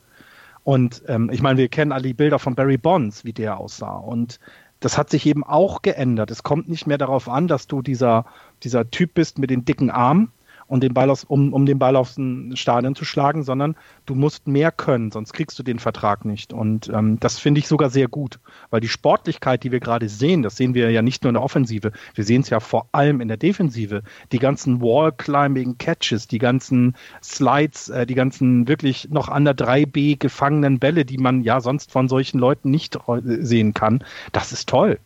Und 0.63 1.03
ähm, 1.07 1.29
ich 1.31 1.41
meine, 1.41 1.57
wir 1.57 1.69
kennen 1.69 1.91
alle 1.91 2.03
die 2.03 2.13
Bilder 2.13 2.39
von 2.39 2.55
Barry 2.55 2.77
Bonds, 2.77 3.25
wie 3.25 3.33
der 3.33 3.57
aussah. 3.57 3.95
Und 3.97 4.39
das 4.79 4.97
hat 4.97 5.09
sich 5.09 5.25
eben 5.25 5.43
auch 5.43 5.81
geändert. 5.81 6.31
Es 6.31 6.43
kommt 6.43 6.69
nicht 6.69 6.87
mehr 6.87 6.97
darauf 6.97 7.29
an, 7.29 7.47
dass 7.47 7.67
du 7.67 7.81
dieser, 7.81 8.25
dieser 8.63 8.89
Typ 8.89 9.13
bist 9.13 9.39
mit 9.39 9.49
den 9.49 9.65
dicken 9.65 9.89
Armen, 9.89 10.31
und 10.71 10.81
den 10.83 10.93
Ball 10.93 11.09
aus, 11.09 11.25
um, 11.25 11.51
um 11.51 11.65
den 11.65 11.79
Ball 11.79 11.97
aufs 11.97 12.17
Stadion 12.53 12.95
zu 12.95 13.03
schlagen, 13.03 13.43
sondern 13.43 13.75
du 14.05 14.15
musst 14.15 14.47
mehr 14.47 14.71
können, 14.71 15.11
sonst 15.11 15.33
kriegst 15.33 15.59
du 15.59 15.63
den 15.63 15.79
Vertrag 15.79 16.23
nicht. 16.23 16.53
Und 16.53 16.87
ähm, 16.87 17.19
das 17.19 17.39
finde 17.39 17.59
ich 17.59 17.67
sogar 17.67 17.89
sehr 17.89 18.07
gut, 18.07 18.39
weil 18.69 18.79
die 18.79 18.87
Sportlichkeit, 18.87 19.65
die 19.65 19.73
wir 19.73 19.81
gerade 19.81 20.07
sehen, 20.07 20.43
das 20.43 20.55
sehen 20.55 20.73
wir 20.73 20.89
ja 20.89 21.01
nicht 21.01 21.23
nur 21.23 21.29
in 21.29 21.33
der 21.33 21.43
Offensive, 21.43 21.91
wir 22.15 22.23
sehen 22.23 22.39
es 22.39 22.49
ja 22.49 22.61
vor 22.61 22.87
allem 22.93 23.19
in 23.19 23.27
der 23.27 23.35
Defensive. 23.35 24.01
Die 24.31 24.39
ganzen 24.39 24.79
Wall-Climbing-Catches, 24.79 26.29
die 26.29 26.39
ganzen 26.39 26.95
Slides, 27.21 27.89
äh, 27.89 28.05
die 28.05 28.15
ganzen 28.15 28.69
wirklich 28.69 29.09
noch 29.09 29.27
an 29.27 29.43
der 29.43 29.57
3B 29.57 30.17
gefangenen 30.17 30.79
Bälle, 30.79 31.03
die 31.03 31.17
man 31.17 31.43
ja 31.43 31.59
sonst 31.59 31.91
von 31.91 32.07
solchen 32.07 32.39
Leuten 32.39 32.71
nicht 32.71 32.97
sehen 33.25 33.73
kann, 33.73 34.05
das 34.31 34.53
ist 34.53 34.69
toll. 34.69 34.99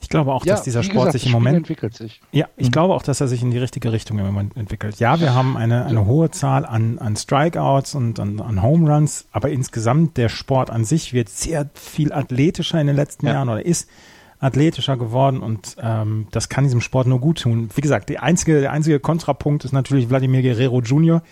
Ich 0.00 0.08
glaube 0.08 0.32
auch, 0.32 0.44
Ja, 0.46 0.54
dass 0.54 0.62
dieser 0.62 0.82
Sport 0.82 1.06
gesagt, 1.06 1.12
sich 1.12 1.22
im 1.24 1.30
Spiel 1.30 1.32
Moment 1.40 1.56
entwickelt 1.58 1.94
sich. 1.94 2.20
Ja, 2.32 2.46
ich 2.56 2.70
glaube 2.70 2.94
auch, 2.94 3.02
dass 3.02 3.20
er 3.20 3.28
sich 3.28 3.42
in 3.42 3.50
die 3.50 3.58
richtige 3.58 3.92
Richtung 3.92 4.18
im 4.18 4.26
Moment 4.26 4.56
entwickelt. 4.56 5.00
Ja, 5.00 5.20
wir 5.20 5.34
haben 5.34 5.56
eine, 5.56 5.86
eine 5.86 6.06
hohe 6.06 6.30
Zahl 6.30 6.64
an, 6.64 6.98
an 6.98 7.16
Strikeouts 7.16 7.94
und 7.94 8.20
an, 8.20 8.40
an 8.40 8.62
Home 8.62 8.90
Runs, 8.92 9.26
aber 9.32 9.50
insgesamt 9.50 10.16
der 10.16 10.28
Sport 10.28 10.70
an 10.70 10.84
sich 10.84 11.12
wird 11.12 11.28
sehr 11.28 11.68
viel 11.74 12.12
athletischer 12.12 12.80
in 12.80 12.86
den 12.86 12.96
letzten 12.96 13.26
Ja. 13.26 13.34
Jahren 13.34 13.48
oder 13.48 13.64
ist 13.66 13.88
athletischer 14.40 14.96
geworden 14.96 15.40
und 15.40 15.76
ähm, 15.82 16.28
das 16.30 16.48
kann 16.48 16.62
diesem 16.62 16.80
Sport 16.80 17.08
nur 17.08 17.20
gut 17.20 17.42
tun. 17.42 17.70
Wie 17.74 17.80
gesagt, 17.80 18.16
einzige, 18.18 18.60
der 18.60 18.70
einzige 18.70 19.00
Kontrapunkt 19.00 19.64
ist 19.64 19.72
natürlich 19.72 20.08
Wladimir 20.08 20.42
Guerrero 20.42 20.80
Jr., 20.80 21.22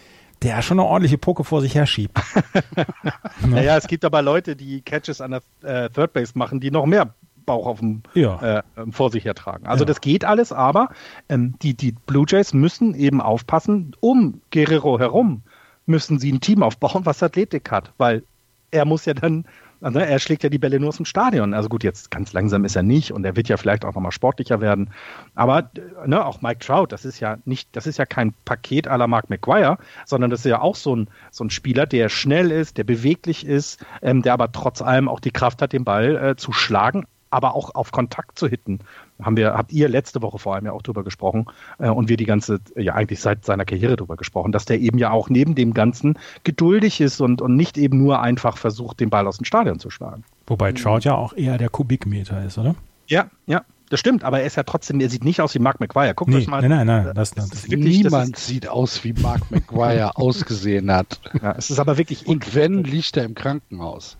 der 0.43 0.61
schon 0.61 0.81
eine 0.81 0.89
ordentliche 0.89 1.17
Poke 1.17 1.45
vor 1.45 1.61
sich 1.63 1.75
herschiebt. 1.77 2.19
Naja, 3.47 3.77
es 3.77 3.87
gibt 3.87 4.05
aber 4.05 4.23
Leute, 4.23 4.57
die 4.57 4.81
Catches 4.83 5.21
an 5.21 5.31
der 5.31 5.85
äh, 5.85 5.89
Third 5.91 6.13
Base 6.13 6.33
machen, 6.35 6.61
die 6.61 6.71
noch 6.71 6.87
mehr 6.87 7.15
Bauch 7.47 7.67
auf 7.67 7.79
dem, 7.79 8.03
Ja. 8.15 8.59
äh, 8.59 8.63
vor 8.91 9.11
sich 9.11 9.25
hertragen. 9.25 9.67
Also 9.67 9.85
Ja. 9.85 9.87
das 9.87 10.01
geht 10.01 10.25
alles, 10.25 10.53
aber 10.53 10.91
ähm, 11.29 11.55
die, 11.63 11.75
die 11.75 11.93
Blue 11.93 12.27
Jays 12.29 12.53
müssen 12.53 12.95
eben 12.95 13.21
aufpassen, 13.21 13.95
um 14.01 14.41
Guerrero 14.53 14.99
herum 14.99 15.43
müssen 15.87 16.19
sie 16.19 16.33
ein 16.33 16.41
Team 16.41 16.63
aufbauen, 16.63 17.07
was 17.07 17.23
Athletik 17.23 17.71
hat, 17.71 17.93
weil 17.97 18.25
er 18.73 18.85
muss 18.85 19.05
ja 19.05 19.15
dann, 19.15 19.45
also 19.81 20.01
er 20.01 20.19
schlägt 20.19 20.43
ja 20.43 20.49
die 20.49 20.59
Bälle 20.59 20.81
nur 20.81 20.89
aus 20.89 20.97
dem 20.97 21.05
Stadion. 21.05 21.55
Also 21.55 21.69
gut, 21.69 21.85
jetzt 21.85 22.11
ganz 22.11 22.33
langsam 22.33 22.65
ist 22.65 22.75
er 22.75 22.83
nicht 22.83 23.13
und 23.13 23.25
er 23.25 23.37
wird 23.37 23.49
ja 23.49 23.57
vielleicht 23.57 23.85
auch 23.85 23.95
nochmal 23.95 24.11
sportlicher 24.11 24.61
werden. 24.61 24.91
Aber 25.37 25.71
äh, 25.77 26.09
ne, 26.09 26.25
auch 26.27 26.43
Mike 26.43 26.59
Trout, 26.67 26.87
das 26.89 27.05
ist 27.05 27.21
ja 27.21 27.37
nicht, 27.45 27.69
das 27.73 27.87
ist 27.87 27.99
ja 27.99 28.07
kein 28.07 28.35
Paket 28.45 28.89
à 28.91 28.97
la 28.97 29.07
Mark 29.07 29.31
McGuire, 29.31 29.79
sondern 30.05 30.31
das 30.31 30.41
ist 30.41 30.47
ja 30.51 30.61
auch 30.61 30.75
so 30.75 30.97
ein, 30.97 31.09
so 31.31 31.45
ein 31.45 31.51
Spieler, 31.51 31.87
der 31.87 32.09
schnell 32.09 32.51
ist, 32.51 32.79
der 32.79 32.85
beweglich 32.85 33.47
ist, 33.47 33.85
ähm, 34.03 34.23
der 34.23 34.33
aber 34.33 34.51
trotz 34.51 34.83
allem 34.83 35.09
auch 35.09 35.21
die 35.21 35.31
Kraft 35.31 35.63
hat, 35.63 35.73
den 35.73 35.85
Ball 35.85 36.17
äh, 36.17 36.37
zu 36.37 36.53
schlagen, 36.53 37.07
aber 37.31 37.55
auch 37.55 37.75
auf 37.75 37.93
Kontakt 37.93 38.39
zu 38.39 38.47
hitten. 38.49 38.79
Haben 39.23 39.37
wir, 39.37 39.55
habt 39.55 39.73
ihr 39.73 39.89
letzte 39.89 40.23
Woche 40.23 40.39
vor 40.39 40.55
allem 40.55 40.67
ja 40.67 40.73
auch 40.73 40.83
drüber 40.83 41.03
gesprochen 41.05 41.47
äh, 41.79 41.89
und 41.89 42.09
wir 42.09 42.17
die 42.17 42.25
ganze, 42.27 42.61
ja 42.77 42.95
eigentlich 42.95 43.21
seit 43.21 43.45
seiner 43.45 43.65
Karriere 43.65 43.97
drüber 43.97 44.17
gesprochen, 44.17 44.53
dass 44.53 44.65
der 44.65 44.81
eben 44.81 44.99
ja 44.99 45.11
auch 45.11 45.29
neben 45.31 45.55
dem 45.55 45.75
Ganzen 45.75 46.19
geduldig 46.45 47.01
ist 47.01 47.21
und, 47.21 47.43
und 47.43 47.57
nicht 47.57 47.79
eben 47.79 47.99
nur 47.99 48.21
einfach 48.21 48.57
versucht, 48.59 49.01
den 49.01 49.11
Ball 49.11 49.27
aus 49.27 49.39
dem 49.39 49.45
Stadion 49.45 49.79
zu 49.79 49.91
schlagen. 49.91 50.25
Wobei 50.47 50.73
Trout 50.73 51.01
ja 51.01 51.15
auch 51.15 51.33
eher 51.35 51.59
der 51.59 51.69
Kubikmeter 51.69 52.45
ist, 52.45 52.59
oder? 52.59 52.75
Ja, 53.09 53.27
ja, 53.47 53.63
das 53.91 54.01
stimmt, 54.01 54.25
aber 54.25 54.41
er 54.41 54.47
ist 54.47 54.57
ja 54.57 54.65
trotzdem, 54.65 54.99
er 55.01 55.09
sieht 55.09 55.25
nicht 55.25 55.41
aus 55.41 55.55
wie 55.55 55.59
Mark 55.61 55.79
McGuire. 55.81 56.13
Guckt 56.15 56.31
Nee, 56.31 56.39
euch 56.39 56.47
mal. 56.49 56.61
nein, 56.61 56.71
nein, 56.71 57.05
nein, 57.05 57.15
das- 57.15 57.31
das 57.33 57.51
das- 57.51 57.59
ist 57.61 57.71
wirklich, 57.71 58.03
das 58.03 58.13
Niemand 58.13 58.37
sieht 58.37 58.69
aus, 58.69 59.03
wie 59.05 59.13
Mark 59.13 59.51
McGuire 59.51 60.11
ausgesehen 60.17 60.91
hat. 60.91 61.21
Ist, 61.33 61.43
ja, 61.43 61.53
es 61.57 61.71
ist 61.71 61.79
aber 61.79 61.97
wirklich 61.99 62.27
Und 62.27 62.55
wenn, 62.55 62.83
liegt 62.85 63.17
er 63.17 63.25
im 63.25 63.35
Krankenhaus. 63.35 64.17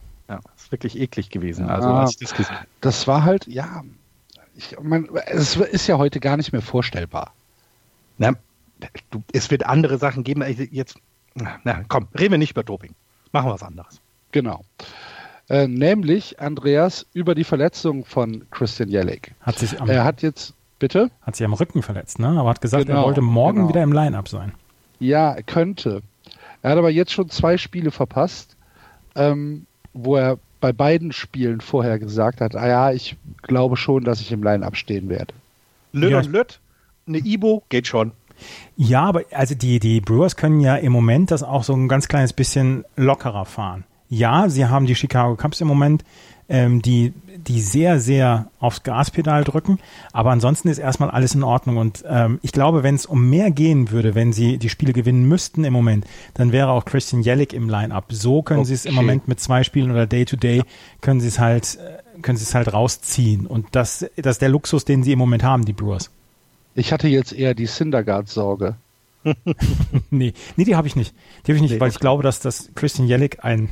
Wirklich 0.71 0.99
eklig 0.99 1.31
gewesen. 1.31 1.69
Also, 1.69 1.89
Ah. 1.89 2.01
als 2.03 2.13
ich 2.13 2.19
das 2.29 2.35
gesehen. 2.35 2.57
Das 2.81 3.07
war 3.07 3.25
halt, 3.25 3.47
ja, 3.47 3.83
ich 4.57 4.77
mein, 4.83 5.09
es 5.27 5.57
ist 5.57 5.87
ja 5.87 5.99
heute 5.99 6.19
gar 6.21 6.37
nicht 6.37 6.53
mehr 6.53 6.63
vorstellbar. 6.63 7.33
Na, 8.19 8.33
du, 9.11 9.23
es 9.33 9.51
wird 9.51 9.67
andere 9.67 9.99
Sachen 9.99 10.25
geben. 10.25 10.43
Also 10.43 10.63
Jetzt, 10.71 10.97
na, 11.65 11.83
komm, 11.89 12.09
reden 12.19 12.33
wir 12.33 12.39
nicht 12.39 12.53
über 12.53 12.63
Doping. 12.65 12.95
Machen 13.33 13.49
wir 13.49 13.55
was 13.55 13.63
anderes. 13.63 14.01
Genau. 14.33 14.65
Äh, 15.49 15.69
nämlich, 15.69 16.41
Andreas, 16.41 17.07
über 17.13 17.35
die 17.35 17.45
Verletzung 17.45 18.05
von 18.05 18.47
Christian 18.51 18.89
Jellick. 18.89 19.33
Hat 19.43 19.59
sich 19.59 19.81
am, 19.81 19.89
Er 19.89 20.03
hat 20.05 20.23
jetzt, 20.23 20.55
bitte? 20.81 21.11
hat 21.23 21.37
sich 21.37 21.45
am 21.47 21.53
Rücken 21.53 21.83
verletzt, 21.83 22.19
ne? 22.19 22.29
Aber 22.29 22.49
hat 22.51 22.61
gesagt, 22.61 22.85
er 22.89 22.95
Genau, 22.97 23.05
wollte 23.07 23.21
morgen 23.21 23.59
genau. 23.59 23.69
wieder 23.69 23.83
im 23.83 23.93
Line-Up 23.93 24.29
sein. 24.29 24.53
Ja, 24.99 25.33
er 25.33 25.43
könnte. 25.43 26.03
Er 26.63 26.71
hat 26.73 26.79
aber 26.79 26.91
jetzt 26.91 27.13
schon 27.13 27.29
zwei 27.31 27.59
Spiele 27.59 27.91
verpasst, 27.93 28.57
ähm, 29.15 29.67
wo 29.93 30.17
er 30.17 30.39
bei 30.61 30.73
beiden 30.73 31.13
Spielen 31.13 31.61
vorher 31.61 31.99
gesagt 31.99 32.41
hat, 32.41 32.55
ah 32.57 32.67
ja, 32.69 32.93
ich 32.93 33.17
glaube 33.43 33.77
schon, 33.77 34.05
dass 34.05 34.21
ich 34.21 34.33
im 34.33 34.43
Line-Up 34.43 34.77
stehen 34.77 35.09
werde. 35.09 35.35
Lütt 35.93 36.11
Ja. 36.11 36.19
und 36.19 36.33
Lütt, 36.33 36.61
eine 37.07 37.19
Ibo 37.19 37.63
geht 37.69 37.87
schon. 37.87 38.13
Ja, 38.77 39.05
aber 39.05 39.23
also 39.33 39.55
die, 39.55 39.79
die 39.81 40.01
Brewers 40.01 40.37
können 40.37 40.61
ja 40.61 40.77
im 40.77 40.93
Moment 40.93 41.31
das 41.31 41.43
auch 41.43 41.65
so 41.65 41.73
ein 41.75 41.89
ganz 41.89 42.09
kleines 42.09 42.33
bisschen 42.33 42.85
lockerer 42.97 43.45
fahren. 43.47 43.85
Ja, 44.09 44.49
sie 44.49 44.67
haben 44.67 44.87
die 44.87 44.95
Chicago 44.95 45.37
Cubs 45.37 45.61
im 45.61 45.69
Moment, 45.69 46.05
ähm, 46.49 46.83
die, 46.83 47.13
die 47.47 47.61
sehr, 47.61 47.99
sehr 48.01 48.49
aufs 48.61 48.83
Gaspedal 48.83 49.45
drücken, 49.45 49.79
aber 50.13 50.31
ansonsten 50.31 50.69
ist 50.69 50.79
erstmal 50.79 51.11
alles 51.11 51.35
in 51.35 51.43
Ordnung. 51.43 51.77
Und 51.77 52.05
ähm, 52.09 52.39
ich 52.43 52.53
glaube, 52.53 52.83
wenn 52.83 52.95
es 52.95 53.07
um 53.07 53.29
mehr 53.29 53.51
gehen 53.51 53.91
würde, 53.91 54.15
wenn 54.15 54.33
sie 54.33 54.59
die 54.59 54.69
Spiele 54.69 54.93
gewinnen 54.93 55.27
müssten 55.29 55.65
im 55.65 55.73
Moment, 55.73 56.07
dann 56.35 56.53
wäre 56.53 56.71
auch 56.71 56.85
Christian 56.85 57.23
Jellick 57.23 57.53
im 57.53 57.69
Line-Up. 57.69 58.07
So 58.11 58.43
können 58.43 58.65
sie 58.65 58.75
es 58.75 58.85
im 58.85 58.97
Okay. 58.97 59.05
Moment 59.05 59.29
mit 59.29 59.41
zwei 59.41 59.63
Spielen 59.65 59.91
oder 59.91 60.07
Day-to-Day, 60.07 60.63
können 61.01 61.21
sie 61.21 61.29
es 61.29 61.39
halt, 61.39 61.77
äh, 61.77 62.23
können 62.23 62.39
sie 62.39 62.45
es 62.45 62.55
halt 62.55 62.73
rausziehen. 62.73 63.47
Und 63.47 63.67
das, 63.73 64.07
das 64.17 64.37
ist 64.37 64.43
der 64.43 64.49
Luxus, 64.49 64.85
den 64.85 65.03
sie 65.03 65.13
im 65.13 65.19
Moment 65.19 65.43
haben, 65.43 65.65
die 65.65 65.73
Brewers. 65.73 66.11
Ich 66.75 66.93
hatte 66.93 67.09
jetzt 67.09 67.33
eher 67.33 67.55
die 67.55 67.67
Syndergaard-Sorge. 67.67 68.77
Nee, 70.11 70.35
nee, 70.57 70.65
die 70.65 70.77
habe 70.77 70.87
ich 70.87 70.95
nicht. 70.95 71.15
Die 71.47 71.51
habe 71.51 71.57
ich 71.57 71.63
nicht, 71.63 71.73
Nee, 71.73 71.81
weil 71.81 71.91
ich 71.91 71.99
glaube, 71.99 72.23
dass 72.23 72.39
das 72.41 72.71
Christian 72.77 73.09
Jellick 73.09 73.45
ein, 73.45 73.71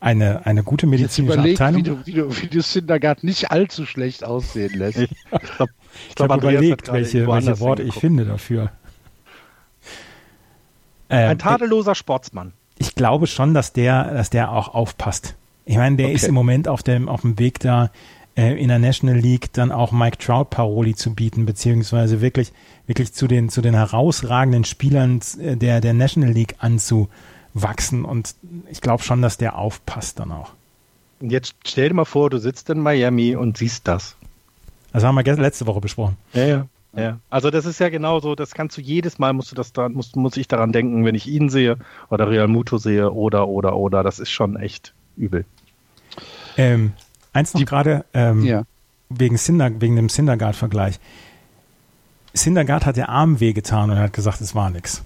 eine, 0.00 0.44
eine 0.46 0.62
gute 0.62 0.86
medizinische 0.86 1.34
überlegt, 1.34 1.60
Abteilung. 1.60 1.80
wie 1.80 1.82
du, 1.82 2.06
wie, 2.06 2.12
du, 2.12 2.42
wie 2.42 2.46
du 2.48 2.60
Syndergaard 2.62 3.24
nicht 3.24 3.50
allzu 3.50 3.86
schlecht 3.86 4.24
aussehen 4.24 4.74
lässt. 4.74 4.98
Ich 4.98 5.08
habe 6.20 6.34
hat 6.34 6.42
überlegt, 6.42 6.92
welche, 6.92 7.26
welche 7.26 7.60
Worte 7.60 7.82
ich 7.82 7.94
finde 7.94 8.24
dafür. 8.26 8.70
Ähm, 11.08 11.30
Ein 11.30 11.38
tadelloser 11.38 11.94
Sportsmann. 11.94 12.52
ich 12.78 12.94
glaube 12.94 13.26
schon, 13.26 13.54
dass 13.54 13.72
der, 13.72 14.12
dass 14.12 14.30
der 14.30 14.50
auch 14.52 14.74
aufpasst. 14.74 15.36
Ich 15.64 15.76
meine, 15.76 15.96
der 15.96 16.06
Okay. 16.06 16.14
ist 16.14 16.24
im 16.24 16.34
Moment 16.34 16.68
auf 16.68 16.82
dem, 16.82 17.08
auf 17.08 17.22
dem 17.22 17.38
Weg 17.38 17.60
da, 17.60 17.90
äh, 18.36 18.60
in 18.60 18.68
der 18.68 18.78
National 18.78 19.16
League 19.18 19.52
dann 19.52 19.72
auch 19.72 19.92
Mike 19.92 20.18
Trout 20.18 20.46
Paroli 20.50 20.94
zu 20.94 21.14
bieten, 21.14 21.46
beziehungsweise 21.46 22.20
wirklich, 22.20 22.52
wirklich 22.86 23.12
zu 23.14 23.26
den, 23.26 23.48
zu 23.48 23.62
den 23.62 23.74
herausragenden 23.74 24.64
Spielern 24.64 25.20
äh, 25.40 25.56
der, 25.56 25.80
der 25.80 25.94
National 25.94 26.32
League 26.32 26.56
anzuwachsen. 27.56 28.04
Und 28.04 28.34
ich 28.70 28.80
glaube 28.80 29.02
schon, 29.02 29.22
dass 29.22 29.36
der 29.38 29.56
aufpasst 29.56 30.18
dann 30.20 30.32
auch. 30.32 30.50
Und 31.20 31.30
jetzt 31.30 31.54
stell 31.66 31.88
dir 31.88 31.94
mal 31.94 32.04
vor, 32.04 32.30
du 32.30 32.38
sitzt 32.38 32.68
in 32.70 32.80
Miami 32.80 33.36
und 33.36 33.56
siehst 33.56 33.88
das. 33.88 34.16
Also 34.92 35.06
haben 35.06 35.14
wir 35.14 35.22
gestern, 35.22 35.42
letzte 35.44 35.66
Woche 35.66 35.80
besprochen. 35.80 36.16
Ja, 36.32 36.44
ja. 36.44 36.66
Ja, 36.94 37.18
also 37.28 37.50
das 37.50 37.66
ist 37.66 37.78
ja 37.78 37.90
genau 37.90 38.20
so, 38.20 38.34
das 38.34 38.54
kannst 38.54 38.78
du 38.78 38.80
jedes 38.80 39.18
Mal, 39.18 39.34
musst 39.34 39.50
du 39.50 39.54
das 39.54 39.74
da, 39.74 39.90
muss, 39.90 40.14
muss 40.14 40.38
ich 40.38 40.48
daran 40.48 40.72
denken, 40.72 41.04
wenn 41.04 41.14
ich 41.14 41.26
ihn 41.26 41.50
sehe 41.50 41.76
oder 42.08 42.30
Real 42.30 42.48
Muto 42.48 42.78
sehe 42.78 43.12
oder, 43.12 43.48
oder, 43.48 43.76
oder, 43.76 44.02
das 44.02 44.18
ist 44.18 44.30
schon 44.30 44.56
echt 44.56 44.94
übel. 45.14 45.44
Ähm, 46.56 46.94
eins 47.34 47.52
noch 47.52 47.62
gerade, 47.66 48.06
ähm, 48.14 48.42
Ja. 48.46 48.62
wegen, 49.10 49.36
Cinder, 49.36 49.78
wegen 49.78 49.94
dem 49.96 50.08
Syndergaard-Vergleich. 50.08 50.98
Syndergaard 52.32 52.86
hat 52.86 52.96
der 52.96 53.10
Arm 53.10 53.40
wehgetan 53.40 53.90
und 53.90 53.98
er 53.98 54.04
hat 54.04 54.14
gesagt, 54.14 54.40
es 54.40 54.54
war 54.54 54.70
nix. 54.70 55.04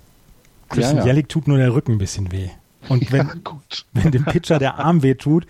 Christian 0.70 0.96
Ja, 0.96 1.02
ja. 1.02 1.06
Jellick 1.08 1.28
tut 1.28 1.46
nur 1.46 1.58
der 1.58 1.74
Rücken 1.74 1.92
ein 1.92 1.98
bisschen 1.98 2.32
weh. 2.32 2.48
Und 2.88 3.12
wenn, 3.12 3.26
ja, 3.44 3.60
wenn 3.92 4.10
dem 4.10 4.24
Pitcher 4.24 4.58
der 4.58 4.78
Arm 4.78 5.02
weh 5.02 5.14
tut, 5.14 5.46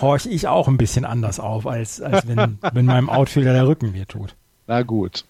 horche 0.00 0.28
ich 0.28 0.48
auch 0.48 0.68
ein 0.68 0.76
bisschen 0.76 1.04
anders 1.04 1.38
auf, 1.40 1.66
als, 1.66 2.00
als 2.00 2.26
wenn, 2.26 2.58
wenn 2.72 2.86
meinem 2.86 3.08
Outfielder 3.08 3.52
der 3.52 3.68
Rücken 3.68 3.94
weh 3.94 4.04
tut. 4.04 4.34
Na 4.66 4.82
gut. 4.82 5.24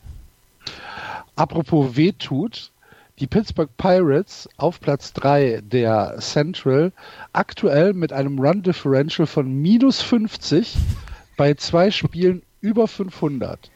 Apropos 1.37 1.97
wehtut, 1.97 2.73
die 3.19 3.27
Pittsburgh 3.27 3.71
Pirates 3.77 4.49
auf 4.57 4.81
Platz 4.81 5.13
3 5.13 5.61
der 5.63 6.17
Central 6.19 6.93
aktuell 7.33 7.93
mit 7.93 8.13
einem 8.13 8.39
Run 8.39 8.63
Differential 8.63 9.27
von 9.27 9.53
minus 9.61 10.01
50 10.03 10.77
bei 11.37 11.55
zwei 11.55 11.91
Spielen 11.91 12.43
über 12.61 12.89
500. 12.89 13.71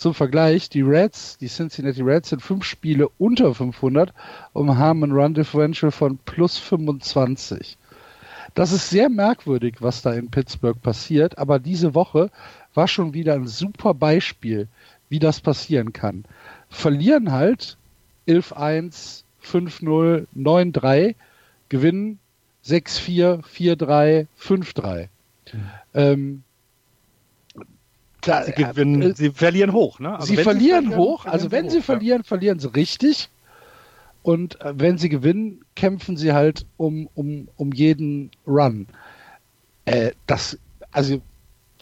Zum 0.00 0.14
Vergleich, 0.14 0.70
die 0.70 0.80
Reds, 0.80 1.36
die 1.36 1.48
Cincinnati 1.48 2.00
Reds 2.00 2.30
sind 2.30 2.40
fünf 2.40 2.64
Spiele 2.64 3.10
unter 3.18 3.54
500 3.54 4.14
und 4.54 4.78
haben 4.78 5.04
ein 5.04 5.12
Run 5.12 5.34
Differential 5.34 5.90
von 5.90 6.16
plus 6.16 6.56
25. 6.56 7.76
Das 8.54 8.72
ist 8.72 8.88
sehr 8.88 9.10
merkwürdig, 9.10 9.74
was 9.80 10.00
da 10.00 10.14
in 10.14 10.30
Pittsburgh 10.30 10.80
passiert, 10.80 11.36
aber 11.36 11.58
diese 11.58 11.94
Woche 11.94 12.30
war 12.72 12.88
schon 12.88 13.12
wieder 13.12 13.34
ein 13.34 13.46
super 13.46 13.92
Beispiel, 13.92 14.68
wie 15.10 15.18
das 15.18 15.42
passieren 15.42 15.92
kann. 15.92 16.24
Verlieren 16.70 17.30
halt 17.30 17.76
11-1, 18.26 19.24
5-0, 19.44 20.26
9-3, 20.34 21.14
gewinnen 21.68 22.18
6-4, 22.64 23.44
4-3, 23.44 24.28
5-3. 24.40 25.08
Ähm, 25.92 26.42
Da, 28.22 28.44
sie, 28.44 28.52
gewinnen, 28.52 29.02
äh, 29.02 29.14
sie 29.14 29.30
verlieren 29.30 29.72
hoch, 29.72 29.98
ne? 29.98 30.14
Also 30.14 30.26
sie, 30.26 30.36
verlieren 30.36 30.84
sie, 30.84 30.90
verlieren 30.90 30.98
hoch, 30.98 31.26
also 31.26 31.50
wenn 31.50 31.70
sie, 31.70 31.78
hoch, 31.78 31.84
verlieren, 31.84 32.20
ja. 32.22 32.28
verlieren 32.28 32.58
sie 32.58 32.74
richtig. 32.74 33.30
Und 34.22 34.60
äh, 34.60 34.74
wenn 34.76 34.98
sie 34.98 35.08
gewinnen, 35.08 35.64
kämpfen 35.74 36.16
sie 36.16 36.32
halt 36.32 36.66
um, 36.76 37.08
um, 37.14 37.48
um 37.56 37.72
jeden 37.72 38.30
Run. 38.46 38.86
Äh, 39.86 40.12
das, 40.26 40.58
also 40.92 41.20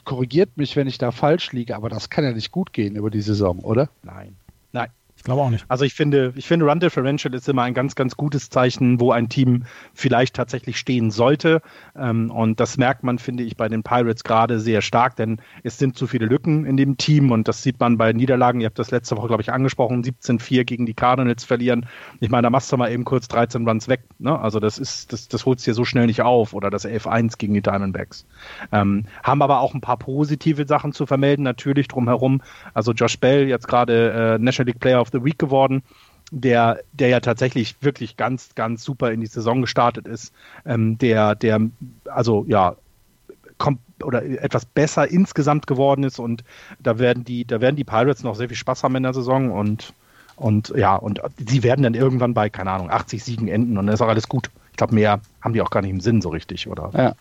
korrigiert 0.04 0.56
mich, 0.56 0.76
wenn 0.76 0.86
ich 0.86 0.98
da 0.98 1.10
falsch 1.10 1.52
liege, 1.52 1.76
aber 1.76 1.88
das 1.88 2.10
kann 2.10 2.24
ja 2.24 2.32
nicht 2.32 2.50
gut 2.52 2.72
gehen 2.72 2.96
über 2.96 3.10
die 3.10 3.20
Saison, 3.20 3.58
oder? 3.58 3.90
Nein. 4.02 4.36
Glaube 5.28 5.42
auch 5.42 5.50
nicht. 5.50 5.66
Also 5.68 5.84
ich 5.84 5.92
finde, 5.92 6.32
ich 6.36 6.46
finde 6.46 6.64
Run 6.64 6.80
Differential 6.80 7.34
ist 7.34 7.46
immer 7.50 7.60
ein 7.60 7.74
ganz, 7.74 7.94
ganz 7.94 8.16
gutes 8.16 8.48
Zeichen, 8.48 8.98
wo 8.98 9.12
ein 9.12 9.28
Team 9.28 9.64
vielleicht 9.92 10.34
tatsächlich 10.34 10.78
stehen 10.78 11.10
sollte. 11.10 11.60
Ähm, 11.94 12.30
und 12.30 12.60
das 12.60 12.78
merkt 12.78 13.02
man, 13.02 13.18
finde 13.18 13.42
ich, 13.42 13.54
bei 13.54 13.68
den 13.68 13.82
Pirates 13.82 14.24
gerade 14.24 14.58
sehr 14.58 14.80
stark, 14.80 15.16
denn 15.16 15.36
es 15.64 15.76
sind 15.76 15.98
zu 15.98 16.06
viele 16.06 16.24
Lücken 16.24 16.64
in 16.64 16.78
dem 16.78 16.96
Team 16.96 17.30
und 17.30 17.46
das 17.46 17.62
sieht 17.62 17.78
man 17.78 17.98
bei 17.98 18.14
Niederlagen. 18.14 18.62
Ihr 18.62 18.68
habt 18.68 18.78
das 18.78 18.90
letzte 18.90 19.18
Woche, 19.18 19.26
glaube 19.26 19.42
ich, 19.42 19.52
angesprochen, 19.52 20.02
17-4 20.02 20.64
gegen 20.64 20.86
die 20.86 20.94
Cardinals 20.94 21.44
verlieren. 21.44 21.84
Ich 22.20 22.30
meine, 22.30 22.44
da 22.44 22.50
machst 22.50 22.72
du 22.72 22.78
mal 22.78 22.90
eben 22.90 23.04
kurz 23.04 23.28
13 23.28 23.68
Runs 23.68 23.86
weg. 23.86 24.04
Ne? 24.18 24.38
Also 24.38 24.60
das 24.60 24.78
ist, 24.78 25.12
das, 25.12 25.28
das 25.28 25.44
holst 25.44 25.66
dir 25.66 25.74
so 25.74 25.84
schnell 25.84 26.06
nicht 26.06 26.22
auf 26.22 26.54
oder 26.54 26.70
das 26.70 26.86
11-1 26.86 27.36
gegen 27.36 27.52
die 27.52 27.60
Diamondbacks. 27.60 28.24
Ähm, 28.72 29.04
haben 29.22 29.42
aber 29.42 29.60
auch 29.60 29.74
ein 29.74 29.82
paar 29.82 29.98
positive 29.98 30.66
Sachen 30.66 30.94
zu 30.94 31.04
vermelden, 31.04 31.42
natürlich 31.42 31.86
drumherum. 31.86 32.40
Also 32.72 32.92
Josh 32.92 33.18
Bell, 33.18 33.46
jetzt 33.46 33.68
gerade 33.68 34.38
äh, 34.38 34.42
National 34.42 34.68
League 34.68 34.80
Player 34.80 35.02
of 35.02 35.10
the 35.12 35.17
Week 35.24 35.38
geworden, 35.38 35.82
der, 36.30 36.80
der 36.92 37.08
ja 37.08 37.20
tatsächlich 37.20 37.76
wirklich 37.80 38.16
ganz, 38.16 38.54
ganz 38.54 38.84
super 38.84 39.12
in 39.12 39.20
die 39.20 39.26
Saison 39.26 39.60
gestartet 39.60 40.06
ist, 40.06 40.32
ähm, 40.66 40.98
der, 40.98 41.34
der, 41.34 41.60
also 42.06 42.44
ja, 42.48 42.76
kommt 43.56 43.80
oder 44.04 44.22
etwas 44.22 44.64
besser 44.64 45.10
insgesamt 45.10 45.66
geworden 45.66 46.04
ist 46.04 46.18
und 46.18 46.44
da 46.78 46.98
werden 46.98 47.24
die, 47.24 47.44
da 47.44 47.60
werden 47.60 47.76
die 47.76 47.84
Pirates 47.84 48.22
noch 48.22 48.36
sehr 48.36 48.48
viel 48.48 48.56
Spaß 48.56 48.84
haben 48.84 48.94
in 48.96 49.02
der 49.02 49.14
Saison 49.14 49.50
und 49.50 49.92
und 50.36 50.72
ja, 50.76 50.94
und 50.94 51.20
sie 51.36 51.64
werden 51.64 51.82
dann 51.82 51.94
irgendwann 51.94 52.32
bei, 52.32 52.48
keine 52.48 52.70
Ahnung, 52.70 52.90
80 52.90 53.24
Siegen 53.24 53.48
enden 53.48 53.76
und 53.76 53.86
dann 53.86 53.94
ist 53.94 54.00
auch 54.00 54.08
alles 54.08 54.28
gut. 54.28 54.50
Ich 54.70 54.76
glaube, 54.76 54.94
mehr 54.94 55.20
haben 55.40 55.52
die 55.52 55.60
auch 55.60 55.70
gar 55.70 55.82
nicht 55.82 55.90
im 55.90 55.98
Sinn 55.98 56.22
so 56.22 56.28
richtig, 56.28 56.68
oder? 56.68 56.90
Ja. 56.94 57.14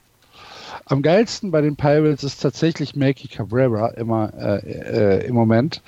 Am 0.85 1.01
geilsten 1.01 1.51
bei 1.51 1.61
den 1.61 1.75
Pirates 1.75 2.23
ist 2.23 2.41
tatsächlich 2.41 2.95
Makey 2.95 3.27
Cabrera 3.27 3.89
immer 3.89 4.33
äh, 4.37 5.19
äh, 5.19 5.27
im 5.27 5.35
Moment, 5.35 5.81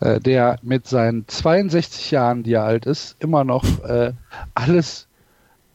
äh, 0.00 0.20
der 0.20 0.58
mit 0.62 0.86
seinen 0.86 1.26
62 1.26 2.10
Jahren, 2.10 2.42
die 2.42 2.54
er 2.54 2.64
alt 2.64 2.86
ist, 2.86 3.16
immer 3.20 3.44
noch 3.44 3.64
äh, 3.84 4.12
alles 4.54 5.06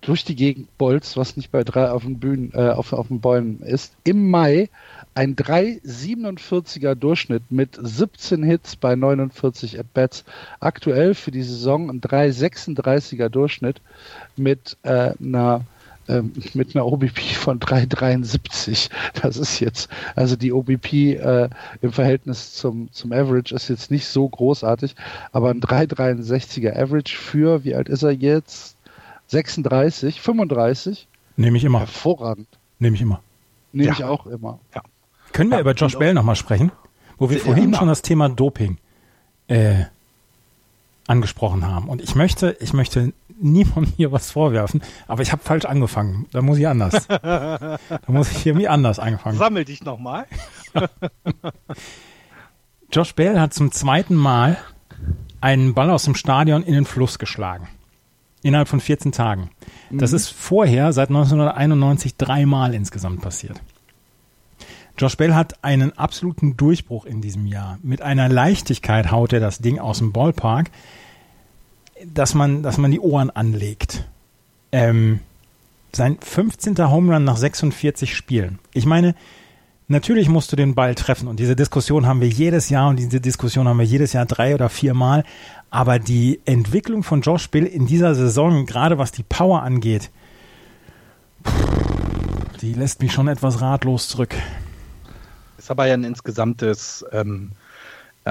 durch 0.01 0.23
die 0.23 0.35
Gegend 0.35 0.77
bolzt, 0.77 1.17
was 1.17 1.35
nicht 1.35 1.51
bei 1.51 1.63
drei 1.63 1.91
auf 1.91 2.03
den 2.03 2.19
Bühnen, 2.19 2.51
äh, 2.53 2.69
auf, 2.69 2.93
auf 2.93 3.09
den 3.09 3.19
Bäumen 3.19 3.61
ist. 3.61 3.93
Im 4.03 4.29
Mai 4.29 4.69
ein 5.13 5.35
3,47er 5.35 6.95
Durchschnitt 6.95 7.51
mit 7.51 7.77
17 7.81 8.43
Hits 8.43 8.75
bei 8.75 8.95
49 8.95 9.79
At-Bats. 9.79 10.23
Aktuell 10.59 11.13
für 11.15 11.31
die 11.31 11.43
Saison 11.43 11.89
ein 11.89 11.99
3,36er 11.99 13.29
Durchschnitt 13.29 13.81
mit 14.37 14.77
äh, 14.83 15.13
einer 15.21 15.65
ähm, 16.09 16.33
mit 16.53 16.75
einer 16.75 16.85
OBP 16.85 17.35
von 17.35 17.59
3,73. 17.59 18.89
Das 19.21 19.37
ist 19.37 19.59
jetzt, 19.59 19.89
also 20.15 20.35
die 20.35 20.51
OBP 20.51 21.15
äh, 21.15 21.49
im 21.81 21.91
Verhältnis 21.91 22.53
zum, 22.53 22.91
zum 22.91 23.11
Average 23.11 23.53
ist 23.55 23.69
jetzt 23.69 23.91
nicht 23.91 24.07
so 24.07 24.27
großartig, 24.27 24.95
aber 25.31 25.51
ein 25.51 25.61
3,63er 25.61 26.75
Average 26.75 27.15
für, 27.15 27.63
wie 27.63 27.75
alt 27.75 27.89
ist 27.89 28.03
er 28.03 28.11
jetzt? 28.11 28.75
36, 29.27 30.19
35? 30.21 31.07
Nehme 31.37 31.57
ich 31.57 31.63
immer. 31.63 31.79
Hervorragend. 31.79 32.47
Nehme 32.79 32.95
ich 32.95 33.01
immer. 33.01 33.21
Nehme 33.71 33.89
ja. 33.89 33.93
ich 33.93 34.03
auch 34.03 34.25
immer. 34.25 34.59
Ja. 34.73 34.81
Können 35.31 35.51
wir 35.51 35.57
ja, 35.57 35.61
über 35.61 35.73
Josh 35.73 35.97
Bell 35.97 36.13
nochmal 36.13 36.35
sprechen? 36.35 36.71
Wo 37.17 37.29
wir 37.29 37.39
vorhin 37.39 37.73
schon 37.75 37.87
das 37.87 38.01
Thema 38.01 38.29
Doping 38.29 38.77
äh, 39.47 39.83
angesprochen 41.05 41.67
haben. 41.67 41.89
Und 41.89 42.01
ich 42.01 42.15
möchte, 42.15 42.55
ich 42.59 42.73
möchte 42.73 43.13
niemandem 43.39 43.93
hier 43.95 44.11
was 44.11 44.31
vorwerfen, 44.31 44.81
aber 45.07 45.21
ich 45.21 45.31
habe 45.31 45.41
falsch 45.43 45.65
angefangen. 45.65 46.27
Da 46.31 46.41
muss 46.41 46.57
ich 46.57 46.67
anders. 46.67 47.07
da 47.07 47.79
muss 48.07 48.31
ich 48.31 48.45
irgendwie 48.45 48.67
anders 48.67 48.99
angefangen. 48.99 49.37
Sammel 49.37 49.65
dich 49.65 49.83
nochmal. 49.83 50.25
Josh 52.91 53.13
Bell 53.13 53.39
hat 53.39 53.53
zum 53.53 53.71
zweiten 53.71 54.15
Mal 54.15 54.57
einen 55.41 55.73
Ball 55.73 55.89
aus 55.89 56.05
dem 56.05 56.15
Stadion 56.15 56.63
in 56.63 56.73
den 56.73 56.85
Fluss 56.85 57.19
geschlagen. 57.19 57.67
Innerhalb 58.41 58.67
von 58.67 58.79
14 58.79 59.11
Tagen. 59.11 59.51
Das 59.91 60.11
mhm. 60.11 60.17
ist 60.17 60.29
vorher 60.29 60.93
seit 60.93 61.09
1991 61.09 62.15
dreimal 62.15 62.73
insgesamt 62.73 63.21
passiert. 63.21 63.61
Josh 64.97 65.15
Bell 65.17 65.33
hat 65.33 65.63
einen 65.63 65.97
absoluten 65.97 66.57
Durchbruch 66.57 67.05
in 67.05 67.21
diesem 67.21 67.45
Jahr. 67.47 67.79
Mit 67.81 68.01
einer 68.01 68.27
Leichtigkeit 68.27 69.11
haut 69.11 69.31
er 69.31 69.39
das 69.39 69.59
Ding 69.59 69.79
aus 69.79 69.99
dem 69.99 70.11
Ballpark 70.11 70.71
dass 72.05 72.33
man, 72.33 72.63
dass 72.63 72.77
man 72.77 72.91
die 72.91 72.99
Ohren 72.99 73.29
anlegt. 73.29 74.05
Ähm, 74.71 75.19
sein 75.93 76.17
15. 76.21 76.77
Home 76.89 77.13
Run 77.13 77.23
nach 77.23 77.37
46 77.37 78.15
Spielen. 78.15 78.59
Ich 78.73 78.85
meine, 78.85 79.15
natürlich 79.87 80.29
musst 80.29 80.51
du 80.51 80.55
den 80.55 80.75
Ball 80.75 80.95
treffen 80.95 81.27
und 81.27 81.39
diese 81.39 81.55
Diskussion 81.55 82.05
haben 82.05 82.21
wir 82.21 82.27
jedes 82.27 82.69
Jahr 82.69 82.89
und 82.89 82.97
diese 82.97 83.19
Diskussion 83.19 83.67
haben 83.67 83.79
wir 83.79 83.85
jedes 83.85 84.13
Jahr 84.13 84.25
drei 84.25 84.53
oder 84.53 84.69
vier 84.69 84.93
Mal. 84.93 85.23
Aber 85.71 85.99
die 85.99 86.39
Entwicklung 86.45 87.03
von 87.03 87.21
Josh 87.21 87.49
Bill 87.49 87.65
in 87.65 87.87
dieser 87.87 88.15
Saison, 88.15 88.65
gerade 88.65 88.97
was 88.97 89.11
die 89.11 89.23
Power 89.23 89.63
angeht, 89.63 90.09
die 92.61 92.73
lässt 92.73 93.01
mich 93.01 93.11
schon 93.13 93.27
etwas 93.27 93.61
ratlos 93.61 94.07
zurück. 94.09 94.35
Ist 95.57 95.71
aber 95.71 95.87
ja 95.87 95.93
ein 95.93 96.03
insgesamtes 96.03 97.05
ähm, 97.11 97.51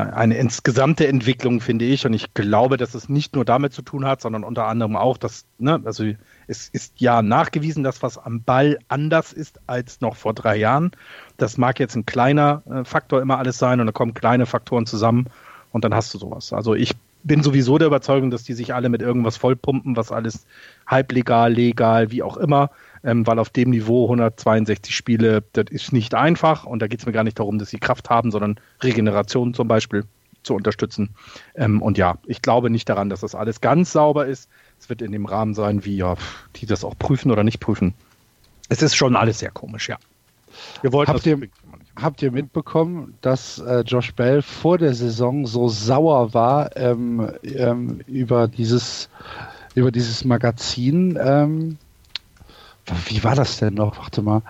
eine 0.00 0.36
insgesamte 0.36 1.06
Entwicklung, 1.06 1.60
finde 1.60 1.84
ich. 1.84 2.06
Und 2.06 2.14
ich 2.14 2.34
glaube, 2.34 2.76
dass 2.76 2.94
es 2.94 3.08
nicht 3.08 3.34
nur 3.34 3.44
damit 3.44 3.72
zu 3.72 3.82
tun 3.82 4.04
hat, 4.04 4.20
sondern 4.20 4.44
unter 4.44 4.66
anderem 4.66 4.96
auch, 4.96 5.16
dass, 5.16 5.44
ne, 5.58 5.80
also 5.84 6.04
es 6.46 6.68
ist 6.68 7.00
ja 7.00 7.22
nachgewiesen, 7.22 7.84
dass 7.84 8.02
was 8.02 8.18
am 8.18 8.42
Ball 8.42 8.78
anders 8.88 9.32
ist 9.32 9.60
als 9.66 10.00
noch 10.00 10.16
vor 10.16 10.34
drei 10.34 10.56
Jahren. 10.56 10.92
Das 11.36 11.58
mag 11.58 11.78
jetzt 11.78 11.94
ein 11.96 12.06
kleiner 12.06 12.62
äh, 12.70 12.84
Faktor 12.84 13.20
immer 13.20 13.38
alles 13.38 13.58
sein 13.58 13.80
und 13.80 13.86
da 13.86 13.92
kommen 13.92 14.14
kleine 14.14 14.46
Faktoren 14.46 14.86
zusammen 14.86 15.26
und 15.72 15.84
dann 15.84 15.94
hast 15.94 16.12
du 16.14 16.18
sowas. 16.18 16.52
Also 16.52 16.74
ich 16.74 16.92
bin 17.24 17.42
sowieso 17.42 17.78
der 17.78 17.88
Überzeugung, 17.88 18.30
dass 18.30 18.44
die 18.44 18.54
sich 18.54 18.74
alle 18.74 18.88
mit 18.88 19.02
irgendwas 19.02 19.36
vollpumpen, 19.36 19.96
was 19.96 20.12
alles 20.12 20.46
halblegal, 20.86 21.52
legal, 21.52 22.10
wie 22.10 22.22
auch 22.22 22.36
immer 22.36 22.70
ähm, 23.04 23.26
weil 23.26 23.38
auf 23.38 23.50
dem 23.50 23.70
Niveau 23.70 24.04
162 24.04 24.94
Spiele, 24.94 25.42
das 25.52 25.66
ist 25.70 25.92
nicht 25.92 26.14
einfach 26.14 26.64
und 26.64 26.80
da 26.80 26.86
geht 26.86 27.00
es 27.00 27.06
mir 27.06 27.12
gar 27.12 27.24
nicht 27.24 27.38
darum, 27.38 27.58
dass 27.58 27.70
sie 27.70 27.78
Kraft 27.78 28.10
haben, 28.10 28.30
sondern 28.30 28.58
Regeneration 28.82 29.54
zum 29.54 29.68
Beispiel 29.68 30.04
zu 30.42 30.54
unterstützen. 30.54 31.10
Ähm, 31.54 31.82
und 31.82 31.98
ja, 31.98 32.18
ich 32.26 32.42
glaube 32.42 32.70
nicht 32.70 32.88
daran, 32.88 33.10
dass 33.10 33.20
das 33.20 33.34
alles 33.34 33.60
ganz 33.60 33.92
sauber 33.92 34.26
ist. 34.26 34.48
Es 34.80 34.88
wird 34.88 35.02
in 35.02 35.12
dem 35.12 35.26
Rahmen 35.26 35.54
sein, 35.54 35.84
wie 35.84 35.96
ja, 35.96 36.16
die 36.56 36.66
das 36.66 36.84
auch 36.84 36.98
prüfen 36.98 37.30
oder 37.30 37.44
nicht 37.44 37.60
prüfen. 37.60 37.94
Es 38.68 38.82
ist 38.82 38.94
schon 38.94 39.16
alles 39.16 39.38
sehr 39.38 39.50
komisch, 39.50 39.88
ja. 39.88 39.98
Wir 40.82 40.92
wollten 40.92 41.12
habt, 41.12 41.26
ihr, 41.26 41.40
habt 41.96 42.22
ihr 42.22 42.32
mitbekommen, 42.32 43.14
dass 43.20 43.58
äh, 43.58 43.80
Josh 43.80 44.14
Bell 44.14 44.42
vor 44.42 44.78
der 44.78 44.94
Saison 44.94 45.46
so 45.46 45.68
sauer 45.68 46.34
war 46.34 46.76
ähm, 46.76 47.30
ähm, 47.42 48.00
über 48.06 48.48
dieses 48.48 49.08
über 49.74 49.92
dieses 49.92 50.24
Magazin, 50.24 51.18
ähm, 51.22 51.78
wie 53.06 53.22
war 53.24 53.34
das 53.34 53.58
denn 53.58 53.74
noch? 53.74 53.98
Warte 53.98 54.22
mal. 54.22 54.42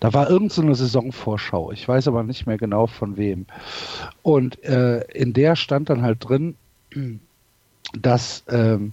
Da 0.00 0.12
war 0.12 0.28
irgendeine 0.28 0.74
so 0.74 0.84
Saisonvorschau. 0.84 1.72
Ich 1.72 1.86
weiß 1.86 2.08
aber 2.08 2.22
nicht 2.22 2.46
mehr 2.46 2.58
genau 2.58 2.86
von 2.86 3.16
wem. 3.16 3.46
Und 4.22 4.62
äh, 4.64 5.00
in 5.12 5.32
der 5.32 5.56
stand 5.56 5.90
dann 5.90 6.02
halt 6.02 6.28
drin, 6.28 6.56
dass, 7.92 8.44
ähm, 8.48 8.92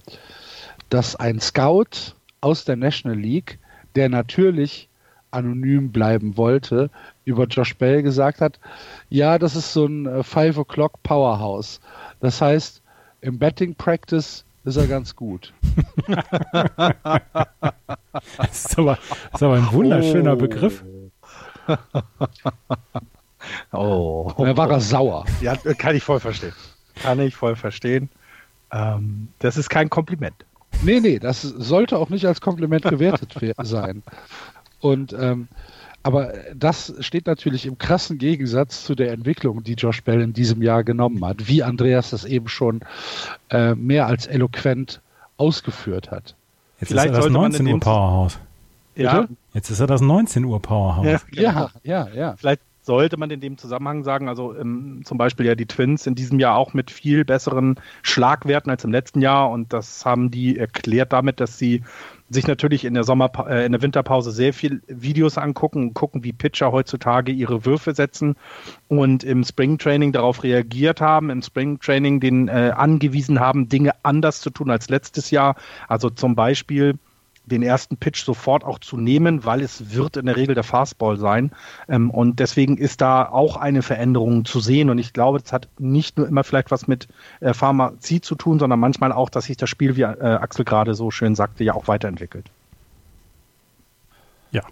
dass 0.88 1.16
ein 1.16 1.40
Scout 1.40 2.14
aus 2.40 2.64
der 2.64 2.76
National 2.76 3.18
League, 3.18 3.58
der 3.94 4.08
natürlich 4.08 4.88
anonym 5.30 5.90
bleiben 5.90 6.36
wollte, 6.36 6.90
über 7.24 7.46
Josh 7.46 7.76
Bell 7.76 8.02
gesagt 8.02 8.40
hat, 8.40 8.60
ja, 9.08 9.38
das 9.38 9.56
ist 9.56 9.72
so 9.72 9.86
ein 9.86 10.06
äh, 10.06 10.22
Five 10.22 10.56
O'Clock 10.58 10.92
Powerhouse. 11.02 11.80
Das 12.20 12.40
heißt, 12.40 12.82
im 13.20 13.38
Betting 13.38 13.74
Practice 13.74 14.43
ist 14.64 14.76
er 14.76 14.86
ganz 14.86 15.14
gut. 15.14 15.52
das, 18.36 18.64
ist 18.64 18.78
aber, 18.78 18.98
das 19.30 19.40
ist 19.40 19.42
aber 19.42 19.54
ein 19.54 19.72
wunderschöner 19.72 20.32
oh. 20.34 20.36
Begriff. 20.36 20.84
oh. 23.72 24.32
Da 24.38 24.56
war 24.56 24.70
er 24.70 24.80
sauer. 24.80 25.24
Ja, 25.40 25.56
kann 25.56 25.96
ich 25.96 26.02
voll 26.02 26.20
verstehen. 26.20 26.54
Kann 26.96 27.20
ich 27.20 27.36
voll 27.36 27.56
verstehen. 27.56 28.08
Ähm, 28.72 29.28
das 29.38 29.56
ist 29.56 29.68
kein 29.68 29.90
Kompliment. 29.90 30.44
Nee, 30.82 31.00
nee, 31.00 31.18
das 31.18 31.42
sollte 31.42 31.98
auch 31.98 32.08
nicht 32.08 32.26
als 32.26 32.40
Kompliment 32.40 32.84
gewertet 32.84 33.34
sein. 33.62 34.02
Und 34.80 35.12
ähm, 35.12 35.48
aber 36.04 36.34
das 36.54 36.94
steht 37.00 37.26
natürlich 37.26 37.64
im 37.64 37.78
krassen 37.78 38.18
Gegensatz 38.18 38.84
zu 38.84 38.94
der 38.94 39.10
Entwicklung, 39.10 39.64
die 39.64 39.72
Josh 39.72 40.02
Bell 40.04 40.20
in 40.20 40.34
diesem 40.34 40.62
Jahr 40.62 40.84
genommen 40.84 41.24
hat, 41.24 41.48
wie 41.48 41.62
Andreas 41.62 42.10
das 42.10 42.26
eben 42.26 42.46
schon 42.46 42.80
äh, 43.48 43.74
mehr 43.74 44.06
als 44.06 44.26
eloquent 44.26 45.00
ausgeführt 45.38 46.10
hat. 46.10 46.36
Jetzt 46.78 46.90
Vielleicht 46.90 47.12
ist 47.12 47.16
er 47.16 47.22
das 47.22 47.30
19 47.30 47.66
Uhr 47.66 47.80
Powerhouse. 47.80 48.38
Ja. 48.96 49.26
Jetzt 49.54 49.70
ist 49.70 49.80
er 49.80 49.86
das 49.86 50.02
19 50.02 50.44
Uhr 50.44 50.60
Powerhouse. 50.60 51.06
Ja, 51.06 51.20
genau. 51.30 51.70
ja, 51.82 52.06
ja, 52.06 52.08
ja. 52.14 52.36
Vielleicht 52.36 52.60
sollte 52.84 53.16
man 53.16 53.30
in 53.30 53.40
dem 53.40 53.56
Zusammenhang 53.56 54.04
sagen, 54.04 54.28
also 54.28 54.54
ähm, 54.54 55.00
zum 55.04 55.16
Beispiel 55.16 55.46
ja 55.46 55.54
die 55.54 55.64
Twins 55.64 56.06
in 56.06 56.14
diesem 56.14 56.38
Jahr 56.38 56.56
auch 56.56 56.74
mit 56.74 56.90
viel 56.90 57.24
besseren 57.24 57.80
Schlagwerten 58.02 58.70
als 58.70 58.84
im 58.84 58.92
letzten 58.92 59.22
Jahr 59.22 59.50
und 59.50 59.72
das 59.72 60.04
haben 60.04 60.30
die 60.30 60.58
erklärt 60.58 61.14
damit, 61.14 61.40
dass 61.40 61.58
sie 61.58 61.82
sich 62.28 62.46
natürlich 62.46 62.84
in 62.84 62.92
der 62.92 63.04
Sommer 63.04 63.30
äh, 63.48 63.64
in 63.64 63.72
der 63.72 63.80
Winterpause 63.80 64.32
sehr 64.32 64.52
viel 64.52 64.82
Videos 64.86 65.38
angucken 65.38 65.94
gucken, 65.94 66.24
wie 66.24 66.34
Pitcher 66.34 66.72
heutzutage 66.72 67.32
ihre 67.32 67.64
Würfe 67.64 67.94
setzen 67.94 68.36
und 68.88 69.24
im 69.24 69.44
Springtraining 69.44 70.12
darauf 70.12 70.42
reagiert 70.42 71.00
haben, 71.00 71.30
im 71.30 71.40
Springtraining 71.40 72.20
den 72.20 72.48
äh, 72.48 72.72
angewiesen 72.76 73.40
haben, 73.40 73.70
Dinge 73.70 73.92
anders 74.02 74.42
zu 74.42 74.50
tun 74.50 74.70
als 74.70 74.90
letztes 74.90 75.30
Jahr. 75.30 75.56
Also 75.88 76.10
zum 76.10 76.34
Beispiel 76.34 76.98
den 77.46 77.62
ersten 77.62 77.96
Pitch 77.96 78.24
sofort 78.24 78.64
auch 78.64 78.78
zu 78.78 78.96
nehmen, 78.96 79.44
weil 79.44 79.60
es 79.60 79.92
wird 79.94 80.16
in 80.16 80.26
der 80.26 80.36
Regel 80.36 80.54
der 80.54 80.64
Fastball 80.64 81.18
sein. 81.18 81.52
Ähm, 81.88 82.10
und 82.10 82.40
deswegen 82.40 82.76
ist 82.76 83.00
da 83.00 83.28
auch 83.28 83.56
eine 83.56 83.82
Veränderung 83.82 84.44
zu 84.44 84.60
sehen. 84.60 84.90
Und 84.90 84.98
ich 84.98 85.12
glaube, 85.12 85.40
das 85.40 85.52
hat 85.52 85.68
nicht 85.78 86.16
nur 86.16 86.26
immer 86.26 86.44
vielleicht 86.44 86.70
was 86.70 86.88
mit 86.88 87.08
äh, 87.40 87.52
Pharmazie 87.52 88.20
zu 88.20 88.34
tun, 88.34 88.58
sondern 88.58 88.80
manchmal 88.80 89.12
auch, 89.12 89.30
dass 89.30 89.44
sich 89.46 89.56
das 89.56 89.70
Spiel, 89.70 89.96
wie 89.96 90.02
äh, 90.02 90.06
Axel 90.06 90.64
gerade 90.64 90.94
so 90.94 91.10
schön 91.10 91.34
sagte, 91.34 91.64
ja 91.64 91.74
auch 91.74 91.88
weiterentwickelt. 91.88 92.50
Ja. 94.50 94.62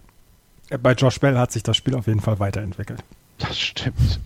Bei 0.82 0.92
Josh 0.92 1.20
Bell 1.20 1.38
hat 1.38 1.52
sich 1.52 1.62
das 1.62 1.76
Spiel 1.76 1.94
auf 1.94 2.06
jeden 2.06 2.20
Fall 2.20 2.38
weiterentwickelt. 2.38 3.02
Das 3.38 3.58
stimmt. 3.58 4.20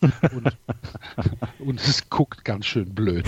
Und, 0.00 0.56
und, 1.58 1.80
es 1.80 2.08
guckt 2.10 2.44
ganz 2.44 2.66
schön 2.66 2.94
blöd. 2.94 3.26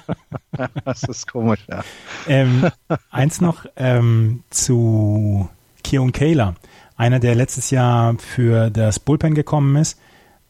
das 0.84 1.02
ist 1.04 1.26
komisch, 1.28 1.60
ja. 1.68 1.84
Ähm, 2.26 2.68
eins 3.10 3.40
noch 3.40 3.66
ähm, 3.76 4.42
zu 4.50 5.48
Keon 5.84 6.12
Kayla. 6.12 6.54
Einer, 6.96 7.20
der 7.20 7.34
letztes 7.34 7.70
Jahr 7.70 8.16
für 8.18 8.70
das 8.70 9.00
Bullpen 9.00 9.34
gekommen 9.34 9.76
ist, 9.76 9.98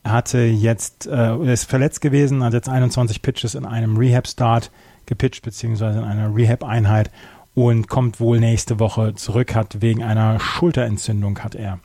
hatte 0.05 0.40
jetzt, 0.40 1.07
äh, 1.07 1.36
ist 1.53 1.64
verletzt 1.64 2.00
gewesen, 2.00 2.42
hat 2.42 2.53
jetzt 2.53 2.68
21 2.68 3.22
Pitches 3.22 3.55
in 3.55 3.64
einem 3.64 3.96
Rehab-Start 3.96 4.70
gepitcht, 5.07 5.42
beziehungsweise 5.42 5.98
in 5.98 6.05
einer 6.05 6.34
Rehab-Einheit 6.34 7.11
und 7.55 7.88
kommt 7.88 8.18
wohl 8.18 8.40
nächste 8.40 8.80
Woche 8.80 9.14
zurück, 9.14 9.55
hat 9.55 9.80
wegen 9.80 10.03
einer 10.03 10.40
Schulterentzündung 10.40 11.38
hat 11.40 11.55
er 11.55 11.78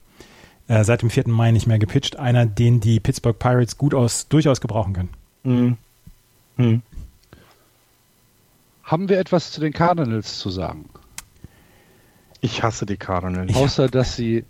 äh, 0.67 0.83
seit 0.83 1.01
dem 1.01 1.09
4. 1.09 1.27
Mai 1.27 1.51
nicht 1.51 1.67
mehr 1.67 1.79
gepitcht. 1.79 2.17
Einer, 2.17 2.45
den 2.45 2.79
die 2.79 2.99
Pittsburgh 2.99 3.37
Pirates 3.37 3.77
gut 3.77 3.93
aus, 3.93 4.27
durchaus 4.27 4.61
gebrauchen 4.61 4.93
können. 4.93 5.09
Mhm. 5.43 5.77
Mhm. 6.57 6.81
Haben 8.83 9.09
wir 9.09 9.19
etwas 9.19 9.51
zu 9.51 9.61
den 9.61 9.73
Cardinals 9.73 10.39
zu 10.39 10.49
sagen? 10.49 10.89
Ich 12.41 12.63
hasse 12.63 12.85
die 12.85 12.97
Cardinals. 12.97 13.55
Außer, 13.55 13.89
dass 13.89 14.15
sie 14.15 14.45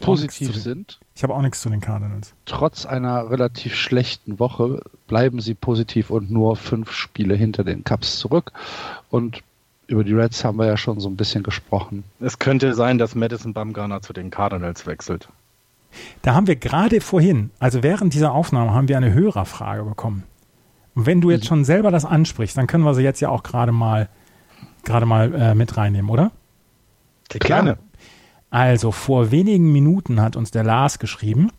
positiv 0.00 0.54
sind. 0.54 1.00
Ich 1.14 1.22
habe 1.22 1.34
auch 1.34 1.42
nichts 1.42 1.60
zu 1.60 1.70
den 1.70 1.80
Cardinals. 1.80 2.34
Trotz 2.46 2.86
einer 2.86 3.30
relativ 3.30 3.74
schlechten 3.74 4.38
Woche 4.38 4.82
bleiben 5.08 5.40
sie 5.40 5.54
positiv 5.54 6.10
und 6.10 6.30
nur 6.30 6.56
fünf 6.56 6.92
Spiele 6.92 7.34
hinter 7.34 7.64
den 7.64 7.84
Cups 7.84 8.18
zurück. 8.18 8.52
Und 9.10 9.42
über 9.86 10.04
die 10.04 10.14
Reds 10.14 10.44
haben 10.44 10.58
wir 10.58 10.66
ja 10.66 10.76
schon 10.76 11.00
so 11.00 11.08
ein 11.08 11.16
bisschen 11.16 11.42
gesprochen. 11.42 12.04
Es 12.20 12.38
könnte 12.38 12.74
sein, 12.74 12.98
dass 12.98 13.14
Madison 13.14 13.52
Bumgarner 13.52 14.00
zu 14.00 14.12
den 14.12 14.30
Cardinals 14.30 14.86
wechselt. 14.86 15.28
Da 16.22 16.34
haben 16.34 16.46
wir 16.46 16.56
gerade 16.56 17.00
vorhin, 17.00 17.50
also 17.58 17.82
während 17.82 18.14
dieser 18.14 18.32
Aufnahme, 18.32 18.72
haben 18.72 18.88
wir 18.88 18.96
eine 18.96 19.12
Hörerfrage 19.12 19.84
bekommen. 19.84 20.24
Und 20.94 21.06
wenn 21.06 21.20
du 21.20 21.30
jetzt 21.30 21.46
schon 21.46 21.64
selber 21.64 21.90
das 21.90 22.04
ansprichst, 22.04 22.56
dann 22.56 22.66
können 22.66 22.84
wir 22.84 22.94
sie 22.94 23.02
jetzt 23.02 23.20
ja 23.20 23.28
auch 23.28 23.42
gerade 23.42 23.72
mal, 23.72 24.08
gerade 24.84 25.06
mal 25.06 25.34
äh, 25.34 25.54
mit 25.54 25.76
reinnehmen, 25.76 26.10
oder? 26.10 26.32
Gerne. 27.28 27.78
Also 28.50 28.92
vor 28.92 29.30
wenigen 29.30 29.72
Minuten 29.72 30.20
hat 30.20 30.36
uns 30.36 30.50
der 30.50 30.64
Lars 30.64 30.98
geschrieben, 30.98 31.50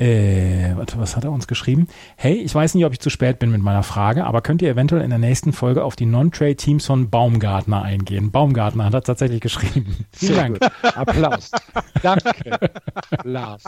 äh, 0.00 0.76
warte, 0.76 0.98
was 0.98 1.14
hat 1.14 1.24
er 1.24 1.30
uns 1.30 1.46
geschrieben? 1.46 1.86
Hey, 2.16 2.34
ich 2.34 2.54
weiß 2.54 2.74
nicht, 2.74 2.86
ob 2.86 2.92
ich 2.92 3.00
zu 3.00 3.10
spät 3.10 3.38
bin 3.38 3.50
mit 3.50 3.62
meiner 3.62 3.82
Frage, 3.82 4.24
aber 4.24 4.40
könnt 4.40 4.62
ihr 4.62 4.70
eventuell 4.70 5.02
in 5.02 5.10
der 5.10 5.18
nächsten 5.18 5.52
Folge 5.52 5.84
auf 5.84 5.94
die 5.94 6.06
Non-Trade-Teams 6.06 6.86
von 6.86 7.10
Baumgartner 7.10 7.82
eingehen? 7.82 8.30
Baumgartner 8.30 8.86
hat 8.86 8.94
er 8.94 9.02
tatsächlich 9.02 9.42
geschrieben. 9.42 10.06
Vielen 10.12 10.36
Dank. 10.36 10.60
Applaus. 10.82 11.50
Danke, 12.02 12.70
Lars. 13.24 13.62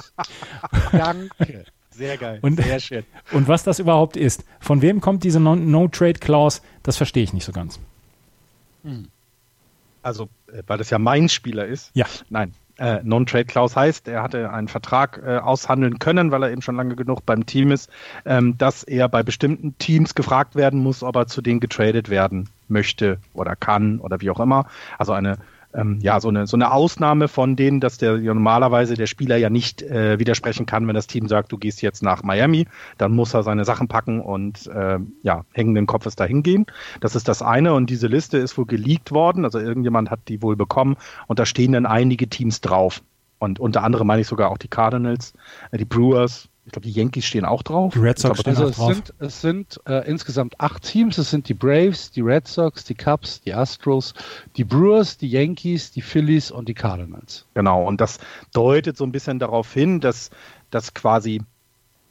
Danke. 0.91 1.65
Sehr 1.91 2.17
geil. 2.17 2.39
Und, 2.41 2.57
Sehr 2.63 2.81
schön. 2.81 3.05
Und 3.33 3.49
was 3.49 3.63
das 3.63 3.79
überhaupt 3.79 4.17
ist. 4.17 4.45
Von 4.59 4.81
wem 4.81 5.03
kommt 5.03 5.25
diese 5.25 5.39
No-Trade-Clause? 5.39 6.63
Das 6.83 6.97
verstehe 6.97 7.25
ich 7.25 7.35
nicht 7.35 7.45
so 7.45 7.53
ganz. 7.53 7.79
Hm. 8.85 9.09
Also, 10.03 10.31
äh, 10.51 10.63
weil 10.67 10.79
das 10.79 10.89
ja 10.89 10.99
mein 10.99 11.29
Spieler 11.29 11.67
ist. 11.67 11.91
Ja. 11.93 12.07
Nein, 12.31 12.55
äh, 12.79 13.01
Non-Trade-Clause 13.03 13.77
heißt, 13.77 14.09
er 14.09 14.23
hatte 14.23 14.51
einen 14.51 14.69
Vertrag 14.69 15.23
äh, 15.25 15.39
aushandeln 15.39 15.99
können, 15.99 16.31
weil 16.31 16.43
er 16.43 16.51
eben 16.51 16.63
schon 16.63 16.77
lange 16.77 16.97
genug 16.97 17.25
beim 17.27 17.47
Team 17.47 17.71
ist, 17.71 17.91
ähm, 18.25 18.57
dass 18.59 18.83
er 18.83 19.09
bei 19.09 19.23
bestimmten 19.23 19.77
Teams 19.79 20.15
gefragt 20.15 20.57
werden 20.57 20.81
muss, 20.81 21.03
ob 21.03 21.17
er 21.17 21.27
zu 21.27 21.43
denen 21.43 21.61
getradet 21.61 22.09
werden 22.09 22.49
möchte 22.69 23.19
oder 23.35 23.57
kann 23.57 24.01
oder 24.01 24.21
wie 24.21 24.31
auch 24.31 24.41
immer. 24.41 24.67
Also 24.99 25.13
eine 25.13 25.39
ähm, 25.75 25.99
ja, 26.01 26.21
so 26.21 26.29
eine, 26.29 26.47
so 26.47 26.57
eine 26.57 26.73
Ausnahme 26.73 27.29
von 27.29 27.57
denen, 27.57 27.81
dass 27.81 27.99
der 27.99 28.19
ja, 28.19 28.35
normalerweise 28.35 28.95
der 28.95 29.07
Spieler 29.07 29.37
ja 29.37 29.51
nicht 29.51 29.83
äh, 29.83 30.19
widersprechen 30.19 30.67
kann, 30.67 30.87
wenn 30.87 30.95
das 30.95 31.07
Team 31.07 31.29
sagt, 31.29 31.53
du 31.53 31.59
gehst 31.59 31.83
jetzt 31.83 32.03
nach 32.03 32.23
Miami, 32.23 32.67
dann 32.99 33.13
muss 33.13 33.35
er 33.35 33.43
seine 33.43 33.65
Sachen 33.65 33.89
packen 33.89 34.21
und 34.21 34.67
äh, 34.67 34.99
ja, 35.23 35.45
hängenden 35.53 35.87
Kopfes 35.87 36.17
dahin 36.17 36.43
gehen. 36.43 36.67
Das 37.01 37.17
ist 37.17 37.29
das 37.29 37.43
eine 37.43 37.75
und 37.75 37.91
diese 37.91 38.07
Liste 38.07 38.39
ist 38.39 38.57
wohl 38.59 38.67
geleakt 38.67 39.13
worden, 39.13 39.45
also 39.45 39.59
irgendjemand 39.59 40.11
hat 40.11 40.21
die 40.29 40.43
wohl 40.43 40.57
bekommen 40.57 40.97
und 41.27 41.39
da 41.39 41.47
stehen 41.47 41.73
dann 41.73 41.87
einige 41.87 42.29
Teams 42.29 42.61
drauf. 42.61 43.03
Und 43.39 43.59
unter 43.59 43.83
anderem 43.83 44.07
meine 44.07 44.21
ich 44.21 44.29
sogar 44.29 44.51
auch 44.51 44.59
die 44.59 44.69
Cardinals, 44.69 45.33
äh, 45.73 45.79
die 45.79 45.85
Brewers, 45.85 46.49
ich 46.65 46.71
glaube, 46.71 46.87
die 46.87 46.93
Yankees 46.93 47.25
stehen 47.25 47.45
auch 47.45 47.63
drauf. 47.63 47.93
Die 47.93 47.99
Red 47.99 48.19
Sox 48.19 48.41
stehen 48.41 48.57
also 48.57 48.69
auch 48.69 48.71
drauf. 48.71 48.95
Sind, 48.95 49.15
es 49.19 49.41
sind 49.41 49.81
äh, 49.87 50.09
insgesamt 50.09 50.61
acht 50.61 50.85
Teams. 50.85 51.19
Es 51.19 51.31
sind 51.31 51.49
die 51.49 51.55
Braves, 51.55 52.13
die 52.13 52.21
Red 52.21 52.47
Sox, 52.47 52.85
die 52.85 52.95
Cubs, 52.95 53.41
die 53.41 53.53
Astros, 53.53 54.15
die 54.57 54.63
Brewers, 54.63 55.19
die 55.19 55.29
Yankees, 55.29 55.91
die 55.91 56.03
Phillies 56.03 56.53
und 56.53 56.69
die 56.69 56.75
Cardinals. 56.75 57.47
Genau, 57.55 57.85
und 57.85 58.01
das 58.01 58.21
deutet 58.53 58.97
so 58.97 59.05
ein 59.05 59.11
bisschen 59.11 59.41
darauf 59.41 59.73
hin, 59.73 59.99
dass, 59.99 60.31
dass 60.71 60.95
quasi, 60.95 61.43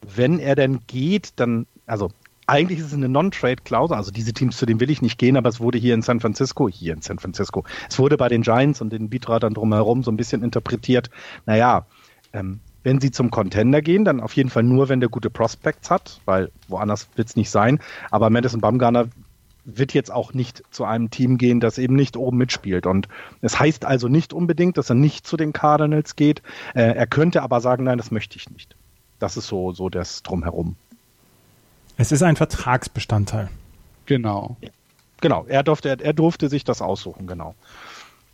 wenn 0.02 0.38
er 0.38 0.56
denn 0.56 0.82
geht, 0.86 1.34
dann, 1.38 1.66
also 1.86 2.12
eigentlich 2.46 2.80
ist 2.80 2.88
es 2.88 2.94
eine 2.94 3.08
Non-Trade-Klausel, 3.08 3.96
also 3.96 4.12
diese 4.12 4.34
Teams, 4.34 4.58
zu 4.58 4.66
denen 4.66 4.82
will 4.82 4.90
ich 4.90 5.02
nicht 5.02 5.18
gehen, 5.18 5.38
aber 5.38 5.48
es 5.48 5.62
wurde 5.62 5.78
hier 5.78 5.94
in 5.94 6.02
San 6.02 6.20
Francisco, 6.20 6.68
hier 6.68 6.94
in 6.94 7.02
San 7.02 7.20
Francisco, 7.20 7.64
es 7.90 7.98
wurde 7.98 8.18
bei 8.18 8.28
den 8.28 8.42
Giants 8.42 8.82
und 8.82 8.92
den 8.92 9.10
Beatratern 9.10 9.54
drumherum 9.54 10.04
so 10.04 10.12
ein 10.12 10.18
bisschen 10.18 10.44
interpretiert, 10.44 11.10
naja, 11.46 11.86
ähm, 12.34 12.60
wenn 12.84 13.00
sie 13.00 13.12
zum 13.12 13.32
Contender 13.32 13.82
gehen, 13.82 14.06
dann 14.06 14.20
auf 14.20 14.36
jeden 14.36 14.50
Fall 14.50 14.64
nur, 14.64 14.90
wenn 14.90 15.00
der 15.00 15.10
gute 15.10 15.30
Prospects 15.30 15.90
hat, 15.90 16.22
weil 16.26 16.52
woanders 16.68 17.08
wird 17.16 17.30
es 17.30 17.36
nicht 17.36 17.50
sein. 17.50 17.80
Aber 18.10 18.30
Madison 18.30 18.62
Bumgarner 18.62 19.08
wird 19.64 19.94
jetzt 19.94 20.12
auch 20.12 20.34
nicht 20.34 20.64
zu 20.72 20.86
einem 20.86 21.12
Team 21.12 21.38
gehen, 21.38 21.60
das 21.60 21.78
eben 21.78 21.96
nicht 21.96 22.18
oben 22.18 22.38
mitspielt. 22.38 22.86
Und 22.88 23.08
es 23.42 23.60
heißt 23.60 23.86
also 23.86 24.08
nicht 24.08 24.34
unbedingt, 24.34 24.78
dass 24.78 24.90
er 24.90 24.96
nicht 24.96 25.28
zu 25.28 25.38
den 25.38 25.54
Cardinals 25.54 26.16
geht. 26.16 26.42
Äh, 26.74 26.82
er 26.82 27.08
könnte 27.08 27.44
aber 27.44 27.62
sagen, 27.62 27.84
nein, 27.84 27.98
das 27.98 28.12
möchte 28.12 28.38
ich 28.38 28.50
nicht. 28.50 28.76
Das 29.20 29.38
ist 29.38 29.48
so, 29.48 29.72
so 29.72 29.90
das 29.90 30.24
Drumherum. 30.24 30.76
Es 31.98 32.12
ist 32.12 32.24
ein 32.24 32.36
Vertragsbestandteil. 32.36 33.50
Genau. 34.08 34.58
Genau, 35.22 35.46
er 35.48 35.62
durfte, 35.62 35.90
er, 35.90 36.02
er 36.02 36.14
durfte 36.14 36.50
sich 36.50 36.64
das 36.64 36.82
aussuchen, 36.82 37.28
genau. 37.28 37.54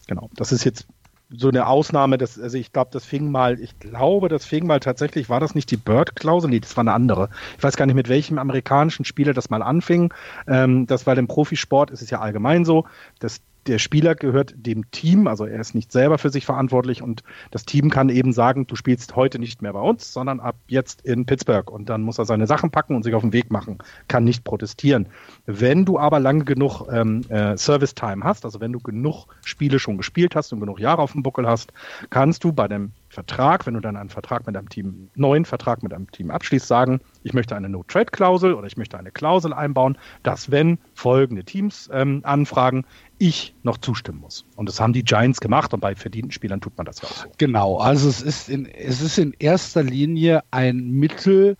Genau. 0.07 0.29
Das 0.35 0.53
ist 0.53 0.63
jetzt 0.63 0.87
so 1.29 1.49
eine 1.49 1.67
Ausnahme, 1.67 2.17
das, 2.17 2.39
also 2.39 2.57
ich 2.57 2.71
glaube, 2.71 2.89
das 2.91 3.05
fing 3.05 3.29
mal, 3.31 3.59
ich 3.59 3.77
glaube, 3.79 4.29
das 4.29 4.45
fing 4.45 4.65
mal 4.65 4.79
tatsächlich, 4.79 5.29
war 5.29 5.39
das 5.39 5.55
nicht 5.55 5.69
die 5.71 5.77
Bird-Klausel? 5.77 6.49
Nee, 6.49 6.59
das 6.59 6.77
war 6.77 6.81
eine 6.81 6.93
andere. 6.93 7.29
Ich 7.57 7.63
weiß 7.63 7.75
gar 7.75 7.85
nicht, 7.85 7.95
mit 7.95 8.09
welchem 8.09 8.37
amerikanischen 8.37 9.03
Spieler 9.05 9.33
das 9.33 9.49
mal 9.49 9.61
anfing. 9.61 10.13
Ähm, 10.47 10.85
das 10.87 11.05
war 11.05 11.17
im 11.17 11.27
Profisport, 11.27 11.91
ist 11.91 12.01
es 12.01 12.09
ja 12.09 12.19
allgemein 12.19 12.63
so, 12.65 12.85
dass 13.19 13.41
der 13.67 13.79
Spieler 13.79 14.15
gehört 14.15 14.53
dem 14.55 14.89
Team, 14.91 15.27
also 15.27 15.45
er 15.45 15.59
ist 15.59 15.75
nicht 15.75 15.91
selber 15.91 16.17
für 16.17 16.29
sich 16.29 16.45
verantwortlich 16.45 17.01
und 17.01 17.23
das 17.51 17.65
Team 17.65 17.89
kann 17.89 18.09
eben 18.09 18.33
sagen, 18.33 18.67
du 18.67 18.75
spielst 18.75 19.15
heute 19.15 19.39
nicht 19.39 19.61
mehr 19.61 19.73
bei 19.73 19.81
uns, 19.81 20.13
sondern 20.13 20.39
ab 20.39 20.55
jetzt 20.67 21.01
in 21.01 21.25
Pittsburgh 21.25 21.69
und 21.69 21.89
dann 21.89 22.01
muss 22.01 22.17
er 22.17 22.25
seine 22.25 22.47
Sachen 22.47 22.71
packen 22.71 22.95
und 22.95 23.03
sich 23.03 23.13
auf 23.13 23.21
den 23.21 23.33
Weg 23.33 23.51
machen, 23.51 23.79
kann 24.07 24.23
nicht 24.23 24.43
protestieren. 24.43 25.07
Wenn 25.45 25.85
du 25.85 25.99
aber 25.99 26.19
lange 26.19 26.45
genug 26.45 26.87
ähm, 26.91 27.21
äh, 27.29 27.57
Service 27.57 27.93
Time 27.93 28.23
hast, 28.23 28.45
also 28.45 28.59
wenn 28.59 28.71
du 28.71 28.79
genug 28.79 29.27
Spiele 29.43 29.79
schon 29.79 29.97
gespielt 29.97 30.35
hast 30.35 30.53
und 30.53 30.59
genug 30.59 30.79
Jahre 30.79 31.01
auf 31.01 31.11
dem 31.11 31.23
Buckel 31.23 31.47
hast, 31.47 31.73
kannst 32.09 32.43
du 32.43 32.53
bei 32.53 32.67
dem 32.67 32.91
Vertrag, 33.09 33.65
wenn 33.65 33.73
du 33.73 33.79
dann 33.79 33.95
einen 33.95 34.09
Vertrag 34.09 34.45
mit 34.47 34.57
einem 34.57 34.69
Team, 34.69 35.09
neuen 35.15 35.45
Vertrag 35.45 35.81
mit 35.81 35.93
einem 35.93 36.11
Team 36.11 36.29
abschließt, 36.29 36.67
sagen, 36.67 36.99
ich 37.23 37.33
möchte 37.33 37.55
eine 37.55 37.69
No-Trade-Klausel 37.69 38.53
oder 38.53 38.67
ich 38.67 38.77
möchte 38.77 38.97
eine 38.97 39.11
Klausel 39.11 39.53
einbauen, 39.53 39.97
dass 40.23 40.51
wenn 40.51 40.77
folgende 40.93 41.43
Teams 41.43 41.89
ähm, 41.93 42.21
anfragen, 42.23 42.85
ich 43.19 43.53
noch 43.63 43.77
zustimmen 43.77 44.19
muss. 44.19 44.45
Und 44.55 44.69
das 44.69 44.79
haben 44.79 44.93
die 44.93 45.03
Giants 45.03 45.39
gemacht 45.39 45.73
und 45.73 45.79
bei 45.79 45.95
verdienten 45.95 46.31
Spielern 46.31 46.61
tut 46.61 46.77
man 46.77 46.85
das 46.85 47.01
ja 47.01 47.07
auch 47.07 47.15
so. 47.15 47.27
Genau, 47.37 47.77
also 47.77 48.09
es 48.09 48.21
ist 48.21 48.49
in, 48.49 48.65
es 48.65 49.01
ist 49.01 49.17
in 49.17 49.33
erster 49.39 49.83
Linie 49.83 50.43
ein 50.51 50.91
Mittel, 50.91 51.57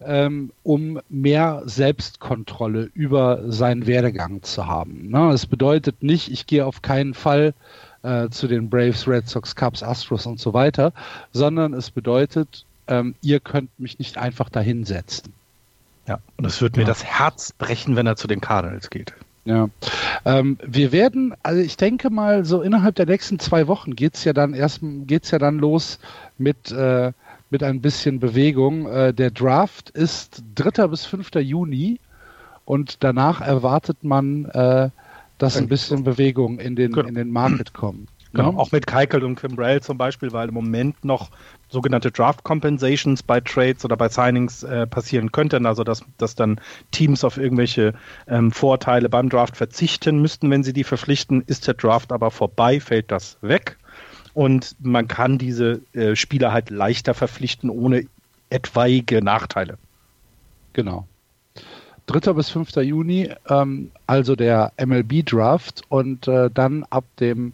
ähm, 0.00 0.52
um 0.62 1.00
mehr 1.08 1.62
Selbstkontrolle 1.64 2.90
über 2.94 3.50
seinen 3.50 3.86
Werdegang 3.86 4.42
zu 4.42 4.66
haben. 4.66 5.08
Ne? 5.08 5.30
Das 5.30 5.46
bedeutet 5.46 6.02
nicht, 6.02 6.30
ich 6.30 6.46
gehe 6.46 6.64
auf 6.64 6.82
keinen 6.82 7.14
Fall 7.14 7.54
äh, 8.02 8.28
zu 8.28 8.46
den 8.46 8.70
Braves, 8.70 9.08
Red 9.08 9.28
Sox, 9.28 9.56
Cubs, 9.56 9.82
Astros 9.82 10.26
und 10.26 10.38
so 10.38 10.54
weiter, 10.54 10.92
sondern 11.32 11.74
es 11.74 11.90
bedeutet, 11.90 12.64
ähm, 12.86 13.14
ihr 13.22 13.40
könnt 13.40 13.78
mich 13.78 13.98
nicht 13.98 14.18
einfach 14.18 14.48
dahinsetzen. 14.48 15.32
Ja, 16.06 16.20
und 16.36 16.46
es 16.46 16.62
wird 16.62 16.76
mir 16.76 16.86
das 16.86 17.04
Herz 17.04 17.52
brechen, 17.52 17.96
wenn 17.96 18.06
er 18.06 18.16
zu 18.16 18.28
den 18.28 18.40
Cardinals 18.40 18.88
geht. 18.88 19.12
Ja, 19.48 19.70
ähm, 20.26 20.58
wir 20.62 20.92
werden, 20.92 21.32
also 21.42 21.62
ich 21.62 21.78
denke 21.78 22.10
mal, 22.10 22.44
so 22.44 22.60
innerhalb 22.60 22.96
der 22.96 23.06
nächsten 23.06 23.38
zwei 23.38 23.66
Wochen 23.66 23.96
geht 23.96 24.14
es 24.14 24.24
ja 24.24 24.34
dann 24.34 24.52
erst, 24.52 24.80
geht's 24.82 25.30
ja 25.30 25.38
dann 25.38 25.58
los 25.58 25.98
mit, 26.36 26.70
äh, 26.70 27.12
mit 27.48 27.62
ein 27.62 27.80
bisschen 27.80 28.20
Bewegung. 28.20 28.86
Äh, 28.86 29.14
der 29.14 29.30
Draft 29.30 29.88
ist 29.88 30.42
3. 30.54 30.88
bis 30.88 31.06
5. 31.06 31.36
Juni 31.36 31.98
und 32.66 33.02
danach 33.02 33.40
erwartet 33.40 34.04
man, 34.04 34.44
äh, 34.44 34.90
dass 35.38 35.56
ein 35.56 35.68
bisschen 35.68 36.04
Bewegung 36.04 36.58
in 36.58 36.76
den, 36.76 36.92
genau. 36.92 37.08
in 37.08 37.14
den 37.14 37.30
Market 37.30 37.72
kommt. 37.72 38.10
Genau, 38.32 38.52
ja? 38.52 38.58
auch 38.58 38.72
mit 38.72 38.86
Keikel 38.86 39.24
und 39.24 39.36
Kimbrell 39.36 39.80
zum 39.80 39.98
Beispiel, 39.98 40.32
weil 40.32 40.48
im 40.48 40.54
Moment 40.54 41.04
noch 41.04 41.30
sogenannte 41.68 42.10
Draft 42.10 42.44
Compensations 42.44 43.22
bei 43.22 43.40
Trades 43.40 43.84
oder 43.84 43.96
bei 43.96 44.08
Signings 44.08 44.62
äh, 44.62 44.86
passieren 44.86 45.32
könnten, 45.32 45.66
also 45.66 45.84
dass, 45.84 46.04
dass 46.18 46.34
dann 46.34 46.60
Teams 46.90 47.24
auf 47.24 47.38
irgendwelche 47.38 47.94
ähm, 48.26 48.50
Vorteile 48.52 49.08
beim 49.08 49.28
Draft 49.28 49.56
verzichten 49.56 50.20
müssten, 50.20 50.50
wenn 50.50 50.62
sie 50.62 50.72
die 50.72 50.84
verpflichten. 50.84 51.42
Ist 51.46 51.66
der 51.66 51.74
Draft 51.74 52.12
aber 52.12 52.30
vorbei, 52.30 52.80
fällt 52.80 53.10
das 53.10 53.38
weg 53.40 53.78
und 54.34 54.76
man 54.80 55.08
kann 55.08 55.38
diese 55.38 55.80
äh, 55.94 56.14
Spieler 56.14 56.52
halt 56.52 56.70
leichter 56.70 57.14
verpflichten 57.14 57.70
ohne 57.70 58.04
etwaige 58.50 59.22
Nachteile. 59.22 59.78
Genau. 60.74 61.08
3. 62.08 62.32
bis 62.32 62.48
5. 62.48 62.76
Juni, 62.76 63.30
ähm, 63.50 63.90
also 64.06 64.34
der 64.34 64.72
MLB-Draft 64.78 65.82
und 65.90 66.26
äh, 66.26 66.50
dann 66.52 66.84
ab 66.88 67.04
dem 67.20 67.52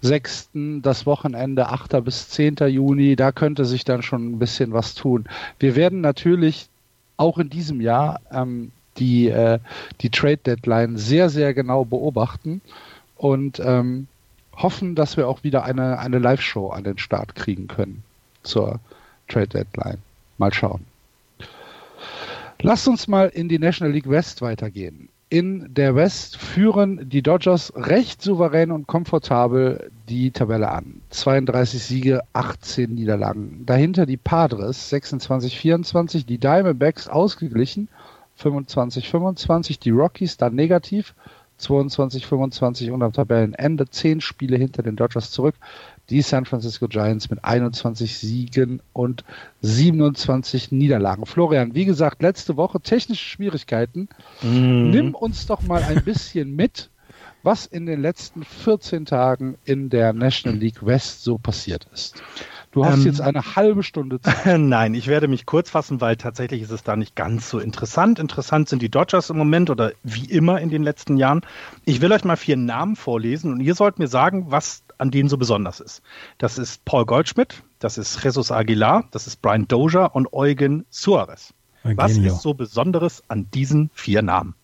6. 0.00 0.50
das 0.80 1.04
Wochenende 1.04 1.68
8. 1.68 2.02
bis 2.02 2.30
10. 2.30 2.56
Juni, 2.68 3.14
da 3.14 3.30
könnte 3.30 3.66
sich 3.66 3.84
dann 3.84 4.02
schon 4.02 4.32
ein 4.32 4.38
bisschen 4.38 4.72
was 4.72 4.94
tun. 4.94 5.26
Wir 5.58 5.76
werden 5.76 6.00
natürlich 6.00 6.68
auch 7.18 7.36
in 7.36 7.50
diesem 7.50 7.82
Jahr 7.82 8.20
ähm, 8.32 8.72
die, 8.96 9.28
äh, 9.28 9.58
die 10.00 10.08
Trade-Deadline 10.08 10.96
sehr, 10.96 11.28
sehr 11.28 11.52
genau 11.52 11.84
beobachten 11.84 12.62
und 13.16 13.60
ähm, 13.60 14.06
hoffen, 14.56 14.94
dass 14.94 15.18
wir 15.18 15.28
auch 15.28 15.44
wieder 15.44 15.64
eine, 15.64 15.98
eine 15.98 16.18
Live-Show 16.18 16.70
an 16.70 16.84
den 16.84 16.96
Start 16.96 17.34
kriegen 17.34 17.68
können 17.68 18.02
zur 18.42 18.80
Trade-Deadline. 19.28 19.98
Mal 20.38 20.54
schauen. 20.54 20.89
Lasst 22.62 22.88
uns 22.88 23.08
mal 23.08 23.28
in 23.28 23.48
die 23.48 23.58
National 23.58 23.92
League 23.92 24.08
West 24.08 24.42
weitergehen. 24.42 25.08
In 25.30 25.72
der 25.72 25.94
West 25.94 26.36
führen 26.36 27.08
die 27.08 27.22
Dodgers 27.22 27.72
recht 27.76 28.20
souverän 28.20 28.72
und 28.72 28.86
komfortabel 28.86 29.90
die 30.08 30.32
Tabelle 30.32 30.70
an. 30.70 31.02
32 31.10 31.82
Siege, 31.82 32.20
18 32.32 32.92
Niederlagen. 32.92 33.62
Dahinter 33.64 34.06
die 34.06 34.16
Padres 34.16 34.92
26-24, 34.92 36.26
die 36.26 36.38
Diamondbacks 36.38 37.08
ausgeglichen 37.08 37.88
25-25, 38.40 39.78
die 39.80 39.90
Rockies 39.90 40.36
dann 40.36 40.54
negativ 40.54 41.14
22-25 41.60 42.90
und 42.90 43.02
am 43.02 43.12
Tabellenende 43.12 43.88
10 43.88 44.20
Spiele 44.20 44.56
hinter 44.56 44.82
den 44.82 44.96
Dodgers 44.96 45.30
zurück 45.30 45.54
die 46.10 46.22
San 46.22 46.44
Francisco 46.44 46.88
Giants 46.88 47.30
mit 47.30 47.44
21 47.44 48.18
Siegen 48.18 48.82
und 48.92 49.24
27 49.62 50.72
Niederlagen. 50.72 51.24
Florian, 51.24 51.74
wie 51.74 51.84
gesagt, 51.84 52.22
letzte 52.22 52.56
Woche 52.56 52.80
technische 52.80 53.24
Schwierigkeiten. 53.24 54.08
Mhm. 54.42 54.90
Nimm 54.90 55.14
uns 55.14 55.46
doch 55.46 55.62
mal 55.62 55.82
ein 55.82 56.04
bisschen 56.04 56.56
mit, 56.56 56.90
was 57.42 57.66
in 57.66 57.86
den 57.86 58.02
letzten 58.02 58.44
14 58.44 59.06
Tagen 59.06 59.56
in 59.64 59.88
der 59.88 60.12
National 60.12 60.58
League 60.58 60.84
West 60.84 61.22
so 61.22 61.38
passiert 61.38 61.86
ist. 61.94 62.22
Du 62.72 62.84
hast 62.84 63.00
ähm, 63.00 63.06
jetzt 63.06 63.20
eine 63.20 63.56
halbe 63.56 63.82
Stunde 63.82 64.20
Zeit. 64.20 64.58
Nein, 64.60 64.94
ich 64.94 65.08
werde 65.08 65.26
mich 65.26 65.44
kurz 65.44 65.70
fassen, 65.70 66.00
weil 66.00 66.16
tatsächlich 66.16 66.62
ist 66.62 66.70
es 66.70 66.84
da 66.84 66.94
nicht 66.94 67.16
ganz 67.16 67.50
so 67.50 67.58
interessant. 67.58 68.18
Interessant 68.20 68.68
sind 68.68 68.80
die 68.80 68.90
Dodgers 68.90 69.30
im 69.30 69.38
Moment 69.38 69.70
oder 69.70 69.92
wie 70.04 70.26
immer 70.26 70.60
in 70.60 70.70
den 70.70 70.84
letzten 70.84 71.16
Jahren. 71.16 71.40
Ich 71.84 72.00
will 72.00 72.12
euch 72.12 72.24
mal 72.24 72.36
vier 72.36 72.56
Namen 72.56 72.94
vorlesen 72.94 73.52
und 73.52 73.60
ihr 73.60 73.74
sollt 73.74 73.98
mir 73.98 74.06
sagen, 74.06 74.46
was 74.50 74.84
an 75.00 75.10
denen 75.10 75.28
so 75.28 75.36
besonders 75.36 75.80
ist. 75.80 76.02
Das 76.38 76.58
ist 76.58 76.84
Paul 76.84 77.06
Goldschmidt, 77.06 77.62
das 77.78 77.98
ist 77.98 78.22
Jesus 78.22 78.52
Aguilar, 78.52 79.04
das 79.10 79.26
ist 79.26 79.40
Brian 79.42 79.66
Dozier 79.66 80.10
und 80.14 80.32
Eugen 80.32 80.84
Suarez. 80.90 81.54
Was 81.82 82.16
ist 82.18 82.42
so 82.42 82.52
Besonderes 82.52 83.22
an 83.28 83.50
diesen 83.52 83.90
vier 83.94 84.20
Namen? 84.20 84.54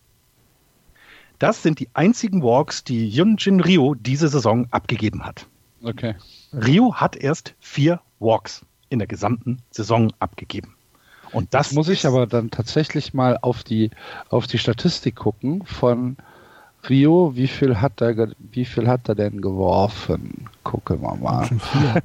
Das 1.39 1.63
sind 1.63 1.79
die 1.79 1.89
einzigen 1.93 2.43
Walks, 2.43 2.83
die 2.83 3.07
Yunjin 3.07 3.59
Ryu 3.59 3.95
diese 3.95 4.27
Saison 4.27 4.67
abgegeben 4.71 5.25
hat. 5.25 5.47
Okay. 5.83 6.15
Ryu 6.53 6.93
hat 6.93 7.15
erst 7.15 7.55
vier 7.59 8.01
Walks 8.19 8.65
in 8.89 8.99
der 8.99 9.07
gesamten 9.07 9.59
Saison 9.71 10.11
abgegeben. 10.19 10.75
Und 11.31 11.53
das 11.53 11.67
Jetzt 11.67 11.75
muss 11.75 11.89
ich 11.89 12.05
aber 12.05 12.25
dann 12.25 12.49
tatsächlich 12.51 13.13
mal 13.13 13.37
auf 13.41 13.63
die, 13.63 13.91
auf 14.29 14.47
die 14.47 14.57
Statistik 14.57 15.15
gucken 15.15 15.65
von 15.65 16.17
Rio, 16.89 17.35
wie 17.35 17.47
viel 17.47 17.81
hat 17.81 18.01
er, 18.01 18.29
wie 18.39 18.65
viel 18.65 18.87
hat 18.87 19.09
er 19.09 19.15
denn 19.15 19.41
geworfen? 19.41 20.45
Gucken 20.63 21.01
wir 21.01 21.15
mal. 21.15 21.49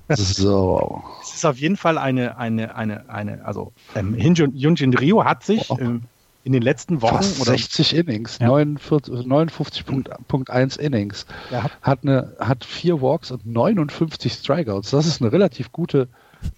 so. 0.09 1.03
Es 1.23 1.35
ist 1.35 1.45
auf 1.45 1.59
jeden 1.59 1.77
Fall 1.77 1.99
eine, 1.99 2.39
eine, 2.39 2.75
eine, 2.75 3.09
eine, 3.09 3.45
also 3.45 3.73
ähm, 3.95 4.17
Yunjin 4.17 4.95
Rio 4.95 5.25
hat 5.25 5.45
sich 5.45 5.71
oh. 5.71 5.79
ähm, 5.81 6.03
in 6.45 6.53
den 6.53 6.63
letzten 6.63 7.03
Wochen 7.03 7.17
Fast 7.17 7.41
oder 7.41 7.53
60 7.53 7.95
Innings, 7.95 8.39
ja. 8.41 8.49
59,1 8.49 10.79
Innings, 10.79 11.27
ja. 11.51 11.67
hat 11.83 12.01
eine, 12.03 12.35
hat 12.41 12.65
vier 12.65 13.01
Walks 13.01 13.31
und 13.31 13.47
59 13.47 14.33
Strikeouts. 14.33 14.91
Das 14.91 15.07
ist 15.07 15.23
eine 15.23 15.33
relativ 15.33 15.73
gute 15.73 16.09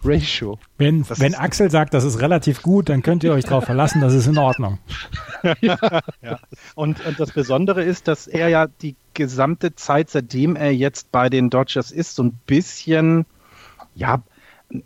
Ratio. 0.02 0.58
Wenn, 0.78 1.08
wenn 1.08 1.34
Axel 1.34 1.70
sagt, 1.70 1.94
das 1.94 2.04
ist 2.04 2.20
relativ 2.20 2.62
gut, 2.62 2.88
dann 2.88 3.02
könnt 3.02 3.24
ihr 3.24 3.32
euch 3.32 3.44
darauf 3.44 3.64
verlassen, 3.64 4.00
das 4.00 4.14
ist 4.14 4.26
in 4.26 4.38
Ordnung. 4.38 4.78
ja. 5.60 5.78
ja. 6.22 6.38
Und, 6.74 7.04
und 7.04 7.18
das 7.18 7.32
Besondere 7.32 7.82
ist, 7.82 8.08
dass 8.08 8.26
er 8.26 8.48
ja 8.48 8.66
die 8.66 8.96
gesamte 9.14 9.74
Zeit, 9.74 10.10
seitdem 10.10 10.56
er 10.56 10.74
jetzt 10.74 11.12
bei 11.12 11.28
den 11.28 11.50
Dodgers 11.50 11.90
ist, 11.90 12.16
so 12.16 12.24
ein 12.24 12.38
bisschen, 12.46 13.26
ja, 13.94 14.22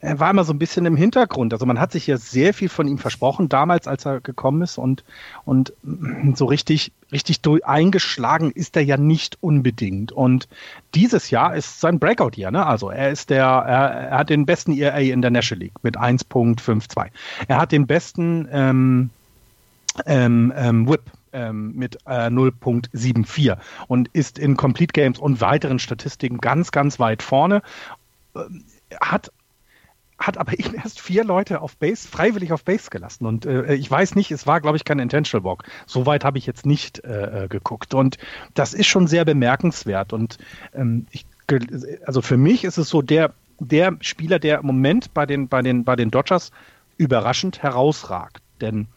er 0.01 0.20
war 0.20 0.30
immer 0.30 0.45
so 0.45 0.53
ein 0.53 0.59
bisschen 0.59 0.86
im 0.86 0.97
Hintergrund. 0.97 1.53
Also 1.53 1.64
man 1.64 1.80
hat 1.80 1.93
sich 1.93 2.07
ja 2.07 2.16
sehr 2.16 2.53
viel 2.53 2.68
von 2.68 2.86
ihm 2.86 2.99
versprochen 2.99 3.49
damals, 3.49 3.86
als 3.86 4.05
er 4.05 4.20
gekommen 4.20 4.62
ist 4.62 4.78
und, 4.78 5.05
und 5.45 5.72
so 6.34 6.45
richtig, 6.47 6.93
richtig 7.12 7.41
eingeschlagen 7.64 8.51
ist 8.51 8.76
er 8.76 8.82
ja 8.82 8.97
nicht 8.97 9.39
unbedingt. 9.41 10.12
Und 10.12 10.49
dieses 10.95 11.30
Jahr 11.30 11.55
ist 11.57 11.80
sein 11.80 11.99
Breakout-Jahr. 11.99 12.51
Ne? 12.51 12.66
Also 12.66 12.91
er 12.91 13.11
ist 13.11 13.30
der, 13.30 13.45
er, 13.45 13.91
er, 14.11 14.18
hat 14.18 14.30
den 14.30 14.47
besten 14.47 14.72
ERA 14.72 14.99
in 14.99 15.22
der 15.22 15.30
National 15.30 15.64
League 15.64 15.82
mit 15.82 15.99
1.52. 15.99 17.11
Er 17.47 17.59
hat 17.59 17.72
den 17.72 17.86
besten 17.86 18.49
ähm, 18.51 19.11
ähm, 20.07 20.53
ähm, 20.57 20.89
Whip 20.89 21.03
ähm, 21.32 21.72
mit 21.74 21.97
äh, 22.07 22.28
0.74 22.28 23.57
und 23.86 24.09
ist 24.09 24.39
in 24.39 24.57
Complete 24.57 24.93
Games 24.93 25.18
und 25.18 25.41
weiteren 25.41 25.78
Statistiken 25.78 26.39
ganz, 26.39 26.72
ganz 26.72 26.99
weit 26.99 27.22
vorne. 27.22 27.62
Ähm, 28.34 28.64
hat 29.01 29.30
hat 30.19 30.37
aber 30.37 30.53
eben 30.59 30.75
erst 30.75 31.01
vier 31.01 31.25
Leute 31.25 31.61
auf 31.61 31.77
Base, 31.77 32.09
freiwillig 32.09 32.53
auf 32.53 32.64
Base 32.64 32.91
gelassen. 32.91 33.27
Und 33.27 33.47
äh, 33.47 33.75
ich 33.75 33.91
weiß 33.91 34.14
nicht, 34.14 34.31
es 34.31 34.47
war, 34.47 34.61
glaube 34.61 34.77
ich, 34.77 34.85
kein 34.85 34.99
Intentional 34.99 35.45
Walk. 35.45 35.64
Soweit 35.87 36.25
habe 36.25 36.39
ich 36.39 36.47
jetzt 36.47 36.66
nicht 36.66 37.05
äh, 37.05 37.45
äh, 37.45 37.49
geguckt. 37.49 37.95
Und 37.95 38.19
das 38.55 38.75
ist 38.75 38.87
schon 38.87 39.07
sehr 39.07 39.25
bemerkenswert. 39.25 40.12
Und 40.12 40.39
ähm, 40.75 41.07
ich, 41.11 41.27
also 42.05 42.23
für 42.23 42.37
mich 42.37 42.64
ist 42.64 42.79
es 42.79 42.89
so 42.89 43.03
der, 43.03 43.33
der 43.61 43.97
Spieler, 44.01 44.39
der 44.39 44.61
im 44.61 44.66
Moment 44.66 45.14
bei 45.14 45.27
den, 45.27 45.49
bei 45.49 45.62
den, 45.62 45.85
bei 45.85 45.97
den 45.97 46.11
Dodgers 46.11 46.51
überraschend 46.97 47.62
herausragt. 47.62 48.43
Denn 48.61 48.89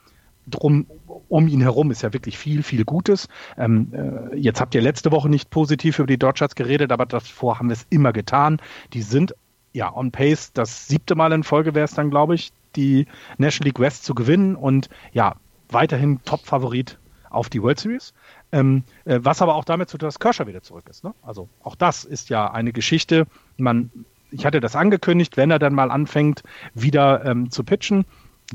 drum, 0.47 0.88
um 1.30 1.47
ihn 1.47 1.61
herum 1.61 1.91
ist 1.91 2.01
ja 2.01 2.13
wirklich 2.13 2.38
viel, 2.38 2.63
viel 2.63 2.84
Gutes. 2.84 3.28
Ähm, 3.57 3.93
äh, 3.93 4.36
jetzt 4.38 4.59
habt 4.59 4.74
ihr 4.76 4.82
letzte 4.82 5.11
Woche 5.11 5.30
nicht 5.30 5.49
positiv 5.49 5.99
über 5.99 6.07
die 6.07 6.17
Dodgers 6.17 6.55
geredet, 6.55 6.91
aber 6.91 7.05
davor 7.05 7.59
haben 7.59 7.69
wir 7.69 7.76
es 7.76 7.86
immer 7.89 8.11
getan. 8.11 8.59
Die 8.93 9.03
sind 9.03 9.36
ja, 9.74 9.95
on 9.95 10.11
pace 10.11 10.53
das 10.53 10.88
siebte 10.88 11.15
Mal 11.15 11.32
in 11.32 11.43
Folge 11.43 11.76
wäre 11.76 11.86
es 11.86 11.93
dann, 11.93 12.09
glaube 12.09 12.36
ich, 12.36 12.51
die 12.76 13.07
National 13.38 13.67
League 13.67 13.80
West 13.80 14.05
zu 14.05 14.15
gewinnen 14.15 14.55
und 14.55 14.89
ja, 15.13 15.36
weiterhin 15.69 16.19
Top-Favorit 16.24 16.97
auf 17.30 17.49
die 17.49 17.61
World 17.61 17.80
Series. 17.80 18.13
Ähm, 18.51 18.84
äh, 19.05 19.19
was 19.22 19.41
aber 19.41 19.55
auch 19.55 19.63
damit 19.63 19.89
zu 19.89 19.97
tun, 19.97 20.07
dass 20.07 20.19
Kershaw 20.19 20.47
wieder 20.47 20.61
zurück 20.61 20.86
ist. 20.89 21.03
Ne? 21.03 21.13
Also 21.22 21.47
auch 21.63 21.76
das 21.76 22.03
ist 22.03 22.30
ja 22.30 22.51
eine 22.51 22.74
Geschichte. 22.74 23.26
Man, 23.57 23.89
ich 24.32 24.45
hatte 24.45 24.59
das 24.59 24.76
angekündigt, 24.76 25.38
wenn 25.38 25.51
er 25.51 25.59
dann 25.59 25.74
mal 25.74 25.91
anfängt, 25.91 26.43
wieder 26.74 27.26
ähm, 27.26 27.49
zu 27.49 27.63
pitchen, 27.63 28.05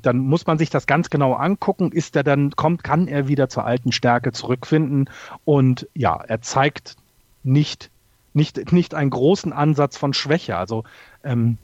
dann 0.03 0.19
muss 0.19 0.47
man 0.47 0.59
sich 0.59 0.69
das 0.69 0.87
ganz 0.87 1.09
genau 1.09 1.33
angucken. 1.33 1.93
Ist 1.93 2.17
er 2.17 2.23
dann, 2.23 2.51
kommt, 2.51 2.85
kann 2.85 3.09
er 3.09 3.29
wieder 3.29 3.49
zur 3.49 3.65
alten 3.65 3.93
Stärke 3.93 4.33
zurückfinden? 4.33 5.09
Und 5.47 5.89
ja, 5.95 6.17
er 6.17 6.43
zeigt 6.43 6.97
nicht 7.43 7.91
nicht, 8.37 8.73
nicht 8.73 8.95
einen 8.95 9.11
großen 9.11 9.53
Ansatz 9.53 9.97
von 9.97 10.13
Schwäche. 10.13 10.57
Also 10.57 10.85
ähm, 11.25 11.59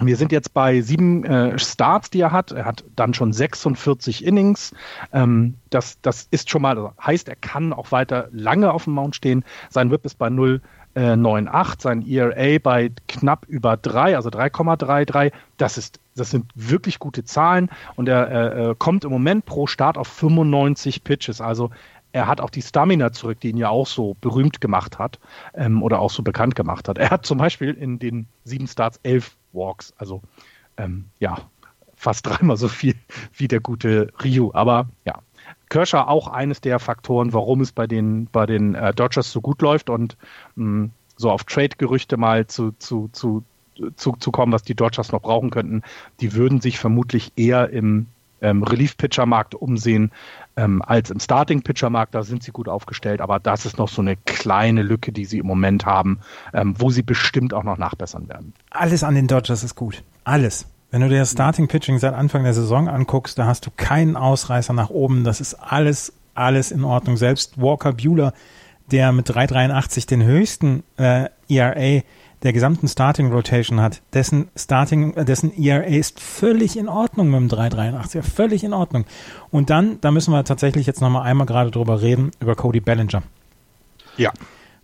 wir 0.00 0.16
sind 0.16 0.30
jetzt 0.30 0.54
bei 0.54 0.80
sieben 0.80 1.24
äh, 1.24 1.58
Starts, 1.58 2.10
die 2.10 2.20
er 2.20 2.30
hat. 2.30 2.52
Er 2.52 2.64
hat 2.64 2.84
dann 2.94 3.14
schon 3.14 3.32
46 3.32 4.24
Innings. 4.24 4.74
Ähm, 5.12 5.54
das, 5.70 6.00
das 6.02 6.28
ist 6.30 6.50
schon 6.50 6.62
mal, 6.62 6.76
also 6.76 6.92
heißt, 7.00 7.28
er 7.28 7.36
kann 7.36 7.72
auch 7.72 7.90
weiter 7.90 8.28
lange 8.30 8.72
auf 8.72 8.84
dem 8.84 8.94
Mount 8.94 9.16
stehen. 9.16 9.44
Sein 9.70 9.90
Whip 9.90 10.04
ist 10.04 10.18
bei 10.18 10.28
0,74 10.28 10.60
äh, 10.94 11.12
9,8, 11.12 11.82
sein 11.82 12.06
ERA 12.06 12.58
bei 12.62 12.90
knapp 13.06 13.46
über 13.46 13.76
3, 13.76 14.16
also 14.16 14.30
3,33. 14.30 15.32
Das 15.56 15.92
das 16.18 16.30
sind 16.30 16.50
wirklich 16.54 16.98
gute 16.98 17.24
Zahlen 17.24 17.70
und 17.94 18.08
er 18.08 18.70
äh, 18.70 18.74
kommt 18.76 19.04
im 19.04 19.10
Moment 19.10 19.46
pro 19.46 19.66
Start 19.68 19.96
auf 19.96 20.08
95 20.08 21.04
Pitches. 21.04 21.40
Also 21.40 21.70
er 22.12 22.26
hat 22.26 22.40
auch 22.40 22.50
die 22.50 22.62
Stamina 22.62 23.12
zurück, 23.12 23.40
die 23.40 23.50
ihn 23.50 23.56
ja 23.56 23.68
auch 23.68 23.86
so 23.86 24.16
berühmt 24.20 24.60
gemacht 24.60 24.98
hat 24.98 25.18
ähm, 25.54 25.82
oder 25.82 26.00
auch 26.00 26.10
so 26.10 26.22
bekannt 26.22 26.54
gemacht 26.54 26.88
hat. 26.88 26.98
Er 26.98 27.10
hat 27.10 27.26
zum 27.26 27.38
Beispiel 27.38 27.72
in 27.74 27.98
den 27.98 28.26
sieben 28.44 28.66
Starts 28.66 28.98
elf 29.02 29.36
Walks, 29.52 29.92
also 29.98 30.22
ähm, 30.76 31.06
ja, 31.20 31.38
fast 31.96 32.26
dreimal 32.26 32.56
so 32.56 32.68
viel 32.68 32.94
wie 33.34 33.48
der 33.48 33.60
gute 33.60 34.12
Ryu. 34.24 34.50
Aber 34.54 34.88
ja, 35.04 35.20
Kershaw 35.68 36.08
auch 36.08 36.28
eines 36.28 36.60
der 36.60 36.78
Faktoren, 36.78 37.32
warum 37.32 37.60
es 37.60 37.72
bei 37.72 37.86
den, 37.86 38.26
bei 38.32 38.46
den 38.46 38.74
äh, 38.74 38.94
Dodgers 38.94 39.30
so 39.30 39.40
gut 39.40 39.60
läuft 39.62 39.90
und 39.90 40.16
mh, 40.56 40.84
mm, 40.84 40.90
so 41.16 41.30
auf 41.30 41.44
Trade-Gerüchte 41.44 42.16
mal 42.16 42.46
zu, 42.46 42.72
zu, 42.78 43.08
zu, 43.12 43.42
zu, 43.96 44.12
zu 44.12 44.30
kommen, 44.30 44.52
was 44.52 44.62
die 44.62 44.76
Dodgers 44.76 45.10
noch 45.10 45.20
brauchen 45.20 45.50
könnten. 45.50 45.82
Die 46.20 46.32
würden 46.34 46.60
sich 46.60 46.78
vermutlich 46.78 47.32
eher 47.36 47.70
im 47.70 48.06
ähm, 48.40 48.62
Relief-Pitcher-Markt 48.62 49.54
umsehen 49.54 50.10
ähm, 50.56 50.82
als 50.82 51.10
im 51.10 51.20
Starting-Pitcher-Markt. 51.20 52.14
Da 52.14 52.22
sind 52.22 52.42
sie 52.42 52.52
gut 52.52 52.68
aufgestellt, 52.68 53.20
aber 53.20 53.38
das 53.38 53.66
ist 53.66 53.78
noch 53.78 53.88
so 53.88 54.02
eine 54.02 54.16
kleine 54.16 54.82
Lücke, 54.82 55.12
die 55.12 55.24
sie 55.24 55.38
im 55.38 55.46
Moment 55.46 55.86
haben, 55.86 56.20
ähm, 56.52 56.74
wo 56.78 56.90
sie 56.90 57.02
bestimmt 57.02 57.54
auch 57.54 57.64
noch 57.64 57.78
nachbessern 57.78 58.28
werden. 58.28 58.54
Alles 58.70 59.02
an 59.02 59.14
den 59.14 59.26
Dodgers 59.26 59.62
ist 59.62 59.74
gut. 59.74 60.02
Alles. 60.24 60.66
Wenn 60.90 61.02
du 61.02 61.08
dir 61.08 61.18
das 61.18 61.32
Starting 61.32 61.68
Pitching 61.68 61.98
seit 61.98 62.14
Anfang 62.14 62.44
der 62.44 62.54
Saison 62.54 62.88
anguckst, 62.88 63.38
da 63.38 63.44
hast 63.46 63.66
du 63.66 63.70
keinen 63.76 64.16
Ausreißer 64.16 64.72
nach 64.72 64.88
oben. 64.88 65.22
Das 65.22 65.40
ist 65.40 65.54
alles, 65.54 66.14
alles 66.34 66.70
in 66.70 66.82
Ordnung. 66.82 67.18
Selbst 67.18 67.60
Walker 67.60 67.92
Bueller, 67.92 68.32
der 68.90 69.12
mit 69.12 69.28
3,83 69.28 70.08
den 70.08 70.24
höchsten 70.24 70.82
äh, 70.96 71.28
ERA 71.48 72.02
der 72.42 72.52
gesamten 72.52 72.86
Starting 72.88 73.32
Rotation 73.32 73.80
hat, 73.80 74.00
dessen 74.12 74.48
Starting, 74.56 75.14
äh, 75.14 75.24
dessen 75.24 75.52
ERA 75.56 75.84
ist 75.84 76.20
völlig 76.20 76.76
in 76.76 76.88
Ordnung 76.88 77.30
mit 77.30 77.40
dem 77.40 77.48
3,83. 77.48 78.22
Völlig 78.22 78.64
in 78.64 78.72
Ordnung. 78.72 79.04
Und 79.50 79.70
dann, 79.70 80.00
da 80.00 80.10
müssen 80.10 80.32
wir 80.32 80.44
tatsächlich 80.44 80.86
jetzt 80.86 81.00
nochmal 81.00 81.22
einmal 81.22 81.46
gerade 81.46 81.70
drüber 81.70 82.00
reden, 82.00 82.30
über 82.40 82.54
Cody 82.54 82.80
Bellinger. 82.80 83.22
Ja. 84.16 84.32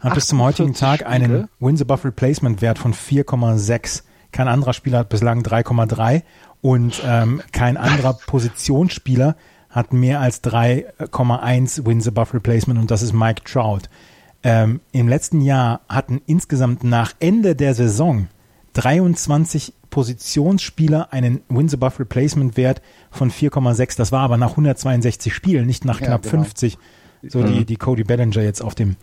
Hat 0.01 0.15
bis 0.15 0.27
zum 0.27 0.43
heutigen 0.43 0.75
Tag 0.75 1.07
einen 1.07 1.49
Wins 1.61 1.81
Above 1.81 2.05
Replacement 2.09 2.61
Wert 2.61 2.79
von 2.79 2.93
4,6. 2.93 4.03
Kein 4.33 4.49
anderer 4.49 4.75
Spieler 4.75 4.99
hat 4.99 5.09
bislang 5.09 5.43
3,3 5.43 6.23
und 6.61 7.03
ähm, 7.07 7.41
kein 7.53 7.77
anderer 7.77 8.13
Positionsspieler 8.27 9.37
hat 9.71 9.93
mehr 9.93 10.21
als 10.21 10.43
3,1 10.45 11.87
Wins 11.87 12.07
above 12.07 12.35
Replacement 12.35 12.79
und 12.79 12.91
das 12.91 13.03
ist 13.03 13.13
Mike 13.13 13.43
Trout. 13.45 13.89
Ähm, 14.45 14.81
Im 14.93 15.09
letzten 15.09 15.41
Jahr 15.41 15.81
hatten 15.89 16.21
insgesamt 16.27 16.85
nach 16.85 17.15
Ende 17.19 17.57
der 17.57 17.75
Saison 17.75 18.29
23 18.75 19.73
Positionsspieler 19.89 21.13
einen 21.13 21.41
Wins 21.49 21.73
above 21.73 22.01
Replacement 22.01 22.57
Wert 22.57 22.83
von 23.11 23.31
4,6. 23.31 23.97
Das 23.97 24.13
war 24.13 24.21
aber 24.21 24.37
nach 24.37 24.51
162 24.51 25.33
Spielen, 25.33 25.67
nicht 25.67 25.85
nach 25.85 25.99
knapp 25.99 26.27
ja, 26.27 26.31
genau. 26.31 26.45
50. 26.45 26.79
So 27.27 27.39
mhm. 27.39 27.47
die, 27.47 27.65
die 27.65 27.77
Cody 27.77 28.05
Bellinger 28.05 28.43
jetzt 28.43 28.61
auf 28.61 28.75
dem 28.75 28.97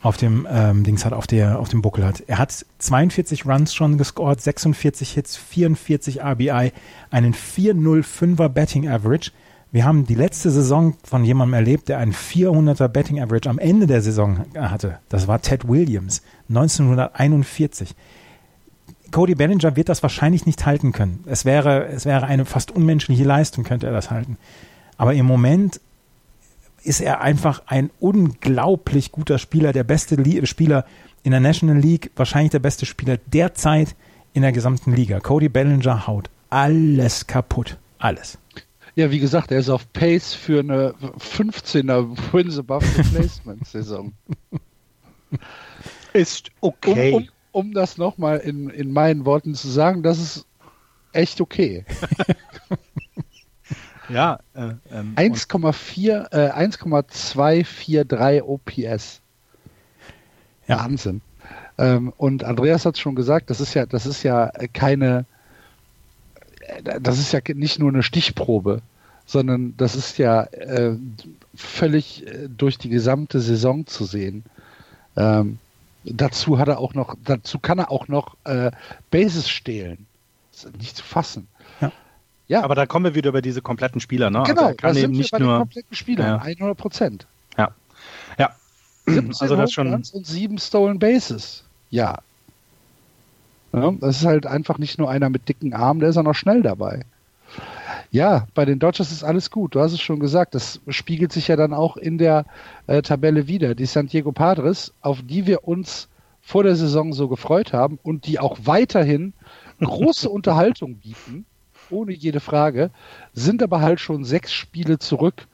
auf 0.00 0.16
dem 0.16 0.46
ähm, 0.48 0.84
Dings 0.84 1.04
hat, 1.04 1.12
auf 1.12 1.26
der 1.26 1.58
auf 1.58 1.70
dem 1.70 1.82
Buckel 1.82 2.06
hat. 2.06 2.22
Er 2.28 2.38
hat 2.38 2.64
42 2.78 3.46
Runs 3.46 3.74
schon 3.74 3.98
gescored, 3.98 4.40
46 4.40 5.10
Hits, 5.10 5.36
44 5.36 6.22
RBI, 6.22 6.72
einen 7.10 7.34
405er 7.34 8.48
Betting 8.48 8.88
Average. 8.88 9.32
Wir 9.70 9.84
haben 9.84 10.06
die 10.06 10.14
letzte 10.14 10.50
Saison 10.50 10.96
von 11.04 11.24
jemandem 11.24 11.54
erlebt, 11.54 11.88
der 11.88 11.98
einen 11.98 12.14
400er 12.14 12.88
Betting 12.88 13.20
Average 13.20 13.50
am 13.50 13.58
Ende 13.58 13.86
der 13.86 14.00
Saison 14.00 14.46
hatte. 14.54 14.98
Das 15.10 15.28
war 15.28 15.42
Ted 15.42 15.68
Williams, 15.68 16.22
1941. 16.48 17.94
Cody 19.10 19.34
Bellinger 19.34 19.76
wird 19.76 19.88
das 19.88 20.02
wahrscheinlich 20.02 20.46
nicht 20.46 20.64
halten 20.64 20.92
können. 20.92 21.24
Es 21.26 21.44
wäre, 21.44 21.86
es 21.88 22.06
wäre 22.06 22.26
eine 22.26 22.44
fast 22.44 22.70
unmenschliche 22.70 23.24
Leistung, 23.24 23.64
könnte 23.64 23.86
er 23.86 23.92
das 23.92 24.10
halten. 24.10 24.38
Aber 24.96 25.14
im 25.14 25.26
Moment 25.26 25.80
ist 26.82 27.00
er 27.00 27.20
einfach 27.20 27.62
ein 27.66 27.90
unglaublich 28.00 29.12
guter 29.12 29.38
Spieler, 29.38 29.72
der 29.72 29.84
beste 29.84 30.46
Spieler 30.46 30.84
in 31.22 31.32
der 31.32 31.40
National 31.40 31.78
League, 31.78 32.10
wahrscheinlich 32.16 32.52
der 32.52 32.58
beste 32.58 32.86
Spieler 32.86 33.18
derzeit 33.26 33.94
in 34.32 34.42
der 34.42 34.52
gesamten 34.52 34.94
Liga. 34.94 35.20
Cody 35.20 35.48
Bellinger 35.48 36.06
haut 36.06 36.30
alles 36.50 37.26
kaputt. 37.26 37.76
Alles. 37.98 38.38
Ja, 38.98 39.12
wie 39.12 39.20
gesagt, 39.20 39.52
er 39.52 39.60
ist 39.60 39.68
auf 39.68 39.92
Pace 39.92 40.34
für 40.34 40.58
eine 40.58 40.92
15er 41.20 42.32
Wins 42.32 42.58
Above 42.58 42.84
Replacement 42.98 43.64
Saison. 43.64 44.12
ist 46.12 46.50
okay. 46.60 47.12
Um, 47.12 47.22
um, 47.22 47.28
um 47.52 47.72
das 47.74 47.96
nochmal 47.96 48.38
in, 48.38 48.68
in 48.70 48.92
meinen 48.92 49.24
Worten 49.24 49.54
zu 49.54 49.68
sagen, 49.68 50.02
das 50.02 50.18
ist 50.18 50.46
echt 51.12 51.40
okay. 51.40 51.84
Ja, 54.08 54.40
äh, 54.54 54.72
ähm, 54.90 55.14
1,4, 55.16 56.32
äh, 56.32 56.50
1,243 56.50 58.42
OPS. 58.42 59.20
Ja. 60.66 60.78
Wahnsinn. 60.80 61.20
Ähm, 61.76 62.12
und 62.16 62.42
Andreas 62.42 62.84
hat 62.84 62.94
es 62.94 63.00
schon 63.00 63.14
gesagt, 63.14 63.50
das 63.50 63.60
ist 63.60 63.74
ja, 63.74 63.86
das 63.86 64.06
ist 64.06 64.24
ja 64.24 64.50
keine, 64.72 65.26
das 67.00 67.18
ist 67.18 67.32
ja 67.32 67.40
nicht 67.54 67.78
nur 67.78 67.90
eine 67.90 68.02
Stichprobe, 68.02 68.82
sondern 69.26 69.74
das 69.76 69.94
ist 69.96 70.18
ja 70.18 70.44
äh, 70.44 70.96
völlig 71.54 72.26
äh, 72.26 72.48
durch 72.48 72.78
die 72.78 72.88
gesamte 72.88 73.40
Saison 73.40 73.86
zu 73.86 74.04
sehen. 74.04 74.44
Ähm, 75.16 75.58
dazu 76.04 76.58
hat 76.58 76.68
er 76.68 76.78
auch 76.78 76.94
noch, 76.94 77.16
dazu 77.24 77.58
kann 77.58 77.78
er 77.78 77.90
auch 77.90 78.08
noch 78.08 78.36
äh, 78.44 78.70
Bases 79.10 79.48
stehlen. 79.48 80.06
Das 80.52 80.64
ist 80.64 80.78
nicht 80.78 80.96
zu 80.96 81.04
fassen. 81.04 81.48
Ja. 82.48 82.62
Aber 82.64 82.74
da 82.74 82.86
kommen 82.86 83.04
wir 83.04 83.14
wieder 83.14 83.28
über 83.28 83.42
diese 83.42 83.60
kompletten 83.60 84.00
Spieler, 84.00 84.30
ne? 84.30 84.42
Genau, 84.46 84.62
also 84.62 84.76
kann 84.76 84.94
da 84.94 85.00
sind 85.00 85.12
nicht 85.12 85.32
wir 85.32 85.38
bei 85.38 85.44
nur, 85.44 85.54
den 85.54 85.58
kompletten 85.60 85.94
Spielern, 85.94 86.26
ja. 86.26 86.38
100 86.38 86.78
Prozent. 86.78 87.26
Ja. 87.58 87.74
Ja. 88.38 88.54
also 89.06 89.54
das 89.54 89.70
schon. 89.70 89.92
Und 89.92 90.06
sieben 90.26 90.56
Stolen 90.58 90.98
Bases. 90.98 91.64
Ja. 91.90 92.18
Ja. 93.72 93.92
Das 94.00 94.20
ist 94.20 94.26
halt 94.26 94.46
einfach 94.46 94.78
nicht 94.78 94.98
nur 94.98 95.10
einer 95.10 95.30
mit 95.30 95.48
dicken 95.48 95.74
Armen, 95.74 96.00
der 96.00 96.10
ist 96.10 96.16
auch 96.16 96.22
noch 96.22 96.34
schnell 96.34 96.62
dabei. 96.62 97.02
Ja, 98.10 98.46
bei 98.54 98.64
den 98.64 98.78
Dodgers 98.78 99.12
ist 99.12 99.22
alles 99.22 99.50
gut. 99.50 99.74
Du 99.74 99.80
hast 99.80 99.92
es 99.92 100.00
schon 100.00 100.20
gesagt. 100.20 100.54
Das 100.54 100.80
spiegelt 100.88 101.32
sich 101.32 101.48
ja 101.48 101.56
dann 101.56 101.74
auch 101.74 101.96
in 101.96 102.16
der 102.16 102.46
äh, 102.86 103.02
Tabelle 103.02 103.48
wieder. 103.48 103.74
Die 103.74 103.84
San 103.84 104.06
Diego 104.06 104.32
Padres, 104.32 104.94
auf 105.02 105.20
die 105.22 105.46
wir 105.46 105.68
uns 105.68 106.08
vor 106.40 106.62
der 106.62 106.76
Saison 106.76 107.12
so 107.12 107.28
gefreut 107.28 107.74
haben 107.74 107.98
und 108.02 108.26
die 108.26 108.38
auch 108.38 108.58
weiterhin 108.62 109.34
große 109.80 110.28
Unterhaltung 110.30 110.94
bieten, 110.94 111.44
ohne 111.90 112.12
jede 112.12 112.40
Frage, 112.40 112.90
sind 113.34 113.62
aber 113.62 113.82
halt 113.82 114.00
schon 114.00 114.24
sechs 114.24 114.52
Spiele 114.52 114.98
zurück 114.98 115.46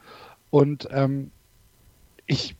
und 0.50 0.88
ähm, 0.92 1.32
ich 2.26 2.54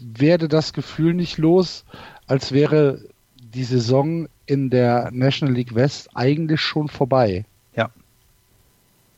werde 0.00 0.48
das 0.48 0.72
Gefühl 0.72 1.12
nicht 1.12 1.36
los, 1.36 1.84
als 2.26 2.52
wäre 2.52 3.02
die 3.36 3.64
Saison 3.64 4.28
in 4.48 4.70
der 4.70 5.10
National 5.12 5.54
League 5.54 5.74
West 5.74 6.08
eigentlich 6.14 6.60
schon 6.60 6.88
vorbei. 6.88 7.44
Ja. 7.76 7.90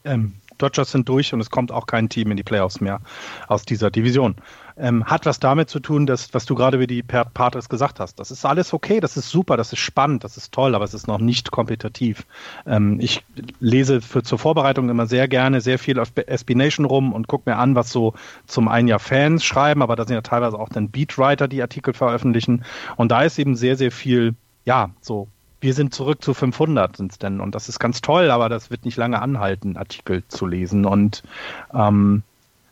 Ähm, 0.04 0.34
Dodgers 0.58 0.90
sind 0.90 1.08
durch 1.08 1.32
und 1.32 1.40
es 1.40 1.50
kommt 1.50 1.72
auch 1.72 1.86
kein 1.86 2.08
Team 2.08 2.30
in 2.30 2.36
die 2.36 2.42
Playoffs 2.42 2.80
mehr 2.80 3.00
aus 3.48 3.64
dieser 3.64 3.90
Division. 3.90 4.34
Ähm, 4.76 5.04
hat 5.04 5.26
was 5.26 5.40
damit 5.40 5.68
zu 5.68 5.78
tun, 5.78 6.06
dass, 6.06 6.32
was 6.34 6.46
du 6.46 6.54
gerade 6.54 6.80
wie 6.80 6.86
die 6.86 7.02
Patres 7.02 7.68
gesagt 7.68 8.00
hast. 8.00 8.18
Das 8.18 8.30
ist 8.30 8.44
alles 8.44 8.72
okay, 8.72 9.00
das 9.00 9.16
ist 9.16 9.28
super, 9.28 9.56
das 9.56 9.72
ist 9.72 9.78
spannend, 9.78 10.24
das 10.24 10.36
ist 10.36 10.52
toll, 10.52 10.74
aber 10.74 10.84
es 10.84 10.94
ist 10.94 11.06
noch 11.06 11.18
nicht 11.18 11.50
kompetitiv. 11.50 12.26
Ähm, 12.66 12.98
ich 13.00 13.24
lese 13.60 14.00
für, 14.00 14.22
zur 14.22 14.38
Vorbereitung 14.38 14.88
immer 14.88 15.06
sehr 15.06 15.28
gerne 15.28 15.60
sehr 15.60 15.78
viel 15.78 15.98
auf 15.98 16.12
SB 16.14 16.54
Nation 16.54 16.86
rum 16.86 17.12
und 17.12 17.26
gucke 17.26 17.48
mir 17.48 17.56
an, 17.56 17.74
was 17.74 17.90
so 17.90 18.14
zum 18.46 18.68
einen 18.68 18.88
ja 18.88 18.98
Fans 18.98 19.44
schreiben, 19.44 19.82
aber 19.82 19.96
da 19.96 20.06
sind 20.06 20.14
ja 20.14 20.22
teilweise 20.22 20.58
auch 20.58 20.68
dann 20.68 20.90
Beatwriter, 20.90 21.46
die 21.46 21.62
Artikel 21.62 21.94
veröffentlichen. 21.94 22.64
Und 22.96 23.12
da 23.12 23.22
ist 23.22 23.38
eben 23.38 23.56
sehr, 23.56 23.76
sehr 23.76 23.92
viel, 23.92 24.34
ja, 24.70 24.90
so 25.00 25.26
wir 25.60 25.74
sind 25.74 25.92
zurück 25.92 26.22
zu 26.22 26.32
500 26.32 26.96
sind 26.96 27.10
es 27.10 27.18
denn. 27.18 27.40
Und 27.40 27.56
das 27.56 27.68
ist 27.68 27.80
ganz 27.80 28.00
toll, 28.00 28.30
aber 28.30 28.48
das 28.48 28.70
wird 28.70 28.84
nicht 28.84 28.96
lange 28.96 29.20
anhalten, 29.20 29.76
Artikel 29.76 30.22
zu 30.28 30.46
lesen. 30.46 30.86
Und 30.86 31.24
ähm, 31.74 32.22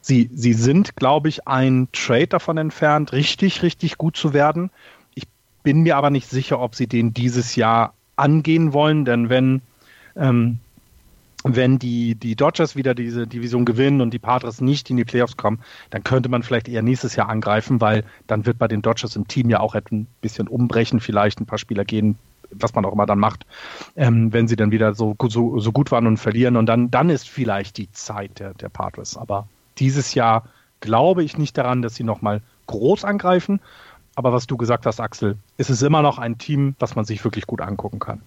sie, 0.01 0.30
sie 0.32 0.53
sind, 0.53 0.94
glaube 0.94 1.28
ich, 1.28 1.49
ein 1.49 1.88
Trade 1.92 2.28
davon 2.28 2.57
entfernt, 2.57 3.12
richtig, 3.12 3.62
richtig 3.62 3.99
gut 3.99 4.16
zu 4.16 4.32
werden. 4.32 4.70
Ich 5.16 5.24
bin 5.64 5.80
mir 5.80 5.96
aber 5.96 6.11
nicht 6.11 6.30
sicher, 6.30 6.61
ob 6.61 6.76
sie 6.76 6.86
den 6.86 7.12
dieses 7.12 7.57
Jahr 7.57 7.94
angehen 8.14 8.72
wollen, 8.72 9.05
denn 9.05 9.28
wenn, 9.28 9.61
ähm, 10.14 10.61
wenn 11.45 11.78
die, 11.78 12.14
die 12.16 12.34
Dodgers 12.34 12.74
wieder 12.74 12.95
diese 12.95 13.26
Division 13.26 13.64
gewinnen 13.64 14.01
und 14.01 14.12
die 14.12 14.18
Padres 14.18 14.61
nicht 14.61 14.91
in 14.91 14.97
die 14.97 15.05
Playoffs 15.05 15.36
kommen, 15.36 15.61
dann 15.91 16.03
könnte 16.03 16.28
man 16.28 16.43
vielleicht 16.43 16.68
eher 16.68 16.82
nächstes 16.82 17.14
Jahr 17.14 17.28
angreifen, 17.28 17.80
weil 17.80 18.05
dann 18.26 18.45
wird 18.45 18.59
bei 18.59 18.66
den 18.66 18.82
Dodgers 18.82 19.14
im 19.14 19.28
Team 19.28 19.49
ja 19.49 19.61
auch 19.61 19.74
ein 19.74 20.07
bisschen 20.20 20.49
umbrechen, 20.49 21.01
vielleicht 21.01 21.41
ein 21.41 21.47
paar 21.47 21.59
Spieler 21.59 21.84
gehen, 21.84 22.18
was 22.51 22.74
man 22.74 22.84
auch 22.84 22.93
immer 22.93 23.07
dann 23.07 23.18
macht, 23.18 23.47
ähm, 23.95 24.32
wenn 24.32 24.49
sie 24.49 24.57
dann 24.57 24.70
wieder 24.70 24.95
so, 24.95 25.14
so, 25.28 25.61
so 25.61 25.72
gut 25.72 25.91
waren 25.93 26.07
und 26.07 26.16
verlieren. 26.16 26.57
Und 26.57 26.66
dann, 26.66 26.91
dann 26.91 27.11
ist 27.11 27.28
vielleicht 27.28 27.76
die 27.76 27.91
Zeit 27.93 28.41
der, 28.41 28.55
der 28.55 28.68
Padres. 28.68 29.16
Aber 29.16 29.49
dieses 29.78 30.14
Jahr 30.14 30.45
glaube 30.80 31.22
ich 31.22 31.39
nicht 31.39 31.57
daran, 31.59 31.82
dass 31.82 31.95
sie 31.95 32.05
nochmal 32.05 32.41
groß 32.66 33.05
angreifen. 33.05 33.61
aber 34.16 34.32
was 34.32 34.47
du 34.49 34.57
gesagt 34.57 34.86
hast, 34.86 34.99
Axel, 34.99 35.36
ist 35.59 35.70
es 35.70 35.82
immer 35.82 36.03
noch 36.03 36.18
ein 36.18 36.39
Team, 36.39 36.74
was 36.80 36.97
man 36.97 37.05
sich 37.05 37.22
wirklich 37.22 37.47
gut 37.47 37.61
angucken 37.61 38.01
kann. 38.01 38.22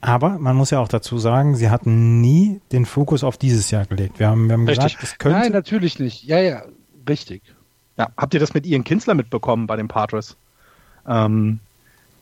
Aber 0.00 0.38
man 0.38 0.56
muss 0.56 0.70
ja 0.70 0.78
auch 0.78 0.88
dazu 0.88 1.18
sagen, 1.18 1.56
sie 1.56 1.70
hatten 1.70 2.20
nie 2.20 2.60
den 2.72 2.86
Fokus 2.86 3.24
auf 3.24 3.38
dieses 3.38 3.70
Jahr 3.70 3.86
gelegt. 3.86 4.18
Wir 4.18 4.28
haben, 4.28 4.46
wir 4.46 4.54
haben 4.54 4.68
Richtig. 4.68 4.98
gesagt, 4.98 5.02
es 5.02 5.18
könnte. 5.18 5.38
Nein, 5.38 5.52
natürlich 5.52 5.98
nicht. 5.98 6.24
Ja, 6.24 6.38
ja, 6.38 6.62
richtig. 7.08 7.42
Ja, 7.96 8.10
habt 8.16 8.34
ihr 8.34 8.40
das 8.40 8.54
mit 8.54 8.66
Ian 8.66 8.84
Kinsler 8.84 9.14
mitbekommen 9.14 9.66
bei 9.66 9.76
den 9.76 9.88
Padres? 9.88 10.36
Ähm, 11.08 11.60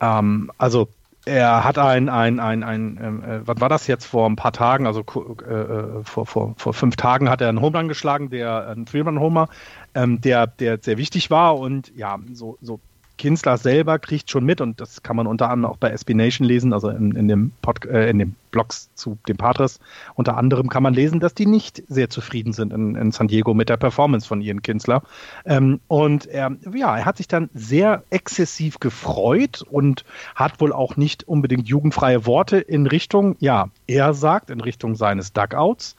ähm, 0.01 0.51
also 0.57 0.89
er 1.25 1.64
hat 1.64 1.79
ein, 1.79 2.09
ein, 2.09 2.39
ein, 2.39 2.62
ein 2.62 2.99
ähm, 3.03 3.25
äh, 3.25 3.47
was 3.47 3.61
war 3.61 3.68
das 3.68 3.87
jetzt 3.87 4.05
vor 4.05 4.29
ein 4.29 4.37
paar 4.37 4.53
Tagen, 4.53 4.87
also 4.87 5.01
äh, 5.47 5.53
äh, 5.53 6.05
vor, 6.05 6.27
vor, 6.27 6.55
vor 6.57 6.75
fünf 6.75 6.97
Tagen 6.97 7.31
hat 7.31 7.41
er 7.41 7.49
einen 7.49 7.61
Home 7.61 7.77
Run 7.79 7.89
geschlagen, 7.89 8.31
der 8.31 8.68
ein 8.68 8.87
Three-Run-Homer, 8.87 9.49
ähm, 9.95 10.20
der, 10.20 10.47
der 10.47 10.79
sehr 10.81 10.99
wichtig 10.99 11.31
war 11.31 11.59
und 11.59 11.93
ja, 11.97 12.18
so, 12.33 12.59
so 12.61 12.79
Kinsler 13.25 13.57
selber 13.57 13.99
kriegt 13.99 14.31
schon 14.31 14.45
mit, 14.45 14.61
und 14.61 14.83
das 14.83 15.03
kann 15.03 15.16
man 15.16 15.27
unter 15.27 15.49
anderem 15.49 15.72
auch 15.72 15.79
bei 15.79 15.89
SB 15.89 16.12
Nation 16.12 16.47
lesen, 16.47 16.75
also 16.75 16.91
in, 16.91 17.12
in, 17.12 17.27
dem, 17.27 17.53
Pod, 17.62 17.87
äh, 17.87 18.11
in 18.11 18.18
dem 18.18 18.37
Blogs 18.55 18.89
zu 18.95 19.19
dem 19.27 19.37
Patres, 19.37 19.81
unter 20.15 20.37
anderem 20.37 20.69
kann 20.69 20.85
man 20.85 20.95
lesen, 20.95 21.19
dass 21.19 21.35
die 21.35 21.45
nicht 21.45 21.83
sehr 21.89 22.09
zufrieden 22.09 22.53
sind 22.53 22.73
in, 22.73 22.95
in 22.95 23.11
San 23.11 23.27
Diego 23.27 23.53
mit 23.53 23.69
der 23.69 23.77
Performance 23.77 24.29
von 24.29 24.41
Ian 24.41 24.63
Kinsler. 24.63 25.03
Ähm, 25.45 25.81
und 25.89 26.27
er, 26.27 26.57
ja, 26.73 26.97
er 26.97 27.05
hat 27.05 27.17
sich 27.17 27.27
dann 27.27 27.51
sehr 27.53 28.05
exzessiv 28.11 28.79
gefreut 28.79 29.63
und 29.69 30.05
hat 30.37 30.61
wohl 30.61 30.73
auch 30.73 30.97
nicht 30.97 31.27
unbedingt 31.27 31.67
jugendfreie 31.67 32.27
Worte 32.27 32.59
in 32.59 32.87
Richtung, 32.87 33.35
ja, 33.41 33.71
er 33.89 34.15
sagt, 34.15 34.51
in 34.51 34.61
Richtung 34.61 34.95
seines 34.95 35.33
Dugouts. 35.33 35.97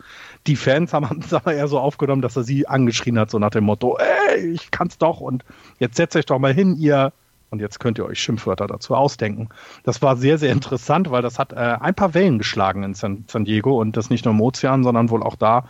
Die 0.47 0.55
Fans 0.55 0.93
haben 0.93 1.19
es 1.25 1.33
aber 1.33 1.53
eher 1.53 1.67
so 1.67 1.77
aufgenommen, 1.77 2.21
dass 2.21 2.37
er 2.37 2.43
sie 2.43 2.69
angeschrien 2.69 3.19
hat, 3.19 3.31
so 3.31 3.37
nach 3.37 3.49
dem 3.49 3.65
Motto, 3.65 3.97
ey, 3.97 4.47
ich 4.47 4.71
kann's 4.71 4.97
doch 4.97 5.19
und 5.19 5.43
jetzt 5.79 5.97
setzt 5.97 6.15
euch 6.15 6.25
doch 6.25 6.39
mal 6.39 6.53
hin, 6.53 6.77
ihr 6.77 7.11
und 7.55 7.61
jetzt 7.61 7.79
könnt 7.79 7.97
ihr 7.97 8.05
euch 8.05 8.19
Schimpfwörter 8.19 8.67
dazu 8.67 8.95
ausdenken. 8.95 9.49
Das 9.83 10.01
war 10.01 10.17
sehr, 10.17 10.37
sehr 10.37 10.51
interessant, 10.51 11.09
weil 11.09 11.21
das 11.21 11.39
hat 11.39 11.53
äh, 11.53 11.55
ein 11.55 11.95
paar 11.95 12.13
Wellen 12.13 12.37
geschlagen 12.37 12.83
in 12.83 12.93
San, 12.93 13.23
San, 13.27 13.45
Diego 13.45 13.79
und 13.79 13.95
das 13.95 14.09
nicht 14.09 14.25
nur 14.25 14.33
im 14.33 14.41
Ozean, 14.41 14.83
sondern 14.83 15.09
wohl 15.09 15.23
auch 15.23 15.35
da 15.35 15.65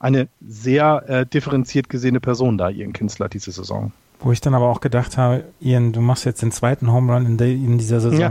eine 0.00 0.28
sehr 0.46 1.04
äh, 1.08 1.26
differenziert 1.26 1.88
gesehene 1.88 2.20
Person 2.20 2.58
da, 2.58 2.68
Ian 2.70 2.92
Kinsler, 2.92 3.28
diese 3.28 3.52
Saison. 3.52 3.92
Wo 4.20 4.32
ich 4.32 4.40
dann 4.40 4.54
aber 4.54 4.66
auch 4.66 4.80
gedacht 4.80 5.16
habe, 5.16 5.44
Ian, 5.60 5.92
du 5.92 6.00
machst 6.00 6.24
jetzt 6.24 6.42
den 6.42 6.50
zweiten 6.50 6.92
Home 6.92 7.12
Run 7.12 7.26
in, 7.26 7.36
de, 7.36 7.54
in 7.54 7.78
dieser 7.78 8.00
Saison. 8.00 8.20
Ja. 8.20 8.28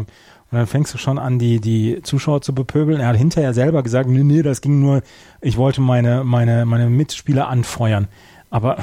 Und 0.49 0.58
dann 0.58 0.68
fängst 0.68 0.93
du 0.93 0.97
schon 0.97 1.18
an, 1.18 1.39
die, 1.39 1.60
die 1.60 2.01
Zuschauer 2.03 2.41
zu 2.41 2.53
bepöbeln. 2.53 3.01
Er 3.01 3.08
hat 3.08 3.18
hinterher 3.18 3.53
selber 3.53 3.84
gesagt, 3.84 4.10
nee, 4.10 4.24
nee, 4.24 4.41
das 4.41 4.62
ging 4.62 4.80
nur, 4.80 5.01
ich 5.41 5.58
wollte 5.58 5.82
meine, 5.82 6.24
meine, 6.24 6.66
meine 6.66 6.89
Mitspieler 6.89 7.47
anfeuern. 7.47 8.08
Aber. 8.49 8.78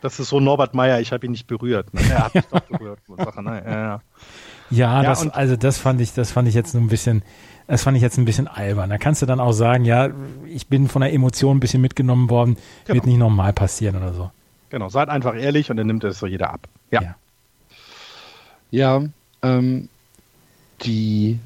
Das 0.00 0.20
ist 0.20 0.28
so 0.28 0.38
Norbert 0.38 0.74
Meyer, 0.74 1.00
ich 1.00 1.12
habe 1.12 1.26
ihn 1.26 1.32
nicht 1.32 1.46
berührt. 1.46 1.92
Ne? 1.92 2.00
Er 2.08 2.24
hat 2.26 2.34
mich 2.34 2.46
doch 2.46 2.60
berührt. 2.60 3.00
Sache, 3.16 3.42
ne? 3.42 3.62
ja, 3.64 3.72
ja. 3.72 4.00
ja, 4.70 5.02
das, 5.02 5.28
also 5.28 5.56
das 5.56 5.78
fand 5.78 6.00
ich, 6.00 6.12
das 6.14 6.30
fand 6.30 6.46
ich 6.46 6.54
jetzt 6.54 6.72
so 6.72 6.78
ein 6.78 6.88
bisschen, 6.88 7.22
das 7.66 7.82
fand 7.82 7.96
ich 7.96 8.02
jetzt 8.02 8.16
ein 8.16 8.24
bisschen 8.24 8.46
albern. 8.46 8.90
Da 8.90 8.98
kannst 8.98 9.22
du 9.22 9.26
dann 9.26 9.40
auch 9.40 9.52
sagen, 9.52 9.84
ja, 9.84 10.10
ich 10.46 10.68
bin 10.68 10.88
von 10.88 11.02
der 11.02 11.12
Emotion 11.12 11.56
ein 11.56 11.60
bisschen 11.60 11.80
mitgenommen 11.80 12.30
worden, 12.30 12.56
genau. 12.84 12.94
wird 12.94 13.06
nicht 13.06 13.18
normal 13.18 13.52
passieren 13.52 13.96
oder 13.96 14.12
so. 14.12 14.30
Genau, 14.70 14.88
seid 14.88 15.08
einfach 15.08 15.34
ehrlich 15.34 15.70
und 15.70 15.78
dann 15.78 15.86
nimmt 15.86 16.04
es 16.04 16.18
so 16.18 16.26
jeder 16.26 16.50
ab. 16.50 16.68
Ja. 16.90 17.02
Ja, 17.02 17.14
ja 18.70 19.02
ähm, 19.42 19.88
die 20.82 21.38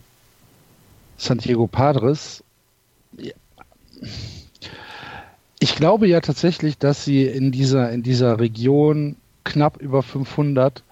Santiago 1.16 1.66
Padres, 1.68 2.42
ich 5.63 5.77
glaube 5.77 6.09
ja 6.09 6.21
tatsächlich, 6.21 6.77
dass 6.77 7.05
sie 7.05 7.25
in 7.25 7.53
dieser, 7.53 7.93
in 7.93 8.03
dieser 8.03 8.41
Region 8.41 9.15
knapp 9.45 9.77
über 9.77 10.03
500, 10.03 10.83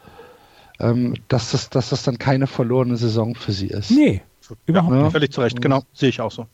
ähm, 0.78 1.14
dass, 1.26 1.50
das, 1.50 1.70
dass 1.70 1.88
das 1.90 2.04
dann 2.04 2.18
keine 2.18 2.46
verlorene 2.46 2.96
Saison 2.96 3.34
für 3.34 3.50
sie 3.50 3.66
ist. 3.66 3.90
Nee, 3.90 4.22
überhaupt 4.66 4.94
ja, 4.94 5.02
nicht. 5.02 5.12
Völlig 5.12 5.32
zu 5.32 5.40
Recht, 5.40 5.60
genau. 5.60 5.82
Sehe 5.92 6.10
ich 6.10 6.20
auch 6.20 6.30
so. 6.30 6.46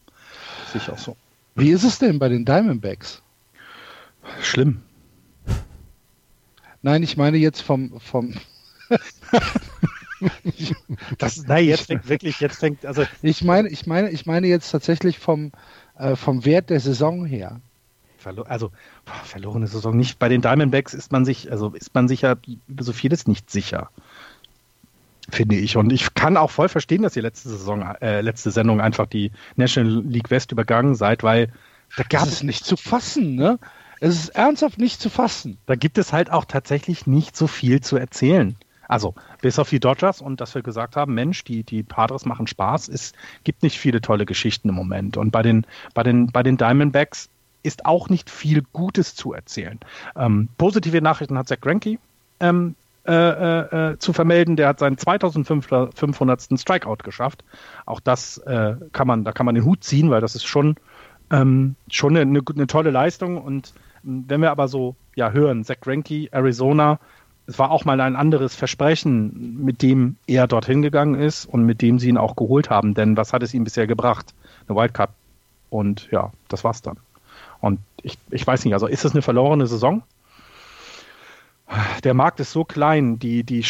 Sehe 0.72 0.80
ich 0.80 0.90
auch 0.90 0.96
so. 0.96 1.14
Wie 1.56 1.70
ist 1.70 1.84
es 1.84 1.98
denn 1.98 2.18
bei 2.18 2.30
den 2.30 2.46
Diamondbacks? 2.46 3.22
Schlimm. 4.40 4.80
Nein, 6.80 7.02
ich 7.02 7.18
meine 7.18 7.36
jetzt 7.36 7.60
vom, 7.60 8.00
vom 8.00 8.34
das, 11.18 11.44
nein, 11.46 11.66
jetzt 11.66 11.86
fängt 11.86 12.08
wirklich, 12.08 12.40
jetzt 12.40 12.60
fängt, 12.60 12.86
also. 12.86 13.04
Ich 13.22 13.44
meine, 13.44 13.68
ich 13.68 13.86
meine, 13.86 14.08
ich 14.10 14.24
meine 14.24 14.46
jetzt 14.46 14.70
tatsächlich 14.70 15.18
vom, 15.18 15.52
äh, 15.98 16.16
vom 16.16 16.46
Wert 16.46 16.70
der 16.70 16.80
Saison 16.80 17.26
her. 17.26 17.60
Also, 18.26 18.70
boah, 19.04 19.24
verlorene 19.24 19.66
Saison 19.66 19.96
nicht. 19.96 20.18
Bei 20.18 20.28
den 20.28 20.42
Diamondbacks 20.42 20.94
ist 20.94 21.12
man 21.12 21.24
sich, 21.24 21.50
also 21.50 21.70
ist 21.70 21.94
man 21.94 22.08
sich 22.08 22.22
ja 22.22 22.36
über 22.66 22.82
so 22.82 22.92
vieles 22.92 23.26
nicht 23.26 23.50
sicher. 23.50 23.90
Finde 25.30 25.56
ich. 25.56 25.76
Und 25.76 25.92
ich 25.92 26.14
kann 26.14 26.36
auch 26.36 26.50
voll 26.50 26.68
verstehen, 26.68 27.02
dass 27.02 27.16
ihr 27.16 27.22
letzte 27.22 27.48
Saison, 27.48 27.82
äh, 28.00 28.20
letzte 28.20 28.50
Sendung 28.50 28.80
einfach 28.80 29.06
die 29.06 29.32
National 29.56 30.02
League 30.04 30.30
West 30.30 30.52
übergangen 30.52 30.94
seid, 30.94 31.22
weil 31.22 31.52
da 31.96 32.04
gab 32.04 32.26
es 32.26 32.42
nicht 32.42 32.64
zu 32.64 32.76
fassen, 32.76 33.34
ne? 33.34 33.58
Es 33.98 34.14
ist 34.14 34.28
ernsthaft 34.30 34.78
nicht 34.78 35.00
zu 35.00 35.08
fassen. 35.08 35.56
Da 35.66 35.74
gibt 35.74 35.96
es 35.96 36.12
halt 36.12 36.30
auch 36.30 36.44
tatsächlich 36.44 37.06
nicht 37.06 37.34
so 37.34 37.46
viel 37.46 37.80
zu 37.80 37.96
erzählen. 37.96 38.56
Also, 38.88 39.14
bis 39.40 39.58
auf 39.58 39.70
die 39.70 39.80
Dodgers 39.80 40.20
und 40.20 40.40
dass 40.40 40.54
wir 40.54 40.62
gesagt 40.62 40.96
haben, 40.96 41.14
Mensch, 41.14 41.42
die, 41.44 41.64
die 41.64 41.82
Padres 41.82 42.24
machen 42.24 42.46
Spaß. 42.46 42.88
Es 42.88 43.14
gibt 43.42 43.62
nicht 43.62 43.78
viele 43.78 44.00
tolle 44.00 44.26
Geschichten 44.26 44.68
im 44.68 44.74
Moment. 44.74 45.16
Und 45.16 45.30
bei 45.30 45.42
den, 45.42 45.66
bei 45.94 46.02
den, 46.02 46.28
bei 46.28 46.42
den 46.42 46.56
Diamondbacks 46.56 47.28
ist 47.66 47.84
auch 47.84 48.08
nicht 48.08 48.30
viel 48.30 48.62
Gutes 48.72 49.14
zu 49.14 49.32
erzählen. 49.32 49.80
Ähm, 50.14 50.48
positive 50.56 51.02
Nachrichten 51.02 51.36
hat 51.36 51.48
Zach 51.48 51.60
Greinke 51.60 51.98
ähm, 52.40 52.76
äh, 53.06 53.12
äh, 53.12 53.92
äh 53.92 53.98
zu 53.98 54.12
vermelden. 54.12 54.56
Der 54.56 54.68
hat 54.68 54.78
seinen 54.78 54.96
2500. 54.96 56.60
Strikeout 56.60 56.98
geschafft. 57.02 57.44
Auch 57.84 58.00
das 58.00 58.38
äh, 58.38 58.76
kann 58.92 59.06
man, 59.06 59.24
da 59.24 59.32
kann 59.32 59.46
man 59.46 59.56
den 59.56 59.64
Hut 59.64 59.82
ziehen, 59.82 60.10
weil 60.10 60.20
das 60.20 60.36
ist 60.36 60.46
schon, 60.46 60.76
ähm, 61.30 61.74
schon 61.90 62.16
eine, 62.16 62.40
eine, 62.40 62.66
tolle 62.68 62.90
Leistung. 62.90 63.36
Und 63.36 63.74
ähm, 64.04 64.24
wenn 64.28 64.40
wir 64.40 64.52
aber 64.52 64.68
so 64.68 64.94
ja, 65.16 65.32
hören, 65.32 65.64
Zach 65.64 65.80
Greinke, 65.80 66.28
Arizona, 66.30 67.00
es 67.48 67.58
war 67.58 67.70
auch 67.70 67.84
mal 67.84 68.00
ein 68.00 68.16
anderes 68.16 68.54
Versprechen, 68.54 69.58
mit 69.64 69.82
dem 69.82 70.16
er 70.26 70.46
dorthin 70.46 70.82
gegangen 70.82 71.14
ist 71.14 71.46
und 71.46 71.64
mit 71.64 71.82
dem 71.82 71.98
sie 71.98 72.08
ihn 72.08 72.18
auch 72.18 72.36
geholt 72.36 72.70
haben. 72.70 72.94
Denn 72.94 73.16
was 73.16 73.32
hat 73.32 73.42
es 73.42 73.54
ihm 73.54 73.64
bisher 73.64 73.86
gebracht? 73.86 74.34
Eine 74.68 74.76
Wildcard. 74.76 75.10
Und 75.70 76.08
ja, 76.10 76.32
das 76.48 76.64
war's 76.64 76.82
dann. 76.82 76.98
Und 77.60 77.80
ich, 78.02 78.18
ich 78.30 78.46
weiß 78.46 78.64
nicht, 78.64 78.74
also 78.74 78.86
ist 78.86 79.04
es 79.04 79.12
eine 79.12 79.22
verlorene 79.22 79.66
Saison? 79.66 80.02
Der 82.04 82.14
Markt 82.14 82.38
ist 82.38 82.52
so 82.52 82.64
klein, 82.64 83.18
die, 83.18 83.42
die, 83.42 83.64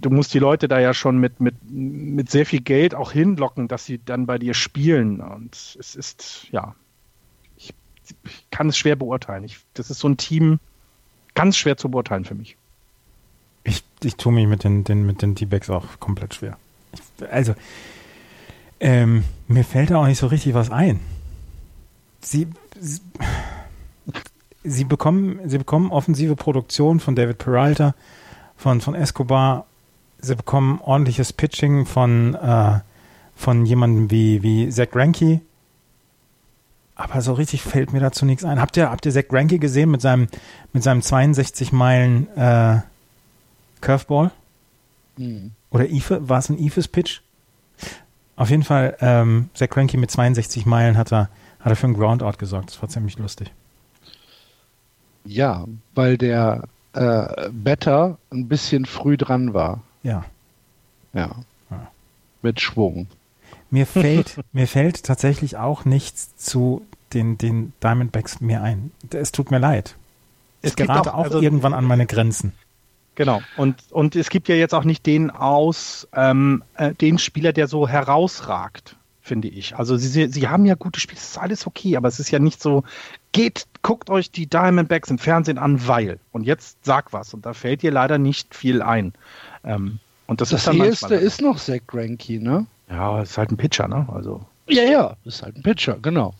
du 0.00 0.10
musst 0.10 0.34
die 0.34 0.40
Leute 0.40 0.66
da 0.66 0.80
ja 0.80 0.92
schon 0.92 1.18
mit, 1.18 1.40
mit, 1.40 1.54
mit 1.70 2.28
sehr 2.28 2.44
viel 2.44 2.60
Geld 2.60 2.94
auch 2.94 3.12
hinlocken, 3.12 3.68
dass 3.68 3.84
sie 3.84 4.00
dann 4.04 4.26
bei 4.26 4.38
dir 4.38 4.52
spielen. 4.52 5.20
Und 5.20 5.54
es 5.78 5.94
ist, 5.94 6.48
ja, 6.50 6.74
ich, 7.56 7.72
ich 8.24 8.46
kann 8.50 8.68
es 8.68 8.76
schwer 8.76 8.96
beurteilen. 8.96 9.44
Ich, 9.44 9.58
das 9.74 9.90
ist 9.90 10.00
so 10.00 10.08
ein 10.08 10.16
Team 10.16 10.58
ganz 11.34 11.56
schwer 11.56 11.76
zu 11.76 11.88
beurteilen 11.88 12.24
für 12.24 12.34
mich. 12.34 12.56
Ich, 13.62 13.84
ich 14.02 14.16
tue 14.16 14.32
mich 14.32 14.48
mit 14.48 14.64
den, 14.64 14.82
den, 14.82 15.06
mit 15.06 15.22
den 15.22 15.36
D-Backs 15.36 15.70
auch 15.70 16.00
komplett 16.00 16.34
schwer. 16.34 16.56
Ich, 16.92 17.30
also, 17.30 17.54
ähm, 18.80 19.24
mir 19.46 19.64
fällt 19.64 19.90
da 19.90 19.98
auch 19.98 20.06
nicht 20.06 20.18
so 20.18 20.26
richtig 20.26 20.54
was 20.54 20.70
ein. 20.70 21.00
Sie, 22.20 22.48
sie, 24.64 24.84
bekommen, 24.84 25.40
sie 25.48 25.58
bekommen 25.58 25.90
offensive 25.90 26.36
Produktion 26.36 27.00
von 27.00 27.14
David 27.16 27.38
Peralta, 27.38 27.94
von, 28.56 28.80
von 28.80 28.94
Escobar. 28.94 29.66
Sie 30.18 30.34
bekommen 30.34 30.80
ordentliches 30.82 31.32
Pitching 31.32 31.86
von, 31.86 32.34
äh, 32.34 32.80
von 33.36 33.66
jemandem 33.66 34.10
wie, 34.10 34.42
wie 34.42 34.68
Zach 34.70 34.88
Ranke. 34.94 35.40
Aber 36.94 37.20
so 37.20 37.34
richtig 37.34 37.62
fällt 37.62 37.92
mir 37.92 38.00
dazu 38.00 38.24
nichts 38.24 38.42
ein. 38.44 38.60
Habt 38.60 38.76
ihr, 38.76 38.90
habt 38.90 39.04
ihr 39.04 39.12
Zach 39.12 39.24
Ranke 39.30 39.58
gesehen 39.58 39.90
mit 39.90 40.00
seinem, 40.00 40.28
mit 40.72 40.82
seinem 40.82 41.02
62 41.02 41.72
Meilen 41.72 42.28
äh, 42.36 42.80
Curveball. 43.82 44.30
Mhm. 45.18 45.52
Oder 45.70 45.90
Ife, 45.90 46.28
war 46.28 46.38
es 46.38 46.48
ein 46.48 46.58
Ifes 46.58 46.88
Pitch? 46.88 47.20
Auf 48.36 48.50
jeden 48.50 48.64
Fall, 48.64 48.96
ähm, 49.00 49.50
Zach 49.54 49.68
Cranky 49.68 49.96
mit 49.96 50.10
62 50.10 50.66
Meilen 50.66 50.96
hat 50.96 51.12
er, 51.12 51.28
hat 51.66 51.72
er 51.72 51.76
für 51.76 51.86
einen 51.88 51.94
Groundout 51.94 52.38
gesorgt. 52.38 52.70
Das 52.70 52.80
war 52.80 52.88
ziemlich 52.88 53.18
lustig. 53.18 53.52
Ja, 55.24 55.64
weil 55.96 56.16
der 56.16 56.68
äh, 56.92 57.48
Better 57.50 58.18
ein 58.30 58.46
bisschen 58.46 58.86
früh 58.86 59.16
dran 59.16 59.52
war. 59.52 59.82
Ja. 60.04 60.24
Ja. 61.12 61.34
ja. 61.68 61.88
Mit 62.40 62.60
Schwung. 62.60 63.08
Mir 63.68 63.84
fällt, 63.84 64.38
mir 64.52 64.68
fällt 64.68 65.02
tatsächlich 65.02 65.56
auch 65.56 65.84
nichts 65.84 66.36
zu 66.36 66.86
den, 67.12 67.36
den 67.36 67.72
Diamondbacks 67.82 68.40
mehr 68.40 68.62
ein. 68.62 68.92
Es 69.10 69.32
tut 69.32 69.50
mir 69.50 69.58
leid. 69.58 69.96
Es 70.62 70.70
ich 70.70 70.76
gerate 70.76 71.14
auch, 71.14 71.18
auch 71.18 71.24
also, 71.24 71.42
irgendwann 71.42 71.74
an 71.74 71.84
meine 71.84 72.06
Grenzen. 72.06 72.52
Genau. 73.16 73.42
Und, 73.56 73.82
und 73.90 74.14
es 74.14 74.30
gibt 74.30 74.46
ja 74.46 74.54
jetzt 74.54 74.72
auch 74.72 74.84
nicht 74.84 75.04
den 75.04 75.32
aus, 75.32 76.06
ähm, 76.14 76.62
äh, 76.76 76.94
den 76.94 77.18
Spieler, 77.18 77.52
der 77.52 77.66
so 77.66 77.88
herausragt, 77.88 78.94
finde 79.26 79.48
ich. 79.48 79.76
Also 79.76 79.96
sie, 79.96 80.28
sie 80.28 80.48
haben 80.48 80.64
ja 80.64 80.74
gute 80.74 81.00
Spiele, 81.00 81.16
das 81.20 81.30
ist 81.30 81.38
alles 81.38 81.66
okay, 81.66 81.96
aber 81.96 82.08
es 82.08 82.20
ist 82.20 82.30
ja 82.30 82.38
nicht 82.38 82.62
so 82.62 82.84
geht, 83.32 83.66
guckt 83.82 84.08
euch 84.08 84.30
die 84.30 84.46
Diamondbacks 84.46 85.10
im 85.10 85.18
Fernsehen 85.18 85.58
an, 85.58 85.86
weil. 85.86 86.18
Und 86.32 86.44
jetzt 86.44 86.78
sag 86.84 87.12
was. 87.12 87.34
Und 87.34 87.44
da 87.44 87.52
fällt 87.52 87.82
dir 87.82 87.90
leider 87.90 88.18
nicht 88.18 88.54
viel 88.54 88.80
ein. 88.82 89.12
Ähm, 89.64 89.98
und 90.26 90.40
das, 90.40 90.50
Das 90.50 90.60
ist 90.60 90.66
dann 90.66 90.78
erste 90.78 91.14
ist 91.14 91.42
noch 91.42 91.58
Zach 91.58 91.80
Greinke, 91.86 92.42
ne? 92.42 92.66
Ja, 92.88 93.20
ist 93.20 93.36
halt 93.36 93.50
ein 93.50 93.56
Pitcher, 93.56 93.88
ne? 93.88 94.08
Also. 94.12 94.44
Ja, 94.68 94.82
ja, 94.84 95.16
ist 95.24 95.42
halt 95.42 95.56
ein 95.56 95.62
Pitcher, 95.62 95.98
genau. 96.00 96.34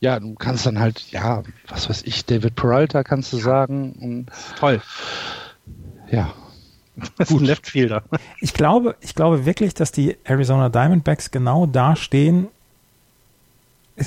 Ja, 0.00 0.18
du 0.18 0.34
kannst 0.34 0.66
dann 0.66 0.78
halt, 0.78 1.10
ja, 1.10 1.42
was 1.68 1.88
weiß 1.88 2.02
ich, 2.02 2.24
David 2.24 2.56
Peralta 2.56 3.04
kannst 3.04 3.32
du 3.32 3.36
sagen. 3.36 3.92
Und, 4.00 4.26
Toll. 4.58 4.80
ja, 6.10 6.32
Das 7.18 7.30
ist 7.30 7.36
ein 7.36 7.44
Left 7.44 7.66
Fielder. 7.68 8.04
Ich 8.40 8.54
glaube, 8.54 8.96
ich 9.00 9.14
glaube 9.14 9.44
wirklich, 9.46 9.74
dass 9.74 9.90
die 9.92 10.16
Arizona 10.24 10.68
Diamondbacks 10.68 11.30
genau 11.30 11.66
da 11.66 11.96
stehen. 11.96 12.48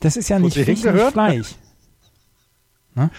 Das 0.00 0.16
ist 0.16 0.28
ja 0.28 0.36
Wo 0.40 0.44
nicht 0.44 0.54
Fisch 0.56 0.84
und? 0.84 1.10
Fleisch. 1.10 1.56
Ne? 2.94 3.10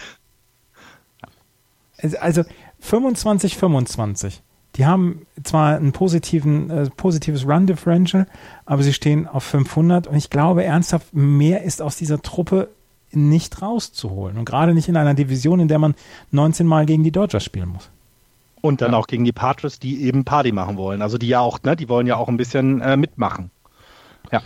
Also- 1.97 2.17
Also 2.19 2.43
25, 2.79 3.57
25. 3.57 4.41
Die 4.75 4.85
haben 4.85 5.25
zwar 5.43 5.75
ein 5.75 5.91
positiven, 5.91 6.69
äh, 6.69 6.89
positives 6.89 7.45
Run 7.45 7.67
Differential, 7.67 8.27
aber 8.65 8.83
sie 8.83 8.93
stehen 8.93 9.27
auf 9.27 9.43
500 9.43 10.07
und 10.07 10.15
ich 10.15 10.29
glaube 10.29 10.63
ernsthaft, 10.63 11.13
mehr 11.13 11.63
ist 11.63 11.81
aus 11.81 11.97
dieser 11.97 12.21
Truppe 12.21 12.69
nicht 13.11 13.61
rauszuholen. 13.61 14.37
Und 14.37 14.45
gerade 14.45 14.73
nicht 14.73 14.87
in 14.87 14.95
einer 14.95 15.15
Division, 15.15 15.59
in 15.59 15.67
der 15.67 15.79
man 15.79 15.95
19 16.31 16.65
Mal 16.65 16.85
gegen 16.85 17.03
die 17.03 17.11
Dodgers 17.11 17.43
spielen 17.43 17.69
muss. 17.69 17.89
Und 18.61 18.81
dann 18.81 18.93
auch 18.93 19.07
gegen 19.07 19.23
die 19.23 19.31
Patriots, 19.31 19.79
die 19.79 20.03
eben 20.03 20.25
Party 20.25 20.51
machen 20.51 20.77
wollen. 20.77 21.01
Also 21.01 21.17
die 21.17 21.27
ja 21.27 21.39
auch, 21.39 21.61
ne, 21.63 21.75
die 21.75 21.87
wollen 21.87 22.07
ja 22.07 22.17
auch 22.17 22.27
ein 22.27 22.37
bisschen 22.37 22.81
äh, 22.81 22.97
mitmachen. 22.97 23.51
Ja. 24.31 24.41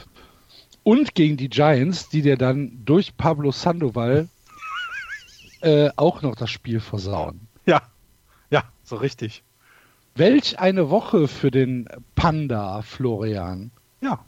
Und 0.84 1.16
gegen 1.16 1.38
die 1.38 1.50
Giants, 1.50 2.10
die 2.10 2.22
dir 2.22 2.38
dann 2.38 2.84
durch 2.86 3.18
Pablo 3.18 3.52
Sandoval 3.52 4.28
äh, 5.62 5.90
auch 5.96 6.22
noch 6.22 6.36
das 6.36 6.52
Spiel 6.52 6.80
versauen. 6.80 7.48
Ja. 7.66 7.82
Ja, 8.50 8.64
so 8.84 8.98
richtig. 8.98 9.44
Welch 10.16 10.60
eine 10.60 10.90
Woche 10.92 11.28
für 11.28 11.50
den 11.50 11.88
Panda 12.16 12.82
Florian. 12.84 13.72
Ja. 14.02 14.20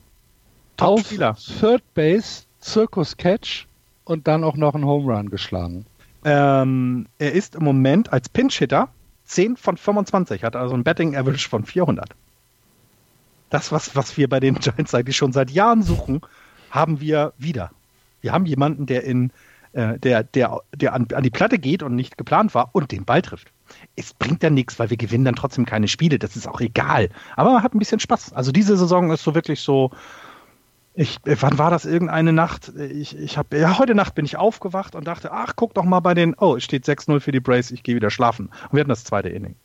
Auf. 0.78 1.14
Third 1.60 1.84
Base, 1.94 2.44
Circus 2.62 3.16
Catch 3.18 3.68
und 4.04 4.28
dann 4.28 4.44
auch 4.44 4.56
noch 4.56 4.74
einen 4.74 4.86
Home 4.86 5.14
Run 5.14 5.30
geschlagen. 5.30 5.86
Ähm, 6.24 7.06
er 7.20 7.34
ist 7.34 7.56
im 7.56 7.64
Moment 7.64 8.12
als 8.12 8.30
Pinch-Hitter 8.30 8.90
10 9.26 9.58
von 9.58 9.78
25, 9.78 10.44
hat 10.44 10.56
also 10.56 10.76
ein 10.76 10.84
Betting 10.84 11.16
Average 11.16 11.50
von 11.50 11.66
400. 11.66 12.10
Das, 13.50 13.72
was, 13.72 13.96
was 13.96 14.18
wir 14.18 14.30
bei 14.30 14.40
den 14.40 14.56
Giants 14.56 14.94
eigentlich 14.94 15.18
schon 15.18 15.32
seit 15.32 15.52
Jahren 15.52 15.84
suchen, 15.84 16.22
haben 16.72 17.00
wir 17.00 17.34
wieder. 17.38 17.72
Wir 18.22 18.32
haben 18.32 18.46
jemanden, 18.46 18.86
der 18.86 19.04
in 19.04 19.32
äh, 19.76 20.00
der, 20.00 20.24
der, 20.24 20.62
der 20.74 20.94
an, 20.94 21.08
an 21.14 21.24
die 21.24 21.30
Platte 21.30 21.60
geht 21.60 21.84
und 21.84 21.96
nicht 21.96 22.18
geplant 22.18 22.56
war 22.56 22.70
und 22.74 22.92
den 22.92 23.06
Ball 23.06 23.22
trifft. 23.22 23.52
Es 23.96 24.14
bringt 24.14 24.42
ja 24.42 24.50
nichts, 24.50 24.80
weil 24.80 24.90
wir 24.90 24.98
gewinnen 24.98 25.26
dann 25.26 25.36
trotzdem 25.36 25.66
keine 25.66 25.88
Spiele. 25.88 26.18
Das 26.18 26.36
ist 26.36 26.48
auch 26.48 26.62
egal. 26.62 27.10
Aber 27.36 27.52
man 27.52 27.64
hat 27.64 27.76
ein 27.76 27.80
bisschen 27.80 28.00
Spaß. 28.00 28.34
Also 28.34 28.52
diese 28.52 28.78
Saison 28.78 29.12
ist 29.12 29.24
so 29.24 29.36
wirklich 29.36 29.60
so. 29.60 29.92
Ich, 30.96 31.20
äh, 31.26 31.36
wann 31.42 31.58
war 31.58 31.72
das 31.72 31.86
irgendeine 31.86 32.32
Nacht? 32.32 32.72
Ich, 32.78 33.18
ich 33.18 33.38
habe 33.38 33.58
ja 33.58 33.78
heute 33.78 33.96
Nacht 33.96 34.16
bin 34.16 34.26
ich 34.26 34.38
aufgewacht 34.38 34.96
und 34.96 35.06
dachte, 35.06 35.32
ach 35.32 35.54
guck 35.56 35.74
doch 35.74 35.84
mal 35.84 36.00
bei 36.00 36.14
den. 36.14 36.36
Oh, 36.36 36.56
es 36.56 36.64
steht 36.64 36.86
6-0 36.86 37.20
für 37.20 37.32
die 37.32 37.42
Braves. 37.42 37.72
Ich 37.72 37.84
gehe 37.84 37.96
wieder 37.96 38.10
schlafen. 38.10 38.48
Und 38.48 38.74
wir 38.74 38.80
hatten 38.80 38.90
das 38.90 39.04
zweite 39.04 39.30
Inning. 39.30 39.56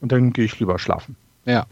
Und 0.00 0.12
dann 0.12 0.32
gehe 0.32 0.44
ich 0.44 0.58
lieber 0.60 0.78
schlafen. 0.78 1.16
Ja. 1.44 1.66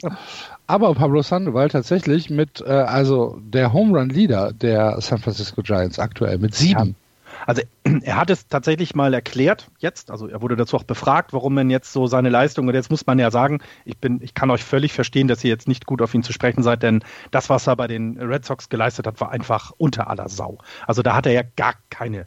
Aber 0.67 0.95
Pablo 0.95 1.23
Sandoval 1.23 1.69
tatsächlich 1.69 2.31
mit, 2.31 2.63
äh, 2.67 2.71
also 2.71 3.39
der 3.41 3.73
Home 3.73 3.97
Run 3.97 4.09
Leader 4.09 4.53
der 4.53 5.01
San 5.01 5.19
Francisco 5.19 5.63
Giants 5.63 5.99
aktuell 5.99 6.39
mit 6.39 6.55
sieben. 6.55 6.97
Also 7.45 7.63
er 8.03 8.17
hat 8.17 8.31
es 8.31 8.49
tatsächlich 8.49 8.95
mal 8.95 9.13
erklärt 9.13 9.71
jetzt, 9.79 10.11
also 10.11 10.29
er 10.29 10.43
wurde 10.43 10.57
dazu 10.57 10.77
auch 10.77 10.85
befragt, 10.85 11.33
warum 11.33 11.55
man 11.55 11.71
jetzt 11.71 11.93
so 11.93 12.07
seine 12.07 12.29
Leistung, 12.29 12.69
und 12.69 12.75
jetzt 12.75 12.91
muss 12.91 13.07
man 13.07 13.19
ja 13.19 13.31
sagen, 13.31 13.61
ich 13.85 13.99
bin, 13.99 14.21
ich 14.23 14.35
kann 14.35 14.51
euch 14.51 14.65
völlig 14.65 14.93
verstehen, 14.93 15.29
dass 15.29 15.45
ihr 15.45 15.51
jetzt 15.51 15.69
nicht 15.69 15.87
gut 15.87 16.03
auf 16.03 16.15
ihn 16.15 16.23
zu 16.23 16.33
sprechen 16.33 16.63
seid, 16.63 16.83
denn 16.83 17.03
das, 17.31 17.51
was 17.51 17.67
er 17.67 17.77
bei 17.77 17.87
den 17.87 18.19
Red 18.19 18.45
Sox 18.45 18.69
geleistet 18.69 19.07
hat, 19.07 19.21
war 19.21 19.31
einfach 19.31 19.73
unter 19.77 20.09
aller 20.09 20.29
Sau. 20.29 20.59
Also 20.87 21.03
da 21.03 21.15
hat 21.15 21.27
er 21.27 21.33
ja 21.33 21.43
gar 21.57 21.75
keine 21.91 22.27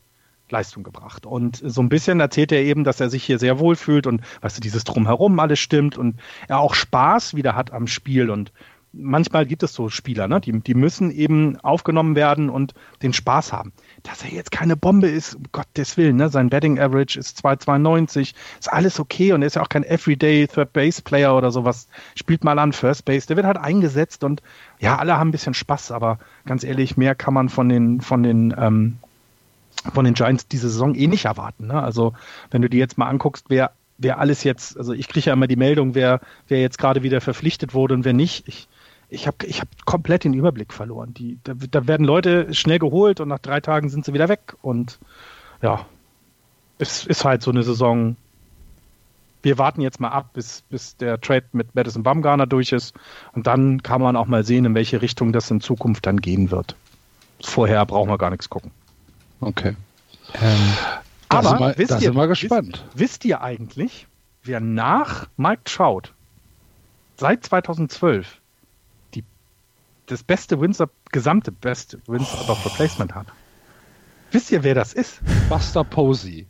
Leistung 0.52 0.84
gebracht. 0.84 1.26
Und 1.26 1.62
so 1.64 1.82
ein 1.82 1.90
bisschen 1.90 2.20
erzählt 2.20 2.52
er 2.52 2.62
eben, 2.62 2.84
dass 2.84 3.00
er 3.00 3.10
sich 3.10 3.24
hier 3.24 3.40
sehr 3.40 3.60
wohl 3.60 3.76
fühlt 3.76 4.08
und 4.08 4.22
weißt 4.42 4.58
du, 4.58 4.62
dieses 4.62 4.84
Drumherum 4.84 5.40
alles 5.40 5.60
stimmt 5.60 5.98
und 5.98 6.20
er 6.48 6.60
auch 6.60 6.74
Spaß 6.74 7.36
wieder 7.36 7.56
hat 7.56 7.72
am 7.72 7.88
Spiel 7.88 8.30
und 8.30 8.52
manchmal 8.92 9.46
gibt 9.46 9.64
es 9.64 9.74
so 9.74 9.90
Spieler, 9.90 10.28
ne? 10.28 10.42
die, 10.42 10.60
die 10.60 10.74
müssen 10.74 11.12
eben 11.12 11.60
aufgenommen 11.60 12.16
werden 12.16 12.50
und 12.50 12.74
den 13.02 13.14
Spaß 13.14 13.54
haben. 13.54 13.72
Dass 14.04 14.24
er 14.24 14.32
jetzt 14.32 14.52
keine 14.52 14.78
Bombe 14.78 15.08
ist, 15.08 15.36
um 15.36 15.44
Gottes 15.52 15.98
Willen, 15.98 16.16
ne? 16.16 16.30
sein 16.30 16.50
Betting 16.50 16.80
Average 16.80 17.20
ist 17.20 17.44
2,92, 17.44 18.34
ist 18.60 18.72
alles 18.72 19.00
okay 19.00 19.34
und 19.34 19.42
er 19.42 19.48
ist 19.48 19.56
ja 19.56 19.62
auch 19.62 19.70
kein 19.70 19.84
Everyday 19.84 20.48
Third 20.48 20.74
Base 20.74 21.02
Player 21.02 21.36
oder 21.36 21.52
sowas. 21.52 21.88
Spielt 22.16 22.44
mal 22.44 22.60
an 22.60 22.74
First 22.74 23.06
Base, 23.06 23.28
der 23.28 23.36
wird 23.36 23.46
halt 23.46 23.58
eingesetzt 23.58 24.24
und 24.24 24.42
ja, 24.80 24.98
alle 24.98 25.18
haben 25.18 25.30
ein 25.30 25.32
bisschen 25.32 25.54
Spaß, 25.54 25.92
aber 25.92 26.20
ganz 26.46 26.64
ehrlich, 26.64 26.98
mehr 26.98 27.16
kann 27.16 27.34
man 27.34 27.50
von 27.50 27.68
den, 27.68 28.02
von 28.02 28.24
den, 28.24 28.54
ähm, 28.58 28.98
von 29.94 30.06
den 30.06 30.14
Giants 30.14 30.48
diese 30.48 30.70
Saison 30.70 30.96
eh 30.96 31.08
nicht 31.08 31.26
erwarten. 31.26 31.68
Ne? 31.68 31.82
Also, 31.82 32.14
wenn 32.52 32.62
du 32.62 32.70
dir 32.70 32.80
jetzt 32.80 32.98
mal 32.98 33.08
anguckst, 33.08 33.46
wer, 33.50 33.72
wer 33.98 34.20
alles 34.20 34.44
jetzt, 34.44 34.78
also 34.78 34.94
ich 34.94 35.08
kriege 35.08 35.28
ja 35.28 35.34
immer 35.34 35.48
die 35.48 35.56
Meldung, 35.56 35.96
wer, 35.96 36.22
wer 36.48 36.62
jetzt 36.62 36.78
gerade 36.78 37.04
wieder 37.04 37.22
verpflichtet 37.22 37.74
wurde 37.74 37.94
und 37.94 38.06
wer 38.06 38.14
nicht. 38.14 38.48
Ich, 38.48 38.68
ich 39.10 39.28
habe 39.28 39.46
ich 39.46 39.60
hab 39.62 39.68
komplett 39.86 40.24
den 40.24 40.34
Überblick 40.34 40.74
verloren. 40.74 41.14
Die, 41.14 41.40
da, 41.44 41.54
da 41.56 41.88
werden 41.88 42.06
Leute 42.06 42.54
schnell 42.54 42.80
geholt 42.80 43.20
und 43.20 43.28
nach 43.28 43.40
drei 43.40 43.60
Tagen 43.60 43.90
sind 43.90 44.06
sie 44.06 44.14
wieder 44.14 44.30
weg. 44.30 44.56
Und 44.62 45.00
ja, 45.62 45.86
es 46.78 47.06
ist 47.06 47.26
halt 47.26 47.42
so 47.42 47.52
eine 47.52 47.64
Saison. 47.64 48.16
Wir 49.42 49.58
warten 49.58 49.82
jetzt 49.82 50.00
mal 50.00 50.10
ab, 50.10 50.32
bis, 50.34 50.62
bis 50.70 50.98
der 50.98 51.20
Trade 51.22 51.46
mit 51.54 51.74
Madison 51.74 52.04
Bumgarner 52.04 52.46
durch 52.46 52.72
ist. 52.72 52.94
Und 53.34 53.48
dann 53.48 53.82
kann 53.84 54.02
man 54.02 54.16
auch 54.16 54.28
mal 54.28 54.44
sehen, 54.44 54.66
in 54.66 54.76
welche 54.76 55.02
Richtung 55.02 55.32
das 55.32 55.50
in 55.50 55.62
Zukunft 55.62 56.06
dann 56.06 56.18
gehen 56.22 56.52
wird. 56.52 56.76
Vorher 57.42 57.86
brauchen 57.86 58.10
wir 58.10 58.18
gar 58.18 58.30
nichts 58.32 58.50
gucken. 58.50 58.72
Okay. 59.40 59.76
Ähm, 60.42 60.58
Da 61.30 61.38
Aber 61.40 61.50
sind 61.50 61.60
wir, 61.60 61.78
wisst 61.78 61.92
da 61.92 61.96
ihr- 61.96 62.02
sind 62.02 62.16
wir 62.16 62.28
gespannt. 62.28 62.84
Wisst, 62.94 63.00
wisst 63.00 63.26
ihr 63.26 63.42
eigentlich, 63.42 64.08
wer 64.44 64.60
nach 64.60 65.28
Mike 65.38 65.62
Trout 65.64 66.10
seit 67.18 67.46
2012 67.46 68.28
die, 68.28 68.39
das 70.10 70.24
beste 70.24 70.60
Wins 70.60 70.84
gesamte 71.12 71.52
beste 71.52 72.02
Wins 72.08 72.34
above 72.34 72.66
Replacement 72.66 73.16
hat? 73.16 73.28
Wisst 74.32 74.52
ihr, 74.52 74.64
wer 74.64 74.76
das 74.76 74.94
ist? 74.94 75.22
Buster 75.50 75.84
Posey. 75.84 76.48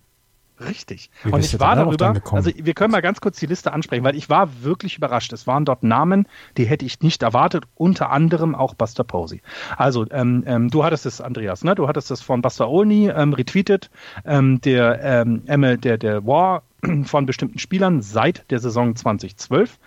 Richtig. 0.59 1.09
Wie 1.23 1.31
und 1.31 1.39
ich 1.39 1.57
war 1.59 1.75
darüber, 1.75 2.21
also 2.33 2.51
wir 2.53 2.73
können 2.73 2.91
mal 2.91 3.01
ganz 3.01 3.21
kurz 3.21 3.39
die 3.39 3.45
Liste 3.45 3.71
ansprechen, 3.71 4.03
weil 4.03 4.15
ich 4.15 4.29
war 4.29 4.61
wirklich 4.61 4.97
überrascht. 4.97 5.31
Es 5.31 5.47
waren 5.47 5.63
dort 5.63 5.83
Namen, 5.83 6.27
die 6.57 6.65
hätte 6.65 6.85
ich 6.85 6.99
nicht 6.99 7.23
erwartet, 7.23 7.63
unter 7.75 8.09
anderem 8.11 8.55
auch 8.55 8.73
Buster 8.73 9.05
Posey. 9.05 9.41
Also 9.77 10.05
ähm, 10.11 10.43
ähm, 10.45 10.69
du 10.69 10.83
hattest 10.83 11.05
es, 11.05 11.21
Andreas, 11.21 11.63
ne? 11.63 11.75
Du 11.75 11.87
hattest 11.87 12.11
es 12.11 12.21
von 12.21 12.41
Buster 12.41 12.67
Olney 12.67 13.07
ähm, 13.07 13.31
retweetet, 13.31 13.89
ähm, 14.25 14.59
der 14.59 15.01
ähm, 15.01 15.43
ML, 15.47 15.77
der 15.77 15.97
der 15.97 16.25
War 16.25 16.63
von 17.05 17.25
bestimmten 17.25 17.59
Spielern 17.59 18.01
seit 18.01 18.49
der 18.51 18.59
Saison 18.59 18.95
2012. 18.95 19.79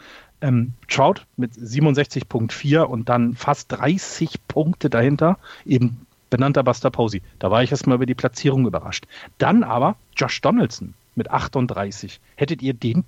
Ähm, 0.43 0.74
Trout 0.89 1.23
mit 1.36 1.52
67.4 1.52 2.81
und 2.82 3.09
dann 3.09 3.35
fast 3.35 3.73
30 3.73 4.47
Punkte 4.48 4.90
dahinter, 4.90 5.39
eben 5.64 6.06
benannter 6.31 6.62
Buster 6.62 6.90
Posey. 6.90 7.23
Da 7.39 7.51
war 7.51 7.62
ich 7.62 7.70
erstmal 7.70 7.97
über 7.97 8.06
die 8.06 8.14
Platzierung 8.14 8.66
überrascht. 8.66 9.06
Dann 9.39 9.62
aber 9.62 9.97
Josh 10.16 10.40
Donaldson 10.40 10.94
mit 11.14 11.31
38. 11.31 12.20
Hättet 12.36 12.60
ihr 12.62 12.74
den 12.74 13.05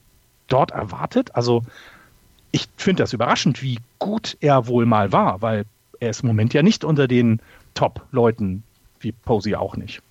dort 0.48 0.70
erwartet? 0.70 1.34
Also 1.34 1.64
ich 2.52 2.68
finde 2.76 3.02
das 3.02 3.12
überraschend, 3.12 3.62
wie 3.62 3.78
gut 3.98 4.36
er 4.40 4.68
wohl 4.68 4.86
mal 4.86 5.10
war, 5.10 5.42
weil 5.42 5.64
er 6.00 6.10
ist 6.10 6.22
im 6.22 6.28
Moment 6.28 6.54
ja 6.54 6.62
nicht 6.62 6.84
unter 6.84 7.08
den 7.08 7.40
Top-Leuten, 7.74 8.62
wie 9.00 9.10
Posey 9.10 9.56
auch 9.56 9.76
nicht. 9.76 10.02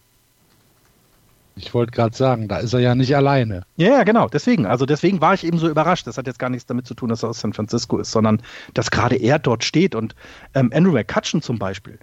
Ich 1.56 1.74
wollte 1.74 1.92
gerade 1.92 2.16
sagen, 2.16 2.48
da 2.48 2.58
ist 2.58 2.74
er 2.74 2.80
ja 2.80 2.96
nicht 2.96 3.16
alleine. 3.16 3.64
Ja, 3.78 3.90
ja, 3.90 4.04
genau. 4.04 4.28
Deswegen, 4.28 4.66
also 4.66 4.86
deswegen 4.86 5.22
war 5.22 5.34
ich 5.34 5.44
eben 5.44 5.60
so 5.60 5.70
überrascht. 5.70 6.08
Das 6.08 6.18
hat 6.18 6.26
jetzt 6.26 6.40
gar 6.40 6.50
nichts 6.50 6.66
damit 6.66 6.88
zu 6.88 6.96
tun, 6.96 7.10
dass 7.10 7.24
er 7.24 7.30
aus 7.30 7.40
San 7.40 7.54
Francisco 7.54 8.00
ist, 8.00 8.12
sondern 8.12 8.42
dass 8.74 8.90
gerade 8.90 9.16
er 9.16 9.38
dort 9.38 9.64
steht 9.64 9.94
und 9.94 10.16
ähm, 10.56 10.72
Andrew 10.74 10.92
McCutcheon 10.92 11.42
zum 11.42 11.60
Beispiel. 11.60 12.00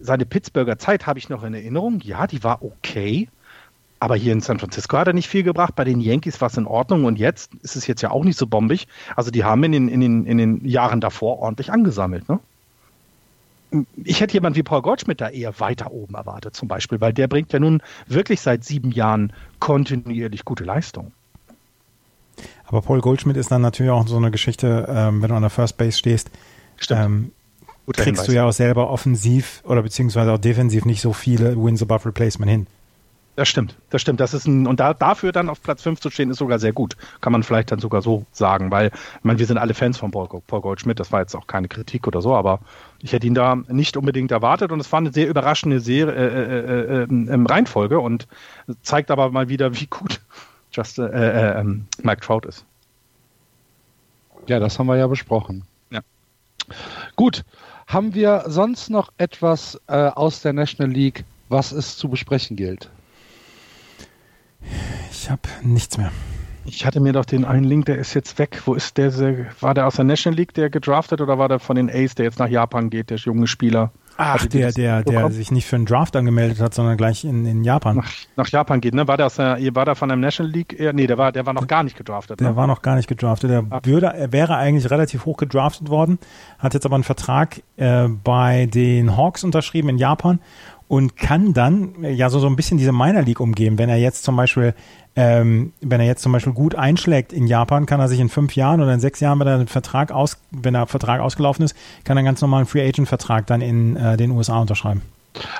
Seine 0.00 0.24
Pittsburgher 0.26 0.78
Zeit 0.78 1.06
habe 1.06 1.18
ich 1.18 1.28
noch 1.28 1.44
in 1.44 1.54
Erinnerung. 1.54 2.00
Ja, 2.00 2.26
die 2.26 2.42
war 2.42 2.62
okay. 2.62 3.28
Aber 4.00 4.16
hier 4.16 4.32
in 4.32 4.40
San 4.40 4.58
Francisco 4.58 4.98
hat 4.98 5.06
er 5.06 5.14
nicht 5.14 5.28
viel 5.28 5.42
gebracht. 5.42 5.76
Bei 5.76 5.84
den 5.84 6.00
Yankees 6.00 6.40
war 6.40 6.48
es 6.48 6.56
in 6.56 6.66
Ordnung 6.66 7.04
und 7.04 7.18
jetzt 7.18 7.54
ist 7.62 7.76
es 7.76 7.86
jetzt 7.86 8.02
ja 8.02 8.10
auch 8.10 8.24
nicht 8.24 8.38
so 8.38 8.46
bombig. 8.46 8.86
Also 9.16 9.30
die 9.30 9.44
haben 9.44 9.62
in 9.64 9.72
den, 9.72 9.88
in 9.88 10.00
den, 10.00 10.26
in 10.26 10.38
den 10.38 10.64
Jahren 10.66 11.00
davor 11.00 11.38
ordentlich 11.38 11.70
angesammelt. 11.72 12.28
Ne? 12.28 12.38
Ich 14.04 14.20
hätte 14.20 14.34
jemand 14.34 14.56
wie 14.56 14.62
Paul 14.62 14.82
Goldschmidt 14.82 15.20
da 15.20 15.28
eher 15.28 15.58
weiter 15.60 15.92
oben 15.92 16.14
erwartet, 16.14 16.54
zum 16.54 16.68
Beispiel, 16.68 17.00
weil 17.00 17.12
der 17.12 17.28
bringt 17.28 17.52
ja 17.52 17.58
nun 17.58 17.82
wirklich 18.06 18.40
seit 18.40 18.64
sieben 18.64 18.90
Jahren 18.90 19.32
kontinuierlich 19.58 20.44
gute 20.44 20.64
Leistung. 20.64 21.12
aber 22.66 22.82
Paul 22.82 23.00
Goldschmidt 23.00 23.36
ist 23.36 23.50
dann 23.50 23.62
natürlich 23.62 23.90
auch 23.90 24.06
so 24.06 24.16
eine 24.16 24.30
Geschichte, 24.30 24.86
ähm, 24.88 25.22
wenn 25.22 25.30
du 25.30 25.34
an 25.34 25.42
der 25.42 25.50
First 25.50 25.76
Base 25.76 25.98
stehst. 25.98 26.30
Ähm, 26.90 27.32
kriegst 27.86 28.04
Hinweis. 28.04 28.26
du 28.26 28.32
ja 28.32 28.44
auch 28.46 28.52
selber 28.52 28.90
offensiv 28.90 29.62
oder 29.64 29.82
beziehungsweise 29.82 30.32
auch 30.32 30.38
defensiv 30.38 30.84
nicht 30.84 31.00
so 31.00 31.12
viele 31.12 31.56
Wins 31.56 31.82
above 31.82 32.06
Replacement 32.06 32.50
hin. 32.50 32.66
Das 33.36 33.48
stimmt, 33.48 33.74
das 33.90 34.00
stimmt. 34.00 34.20
Das 34.20 34.32
ist 34.32 34.46
ein, 34.46 34.66
und 34.66 34.78
da, 34.78 34.94
dafür 34.94 35.32
dann 35.32 35.48
auf 35.48 35.60
Platz 35.60 35.82
5 35.82 35.98
zu 35.98 36.08
stehen, 36.10 36.30
ist 36.30 36.38
sogar 36.38 36.60
sehr 36.60 36.72
gut. 36.72 36.96
Kann 37.20 37.32
man 37.32 37.42
vielleicht 37.42 37.72
dann 37.72 37.80
sogar 37.80 38.00
so 38.00 38.26
sagen, 38.30 38.70
weil, 38.70 38.88
ich 38.88 39.24
meine, 39.24 39.40
wir 39.40 39.46
sind 39.46 39.58
alle 39.58 39.74
Fans 39.74 39.98
von 39.98 40.12
Paul, 40.12 40.28
Paul 40.46 40.60
Goldschmidt, 40.60 41.00
das 41.00 41.10
war 41.10 41.20
jetzt 41.20 41.34
auch 41.34 41.48
keine 41.48 41.66
Kritik 41.66 42.06
oder 42.06 42.22
so, 42.22 42.34
aber 42.34 42.60
ich 43.04 43.12
hätte 43.12 43.26
ihn 43.26 43.34
da 43.34 43.54
nicht 43.68 43.98
unbedingt 43.98 44.30
erwartet 44.30 44.72
und 44.72 44.80
es 44.80 44.90
war 44.90 44.98
eine 44.98 45.12
sehr 45.12 45.28
überraschende 45.28 45.78
Serie, 45.78 46.14
äh, 46.14 47.02
äh, 47.02 47.02
äh, 47.02 47.32
äh 47.34 47.44
Reihenfolge 47.46 48.00
und 48.00 48.26
zeigt 48.80 49.10
aber 49.10 49.30
mal 49.30 49.50
wieder, 49.50 49.78
wie 49.78 49.86
gut 49.86 50.22
Just, 50.72 50.98
äh, 50.98 51.04
äh, 51.04 51.60
ähm, 51.60 51.86
Mike 52.02 52.22
Trout 52.22 52.48
ist. 52.48 52.64
Ja, 54.48 54.58
das 54.58 54.78
haben 54.78 54.86
wir 54.86 54.96
ja 54.96 55.06
besprochen. 55.06 55.64
Ja. 55.90 56.00
Gut, 57.14 57.44
haben 57.86 58.14
wir 58.14 58.44
sonst 58.46 58.88
noch 58.88 59.12
etwas 59.18 59.80
aus 59.86 60.40
der 60.40 60.52
National 60.54 60.92
League, 60.92 61.24
was 61.48 61.72
es 61.72 61.96
zu 61.96 62.08
besprechen 62.08 62.56
gilt? 62.56 62.90
Ich 65.10 65.30
habe 65.30 65.42
nichts 65.62 65.96
mehr. 65.96 66.10
Ich 66.66 66.86
hatte 66.86 67.00
mir 67.00 67.12
doch 67.12 67.24
den 67.24 67.44
einen 67.44 67.64
Link, 67.64 67.86
der 67.86 67.98
ist 67.98 68.14
jetzt 68.14 68.38
weg. 68.38 68.62
Wo 68.64 68.74
ist 68.74 68.96
der? 68.96 69.12
War 69.60 69.74
der 69.74 69.86
aus 69.86 69.96
der 69.96 70.04
National 70.04 70.36
League, 70.36 70.54
der 70.54 70.70
gedraftet, 70.70 71.20
oder 71.20 71.38
war 71.38 71.48
der 71.48 71.58
von 71.58 71.76
den 71.76 71.90
Ace, 71.90 72.14
der 72.14 72.24
jetzt 72.24 72.38
nach 72.38 72.48
Japan 72.48 72.90
geht, 72.90 73.10
der 73.10 73.18
junge 73.18 73.46
Spieler? 73.46 73.92
Ach, 74.16 74.46
der, 74.46 74.70
der, 74.70 75.02
der 75.02 75.30
sich 75.32 75.50
nicht 75.50 75.66
für 75.66 75.74
einen 75.74 75.86
Draft 75.86 76.14
angemeldet 76.14 76.60
hat, 76.60 76.72
sondern 76.72 76.96
gleich 76.96 77.24
in, 77.24 77.44
in 77.46 77.64
Japan. 77.64 77.96
Nach, 77.96 78.10
nach 78.36 78.48
Japan 78.48 78.80
geht, 78.80 78.94
ne? 78.94 79.08
War 79.08 79.16
der 79.16 79.26
aus 79.26 79.36
der, 79.36 79.58
war 79.74 79.84
der 79.84 79.96
von 79.96 80.08
der 80.08 80.16
National 80.16 80.52
League? 80.52 80.78
Nee, 80.94 81.08
der 81.08 81.18
war, 81.18 81.32
der 81.32 81.46
war 81.46 81.52
noch 81.52 81.66
gar 81.66 81.82
nicht 81.82 81.96
gedraftet. 81.96 82.38
Der 82.38 82.50
ne? 82.50 82.56
war 82.56 82.68
noch 82.68 82.82
gar 82.82 82.94
nicht 82.94 83.08
gedraftet. 83.08 83.50
Der 83.50 83.64
würde, 83.82 84.06
er 84.06 84.32
wäre 84.32 84.56
eigentlich 84.56 84.88
relativ 84.90 85.24
hoch 85.24 85.36
gedraftet 85.36 85.90
worden, 85.90 86.18
hat 86.60 86.74
jetzt 86.74 86.86
aber 86.86 86.94
einen 86.94 87.04
Vertrag 87.04 87.62
äh, 87.76 88.06
bei 88.06 88.66
den 88.66 89.16
Hawks 89.16 89.42
unterschrieben 89.42 89.88
in 89.88 89.98
Japan 89.98 90.38
und 90.88 91.16
kann 91.16 91.54
dann 91.54 91.94
ja 92.02 92.30
so, 92.30 92.38
so 92.38 92.46
ein 92.46 92.56
bisschen 92.56 92.78
diese 92.78 92.92
Minor 92.92 93.22
League 93.22 93.40
umgehen. 93.40 93.78
Wenn 93.78 93.88
er 93.88 93.96
jetzt 93.96 94.24
zum 94.24 94.36
Beispiel 94.36 94.74
ähm, 95.16 95.72
wenn 95.80 96.00
er 96.00 96.06
jetzt 96.06 96.22
zum 96.22 96.32
Beispiel 96.32 96.52
gut 96.52 96.74
einschlägt 96.74 97.32
in 97.32 97.46
Japan, 97.46 97.86
kann 97.86 98.00
er 98.00 98.08
sich 98.08 98.18
in 98.18 98.28
fünf 98.28 98.56
Jahren 98.56 98.80
oder 98.80 98.92
in 98.92 99.00
sechs 99.00 99.20
Jahren, 99.20 99.38
wenn 99.38 99.46
er 99.46 99.66
Vertrag 99.66 100.10
aus, 100.10 100.38
wenn 100.50 100.74
der 100.74 100.86
Vertrag 100.86 101.20
ausgelaufen 101.20 101.64
ist, 101.64 101.76
kann 102.04 102.16
er 102.16 102.20
einen 102.20 102.26
ganz 102.26 102.40
normalen 102.40 102.66
Free 102.66 102.86
Agent 102.86 103.08
Vertrag 103.08 103.46
dann 103.46 103.60
in 103.60 103.96
äh, 103.96 104.16
den 104.16 104.32
USA 104.32 104.60
unterschreiben. 104.60 105.02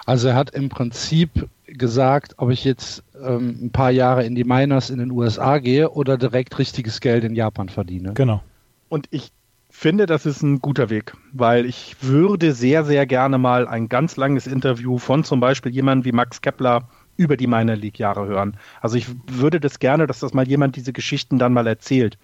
Also 0.06 0.28
er 0.28 0.34
hat 0.34 0.50
im 0.50 0.68
Prinzip 0.68 1.48
gesagt, 1.66 2.34
ob 2.38 2.50
ich 2.50 2.64
jetzt 2.64 3.02
ähm, 3.24 3.58
ein 3.62 3.70
paar 3.70 3.90
Jahre 3.90 4.24
in 4.24 4.34
die 4.34 4.44
Miners 4.44 4.90
in 4.90 4.98
den 4.98 5.10
USA 5.10 5.58
gehe 5.58 5.90
oder 5.90 6.16
direkt 6.16 6.58
richtiges 6.58 7.00
Geld 7.00 7.24
in 7.24 7.34
Japan 7.34 7.68
verdiene. 7.68 8.12
Genau. 8.14 8.40
Und 8.88 9.06
ich 9.10 9.30
finde, 9.74 10.06
das 10.06 10.24
ist 10.24 10.42
ein 10.42 10.60
guter 10.60 10.88
Weg, 10.88 11.14
weil 11.32 11.66
ich 11.66 11.96
würde 12.00 12.52
sehr, 12.52 12.84
sehr 12.84 13.06
gerne 13.06 13.38
mal 13.38 13.66
ein 13.66 13.88
ganz 13.88 14.16
langes 14.16 14.46
Interview 14.46 14.98
von 14.98 15.24
zum 15.24 15.40
Beispiel 15.40 15.72
jemandem 15.72 16.04
wie 16.04 16.16
Max 16.16 16.40
Kepler 16.40 16.88
über 17.16 17.36
die 17.36 17.48
Minor 17.48 17.76
League 17.76 17.98
Jahre 17.98 18.26
hören. 18.26 18.56
Also 18.80 18.96
ich 18.96 19.08
würde 19.26 19.60
das 19.60 19.80
gerne, 19.80 20.06
dass 20.06 20.20
das 20.20 20.32
mal 20.32 20.46
jemand 20.46 20.76
diese 20.76 20.92
Geschichten 20.92 21.38
dann 21.38 21.52
mal 21.52 21.66
erzählt. 21.66 22.18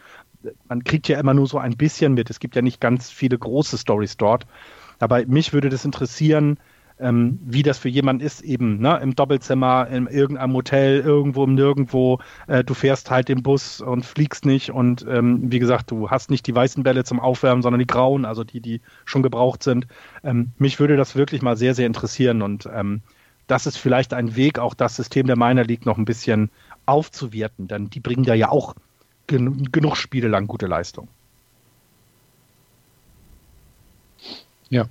Man 0.68 0.84
kriegt 0.84 1.08
ja 1.08 1.18
immer 1.18 1.34
nur 1.34 1.48
so 1.48 1.58
ein 1.58 1.76
bisschen 1.76 2.14
mit. 2.14 2.30
Es 2.30 2.38
gibt 2.38 2.56
ja 2.56 2.62
nicht 2.62 2.80
ganz 2.80 3.10
viele 3.10 3.36
große 3.36 3.78
Stories 3.78 4.16
dort. 4.16 4.46
Aber 5.00 5.26
mich 5.26 5.52
würde 5.52 5.70
das 5.70 5.84
interessieren, 5.84 6.58
ähm, 7.00 7.38
wie 7.42 7.62
das 7.62 7.78
für 7.78 7.88
jemanden 7.88 8.24
ist, 8.24 8.42
eben 8.42 8.78
ne, 8.80 8.98
im 9.02 9.14
Doppelzimmer, 9.14 9.88
in 9.88 10.06
irgendeinem 10.06 10.54
Hotel, 10.54 11.00
irgendwo 11.00 11.44
im 11.44 11.54
Nirgendwo. 11.54 12.20
Äh, 12.46 12.64
du 12.64 12.74
fährst 12.74 13.10
halt 13.10 13.28
den 13.28 13.42
Bus 13.42 13.80
und 13.80 14.04
fliegst 14.04 14.44
nicht. 14.44 14.70
Und 14.70 15.06
ähm, 15.08 15.50
wie 15.50 15.58
gesagt, 15.58 15.90
du 15.90 16.10
hast 16.10 16.30
nicht 16.30 16.46
die 16.46 16.54
weißen 16.54 16.82
Bälle 16.82 17.04
zum 17.04 17.20
Aufwärmen, 17.20 17.62
sondern 17.62 17.80
die 17.80 17.86
grauen, 17.86 18.24
also 18.24 18.44
die, 18.44 18.60
die 18.60 18.80
schon 19.04 19.22
gebraucht 19.22 19.62
sind. 19.62 19.86
Ähm, 20.22 20.52
mich 20.58 20.78
würde 20.78 20.96
das 20.96 21.16
wirklich 21.16 21.42
mal 21.42 21.56
sehr, 21.56 21.74
sehr 21.74 21.86
interessieren. 21.86 22.42
Und 22.42 22.68
ähm, 22.72 23.02
das 23.46 23.66
ist 23.66 23.76
vielleicht 23.76 24.14
ein 24.14 24.36
Weg, 24.36 24.58
auch 24.58 24.74
das 24.74 24.96
System 24.96 25.26
der 25.26 25.36
Minor 25.36 25.64
League 25.64 25.86
noch 25.86 25.98
ein 25.98 26.04
bisschen 26.04 26.50
aufzuwerten, 26.86 27.68
denn 27.68 27.90
die 27.90 28.00
bringen 28.00 28.24
da 28.24 28.34
ja 28.34 28.48
auch 28.50 28.74
gen 29.26 29.70
genug 29.72 29.96
Spiele 29.96 30.28
lang 30.28 30.46
gute 30.46 30.66
Leistung. 30.66 31.08
Ja. 34.68 34.86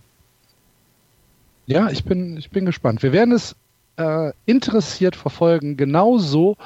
Ja, 1.69 1.91
ich 1.91 2.03
bin, 2.03 2.35
ich 2.37 2.49
bin 2.49 2.65
gespannt. 2.65 3.03
Wir 3.03 3.13
werden 3.13 3.31
es 3.31 3.55
äh, 3.97 4.31
interessiert 4.47 5.15
verfolgen, 5.15 5.77
genauso 5.77 6.57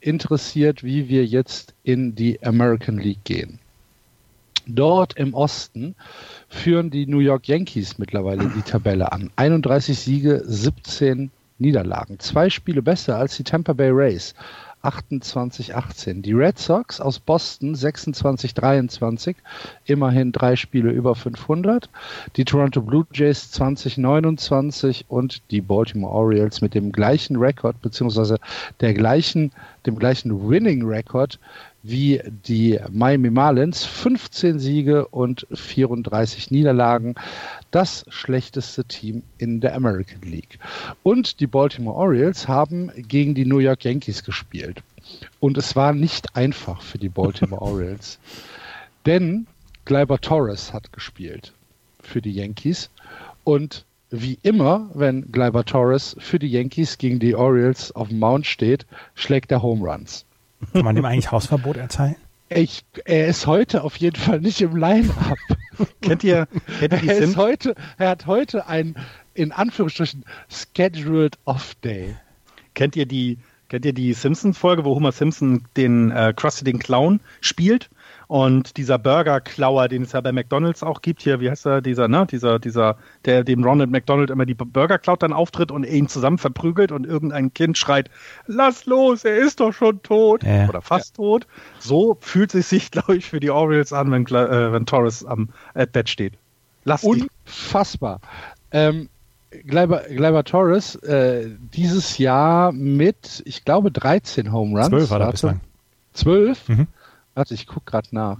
interessiert, 0.00 0.82
wie 0.82 1.08
wir 1.08 1.24
jetzt 1.24 1.74
in 1.84 2.16
die 2.16 2.42
American 2.42 2.98
League 2.98 3.22
gehen. 3.22 3.60
Dort 4.66 5.16
im 5.16 5.32
Osten 5.32 5.94
führen 6.48 6.90
die 6.90 7.06
New 7.06 7.20
York 7.20 7.46
Yankees 7.46 7.98
mittlerweile 7.98 8.48
die 8.48 8.62
Tabelle 8.62 9.12
an. 9.12 9.30
31 9.36 9.96
Siege, 9.96 10.42
17 10.44 11.30
Niederlagen. 11.58 12.18
Zwei 12.18 12.50
Spiele 12.50 12.82
besser 12.82 13.16
als 13.16 13.36
die 13.36 13.44
Tampa 13.44 13.74
Bay 13.74 13.90
Rays. 13.90 14.34
28-18. 14.88 16.22
Die 16.22 16.32
Red 16.32 16.58
Sox 16.58 17.00
aus 17.00 17.18
Boston 17.18 17.74
26-23, 17.74 19.36
immerhin 19.84 20.32
drei 20.32 20.56
Spiele 20.56 20.90
über 20.90 21.14
500. 21.14 21.90
Die 22.36 22.44
Toronto 22.44 22.80
Blue 22.80 23.06
Jays 23.12 23.52
20-29 23.54 25.04
und 25.08 25.42
die 25.50 25.60
Baltimore 25.60 26.12
Orioles 26.12 26.60
mit 26.60 26.74
dem 26.74 26.92
gleichen 26.92 27.36
Rekord 27.36 27.80
beziehungsweise 27.82 28.38
der 28.80 28.94
gleichen, 28.94 29.52
dem 29.86 29.98
gleichen 29.98 30.48
Winning 30.48 30.84
Rekord 30.84 31.38
wie 31.82 32.20
die 32.46 32.78
Miami 32.90 33.30
Marlins. 33.30 33.84
15 33.84 34.58
Siege 34.58 35.06
und 35.08 35.46
34 35.52 36.50
Niederlagen. 36.50 37.14
Das 37.70 38.04
schlechteste 38.08 38.84
Team 38.84 39.22
in 39.38 39.60
der 39.60 39.74
American 39.74 40.22
League. 40.22 40.58
Und 41.02 41.40
die 41.40 41.46
Baltimore 41.46 41.96
Orioles 41.96 42.48
haben 42.48 42.90
gegen 42.96 43.34
die 43.34 43.44
New 43.44 43.58
York 43.58 43.84
Yankees 43.84 44.24
gespielt. 44.24 44.82
Und 45.40 45.56
es 45.56 45.76
war 45.76 45.92
nicht 45.92 46.36
einfach 46.36 46.82
für 46.82 46.98
die 46.98 47.08
Baltimore 47.08 47.62
Orioles. 47.62 48.18
Denn 49.06 49.46
Gleiber 49.84 50.20
Torres 50.20 50.72
hat 50.72 50.92
gespielt 50.92 51.52
für 52.02 52.20
die 52.20 52.32
Yankees. 52.32 52.90
Und 53.44 53.86
wie 54.10 54.38
immer, 54.42 54.90
wenn 54.94 55.30
Gleiber 55.32 55.64
Torres 55.64 56.16
für 56.18 56.38
die 56.38 56.48
Yankees 56.48 56.98
gegen 56.98 57.18
die 57.18 57.34
Orioles 57.34 57.92
auf 57.92 58.08
dem 58.08 58.18
Mount 58.18 58.46
steht, 58.46 58.86
schlägt 59.14 59.52
er 59.52 59.62
Home 59.62 59.86
Runs. 59.86 60.24
Kann 60.72 60.84
man 60.84 60.96
dem 60.96 61.04
eigentlich 61.04 61.30
Hausverbot 61.30 61.76
erteilen? 61.76 62.16
Ich, 62.50 62.84
er 63.04 63.28
ist 63.28 63.46
heute 63.46 63.84
auf 63.84 63.96
jeden 63.96 64.16
Fall 64.16 64.40
nicht 64.40 64.60
im 64.60 64.76
Line-Up. 64.76 65.38
kennt 66.00 66.24
ihr, 66.24 66.48
kennt 66.78 66.94
ihr 66.94 66.98
die 67.00 67.08
er, 67.08 67.18
ist 67.18 67.36
heute, 67.36 67.74
er 67.98 68.08
hat 68.10 68.26
heute 68.26 68.66
ein, 68.66 68.96
in 69.34 69.52
Anführungsstrichen, 69.52 70.24
scheduled 70.48 71.38
off 71.44 71.74
day. 71.76 72.16
Kennt 72.74 72.96
ihr 72.96 73.06
die, 73.06 73.38
kennt 73.68 73.84
ihr 73.84 73.92
die 73.92 74.14
Simpsons-Folge, 74.14 74.84
wo 74.84 74.94
Homer 74.94 75.12
Simpson 75.12 75.64
den 75.76 76.10
äh, 76.10 76.32
Krusty 76.34 76.64
den 76.64 76.78
Clown 76.78 77.20
spielt? 77.40 77.90
Und 78.28 78.76
dieser 78.76 78.98
Burger-Klauer, 78.98 79.88
den 79.88 80.02
es 80.02 80.12
ja 80.12 80.20
bei 80.20 80.32
McDonalds 80.32 80.82
auch 80.82 81.00
gibt, 81.00 81.22
hier, 81.22 81.40
wie 81.40 81.50
heißt 81.50 81.64
er, 81.64 81.80
dieser, 81.80 82.08
ne, 82.08 82.26
dieser, 82.30 82.58
dieser, 82.58 82.98
der 83.24 83.42
dem 83.42 83.64
Ronald 83.64 83.90
McDonald 83.90 84.28
immer 84.28 84.44
die 84.44 84.52
Burger 84.52 84.98
klaut, 84.98 85.22
dann 85.22 85.32
auftritt 85.32 85.72
und 85.72 85.84
ihn 85.84 86.08
zusammen 86.08 86.36
verprügelt 86.36 86.92
und 86.92 87.06
irgendein 87.06 87.54
Kind 87.54 87.78
schreit, 87.78 88.10
lass 88.46 88.84
los, 88.84 89.24
er 89.24 89.38
ist 89.38 89.60
doch 89.60 89.72
schon 89.72 90.02
tot 90.02 90.42
ja. 90.42 90.68
oder 90.68 90.82
fast 90.82 91.16
ja. 91.16 91.24
tot. 91.24 91.46
So 91.78 92.18
fühlt 92.20 92.54
es 92.54 92.68
sich, 92.68 92.90
glaube 92.92 93.16
ich, 93.16 93.24
für 93.24 93.40
die 93.40 93.50
Orioles 93.50 93.94
an, 93.94 94.10
wenn, 94.10 94.26
äh, 94.26 94.72
wenn 94.72 94.84
Torres 94.84 95.24
am 95.24 95.48
Bett 95.72 96.10
steht. 96.10 96.34
Lass 96.84 97.04
Unfassbar. 97.04 98.20
Ähm, 98.72 99.08
Gleiber, 99.50 100.02
Gleiber 100.02 100.44
Torres 100.44 100.96
äh, 100.96 101.48
dieses 101.72 102.18
Jahr 102.18 102.72
mit, 102.72 103.42
ich 103.46 103.64
glaube, 103.64 103.90
13 103.90 104.52
Home 104.52 104.78
Runs. 104.78 104.88
12 104.90 105.10
war 105.10 105.20
er 105.20 105.30
bislang. 105.30 105.60
12? 106.12 106.68
Mhm. 106.68 106.86
Warte, 107.38 107.54
ich 107.54 107.68
gucke 107.68 107.92
gerade 107.92 108.08
nach. 108.10 108.38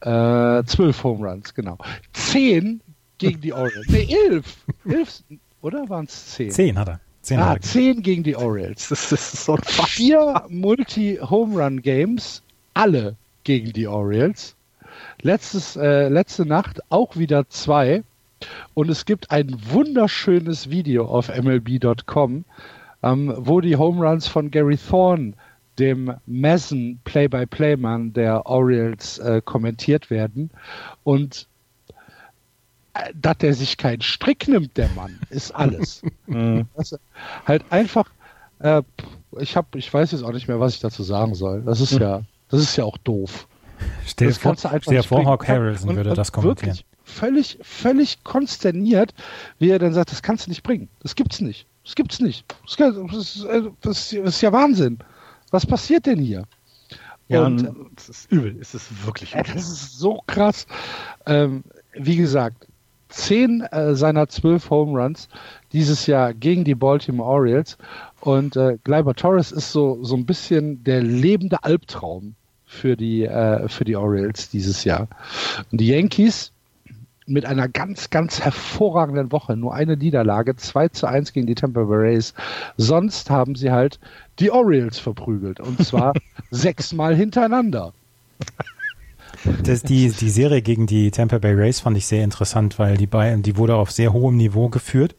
Äh, 0.00 0.62
zwölf 0.66 1.02
Home 1.04 1.26
Runs, 1.26 1.54
genau. 1.54 1.78
Zehn 2.12 2.82
gegen 3.16 3.40
die 3.40 3.54
Orioles. 3.54 3.88
Nee, 3.88 4.14
elf. 4.28 4.58
elf 4.86 5.22
oder 5.62 5.88
waren 5.88 6.04
es 6.04 6.34
zehn? 6.34 6.50
Zehn 6.50 6.78
hat 6.78 6.88
er. 6.88 7.00
Zehn, 7.22 7.40
ah, 7.40 7.56
zehn 7.58 8.02
gegen 8.02 8.24
die 8.24 8.36
Orioles. 8.36 8.90
Das 8.90 9.10
ist 9.10 9.46
so 9.46 9.56
Vier 9.56 10.44
Multi-Home-Run-Games, 10.50 12.42
alle 12.74 13.16
gegen 13.44 13.72
die 13.72 13.86
Orioles. 13.86 14.54
Letztes, 15.22 15.76
äh, 15.76 16.08
letzte 16.08 16.44
Nacht 16.44 16.82
auch 16.90 17.16
wieder 17.16 17.48
zwei. 17.48 18.02
Und 18.74 18.90
es 18.90 19.06
gibt 19.06 19.30
ein 19.30 19.56
wunderschönes 19.70 20.68
Video 20.68 21.06
auf 21.06 21.34
MLB.com, 21.34 22.44
ähm, 23.02 23.34
wo 23.38 23.62
die 23.62 23.76
Home 23.76 24.06
Runs 24.06 24.28
von 24.28 24.50
Gary 24.50 24.76
Thorne 24.76 25.32
dem 25.78 26.14
Messen 26.26 27.00
Play-by-Play-Mann 27.04 28.12
der 28.12 28.46
Orioles 28.46 29.18
äh, 29.18 29.40
kommentiert 29.44 30.10
werden. 30.10 30.50
Und 31.04 31.46
äh, 32.94 33.12
dass 33.14 33.38
der 33.38 33.54
sich 33.54 33.76
keinen 33.76 34.02
Strick 34.02 34.48
nimmt, 34.48 34.76
der 34.76 34.88
Mann, 34.90 35.18
ist 35.30 35.54
alles. 35.54 36.02
Also, 36.74 36.96
halt 37.46 37.64
einfach, 37.70 38.10
äh, 38.58 38.82
ich 39.38 39.56
habe, 39.56 39.78
ich 39.78 39.92
weiß 39.92 40.12
jetzt 40.12 40.22
auch 40.22 40.32
nicht 40.32 40.48
mehr, 40.48 40.60
was 40.60 40.74
ich 40.74 40.80
dazu 40.80 41.02
sagen 41.02 41.34
soll. 41.34 41.62
Das 41.62 41.80
ist 41.80 41.92
mhm. 41.92 42.00
ja, 42.00 42.22
das 42.48 42.60
ist 42.60 42.76
ja 42.76 42.84
auch 42.84 42.98
doof. 42.98 43.46
Stell 44.06 44.28
dir 44.28 44.34
vor, 44.34 44.56
vor 44.56 45.24
Hawk 45.24 45.46
Harrelson 45.46 45.94
würde 45.96 46.14
das 46.14 46.32
kommentieren. 46.32 46.76
Wirklich, 46.76 46.86
völlig, 47.04 47.58
völlig 47.62 48.24
konsterniert, 48.24 49.14
wie 49.58 49.70
er 49.70 49.78
dann 49.78 49.92
sagt, 49.92 50.12
das 50.12 50.22
kannst 50.22 50.46
du 50.46 50.50
nicht 50.50 50.62
bringen. 50.62 50.88
Das 51.00 51.14
gibt's 51.14 51.40
nicht. 51.40 51.66
Das 51.84 51.94
gibt's 51.94 52.20
nicht. 52.20 52.44
Das, 52.78 53.12
ist, 53.12 53.46
das 53.82 54.12
ist 54.12 54.40
ja 54.40 54.52
Wahnsinn. 54.52 54.98
Was 55.56 55.64
passiert 55.64 56.04
denn 56.04 56.18
hier? 56.18 56.44
Ja, 57.28 57.46
und 57.46 57.66
es 57.96 58.10
ist 58.10 58.30
übel. 58.30 58.58
Es 58.60 58.74
ist 58.74 59.06
wirklich 59.06 59.32
übel. 59.32 59.54
Das 59.54 59.66
ist 59.70 59.98
so 59.98 60.20
krass. 60.26 60.66
Ähm, 61.24 61.64
wie 61.94 62.16
gesagt, 62.16 62.66
zehn 63.08 63.62
äh, 63.62 63.94
seiner 63.94 64.28
zwölf 64.28 64.68
Home 64.68 65.00
Runs 65.00 65.30
dieses 65.72 66.06
Jahr 66.06 66.34
gegen 66.34 66.64
die 66.64 66.74
Baltimore 66.74 67.26
Orioles. 67.26 67.78
Und 68.20 68.54
äh, 68.56 68.76
Gleiber 68.84 69.14
Torres 69.14 69.50
ist 69.50 69.72
so, 69.72 70.04
so 70.04 70.14
ein 70.14 70.26
bisschen 70.26 70.84
der 70.84 71.02
lebende 71.02 71.64
Albtraum 71.64 72.34
für 72.66 72.94
die, 72.94 73.24
äh, 73.24 73.66
für 73.70 73.86
die 73.86 73.96
Orioles 73.96 74.50
dieses 74.50 74.84
Jahr. 74.84 75.08
Und 75.72 75.80
die 75.80 75.88
Yankees 75.88 76.52
mit 77.26 77.44
einer 77.44 77.68
ganz, 77.68 78.10
ganz 78.10 78.40
hervorragenden 78.40 79.32
Woche. 79.32 79.56
Nur 79.56 79.74
eine 79.74 79.96
Niederlage, 79.96 80.56
2 80.56 80.88
zu 80.88 81.06
1 81.06 81.32
gegen 81.32 81.46
die 81.46 81.54
Tampa 81.54 81.82
Bay 81.82 81.96
Rays. 81.96 82.34
Sonst 82.76 83.30
haben 83.30 83.56
sie 83.56 83.70
halt 83.70 83.98
die 84.38 84.50
Orioles 84.50 84.98
verprügelt. 84.98 85.60
Und 85.60 85.84
zwar 85.84 86.14
sechsmal 86.50 87.14
hintereinander. 87.14 87.92
Das, 89.64 89.82
die, 89.82 90.10
die 90.10 90.30
Serie 90.30 90.62
gegen 90.62 90.86
die 90.86 91.10
Tampa 91.10 91.38
Bay 91.38 91.52
Rays 91.52 91.80
fand 91.80 91.96
ich 91.96 92.06
sehr 92.06 92.24
interessant, 92.24 92.78
weil 92.78 92.96
die 92.96 93.06
beiden, 93.06 93.42
die 93.42 93.56
wurde 93.56 93.76
auf 93.76 93.90
sehr 93.90 94.12
hohem 94.12 94.36
Niveau 94.36 94.68
geführt. 94.68 95.14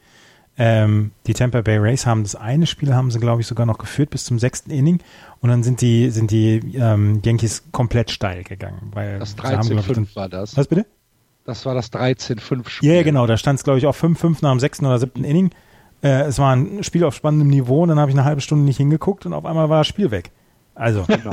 Ähm, 0.60 1.12
die 1.28 1.34
Tampa 1.34 1.62
Bay 1.62 1.78
Rays 1.78 2.08
haben 2.08 2.24
das 2.24 2.36
eine 2.36 2.66
Spiel, 2.66 2.94
haben 2.96 3.12
sie, 3.12 3.20
glaube 3.20 3.42
ich, 3.42 3.48
sogar 3.48 3.66
noch 3.66 3.78
geführt 3.78 4.10
bis 4.10 4.26
zum 4.26 4.40
sechsten 4.40 4.72
Inning. 4.72 5.00
Und 5.40 5.50
dann 5.50 5.62
sind 5.62 5.82
die, 5.82 6.10
sind 6.10 6.32
die 6.32 6.58
ähm, 6.76 7.22
Yankees 7.24 7.66
komplett 7.72 8.10
steil 8.10 8.44
gegangen. 8.44 8.92
Weil 8.94 9.20
das 9.20 9.38
13-5 9.38 10.16
war 10.16 10.30
das. 10.30 10.58
Was 10.58 10.68
bitte? 10.68 10.88
Das 11.48 11.65
war 11.65 11.74
das 11.74 11.94
13-5-Spiel. 11.94 12.90
Ja, 12.90 12.95
yeah, 12.95 13.03
genau. 13.03 13.26
Da 13.26 13.38
stand 13.38 13.57
es, 13.57 13.64
glaube 13.64 13.80
ich, 13.80 13.88
auch 13.88 13.95
5-5 13.95 14.40
nach 14.41 14.52
dem 14.52 14.60
sechsten 14.60 14.86
oder 14.86 14.99
siebten 14.99 15.24
Inning. 15.24 15.52
Äh, 16.03 16.24
es 16.24 16.40
war 16.40 16.53
ein 16.53 16.84
Spiel 16.84 17.06
auf 17.06 17.15
spannendem 17.15 17.48
Niveau 17.48 17.84
und 17.84 17.90
dann 17.90 18.02
habe 18.02 18.11
ich 18.11 18.18
eine 18.18 18.26
halbe 18.26 18.41
Stunde 18.41 18.65
nicht 18.65 18.76
hingeguckt 18.76 19.26
und 19.26 19.32
auf 19.32 19.45
einmal 19.45 19.69
war 19.69 19.80
das 19.80 19.88
Spiel 19.88 20.11
weg. 20.11 20.32
Also. 20.76 21.06
Genau. 21.07 21.32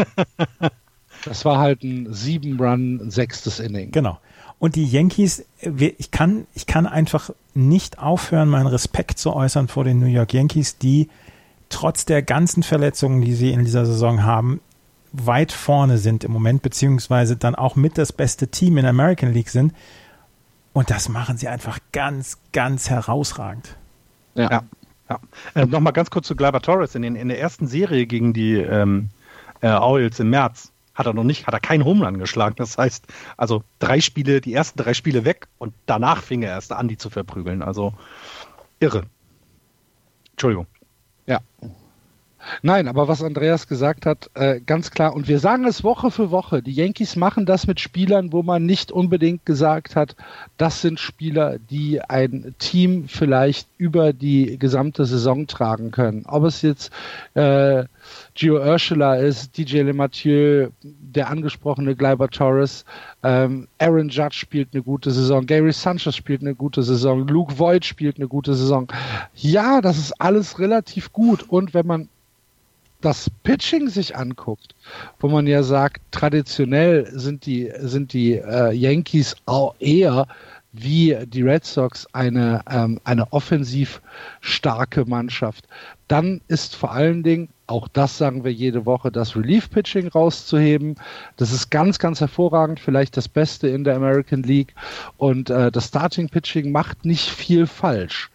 Das 1.24 1.44
war 1.44 1.58
halt 1.58 1.82
ein 1.82 2.12
sieben 2.12 2.60
Run, 2.60 3.10
sechstes 3.10 3.58
Inning. 3.58 3.90
Genau. 3.90 4.18
Und 4.58 4.76
die 4.76 4.84
Yankees, 4.84 5.46
ich 5.60 6.10
kann, 6.10 6.46
ich 6.54 6.66
kann 6.66 6.86
einfach 6.86 7.30
nicht 7.54 7.98
aufhören, 7.98 8.48
meinen 8.48 8.66
Respekt 8.66 9.18
zu 9.18 9.34
äußern 9.34 9.68
vor 9.68 9.84
den 9.84 9.98
New 9.98 10.06
York 10.06 10.32
Yankees, 10.34 10.78
die 10.78 11.08
trotz 11.70 12.04
der 12.04 12.22
ganzen 12.22 12.62
Verletzungen, 12.62 13.22
die 13.22 13.34
sie 13.34 13.52
in 13.52 13.64
dieser 13.64 13.86
Saison 13.86 14.22
haben, 14.22 14.60
weit 15.12 15.52
vorne 15.52 15.98
sind 15.98 16.24
im 16.24 16.32
Moment, 16.32 16.62
beziehungsweise 16.62 17.36
dann 17.36 17.54
auch 17.54 17.74
mit 17.74 17.96
das 17.96 18.12
beste 18.12 18.48
Team 18.48 18.76
in 18.76 18.82
der 18.82 18.90
American 18.90 19.32
League 19.32 19.48
sind. 19.48 19.72
Und 20.74 20.90
das 20.90 21.08
machen 21.08 21.38
sie 21.38 21.48
einfach 21.48 21.78
ganz, 21.92 22.36
ganz 22.52 22.90
herausragend. 22.90 23.76
Ja. 24.34 24.50
ja. 24.50 24.62
ja. 25.08 25.20
Äh, 25.54 25.66
Nochmal 25.66 25.92
ganz 25.94 26.10
kurz 26.10 26.26
zu 26.26 26.36
Gleyber 26.36 26.60
Torres. 26.60 26.94
In, 26.96 27.02
den, 27.02 27.16
in 27.16 27.28
der 27.28 27.40
ersten 27.40 27.66
Serie 27.66 28.06
gegen 28.06 28.34
die 28.34 28.56
ähm, 28.56 29.08
äh, 29.62 29.68
Orioles 29.68 30.20
im 30.20 30.30
März 30.30 30.72
hat 30.92 31.06
er 31.06 31.14
noch 31.14 31.24
nicht, 31.24 31.46
hat 31.46 31.54
er 31.54 31.60
keinen 31.60 31.84
Home 31.84 32.04
Run 32.04 32.18
geschlagen. 32.18 32.56
Das 32.56 32.76
heißt, 32.76 33.06
also 33.36 33.62
drei 33.78 34.00
Spiele, 34.00 34.40
die 34.40 34.52
ersten 34.52 34.78
drei 34.78 34.94
Spiele 34.94 35.24
weg 35.24 35.46
und 35.58 35.74
danach 35.86 36.22
fing 36.22 36.42
er 36.42 36.50
erst 36.50 36.72
an, 36.72 36.88
die 36.88 36.96
zu 36.96 37.08
verprügeln. 37.08 37.62
Also 37.62 37.94
irre. 38.80 39.04
Entschuldigung. 40.32 40.66
Ja. 41.26 41.38
Nein, 42.62 42.88
aber 42.88 43.08
was 43.08 43.22
Andreas 43.22 43.66
gesagt 43.68 44.06
hat, 44.06 44.30
äh, 44.34 44.60
ganz 44.60 44.90
klar, 44.90 45.14
und 45.14 45.28
wir 45.28 45.38
sagen 45.38 45.64
es 45.64 45.84
Woche 45.84 46.10
für 46.10 46.30
Woche, 46.30 46.62
die 46.62 46.72
Yankees 46.72 47.16
machen 47.16 47.46
das 47.46 47.66
mit 47.66 47.80
Spielern, 47.80 48.32
wo 48.32 48.42
man 48.42 48.66
nicht 48.66 48.92
unbedingt 48.92 49.46
gesagt 49.46 49.96
hat, 49.96 50.16
das 50.56 50.80
sind 50.80 51.00
Spieler, 51.00 51.58
die 51.58 52.00
ein 52.00 52.54
Team 52.58 53.08
vielleicht 53.08 53.68
über 53.78 54.12
die 54.12 54.58
gesamte 54.58 55.04
Saison 55.04 55.46
tragen 55.46 55.90
können. 55.90 56.24
Ob 56.26 56.44
es 56.44 56.62
jetzt 56.62 56.92
äh, 57.34 57.84
Gio 58.34 58.56
Ursula 58.56 59.16
ist, 59.16 59.56
DJ 59.56 59.82
LeMathieu, 59.82 60.68
der 60.82 61.30
angesprochene 61.30 61.96
Gleiber 61.96 62.28
Torres, 62.28 62.84
ähm, 63.22 63.68
Aaron 63.78 64.08
Judge 64.08 64.36
spielt 64.38 64.70
eine 64.72 64.82
gute 64.82 65.10
Saison, 65.10 65.46
Gary 65.46 65.72
Sanchez 65.72 66.14
spielt 66.16 66.42
eine 66.42 66.54
gute 66.54 66.82
Saison, 66.82 67.26
Luke 67.26 67.58
Voigt 67.58 67.84
spielt 67.84 68.16
eine 68.16 68.28
gute 68.28 68.54
Saison. 68.54 68.88
Ja, 69.34 69.80
das 69.80 69.98
ist 69.98 70.20
alles 70.20 70.58
relativ 70.58 71.12
gut. 71.12 71.48
Und 71.48 71.74
wenn 71.74 71.86
man 71.86 72.08
das 73.04 73.30
Pitching 73.42 73.88
sich 73.88 74.16
anguckt, 74.16 74.74
wo 75.20 75.28
man 75.28 75.46
ja 75.46 75.62
sagt, 75.62 76.00
traditionell 76.10 77.06
sind 77.12 77.46
die, 77.46 77.70
sind 77.80 78.12
die 78.12 78.34
äh, 78.34 78.72
Yankees 78.72 79.36
auch 79.46 79.74
eher 79.78 80.26
wie 80.74 81.16
die 81.26 81.42
Red 81.42 81.64
Sox 81.64 82.06
eine, 82.12 82.62
ähm, 82.68 83.00
eine 83.04 83.32
offensiv 83.32 84.02
starke 84.40 85.04
Mannschaft, 85.04 85.68
dann 86.08 86.40
ist 86.48 86.74
vor 86.74 86.90
allen 86.90 87.22
Dingen, 87.22 87.48
auch 87.68 87.86
das 87.88 88.18
sagen 88.18 88.44
wir 88.44 88.52
jede 88.52 88.84
Woche, 88.84 89.12
das 89.12 89.36
Relief-Pitching 89.36 90.08
rauszuheben. 90.08 90.96
Das 91.36 91.52
ist 91.52 91.70
ganz, 91.70 91.98
ganz 91.98 92.20
hervorragend, 92.20 92.80
vielleicht 92.80 93.16
das 93.16 93.28
Beste 93.28 93.68
in 93.68 93.84
der 93.84 93.94
American 93.94 94.42
League. 94.42 94.74
Und 95.16 95.48
äh, 95.48 95.70
das 95.70 95.86
Starting-Pitching 95.86 96.72
macht 96.72 97.04
nicht 97.04 97.30
viel 97.30 97.66
falsch. 97.66 98.30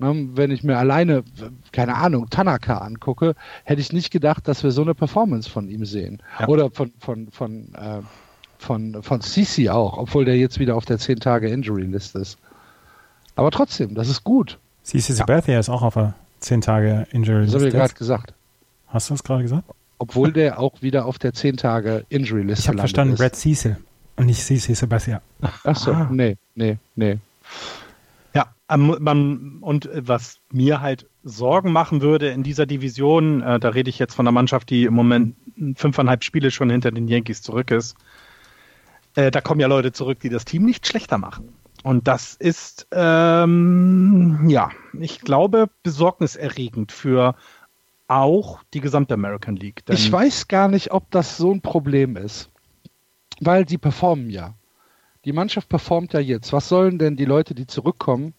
Ne, 0.00 0.30
wenn 0.32 0.50
ich 0.50 0.62
mir 0.62 0.78
alleine, 0.78 1.22
keine 1.72 1.96
Ahnung, 1.96 2.30
Tanaka 2.30 2.78
angucke, 2.78 3.34
hätte 3.64 3.82
ich 3.82 3.92
nicht 3.92 4.10
gedacht, 4.10 4.48
dass 4.48 4.64
wir 4.64 4.70
so 4.70 4.80
eine 4.80 4.94
Performance 4.94 5.50
von 5.50 5.68
ihm 5.68 5.84
sehen. 5.84 6.22
Ja. 6.38 6.48
Oder 6.48 6.70
von, 6.70 6.90
von, 6.98 7.30
von, 7.30 7.74
äh, 7.74 8.00
von, 8.56 9.02
von 9.02 9.20
Sisi 9.20 9.68
auch, 9.68 9.98
obwohl 9.98 10.24
der 10.24 10.38
jetzt 10.38 10.58
wieder 10.58 10.74
auf 10.74 10.86
der 10.86 10.96
10 10.98 11.20
Tage 11.20 11.50
Injury 11.50 11.82
List 11.82 12.16
ist. 12.16 12.38
Aber 13.36 13.50
trotzdem, 13.50 13.94
das 13.94 14.08
ist 14.08 14.24
gut. 14.24 14.58
Sisi 14.82 15.12
Sabathia 15.12 15.52
ja. 15.52 15.60
ist 15.60 15.68
auch 15.68 15.82
auf 15.82 15.92
der 15.92 16.14
10 16.38 16.62
Tage 16.62 17.06
Injury 17.10 17.42
List. 17.42 17.54
Das 17.54 17.60
habe 17.60 17.68
ich 17.68 17.74
gerade 17.74 17.92
gesagt. 17.92 18.32
Hast 18.86 19.10
du 19.10 19.14
das 19.14 19.22
gerade 19.22 19.42
gesagt? 19.42 19.64
Obwohl 19.98 20.32
der 20.32 20.58
auch 20.60 20.80
wieder 20.80 21.04
auf 21.04 21.18
der 21.18 21.34
10 21.34 21.58
Tage 21.58 22.06
Injury 22.08 22.44
List 22.44 22.60
ist. 22.60 22.64
Ich 22.64 22.68
habe 22.68 22.78
verstanden, 22.78 23.12
ist. 23.12 23.20
Brad 23.20 23.36
Cecil 23.36 23.76
und 24.16 24.24
nicht 24.24 24.42
Sisi 24.42 24.74
Sabathia. 24.74 25.20
Achso, 25.62 25.92
ah. 25.92 26.08
nee, 26.10 26.38
nee, 26.54 26.78
nee. 26.96 27.18
Ähm, 28.70 28.96
man, 29.00 29.58
und 29.60 29.86
äh, 29.86 30.06
was 30.06 30.40
mir 30.52 30.80
halt 30.80 31.06
Sorgen 31.24 31.72
machen 31.72 32.00
würde 32.00 32.28
in 32.30 32.42
dieser 32.42 32.66
Division, 32.66 33.42
äh, 33.42 33.58
da 33.58 33.70
rede 33.70 33.90
ich 33.90 33.98
jetzt 33.98 34.14
von 34.14 34.26
einer 34.26 34.32
Mannschaft, 34.32 34.70
die 34.70 34.84
im 34.84 34.94
Moment 34.94 35.36
fünfeinhalb 35.74 36.22
Spiele 36.24 36.50
schon 36.50 36.70
hinter 36.70 36.92
den 36.92 37.08
Yankees 37.08 37.42
zurück 37.42 37.72
ist. 37.72 37.96
Äh, 39.16 39.30
da 39.32 39.40
kommen 39.40 39.60
ja 39.60 39.66
Leute 39.66 39.92
zurück, 39.92 40.20
die 40.20 40.28
das 40.28 40.44
Team 40.44 40.64
nicht 40.64 40.86
schlechter 40.86 41.18
machen. 41.18 41.52
Und 41.82 42.06
das 42.06 42.34
ist, 42.34 42.86
ähm, 42.92 44.48
ja, 44.48 44.70
ich 44.98 45.20
glaube, 45.20 45.68
besorgniserregend 45.82 46.92
für 46.92 47.34
auch 48.06 48.60
die 48.74 48.80
gesamte 48.80 49.14
American 49.14 49.56
League. 49.56 49.82
ich 49.88 50.10
weiß 50.12 50.46
gar 50.48 50.68
nicht, 50.68 50.92
ob 50.92 51.10
das 51.10 51.36
so 51.36 51.52
ein 51.52 51.60
Problem 51.60 52.16
ist. 52.16 52.50
Weil 53.40 53.64
die 53.64 53.78
performen 53.78 54.30
ja. 54.30 54.54
Die 55.24 55.32
Mannschaft 55.32 55.68
performt 55.68 56.12
ja 56.12 56.20
jetzt. 56.20 56.52
Was 56.52 56.68
sollen 56.68 56.98
denn 56.98 57.16
die 57.16 57.24
Leute, 57.24 57.54
die 57.54 57.66
zurückkommen, 57.66 58.34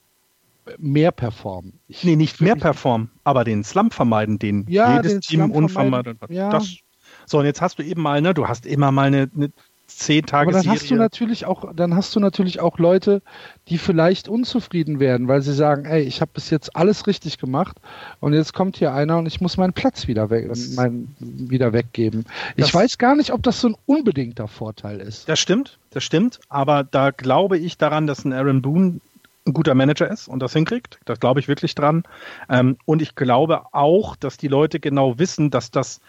mehr 0.77 1.11
performen. 1.11 1.79
Ich 1.87 2.03
nee, 2.03 2.15
nicht 2.15 2.41
mehr 2.41 2.55
performen, 2.55 3.11
aber 3.23 3.43
den 3.43 3.63
Slump 3.63 3.93
vermeiden, 3.93 4.39
den 4.39 4.65
ja, 4.69 4.97
jedes 4.97 5.13
den 5.13 5.21
Team 5.21 5.51
unvermeidet 5.51 6.21
hat. 6.21 6.29
Ja. 6.29 6.49
Das, 6.49 6.77
so, 7.25 7.39
und 7.39 7.45
jetzt 7.45 7.61
hast 7.61 7.79
du 7.79 7.83
eben 7.83 8.01
mal, 8.01 8.21
ne, 8.21 8.33
du 8.33 8.47
hast 8.47 8.65
immer 8.65 8.91
mal 8.91 9.07
eine, 9.07 9.29
eine 9.35 9.51
zehn 9.97 10.26
Tage 10.26 10.49
Aber 10.49 10.61
dann 10.61 10.72
hast 10.72 10.89
du 10.89 10.95
natürlich 10.95 11.45
auch, 11.45 11.73
dann 11.76 11.95
hast 11.95 12.15
du 12.15 12.19
natürlich 12.19 12.59
auch 12.59 12.77
Leute, 12.77 13.22
die 13.68 13.77
vielleicht 13.77 14.27
unzufrieden 14.27 14.99
werden, 14.99 15.27
weil 15.27 15.41
sie 15.41 15.53
sagen, 15.53 15.85
ey, 15.85 16.01
ich 16.01 16.22
habe 16.22 16.31
bis 16.34 16.49
jetzt 16.49 16.76
alles 16.76 17.07
richtig 17.07 17.38
gemacht 17.38 17.77
und 18.19 18.34
jetzt 18.34 18.53
kommt 18.53 18.77
hier 18.77 18.93
einer 18.93 19.18
und 19.18 19.26
ich 19.26 19.41
muss 19.41 19.57
meinen 19.57 19.73
Platz 19.73 20.07
wieder, 20.07 20.30
weg, 20.30 20.51
meinen, 20.76 21.15
wieder 21.19 21.73
weggeben. 21.73 22.26
Das, 22.57 22.68
ich 22.68 22.73
weiß 22.73 22.97
gar 22.97 23.15
nicht, 23.15 23.31
ob 23.31 23.43
das 23.43 23.61
so 23.61 23.69
ein 23.69 23.76
unbedingter 23.85 24.47
Vorteil 24.47 24.99
ist. 24.99 25.27
Das 25.30 25.39
stimmt, 25.39 25.80
das 25.91 26.03
stimmt, 26.03 26.39
aber 26.49 26.84
da 26.84 27.11
glaube 27.11 27.57
ich 27.57 27.77
daran, 27.77 28.07
dass 28.07 28.26
ein 28.26 28.34
Aaron 28.34 28.61
Boone 28.61 28.99
ein 29.45 29.53
guter 29.53 29.73
Manager 29.73 30.09
ist 30.09 30.27
und 30.27 30.39
das 30.39 30.53
hinkriegt. 30.53 30.99
Das 31.05 31.19
glaube 31.19 31.39
ich 31.39 31.47
wirklich 31.47 31.73
dran. 31.76 32.03
Ähm, 32.49 32.77
und 32.85 33.01
ich 33.01 33.15
glaube 33.15 33.63
auch, 33.72 34.15
dass 34.15 34.38
die 34.38 34.47
Leute 34.47 34.80
genau 34.80 35.18
wissen, 35.18 35.49
dass 35.49 35.72
das 35.72 35.99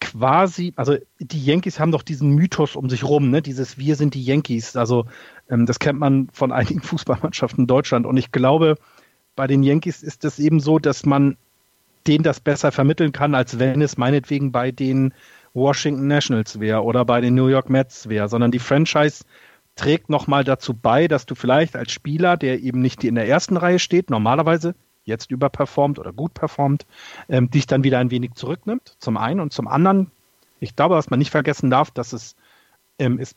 quasi, 0.00 0.72
also 0.76 0.96
die 1.18 1.44
Yankees 1.44 1.80
haben 1.80 1.92
doch 1.92 2.02
diesen 2.02 2.34
Mythos 2.34 2.76
um 2.76 2.88
sich 2.88 3.04
rum, 3.04 3.30
ne? 3.30 3.42
Dieses 3.42 3.78
Wir 3.78 3.96
sind 3.96 4.14
die 4.14 4.24
Yankees. 4.24 4.76
Also 4.76 5.06
ähm, 5.50 5.66
das 5.66 5.78
kennt 5.78 5.98
man 5.98 6.28
von 6.32 6.52
einigen 6.52 6.80
Fußballmannschaften 6.80 7.62
in 7.62 7.66
Deutschland. 7.66 8.06
Und 8.06 8.16
ich 8.16 8.32
glaube, 8.32 8.76
bei 9.36 9.46
den 9.46 9.62
Yankees 9.62 10.02
ist 10.02 10.24
es 10.24 10.38
eben 10.38 10.60
so, 10.60 10.78
dass 10.78 11.04
man 11.04 11.36
denen 12.06 12.22
das 12.22 12.40
besser 12.40 12.70
vermitteln 12.70 13.12
kann, 13.12 13.34
als 13.34 13.58
wenn 13.58 13.80
es 13.80 13.96
meinetwegen 13.96 14.52
bei 14.52 14.70
den 14.70 15.14
Washington 15.54 16.06
Nationals 16.06 16.60
wäre 16.60 16.82
oder 16.82 17.04
bei 17.04 17.20
den 17.20 17.34
New 17.34 17.46
York 17.46 17.70
Mets 17.70 18.08
wäre, 18.08 18.28
sondern 18.28 18.50
die 18.50 18.58
Franchise 18.58 19.24
trägt 19.76 20.10
nochmal 20.10 20.44
dazu 20.44 20.74
bei, 20.74 21.08
dass 21.08 21.26
du 21.26 21.34
vielleicht 21.34 21.76
als 21.76 21.92
Spieler, 21.92 22.36
der 22.36 22.60
eben 22.60 22.80
nicht 22.80 23.02
in 23.04 23.14
der 23.14 23.26
ersten 23.26 23.56
Reihe 23.56 23.78
steht, 23.78 24.10
normalerweise 24.10 24.74
jetzt 25.04 25.30
überperformt 25.30 25.98
oder 25.98 26.12
gut 26.12 26.34
performt, 26.34 26.86
ähm, 27.28 27.50
dich 27.50 27.66
dann 27.66 27.84
wieder 27.84 27.98
ein 27.98 28.10
wenig 28.10 28.34
zurücknimmt, 28.34 28.96
zum 28.98 29.16
einen. 29.16 29.40
Und 29.40 29.52
zum 29.52 29.68
anderen, 29.68 30.10
ich 30.60 30.76
glaube, 30.76 30.94
was 30.96 31.10
man 31.10 31.18
nicht 31.18 31.30
vergessen 31.30 31.70
darf, 31.70 31.90
dass 31.90 32.12
es 32.12 32.36
ähm, 32.98 33.18
ist, 33.18 33.36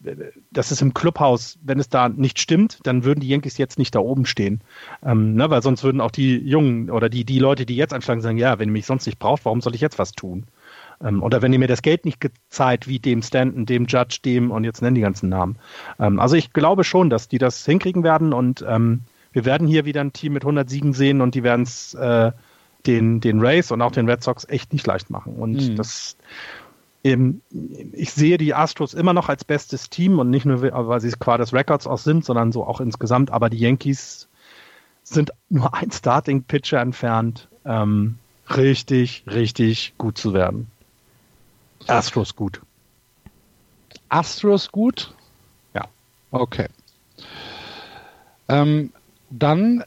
das 0.51 0.71
ist 0.71 0.81
im 0.81 0.93
Clubhaus, 0.93 1.57
wenn 1.63 1.79
es 1.79 1.89
da 1.89 2.09
nicht 2.09 2.39
stimmt, 2.39 2.79
dann 2.83 3.03
würden 3.03 3.21
die 3.21 3.29
Yankees 3.29 3.57
jetzt 3.57 3.79
nicht 3.79 3.95
da 3.95 3.99
oben 3.99 4.25
stehen. 4.25 4.61
Ähm, 5.03 5.33
ne, 5.33 5.49
weil 5.49 5.63
sonst 5.63 5.83
würden 5.83 6.01
auch 6.01 6.11
die 6.11 6.37
Jungen 6.37 6.91
oder 6.91 7.09
die, 7.09 7.25
die 7.25 7.39
Leute, 7.39 7.65
die 7.65 7.75
jetzt 7.75 7.93
anschlagen, 7.93 8.21
sagen, 8.21 8.37
ja, 8.37 8.59
wenn 8.59 8.69
ihr 8.69 8.73
mich 8.73 8.85
sonst 8.85 9.07
nicht 9.07 9.19
braucht, 9.19 9.45
warum 9.45 9.61
soll 9.61 9.73
ich 9.73 9.81
jetzt 9.81 9.97
was 9.97 10.11
tun? 10.11 10.45
Ähm, 11.01 11.23
oder 11.23 11.41
wenn 11.41 11.53
ihr 11.53 11.59
mir 11.59 11.67
das 11.67 11.81
Geld 11.81 12.05
nicht 12.05 12.21
gezeigt, 12.21 12.87
wie 12.87 12.99
dem 12.99 13.23
Stanton, 13.23 13.65
dem 13.65 13.85
Judge, 13.85 14.19
dem 14.23 14.51
und 14.51 14.63
jetzt 14.63 14.81
nennen 14.81 14.95
die 14.95 15.01
ganzen 15.01 15.29
Namen. 15.29 15.57
Ähm, 15.99 16.19
also 16.19 16.35
ich 16.35 16.53
glaube 16.53 16.83
schon, 16.83 17.09
dass 17.09 17.27
die 17.27 17.39
das 17.39 17.65
hinkriegen 17.65 18.03
werden 18.03 18.33
und 18.33 18.63
ähm, 18.67 19.01
wir 19.37 19.45
werden 19.45 19.67
hier 19.67 19.85
wieder 19.85 20.01
ein 20.01 20.13
Team 20.13 20.33
mit 20.33 20.41
100 20.41 20.67
Siegen 20.67 20.93
sehen 20.93 21.21
und 21.21 21.35
die 21.35 21.43
werden 21.43 21.61
es 21.61 21.93
äh, 21.93 22.31
den, 22.87 23.21
den 23.21 23.39
Rays 23.39 23.69
und 23.71 23.83
auch 23.83 23.91
den 23.91 24.09
Red 24.09 24.23
Sox 24.23 24.45
echt 24.49 24.73
nicht 24.73 24.87
leicht 24.87 25.11
machen. 25.11 25.35
Und 25.35 25.53
mhm. 25.53 25.75
das 25.75 26.17
ähm, 27.03 27.43
ich 27.91 28.13
sehe 28.13 28.39
die 28.39 28.55
Astros 28.55 28.95
immer 28.95 29.13
noch 29.13 29.29
als 29.29 29.45
bestes 29.45 29.91
Team 29.91 30.17
und 30.17 30.31
nicht 30.31 30.47
nur, 30.47 30.63
weil 30.63 30.99
sie 31.01 31.11
qua 31.11 31.37
des 31.37 31.53
Records 31.53 31.85
auch 31.85 31.99
sind, 31.99 32.25
sondern 32.25 32.51
so 32.51 32.65
auch 32.65 32.81
insgesamt. 32.81 33.29
Aber 33.29 33.51
die 33.51 33.59
Yankees 33.59 34.27
sind 35.03 35.31
nur 35.49 35.71
ein 35.71 35.91
Starting-Pitcher 35.91 36.81
entfernt, 36.81 37.47
ähm, 37.63 38.17
richtig, 38.49 39.23
richtig 39.27 39.93
gut 39.99 40.17
zu 40.17 40.33
werden. 40.33 40.71
Astros 41.85 42.35
gut. 42.35 42.59
Astros 44.09 44.71
gut? 44.71 45.13
Ja. 45.75 45.85
Okay. 46.31 46.69
Ähm, 48.49 48.91
dann 49.29 49.83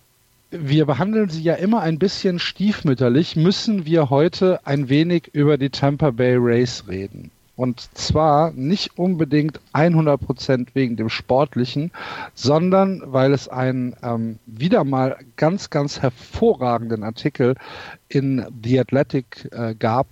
wir 0.51 0.85
behandeln 0.85 1.29
sie 1.29 1.43
ja 1.43 1.55
immer 1.55 1.81
ein 1.81 1.99
bisschen 1.99 2.39
stiefmütterlich, 2.39 3.37
müssen 3.37 3.87
wir 3.87 4.11
heute 4.11 4.61
ein 4.65 4.89
wenig 4.89 5.31
über 5.33 5.57
die 5.57 5.71
Tampa 5.71 6.11
Bay 6.11 6.35
Race 6.39 6.85
reden. 6.89 7.31
Und 7.55 7.81
zwar 7.97 8.53
nicht 8.53 8.99
unbedingt 8.99 9.61
100% 9.75 10.69
wegen 10.73 10.97
dem 10.97 11.11
Sportlichen, 11.11 11.93
sondern 12.35 13.03
weil 13.05 13.33
es 13.33 13.49
einen 13.49 13.95
ähm, 14.03 14.39
wieder 14.47 14.83
mal 14.83 15.19
ganz, 15.37 15.69
ganz 15.69 16.01
hervorragenden 16.01 17.05
Artikel 17.05 17.55
in 18.09 18.47
The 18.65 18.81
Athletic 18.81 19.49
äh, 19.53 19.75
gab, 19.79 20.07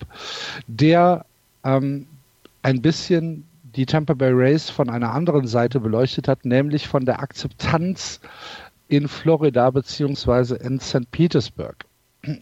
der 0.66 1.24
ähm, 1.64 2.06
ein 2.62 2.82
bisschen 2.82 3.44
die 3.62 3.86
Tampa 3.86 4.12
Bay 4.12 4.32
Race 4.32 4.68
von 4.68 4.90
einer 4.90 5.14
anderen 5.14 5.46
Seite 5.46 5.80
beleuchtet 5.80 6.28
hat, 6.28 6.44
nämlich 6.44 6.86
von 6.86 7.06
der 7.06 7.20
Akzeptanz 7.20 8.20
in 8.88 9.08
Florida 9.08 9.70
beziehungsweise 9.70 10.56
in 10.56 10.80
St. 10.80 11.10
Petersburg. 11.10 11.84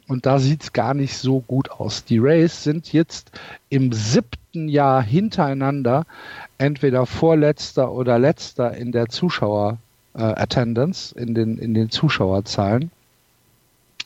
Und 0.08 0.26
da 0.26 0.38
sieht 0.38 0.62
es 0.62 0.72
gar 0.72 0.94
nicht 0.94 1.18
so 1.18 1.40
gut 1.40 1.70
aus. 1.70 2.04
Die 2.04 2.18
Rays 2.18 2.64
sind 2.64 2.92
jetzt 2.92 3.30
im 3.68 3.92
siebten 3.92 4.68
Jahr 4.68 5.02
hintereinander 5.02 6.06
entweder 6.58 7.06
vorletzter 7.06 7.92
oder 7.92 8.18
letzter 8.18 8.74
in 8.74 8.92
der 8.92 9.08
Zuschauer-Attendance, 9.08 11.16
äh, 11.16 11.22
in, 11.22 11.34
den, 11.34 11.58
in 11.58 11.74
den 11.74 11.90
Zuschauerzahlen. 11.90 12.90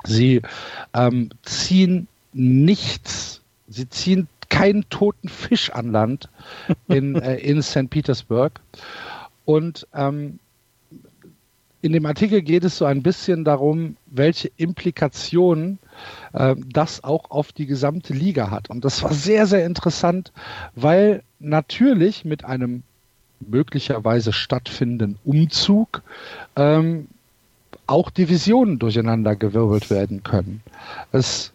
Sie 0.05 0.43
ähm, 0.93 1.31
ziehen 1.43 2.09
nichts, 2.33 3.41
sie 3.69 3.89
ziehen 3.89 4.29
keinen 4.49 4.89
toten 4.89 5.29
Fisch 5.29 5.71
an 5.71 5.93
Land 5.93 6.29
in, 6.89 7.15
äh, 7.15 7.37
in 7.37 7.63
St. 7.63 7.89
Petersburg. 7.91 8.61
Und 9.45 9.87
ähm, 9.95 10.41
in 11.83 11.93
dem 11.93 12.05
Artikel 12.07 12.43
geht 12.43 12.65
es 12.65 12.77
so 12.77 12.85
ein 12.85 13.03
bisschen 13.03 13.45
darum, 13.45 13.97
welche 14.07 14.51
Implikationen 14.57 15.79
äh, 16.33 16.55
das 16.67 17.03
auch 17.05 17.31
auf 17.31 17.53
die 17.53 17.67
gesamte 17.67 18.13
Liga 18.13 18.51
hat. 18.51 18.71
Und 18.71 18.85
das 18.85 19.03
war 19.03 19.13
sehr, 19.13 19.47
sehr 19.47 19.65
interessant, 19.65 20.33
weil 20.75 21.23
natürlich 21.39 22.25
mit 22.25 22.45
einem 22.45 22.83
möglicherweise 23.41 24.33
stattfindenden 24.33 25.19
Umzug 25.25 26.03
ähm, 26.57 27.09
auch 27.87 28.11
Divisionen 28.11 28.79
durcheinandergewirbelt 28.79 29.91
werden 29.91 30.23
können. 30.23 30.63
Es 31.13 31.53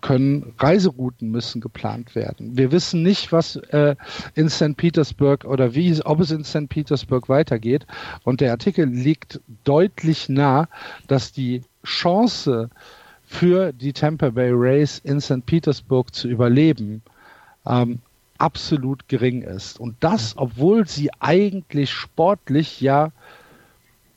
können 0.00 0.54
Reiserouten 0.58 1.30
müssen 1.30 1.60
geplant 1.60 2.14
werden. 2.14 2.56
Wir 2.56 2.72
wissen 2.72 3.02
nicht, 3.02 3.30
was 3.32 3.56
äh, 3.56 3.94
in 4.34 4.48
St. 4.48 4.76
Petersburg 4.76 5.44
oder 5.44 5.74
wie, 5.74 6.00
ob 6.02 6.20
es 6.20 6.30
in 6.30 6.44
St. 6.44 6.68
Petersburg 6.68 7.28
weitergeht. 7.28 7.86
Und 8.24 8.40
der 8.40 8.52
Artikel 8.52 8.86
liegt 8.86 9.40
deutlich 9.64 10.28
nah, 10.28 10.68
dass 11.08 11.32
die 11.32 11.62
Chance 11.84 12.70
für 13.22 13.72
die 13.72 13.92
Tampa 13.92 14.30
Bay 14.30 14.50
Rays 14.52 14.98
in 14.98 15.20
St. 15.20 15.44
Petersburg 15.46 16.14
zu 16.14 16.28
überleben 16.28 17.02
ähm, 17.66 18.00
absolut 18.38 19.08
gering 19.08 19.42
ist. 19.42 19.78
Und 19.78 19.96
das, 20.00 20.36
obwohl 20.36 20.86
sie 20.88 21.10
eigentlich 21.20 21.90
sportlich 21.90 22.80
ja 22.80 23.12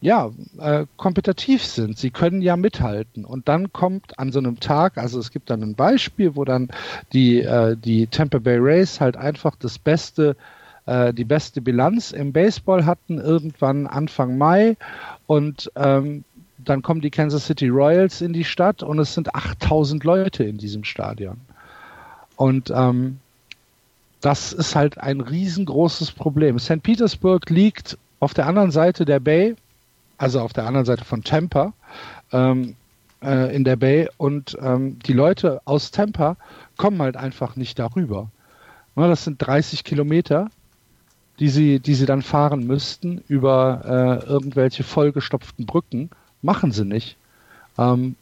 ja, 0.03 0.31
äh, 0.59 0.85
kompetitiv 0.97 1.63
sind. 1.63 1.97
Sie 1.97 2.11
können 2.11 2.41
ja 2.41 2.57
mithalten. 2.57 3.23
Und 3.23 3.47
dann 3.47 3.71
kommt 3.71 4.19
an 4.19 4.34
so 4.34 4.39
einem 4.39 4.59
Tag, 4.59 4.97
also 4.97 5.17
es 5.17 5.31
gibt 5.31 5.49
dann 5.49 5.63
ein 5.63 5.75
Beispiel, 5.75 6.35
wo 6.35 6.43
dann 6.43 6.67
die, 7.13 7.39
äh, 7.39 7.77
die 7.77 8.07
Tampa 8.07 8.39
Bay 8.39 8.57
Rays 8.57 8.99
halt 8.99 9.15
einfach 9.15 9.55
das 9.55 9.80
beste, 9.80 10.35
äh, 10.88 11.13
die 11.13 11.23
beste 11.23 11.61
Bilanz 11.61 12.11
im 12.11 12.34
Baseball 12.34 12.85
hatten, 12.85 13.17
irgendwann 13.17 13.88
Anfang 13.88 14.38
Mai. 14.38 14.75
Und 15.25 15.71
ähm, 15.77 16.25
dann 16.57 16.81
kommen 16.81 16.99
die 16.99 17.09
Kansas 17.09 17.45
City 17.45 17.69
Royals 17.69 18.19
in 18.19 18.34
die 18.34 18.43
Stadt 18.43 18.84
und 18.84 18.99
es 18.99 19.13
sind 19.13 19.34
8000 19.34 20.03
Leute 20.03 20.43
in 20.43 20.57
diesem 20.57 20.84
Stadion. 20.84 21.38
Und 22.35 22.73
ähm, 22.75 23.19
das 24.19 24.51
ist 24.51 24.75
halt 24.75 24.97
ein 24.97 25.21
riesengroßes 25.21 26.11
Problem. 26.11 26.59
St. 26.59 26.84
Petersburg 26.84 27.49
liegt 27.49 27.97
auf 28.19 28.34
der 28.34 28.47
anderen 28.47 28.71
Seite 28.71 29.05
der 29.05 29.21
Bay 29.21 29.55
also 30.24 30.40
auf 30.40 30.54
der 30.54 30.66
anderen 30.66 30.86
Seite 30.86 31.04
von 31.04 31.26
Tampa 31.26 31.74
ähm, 32.32 32.78
äh, 33.22 33.54
in 33.54 33.66
der 33.66 33.76
Bay 33.76 34.08
und 34.16 34.58
ähm, 34.62 34.98
die 35.00 35.12
Leute 35.12 35.62
aus 35.66 35.91
Tampa 35.91 36.38
kommen 36.78 37.02
halt 37.02 37.18
einfach 37.18 37.58
nicht 37.58 37.78
darüber. 37.78 38.30
Ja, 38.95 39.10
das 39.10 39.26
sind 39.26 39.45
30 39.45 39.84
Kilometer, 39.84 40.50
die 41.40 41.50
sie, 41.50 41.82
die 41.82 41.94
sie 41.94 42.06
dann 42.06 42.22
fahren 42.22 42.66
müssten 42.66 43.22
über 43.28 44.22
äh, 44.24 44.26
irgendwelche 44.26 44.84
vollgestopften 44.84 45.66
Brücken. 45.66 46.10
Machen 46.41 46.72
sie 46.72 46.86
nicht. 46.86 47.18
Ähm, 47.78 48.16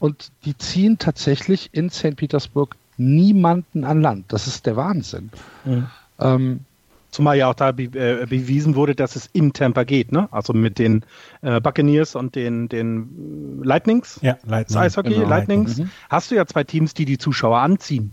und 0.00 0.32
die 0.44 0.58
ziehen 0.58 0.98
tatsächlich 0.98 1.70
in 1.70 1.88
St. 1.88 2.16
Petersburg 2.16 2.74
niemanden 2.96 3.84
an 3.84 4.02
Land. 4.02 4.24
Das 4.32 4.48
ist 4.48 4.66
der 4.66 4.74
Wahnsinn. 4.74 5.30
Mhm. 5.64 5.86
Ähm, 6.18 6.60
Zumal 7.14 7.36
ja 7.36 7.48
auch 7.48 7.54
da 7.54 7.70
be 7.70 7.84
äh, 7.84 8.26
bewiesen 8.26 8.74
wurde, 8.74 8.96
dass 8.96 9.14
es 9.14 9.26
in 9.32 9.52
Tampa 9.52 9.84
geht, 9.84 10.10
ne? 10.10 10.28
Also 10.32 10.52
mit 10.52 10.80
den 10.80 11.04
äh, 11.42 11.60
Buccaneers 11.60 12.16
und 12.16 12.34
den, 12.34 12.68
den 12.68 13.62
Lightnings. 13.62 14.18
Ja, 14.20 14.36
Lightning. 14.44 14.78
Eishockey, 14.78 15.14
genau. 15.14 15.28
Lightnings. 15.28 15.78
Mhm. 15.78 15.90
Hast 16.10 16.32
du 16.32 16.34
ja 16.34 16.44
zwei 16.44 16.64
Teams, 16.64 16.92
die 16.92 17.04
die 17.04 17.16
Zuschauer 17.16 17.58
anziehen, 17.58 18.10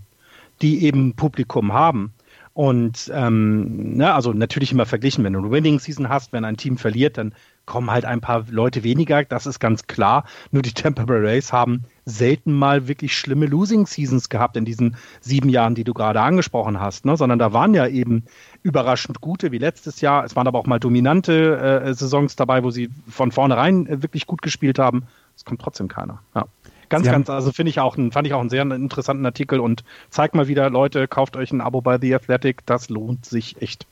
die 0.62 0.84
eben 0.84 1.14
Publikum 1.14 1.72
haben. 1.72 2.12
Und 2.54 3.10
ähm, 3.12 3.96
ne, 3.96 4.14
also 4.14 4.32
natürlich 4.32 4.70
immer 4.70 4.86
verglichen, 4.86 5.24
wenn 5.24 5.32
du 5.32 5.40
eine 5.40 5.50
Winning 5.50 5.80
Season 5.80 6.08
hast, 6.08 6.32
wenn 6.32 6.44
ein 6.44 6.56
Team 6.56 6.78
verliert, 6.78 7.18
dann 7.18 7.34
kommen 7.66 7.90
halt 7.90 8.04
ein 8.04 8.20
paar 8.20 8.44
Leute 8.50 8.84
weniger, 8.84 9.24
das 9.24 9.46
ist 9.46 9.58
ganz 9.58 9.88
klar. 9.88 10.26
Nur 10.52 10.62
die 10.62 10.74
Tampa 10.74 11.06
Bay 11.06 11.18
Rays 11.18 11.52
haben 11.52 11.86
selten 12.04 12.52
mal 12.52 12.88
wirklich 12.88 13.16
schlimme 13.16 13.46
Losing 13.46 13.86
Seasons 13.86 14.28
gehabt 14.28 14.56
in 14.56 14.64
diesen 14.64 14.96
sieben 15.20 15.48
Jahren, 15.48 15.74
die 15.74 15.84
du 15.84 15.94
gerade 15.94 16.20
angesprochen 16.20 16.80
hast, 16.80 17.04
ne? 17.04 17.16
sondern 17.16 17.38
da 17.38 17.52
waren 17.52 17.74
ja 17.74 17.86
eben 17.86 18.24
überraschend 18.62 19.20
gute 19.20 19.52
wie 19.52 19.58
letztes 19.58 20.00
Jahr. 20.00 20.24
Es 20.24 20.34
waren 20.34 20.46
aber 20.46 20.58
auch 20.58 20.66
mal 20.66 20.80
dominante 20.80 21.82
äh, 21.84 21.94
Saisons 21.94 22.36
dabei, 22.36 22.64
wo 22.64 22.70
sie 22.70 22.90
von 23.08 23.30
vornherein 23.30 23.86
äh, 23.86 24.02
wirklich 24.02 24.26
gut 24.26 24.42
gespielt 24.42 24.78
haben. 24.78 25.04
Es 25.36 25.44
kommt 25.44 25.60
trotzdem 25.60 25.88
keiner. 25.88 26.20
Ja. 26.34 26.46
Ganz, 26.88 27.06
ganz, 27.06 27.30
also 27.30 27.52
finde 27.52 27.70
ich 27.70 27.80
auch, 27.80 27.96
fand 27.96 28.26
ich 28.26 28.34
auch 28.34 28.40
einen 28.40 28.50
sehr 28.50 28.60
interessanten 28.70 29.24
Artikel 29.24 29.60
und 29.60 29.82
zeigt 30.10 30.34
mal 30.34 30.46
wieder, 30.46 30.68
Leute, 30.68 31.08
kauft 31.08 31.36
euch 31.36 31.50
ein 31.50 31.62
Abo 31.62 31.80
bei 31.80 31.98
The 31.98 32.14
Athletic, 32.14 32.66
das 32.66 32.90
lohnt 32.90 33.24
sich 33.24 33.62
echt. 33.62 33.86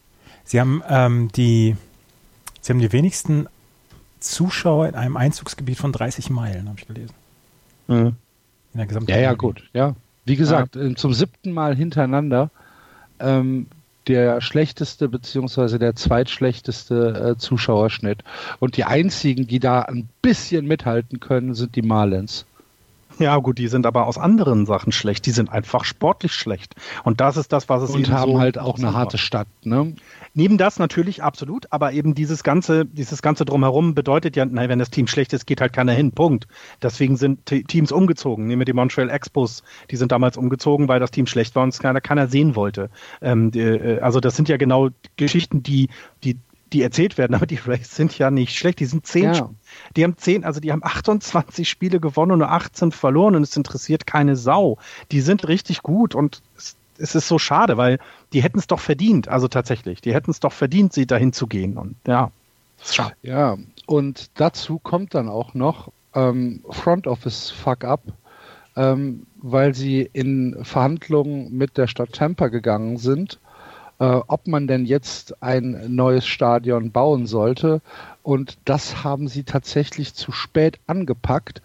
Sie 0.45 0.61
haben 0.61 0.82
ähm, 0.87 1.31
die, 1.32 1.77
Sie 2.61 2.70
haben 2.70 2.78
die 2.78 2.93
wenigsten 2.93 3.49
Zuschauer 4.19 4.87
in 4.87 4.97
einem 4.97 5.16
Einzugsgebiet 5.16 5.78
von 5.78 5.93
30 5.93 6.28
Meilen, 6.28 6.69
habe 6.69 6.78
ich 6.78 6.87
gelesen. 6.87 7.15
Mhm. 7.91 8.15
ja, 9.09 9.19
ja, 9.19 9.35
gut. 9.35 9.69
Ja. 9.73 9.95
Wie 10.25 10.37
gesagt, 10.37 10.77
ja. 10.77 10.95
zum 10.95 11.12
siebten 11.12 11.53
Mal 11.53 11.75
hintereinander 11.75 12.51
ähm, 13.19 13.67
der 14.07 14.41
schlechteste 14.41 15.09
beziehungsweise 15.09 15.79
der 15.79 15.97
zweitschlechteste 15.97 17.35
äh, 17.35 17.39
Zuschauerschnitt. 17.39 18.23
Und 18.61 18.77
die 18.77 18.85
einzigen, 18.85 19.47
die 19.47 19.59
da 19.59 19.83
ein 19.83 20.09
bisschen 20.23 20.67
mithalten 20.67 21.21
können, 21.21 21.55
sind 21.55 21.75
die 21.75 21.83
Marlins. 21.83 22.47
Ja, 23.19 23.37
gut, 23.37 23.59
die 23.59 23.69
sind 23.69 23.87
aber 23.87 24.07
aus 24.07 24.19
anderen 24.19 24.66
Sachen 24.66 24.93
schlecht. 24.93 25.27
Die 25.27 25.31
sind 25.31 25.51
einfach 25.51 25.85
sportlich 25.85 26.32
schlecht. 26.32 26.74
Und 27.05 27.20
das 27.20 27.37
ist 27.37 27.53
das, 27.53 27.69
was 27.69 27.82
es 27.82 27.91
Und 27.91 28.11
haben 28.11 28.32
so 28.32 28.41
halt 28.41 28.59
auch 28.59 28.78
eine 28.78 28.95
harte 28.95 29.19
Stadt, 29.19 29.49
ne? 29.62 29.95
Neben 30.32 30.59
das 30.59 30.78
natürlich 30.78 31.23
absolut, 31.23 31.66
aber 31.70 31.93
eben 31.93 32.15
dieses 32.15 32.45
ganze, 32.45 32.87
dieses 32.87 33.20
ganze 33.20 33.45
drumherum 33.45 33.95
bedeutet 33.95 34.37
ja, 34.37 34.45
nein, 34.45 34.69
wenn 34.69 34.78
das 34.78 34.91
Team 34.91 35.09
schlecht 35.09 35.32
ist, 35.32 35.45
geht 35.45 35.61
halt 35.61 35.73
keiner 35.73 35.93
hin. 35.93 36.12
Punkt. 36.12 36.47
Deswegen 36.81 37.16
sind 37.16 37.47
Teams 37.47 37.91
umgezogen. 37.91 38.47
Nehmen 38.47 38.61
wir 38.61 38.65
die 38.65 38.73
Montreal 38.73 39.11
Expos, 39.11 39.65
die 39.91 39.97
sind 39.97 40.12
damals 40.12 40.37
umgezogen, 40.37 40.87
weil 40.87 41.01
das 41.01 41.11
Team 41.11 41.27
schlecht 41.27 41.57
war 41.57 41.65
und 41.65 41.70
es 41.70 41.81
keiner, 41.81 42.01
keiner 42.01 42.28
sehen 42.28 42.55
wollte. 42.55 42.91
Ähm, 43.20 43.51
die, 43.51 43.61
äh, 43.61 44.01
also 44.01 44.20
das 44.20 44.37
sind 44.37 44.49
ja 44.49 44.57
genau 44.57 44.91
Geschichten, 45.16 45.65
die, 45.65 45.89
die, 46.23 46.39
die 46.73 46.83
erzählt 46.83 47.19
werden, 47.19 47.35
aber 47.35 47.47
die 47.47 47.57
Rays 47.57 47.95
sind 47.95 48.17
ja 48.17 48.31
nicht 48.31 48.57
schlecht. 48.57 48.81
Die 48.81 48.87
sind 48.87 49.07
zehn, 49.07 49.35
ja. 49.35 49.51
die 49.97 50.05
haben 50.05 50.17
zehn, 50.17 50.45
also 50.45 50.61
die 50.61 50.73
haben 50.73 50.85
28 50.85 51.69
Spiele 51.69 52.01
gewonnen 52.01 52.33
und 52.33 52.39
nur 52.41 52.51
18 52.51 52.93
verloren 52.93 53.37
und 53.37 53.43
es 53.43 53.57
interessiert 53.57 54.07
keine 54.07 54.37
Sau. 54.37 54.79
Die 55.11 55.21
sind 55.21 55.47
richtig 55.49 55.83
gut 55.83 56.15
und 56.15 56.43
es, 56.57 56.77
es 56.99 57.15
ist 57.15 57.29
so 57.29 57.39
schade, 57.39 57.77
weil 57.77 57.99
die 58.33 58.43
hätten 58.43 58.59
es 58.59 58.67
doch 58.67 58.81
verdient, 58.81 59.29
also 59.29 59.49
tatsächlich, 59.49 60.01
die 60.01 60.15
hätten 60.15 60.31
es 60.31 60.41
doch 60.41 60.53
verdient, 60.53 60.93
sie 60.93 61.07
dahin 61.07 61.33
zu 61.33 61.47
gehen. 61.47 61.77
Und 61.77 61.97
ja, 62.07 62.31
schade. 62.83 63.15
Ja, 63.23 63.57
und 63.87 64.31
dazu 64.35 64.79
kommt 64.79 65.15
dann 65.15 65.29
auch 65.29 65.55
noch 65.55 65.93
ähm, 66.15 66.63
Front 66.71 67.07
Office 67.07 67.51
Fuck 67.51 67.85
Up, 67.85 68.03
ähm, 68.77 69.27
weil 69.37 69.75
sie 69.75 70.09
in 70.13 70.59
Verhandlungen 70.63 71.57
mit 71.57 71.77
der 71.77 71.87
Stadt 71.87 72.13
Tampa 72.13 72.49
gegangen 72.49 72.99
sind, 72.99 73.41
ob 74.05 74.47
man 74.47 74.67
denn 74.67 74.87
jetzt 74.87 75.43
ein 75.43 75.95
neues 75.95 76.27
Stadion 76.27 76.91
bauen 76.91 77.27
sollte. 77.27 77.83
Und 78.23 78.57
das 78.65 79.05
haben 79.05 79.29
sie 79.29 79.45
tatsächlich 79.45 80.15
zu 80.15 80.33
spät 80.33 80.79
angepackt, 80.87 81.61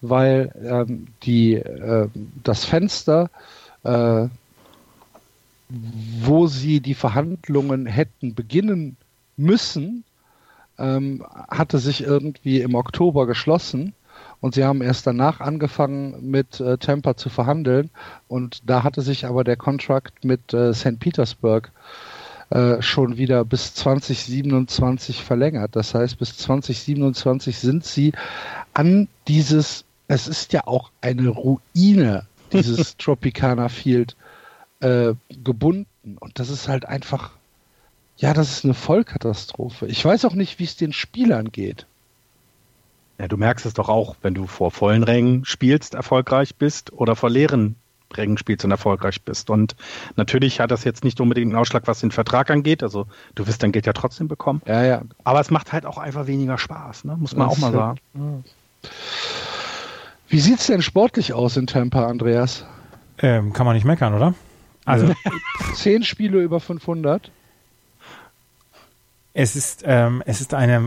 weil 0.00 0.52
ähm, 0.64 1.06
die, 1.22 1.54
äh, 1.54 2.08
das 2.42 2.64
Fenster 2.64 3.30
äh, 3.84 4.28
wo 5.68 6.46
sie 6.46 6.80
die 6.80 6.94
Verhandlungen 6.94 7.86
hätten 7.86 8.34
beginnen 8.34 8.96
müssen, 9.36 10.04
ähm, 10.78 11.24
hatte 11.48 11.78
sich 11.78 12.02
irgendwie 12.02 12.60
im 12.60 12.74
Oktober 12.74 13.26
geschlossen 13.26 13.94
und 14.46 14.54
sie 14.54 14.64
haben 14.64 14.80
erst 14.80 15.08
danach 15.08 15.40
angefangen 15.40 16.30
mit 16.30 16.60
äh, 16.60 16.78
Tampa 16.78 17.16
zu 17.16 17.28
verhandeln 17.28 17.90
und 18.28 18.60
da 18.70 18.84
hatte 18.84 19.02
sich 19.02 19.26
aber 19.26 19.42
der 19.42 19.56
Contract 19.56 20.24
mit 20.24 20.54
äh, 20.54 20.72
St. 20.72 21.00
Petersburg 21.00 21.72
äh, 22.50 22.80
schon 22.80 23.16
wieder 23.16 23.44
bis 23.44 23.74
2027 23.74 25.24
verlängert. 25.24 25.74
Das 25.74 25.96
heißt, 25.96 26.16
bis 26.16 26.36
2027 26.38 27.58
sind 27.58 27.84
sie 27.84 28.12
an 28.72 29.08
dieses, 29.26 29.84
es 30.06 30.28
ist 30.28 30.52
ja 30.52 30.64
auch 30.68 30.92
eine 31.00 31.28
Ruine, 31.30 32.26
dieses 32.52 32.96
Tropicana 32.98 33.68
Field 33.68 34.14
äh, 34.78 35.14
gebunden. 35.42 36.18
Und 36.20 36.38
das 36.38 36.50
ist 36.50 36.68
halt 36.68 36.86
einfach, 36.86 37.32
ja, 38.16 38.32
das 38.32 38.52
ist 38.52 38.64
eine 38.64 38.74
Vollkatastrophe. 38.74 39.88
Ich 39.88 40.04
weiß 40.04 40.24
auch 40.24 40.34
nicht, 40.34 40.60
wie 40.60 40.64
es 40.64 40.76
den 40.76 40.92
Spielern 40.92 41.50
geht. 41.50 41.86
Ja, 43.18 43.28
du 43.28 43.36
merkst 43.36 43.64
es 43.64 43.74
doch 43.74 43.88
auch, 43.88 44.16
wenn 44.22 44.34
du 44.34 44.46
vor 44.46 44.70
vollen 44.70 45.02
Rängen 45.02 45.44
spielst, 45.44 45.94
erfolgreich 45.94 46.56
bist 46.56 46.92
oder 46.92 47.16
vor 47.16 47.30
leeren 47.30 47.76
Rängen 48.14 48.38
spielst 48.38 48.64
und 48.64 48.70
erfolgreich 48.70 49.22
bist. 49.22 49.50
Und 49.50 49.74
natürlich 50.16 50.60
hat 50.60 50.70
das 50.70 50.84
jetzt 50.84 51.02
nicht 51.02 51.20
unbedingt 51.20 51.52
einen 51.52 51.58
Ausschlag, 51.58 51.86
was 51.86 52.00
den 52.00 52.10
Vertrag 52.10 52.50
angeht. 52.50 52.82
Also 52.82 53.06
du 53.34 53.46
wirst 53.46 53.62
dein 53.62 53.72
Geld 53.72 53.86
ja 53.86 53.92
trotzdem 53.92 54.28
bekommen. 54.28 54.62
Ja, 54.66 54.84
ja. 54.84 55.02
Aber 55.24 55.40
es 55.40 55.50
macht 55.50 55.72
halt 55.72 55.86
auch 55.86 55.98
einfach 55.98 56.26
weniger 56.26 56.58
Spaß, 56.58 57.04
ne? 57.04 57.16
muss 57.18 57.34
man 57.34 57.48
das 57.48 57.56
auch 57.56 57.60
mal 57.60 57.72
sagen. 57.72 57.98
Ja. 58.14 58.90
Wie 60.28 60.40
sieht 60.40 60.58
es 60.58 60.66
denn 60.66 60.82
sportlich 60.82 61.32
aus 61.32 61.56
in 61.56 61.66
Tampa, 61.66 62.06
Andreas? 62.06 62.64
Ähm, 63.18 63.52
kann 63.52 63.64
man 63.64 63.74
nicht 63.74 63.84
meckern, 63.84 64.14
oder? 64.14 64.34
Also 64.84 65.12
zehn 65.74 66.02
Spiele 66.02 66.40
über 66.40 66.60
500. 66.60 67.30
Es 69.38 69.54
ist, 69.54 69.84
ähm, 69.86 70.22
es 70.24 70.40
ist 70.40 70.54
eine, 70.54 70.82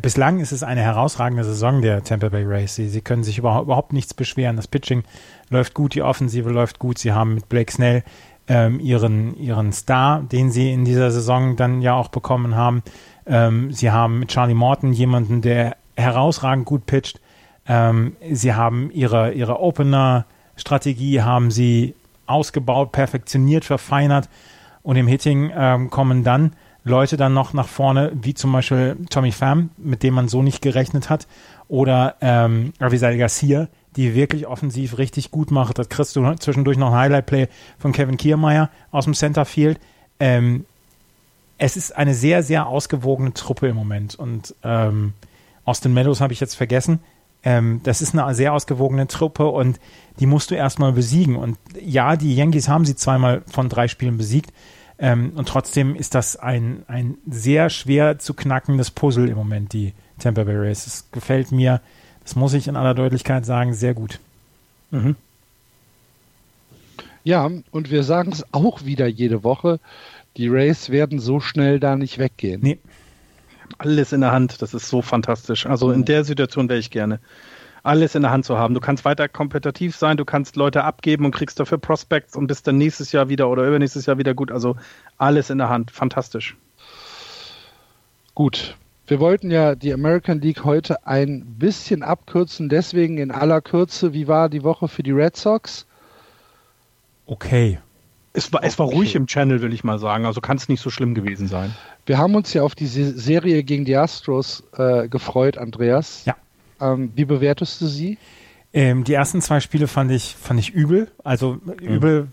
bislang 0.00 0.38
ist 0.38 0.52
es 0.52 0.62
eine 0.62 0.82
herausragende 0.82 1.42
Saison 1.42 1.82
der 1.82 2.04
Tampa 2.04 2.28
Bay 2.28 2.44
Rays. 2.44 2.76
Sie, 2.76 2.88
sie 2.88 3.00
können 3.00 3.24
sich 3.24 3.38
überhaupt, 3.38 3.64
überhaupt 3.64 3.92
nichts 3.92 4.14
beschweren. 4.14 4.54
Das 4.54 4.68
Pitching 4.68 5.02
läuft 5.50 5.74
gut, 5.74 5.96
die 5.96 6.02
Offensive 6.02 6.48
läuft 6.48 6.78
gut. 6.78 6.96
Sie 6.98 7.10
haben 7.10 7.34
mit 7.34 7.48
Blake 7.48 7.72
Snell 7.72 8.04
ähm, 8.46 8.78
ihren, 8.78 9.36
ihren 9.36 9.72
Star, 9.72 10.22
den 10.22 10.52
sie 10.52 10.72
in 10.72 10.84
dieser 10.84 11.10
Saison 11.10 11.56
dann 11.56 11.82
ja 11.82 11.94
auch 11.94 12.06
bekommen 12.06 12.54
haben. 12.54 12.84
Ähm, 13.26 13.72
sie 13.72 13.90
haben 13.90 14.20
mit 14.20 14.28
Charlie 14.28 14.54
Morton 14.54 14.92
jemanden, 14.92 15.42
der 15.42 15.76
herausragend 15.96 16.66
gut 16.66 16.86
pitcht. 16.86 17.20
Ähm, 17.66 18.14
sie 18.30 18.54
haben 18.54 18.92
ihre, 18.92 19.32
ihre 19.32 19.58
Opener-Strategie 19.58 21.22
haben 21.22 21.50
sie 21.50 21.96
ausgebaut, 22.26 22.92
perfektioniert, 22.92 23.64
verfeinert. 23.64 24.28
Und 24.84 24.94
im 24.94 25.08
Hitting 25.08 25.50
ähm, 25.52 25.90
kommen 25.90 26.22
dann 26.22 26.52
Leute 26.86 27.16
dann 27.16 27.34
noch 27.34 27.52
nach 27.52 27.66
vorne, 27.66 28.12
wie 28.14 28.32
zum 28.34 28.52
Beispiel 28.52 28.96
Tommy 29.10 29.32
Pham, 29.32 29.70
mit 29.76 30.04
dem 30.04 30.14
man 30.14 30.28
so 30.28 30.40
nicht 30.40 30.62
gerechnet 30.62 31.10
hat, 31.10 31.26
oder 31.66 32.14
ähm, 32.20 32.72
Avisal 32.78 33.18
Garcia, 33.18 33.66
die 33.96 34.14
wirklich 34.14 34.46
offensiv 34.46 34.96
richtig 34.96 35.32
gut 35.32 35.50
macht. 35.50 35.80
Das 35.80 35.88
kriegst 35.88 36.14
du 36.14 36.34
zwischendurch 36.34 36.78
noch 36.78 36.92
ein 36.92 36.98
Highlight-Play 36.98 37.48
von 37.78 37.90
Kevin 37.90 38.16
Kiermeier 38.16 38.70
aus 38.92 39.04
dem 39.04 39.14
Centerfield. 39.14 39.80
Ähm, 40.20 40.64
es 41.58 41.76
ist 41.76 41.96
eine 41.96 42.14
sehr, 42.14 42.44
sehr 42.44 42.68
ausgewogene 42.68 43.34
Truppe 43.34 43.66
im 43.66 43.74
Moment. 43.74 44.14
Und 44.14 44.54
ähm, 44.62 45.14
Austin 45.64 45.92
Meadows 45.92 46.20
habe 46.20 46.34
ich 46.34 46.40
jetzt 46.40 46.54
vergessen. 46.54 47.00
Ähm, 47.42 47.80
das 47.82 48.00
ist 48.00 48.16
eine 48.16 48.32
sehr 48.32 48.52
ausgewogene 48.52 49.08
Truppe 49.08 49.46
und 49.46 49.80
die 50.20 50.26
musst 50.26 50.52
du 50.52 50.54
erstmal 50.54 50.92
besiegen. 50.92 51.34
Und 51.34 51.58
ja, 51.80 52.14
die 52.14 52.36
Yankees 52.36 52.68
haben 52.68 52.84
sie 52.84 52.94
zweimal 52.94 53.42
von 53.50 53.68
drei 53.68 53.88
Spielen 53.88 54.18
besiegt. 54.18 54.52
Ähm, 54.98 55.32
und 55.34 55.48
trotzdem 55.48 55.94
ist 55.94 56.14
das 56.14 56.36
ein, 56.36 56.82
ein 56.88 57.18
sehr 57.28 57.68
schwer 57.70 58.18
zu 58.18 58.34
knackendes 58.34 58.90
Puzzle 58.90 59.28
im 59.28 59.36
Moment, 59.36 59.72
die 59.72 59.92
Tampa 60.18 60.44
Bay 60.44 60.56
Rays. 60.56 60.84
Das 60.84 61.04
gefällt 61.12 61.52
mir, 61.52 61.80
das 62.22 62.36
muss 62.36 62.54
ich 62.54 62.66
in 62.66 62.76
aller 62.76 62.94
Deutlichkeit 62.94 63.44
sagen, 63.44 63.74
sehr 63.74 63.94
gut. 63.94 64.20
Mhm. 64.90 65.16
Ja, 67.24 67.50
und 67.72 67.90
wir 67.90 68.04
sagen 68.04 68.32
es 68.32 68.44
auch 68.52 68.84
wieder 68.84 69.06
jede 69.06 69.42
Woche. 69.42 69.80
Die 70.36 70.48
Rays 70.48 70.90
werden 70.90 71.18
so 71.18 71.40
schnell 71.40 71.80
da 71.80 71.96
nicht 71.96 72.18
weggehen. 72.18 72.60
Nee. 72.62 72.78
Alles 73.78 74.12
in 74.12 74.20
der 74.20 74.30
Hand, 74.30 74.62
das 74.62 74.74
ist 74.74 74.88
so 74.88 75.02
fantastisch. 75.02 75.66
Also 75.66 75.90
in 75.90 76.04
der 76.04 76.24
Situation 76.24 76.68
wäre 76.68 76.78
ich 76.78 76.90
gerne 76.90 77.18
alles 77.86 78.14
in 78.14 78.22
der 78.22 78.30
Hand 78.30 78.44
zu 78.44 78.58
haben. 78.58 78.74
Du 78.74 78.80
kannst 78.80 79.04
weiter 79.04 79.28
kompetitiv 79.28 79.96
sein, 79.96 80.16
du 80.16 80.24
kannst 80.24 80.56
Leute 80.56 80.84
abgeben 80.84 81.24
und 81.24 81.30
kriegst 81.30 81.58
dafür 81.60 81.78
Prospects 81.78 82.36
und 82.36 82.46
bist 82.46 82.66
dann 82.66 82.78
nächstes 82.78 83.12
Jahr 83.12 83.28
wieder 83.28 83.48
oder 83.48 83.66
übernächstes 83.66 84.06
Jahr 84.06 84.18
wieder 84.18 84.34
gut. 84.34 84.50
Also 84.50 84.76
alles 85.18 85.50
in 85.50 85.58
der 85.58 85.68
Hand. 85.68 85.90
Fantastisch. 85.90 86.56
Gut. 88.34 88.76
Wir 89.06 89.20
wollten 89.20 89.52
ja 89.52 89.76
die 89.76 89.92
American 89.92 90.40
League 90.40 90.64
heute 90.64 91.06
ein 91.06 91.44
bisschen 91.58 92.02
abkürzen, 92.02 92.68
deswegen 92.68 93.18
in 93.18 93.30
aller 93.30 93.60
Kürze, 93.60 94.12
wie 94.12 94.26
war 94.26 94.48
die 94.48 94.64
Woche 94.64 94.88
für 94.88 95.04
die 95.04 95.12
Red 95.12 95.36
Sox? 95.36 95.86
Okay. 97.26 97.78
Es 98.32 98.52
war, 98.52 98.64
es 98.64 98.78
war 98.78 98.86
okay. 98.86 98.96
ruhig 98.96 99.14
im 99.14 99.26
Channel, 99.26 99.62
will 99.62 99.72
ich 99.72 99.84
mal 99.84 99.98
sagen. 99.98 100.26
Also 100.26 100.40
kann 100.40 100.56
es 100.56 100.68
nicht 100.68 100.82
so 100.82 100.90
schlimm 100.90 101.14
gewesen 101.14 101.46
sein. 101.46 101.74
Wir 102.04 102.18
haben 102.18 102.34
uns 102.34 102.52
ja 102.52 102.62
auf 102.62 102.74
die 102.74 102.86
Serie 102.86 103.62
gegen 103.62 103.84
die 103.84 103.96
Astros 103.96 104.64
äh, 104.76 105.08
gefreut, 105.08 105.56
Andreas. 105.56 106.24
Ja. 106.26 106.34
Ähm, 106.80 107.12
wie 107.14 107.24
bewertest 107.24 107.80
du 107.80 107.86
sie? 107.86 108.18
Ähm, 108.72 109.04
die 109.04 109.14
ersten 109.14 109.40
zwei 109.40 109.60
Spiele 109.60 109.88
fand 109.88 110.10
ich, 110.10 110.36
fand 110.38 110.60
ich 110.60 110.74
übel. 110.74 111.08
Also 111.24 111.58
übel, 111.80 112.28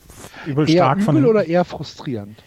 mhm. 0.46 0.52
übel 0.52 0.70
eher 0.70 0.76
stark 0.76 0.98
übel 0.98 1.06
von. 1.06 1.26
oder 1.26 1.46
eher 1.46 1.64
frustrierend? 1.64 2.44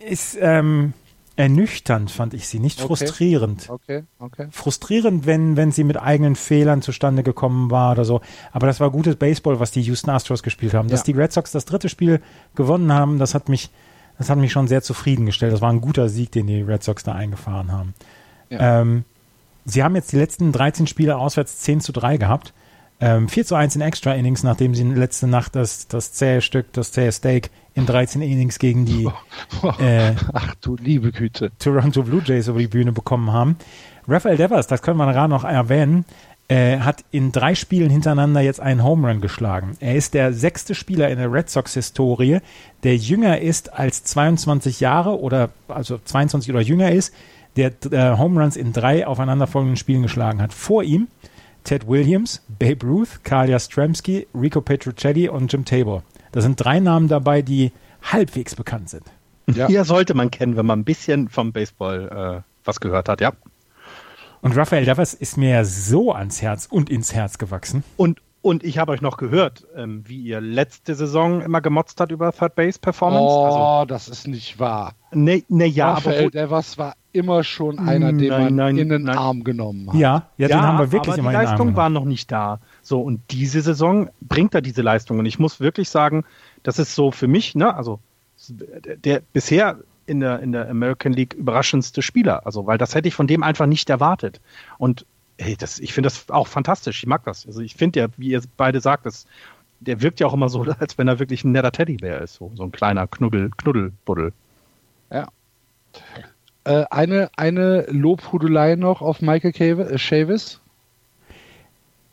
Ist 0.00 0.36
ähm, 0.40 0.94
ernüchternd, 1.36 2.10
fand 2.10 2.34
ich 2.34 2.48
sie, 2.48 2.58
nicht 2.58 2.80
okay. 2.80 2.86
frustrierend. 2.88 3.70
Okay, 3.70 4.02
okay. 4.18 4.48
Frustrierend, 4.50 5.26
wenn, 5.26 5.56
wenn 5.56 5.72
sie 5.72 5.84
mit 5.84 5.96
eigenen 5.96 6.36
Fehlern 6.36 6.82
zustande 6.82 7.22
gekommen 7.22 7.70
war 7.70 7.92
oder 7.92 8.04
so. 8.04 8.20
Aber 8.52 8.66
das 8.66 8.80
war 8.80 8.90
gutes 8.90 9.16
Baseball, 9.16 9.60
was 9.60 9.70
die 9.70 9.80
Houston 9.82 10.10
Astros 10.10 10.42
gespielt 10.42 10.74
haben. 10.74 10.88
Dass 10.88 11.00
ja. 11.00 11.12
die 11.12 11.20
Red 11.20 11.32
Sox 11.32 11.52
das 11.52 11.64
dritte 11.64 11.88
Spiel 11.88 12.20
gewonnen 12.56 12.92
haben, 12.92 13.18
das 13.18 13.34
hat 13.34 13.48
mich, 13.48 13.70
das 14.18 14.28
hat 14.28 14.38
mich 14.38 14.52
schon 14.52 14.68
sehr 14.68 14.82
zufriedengestellt. 14.82 15.52
Das 15.52 15.60
war 15.60 15.72
ein 15.72 15.80
guter 15.80 16.08
Sieg, 16.08 16.32
den 16.32 16.46
die 16.46 16.62
Red 16.62 16.82
Sox 16.82 17.04
da 17.04 17.12
eingefahren 17.12 17.72
haben. 17.72 17.94
Ja. 18.50 18.80
Ähm, 18.80 19.04
Sie 19.64 19.82
haben 19.82 19.94
jetzt 19.94 20.12
die 20.12 20.16
letzten 20.16 20.52
13 20.52 20.86
Spiele 20.86 21.16
auswärts 21.16 21.60
10 21.60 21.80
zu 21.80 21.92
3 21.92 22.16
gehabt. 22.16 22.54
Ähm, 23.02 23.28
4 23.28 23.46
zu 23.46 23.54
1 23.54 23.76
in 23.76 23.82
Extra 23.82 24.12
Innings, 24.12 24.42
nachdem 24.42 24.74
sie 24.74 24.84
letzte 24.84 25.26
Nacht 25.26 25.56
das, 25.56 25.88
das 25.88 26.12
zähe 26.12 26.42
Stück, 26.42 26.72
das 26.74 26.92
zähe 26.92 27.10
Steak 27.10 27.50
in 27.74 27.86
13 27.86 28.20
Innings 28.20 28.58
gegen 28.58 28.84
die 28.84 29.04
äh, 29.78 30.14
Ach 30.34 30.54
du 30.60 30.76
liebe 30.76 31.10
Güte. 31.10 31.50
Toronto 31.58 32.02
Blue 32.02 32.22
Jays 32.22 32.48
über 32.48 32.58
die 32.58 32.66
Bühne 32.66 32.92
bekommen 32.92 33.32
haben. 33.32 33.56
Rafael 34.06 34.36
Devers, 34.36 34.66
das 34.66 34.82
können 34.82 34.98
wir 34.98 35.10
gerade 35.12 35.30
noch 35.30 35.44
erwähnen, 35.44 36.04
äh, 36.50 36.80
hat 36.80 37.04
in 37.12 37.30
drei 37.30 37.54
Spielen 37.54 37.90
hintereinander 37.90 38.40
jetzt 38.40 38.58
einen 38.58 38.82
Home 38.82 39.08
Run 39.08 39.20
geschlagen. 39.20 39.76
Er 39.78 39.94
ist 39.94 40.14
der 40.14 40.32
sechste 40.32 40.74
Spieler 40.74 41.08
in 41.08 41.18
der 41.18 41.32
Red 41.32 41.48
Sox-Historie, 41.48 42.40
der 42.82 42.96
jünger 42.96 43.40
ist 43.40 43.72
als 43.72 44.02
22 44.02 44.80
Jahre 44.80 45.20
oder 45.20 45.50
also 45.68 45.98
22 46.04 46.50
oder 46.50 46.60
jünger 46.60 46.90
ist, 46.90 47.14
der 47.54 47.72
äh, 47.92 48.18
Home 48.18 48.40
Runs 48.40 48.56
in 48.56 48.72
drei 48.72 49.06
aufeinanderfolgenden 49.06 49.76
Spielen 49.76 50.02
geschlagen 50.02 50.42
hat. 50.42 50.52
Vor 50.52 50.82
ihm 50.82 51.06
Ted 51.62 51.86
Williams, 51.86 52.42
Babe 52.58 52.84
Ruth, 52.84 53.22
Karl 53.22 53.48
Jastrzemski, 53.48 54.26
Rico 54.34 54.60
Petruccelli 54.60 55.28
und 55.28 55.52
Jim 55.52 55.64
Tabor. 55.64 56.02
Da 56.32 56.40
sind 56.40 56.56
drei 56.56 56.80
Namen 56.80 57.06
dabei, 57.06 57.42
die 57.42 57.70
halbwegs 58.02 58.56
bekannt 58.56 58.90
sind. 58.90 59.04
Ja. 59.54 59.68
ja, 59.68 59.84
sollte 59.84 60.14
man 60.14 60.32
kennen, 60.32 60.56
wenn 60.56 60.66
man 60.66 60.80
ein 60.80 60.84
bisschen 60.84 61.28
vom 61.28 61.52
Baseball 61.52 62.42
äh, 62.42 62.50
was 62.64 62.80
gehört 62.80 63.08
hat, 63.08 63.20
ja. 63.20 63.32
Und 64.42 64.56
Raphael 64.56 64.84
Davers 64.84 65.14
ist 65.14 65.36
mir 65.36 65.50
ja 65.50 65.64
so 65.64 66.12
ans 66.12 66.40
Herz 66.40 66.66
und 66.70 66.88
ins 66.88 67.14
Herz 67.14 67.38
gewachsen. 67.38 67.84
Und, 67.96 68.20
und 68.40 68.64
ich 68.64 68.78
habe 68.78 68.92
euch 68.92 69.02
noch 69.02 69.18
gehört, 69.18 69.66
ähm, 69.76 70.02
wie 70.06 70.22
ihr 70.22 70.40
letzte 70.40 70.94
Saison 70.94 71.42
immer 71.42 71.60
gemotzt 71.60 72.00
hat 72.00 72.10
über 72.10 72.32
Third 72.32 72.54
Base 72.54 72.78
Performance. 72.78 73.22
Oh, 73.22 73.44
also, 73.44 73.86
das 73.86 74.08
ist 74.08 74.26
nicht 74.26 74.58
wahr. 74.58 74.94
Ne, 75.12 75.42
ne 75.48 75.66
ja, 75.66 75.92
Raphael 75.92 76.22
aber 76.22 76.30
Devers 76.30 76.78
war 76.78 76.94
immer 77.12 77.44
schon 77.44 77.78
einer, 77.78 78.12
den 78.12 78.28
nein, 78.28 78.42
man 78.44 78.54
nein, 78.54 78.78
in 78.78 78.88
den 78.88 79.02
nein. 79.02 79.18
Arm 79.18 79.44
genommen 79.44 79.88
hat. 79.88 79.96
Ja, 79.96 80.28
ja, 80.38 80.48
den 80.48 80.62
haben 80.62 80.78
wir 80.78 80.92
wirklich 80.92 81.14
aber 81.14 81.18
immer 81.18 81.30
die 81.30 81.44
Leistung 81.44 81.76
war 81.76 81.90
noch 81.90 82.04
nicht 82.04 82.30
da. 82.30 82.60
So 82.82 83.00
und 83.02 83.20
diese 83.30 83.60
Saison 83.60 84.08
bringt 84.20 84.54
er 84.54 84.62
diese 84.62 84.82
Leistung 84.82 85.18
und 85.18 85.26
ich 85.26 85.38
muss 85.38 85.60
wirklich 85.60 85.90
sagen, 85.90 86.24
das 86.62 86.78
ist 86.78 86.94
so 86.94 87.10
für 87.10 87.28
mich, 87.28 87.54
ne, 87.54 87.74
also 87.74 87.98
der, 88.48 88.96
der 88.96 89.22
bisher 89.32 89.78
in 90.10 90.20
der, 90.20 90.40
in 90.40 90.50
der 90.50 90.68
American 90.68 91.12
League 91.12 91.34
überraschendste 91.34 92.02
Spieler. 92.02 92.44
Also, 92.44 92.66
weil 92.66 92.78
das 92.78 92.94
hätte 92.94 93.06
ich 93.08 93.14
von 93.14 93.28
dem 93.28 93.44
einfach 93.44 93.66
nicht 93.66 93.88
erwartet. 93.88 94.40
Und 94.76 95.06
hey, 95.38 95.56
das, 95.56 95.78
ich 95.78 95.92
finde 95.92 96.08
das 96.08 96.28
auch 96.30 96.48
fantastisch. 96.48 96.98
Ich 96.98 97.06
mag 97.06 97.24
das. 97.24 97.46
Also, 97.46 97.60
ich 97.60 97.74
finde 97.74 98.00
ja, 98.00 98.08
wie 98.16 98.30
ihr 98.30 98.42
beide 98.56 98.80
sagt, 98.80 99.06
das, 99.06 99.26
der 99.78 100.02
wirkt 100.02 100.18
ja 100.18 100.26
auch 100.26 100.34
immer 100.34 100.48
so, 100.48 100.62
als 100.80 100.98
wenn 100.98 101.06
er 101.06 101.20
wirklich 101.20 101.44
ein 101.44 101.52
netter 101.52 101.70
Teddybär 101.70 102.20
ist. 102.20 102.34
So, 102.34 102.50
so 102.56 102.64
ein 102.64 102.72
kleiner 102.72 103.06
Knuddel, 103.06 103.50
Knuddelbuddel. 103.56 104.32
Ja. 105.12 105.28
Äh, 106.64 106.84
eine, 106.90 107.30
eine 107.36 107.86
Lobhudelei 107.88 108.74
noch 108.74 109.00
auf 109.00 109.22
Michael 109.22 109.52
Cave, 109.52 109.90
äh, 109.90 109.98
Chavis. 109.98 110.60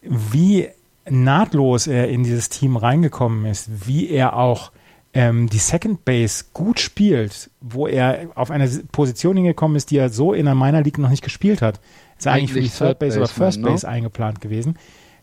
Wie 0.02 0.70
nahtlos 1.10 1.88
er 1.88 2.10
in 2.10 2.24
dieses 2.24 2.50
Team 2.50 2.78
reingekommen 2.78 3.46
ist, 3.46 3.88
wie 3.88 4.08
er 4.08 4.36
auch 4.36 4.72
ähm, 5.18 5.50
die 5.50 5.58
Second 5.58 6.06
Base 6.06 6.46
gut 6.54 6.80
spielt, 6.80 7.50
wo 7.60 7.88
er 7.88 8.28
auf 8.36 8.52
eine 8.52 8.70
Position 8.92 9.36
hingekommen 9.36 9.76
ist, 9.76 9.90
die 9.90 9.98
er 9.98 10.12
so 10.12 10.32
in 10.32 10.46
der 10.46 10.54
Minor 10.54 10.82
League 10.82 11.00
noch 11.00 11.10
nicht 11.10 11.24
gespielt 11.24 11.64
hat, 11.64 11.80
ist 12.20 12.28
eigentlich, 12.28 12.52
eigentlich 12.52 12.52
für 12.52 12.62
die 12.62 12.70
Third 12.90 13.00
Base 13.00 13.18
oder 13.18 13.28
First 13.28 13.64
Base 13.64 13.84
ne? 13.84 13.92
eingeplant 13.92 14.42
gewesen. 14.42 14.78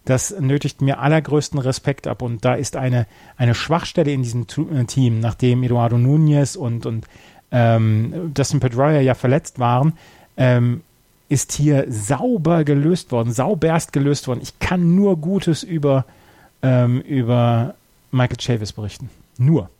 Das 0.04 0.34
nötigt 0.40 0.82
mir 0.82 0.98
allergrößten 0.98 1.60
Respekt 1.60 2.08
ab 2.08 2.22
und 2.22 2.44
da 2.44 2.54
ist 2.54 2.74
eine, 2.74 3.06
eine 3.36 3.54
Schwachstelle 3.54 4.10
in 4.10 4.24
diesem 4.24 4.46
äh, 4.72 4.84
Team, 4.86 5.20
nachdem 5.20 5.62
Eduardo 5.62 5.96
Nunez 5.96 6.56
und, 6.56 6.86
und 6.86 7.06
ähm, 7.52 8.32
Dustin 8.34 8.58
Pedroia 8.58 8.98
ja 9.00 9.14
verletzt 9.14 9.60
waren, 9.60 9.92
ähm, 10.36 10.82
ist 11.28 11.52
hier 11.52 11.86
sauber 11.88 12.64
gelöst 12.64 13.12
worden, 13.12 13.32
sauberst 13.32 13.92
gelöst 13.92 14.26
worden. 14.26 14.40
Ich 14.42 14.58
kann 14.58 14.96
nur 14.96 15.18
Gutes 15.18 15.62
über, 15.62 16.04
ähm, 16.62 17.00
über 17.02 17.76
Michael 18.10 18.40
Chavis 18.40 18.72
berichten. 18.72 19.08
Nur. 19.38 19.70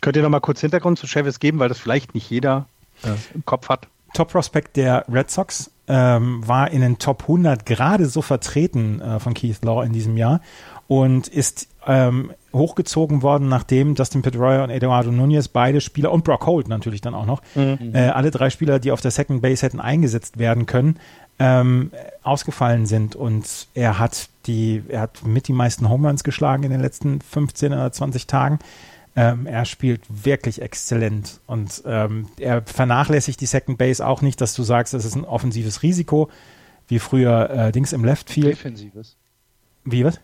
Könnt 0.00 0.16
ihr 0.16 0.22
noch 0.22 0.30
mal 0.30 0.40
kurz 0.40 0.60
Hintergrund 0.60 0.98
zu 0.98 1.06
Chavis 1.06 1.40
geben, 1.40 1.58
weil 1.58 1.68
das 1.68 1.78
vielleicht 1.78 2.14
nicht 2.14 2.30
jeder 2.30 2.66
äh, 3.04 3.08
im 3.34 3.44
Kopf 3.44 3.68
hat? 3.68 3.88
Top 4.14 4.32
Prospect 4.32 4.76
der 4.76 5.04
Red 5.10 5.30
Sox 5.30 5.70
ähm, 5.86 6.46
war 6.46 6.70
in 6.70 6.80
den 6.80 6.98
Top 6.98 7.22
100 7.22 7.64
gerade 7.66 8.06
so 8.06 8.22
vertreten 8.22 9.00
äh, 9.00 9.20
von 9.20 9.34
Keith 9.34 9.62
Law 9.62 9.82
in 9.84 9.92
diesem 9.92 10.16
Jahr 10.16 10.40
und 10.88 11.28
ist 11.28 11.68
ähm, 11.86 12.32
hochgezogen 12.52 13.22
worden, 13.22 13.48
nachdem 13.48 13.94
Dustin 13.94 14.22
Pedroia 14.22 14.64
und 14.64 14.70
Eduardo 14.70 15.12
Nunez 15.12 15.48
beide 15.48 15.80
Spieler 15.80 16.10
und 16.10 16.24
Brock 16.24 16.46
Holt 16.46 16.68
natürlich 16.68 17.00
dann 17.00 17.14
auch 17.14 17.26
noch, 17.26 17.42
mhm. 17.54 17.94
äh, 17.94 18.08
alle 18.08 18.30
drei 18.30 18.50
Spieler, 18.50 18.78
die 18.78 18.90
auf 18.92 19.00
der 19.00 19.10
Second 19.10 19.42
Base 19.42 19.64
hätten 19.64 19.80
eingesetzt 19.80 20.38
werden 20.38 20.66
können, 20.66 20.98
ähm, 21.38 21.92
ausgefallen 22.22 22.86
sind 22.86 23.16
und 23.16 23.68
er 23.74 23.98
hat 23.98 24.28
die, 24.46 24.82
er 24.88 25.02
hat 25.02 25.24
mit 25.24 25.48
die 25.48 25.52
meisten 25.52 25.88
Home 25.88 26.08
Runs 26.08 26.24
geschlagen 26.24 26.64
in 26.64 26.70
den 26.70 26.80
letzten 26.80 27.20
15 27.20 27.72
oder 27.72 27.92
20 27.92 28.26
Tagen. 28.26 28.58
Ähm, 29.16 29.46
er 29.46 29.64
spielt 29.64 30.02
wirklich 30.08 30.62
exzellent 30.62 31.40
und 31.46 31.82
ähm, 31.84 32.28
er 32.38 32.62
vernachlässigt 32.62 33.40
die 33.40 33.46
Second 33.46 33.76
Base 33.76 34.06
auch 34.06 34.22
nicht, 34.22 34.40
dass 34.40 34.54
du 34.54 34.62
sagst, 34.62 34.94
das 34.94 35.04
ist 35.04 35.16
ein 35.16 35.24
offensives 35.24 35.82
Risiko, 35.82 36.30
wie 36.86 37.00
früher 37.00 37.50
äh, 37.50 37.72
Dings 37.72 37.92
im 37.92 38.04
Left 38.04 38.30
Field. 38.30 38.52
Defensives. 38.52 39.16
Wie 39.84 40.04
was? 40.04 40.20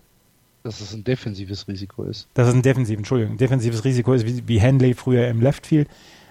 Dass 0.63 0.81
es 0.81 0.93
ein 0.95 1.03
defensives 1.03 1.67
Risiko 1.67 2.05
ist. 2.05 2.29
Dass 2.35 2.49
es 2.49 2.55
ein 2.55 2.63
defensives, 2.63 2.99
Entschuldigung, 2.99 3.37
defensives 3.39 3.85
Risiko 3.85 4.13
ist, 4.13 4.25
wie, 4.25 4.47
wie 4.47 4.61
Henley 4.61 4.95
früher 4.95 5.27
im 5.29 5.41
Left 5.41 5.67
Field. 5.67 5.89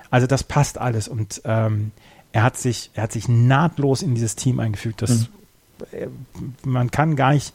Also 0.10 0.28
das 0.28 0.44
passt 0.44 0.78
alles 0.78 1.08
und 1.10 1.42
ähm, 1.44 1.92
er 2.32 2.44
hat 2.44 2.58
sich, 2.58 2.92
er 2.94 3.04
hat 3.04 3.12
sich 3.12 3.28
nahtlos 3.28 4.02
in 4.02 4.16
dieses 4.16 4.36
Team 4.36 4.60
eingefügt. 4.60 5.02
Das, 5.02 5.12
mhm. 5.12 5.28
Äh, 5.92 6.08
man 6.64 6.92
kann 6.92 7.16
gar 7.16 7.34
nicht 7.34 7.54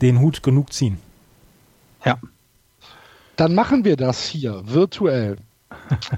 den 0.00 0.20
Hut 0.20 0.42
genug 0.42 0.72
ziehen. 0.72 0.98
Ja. 2.04 2.18
Dann 3.36 3.54
machen 3.54 3.84
wir 3.84 3.96
das 3.96 4.26
hier 4.26 4.62
virtuell. 4.64 5.36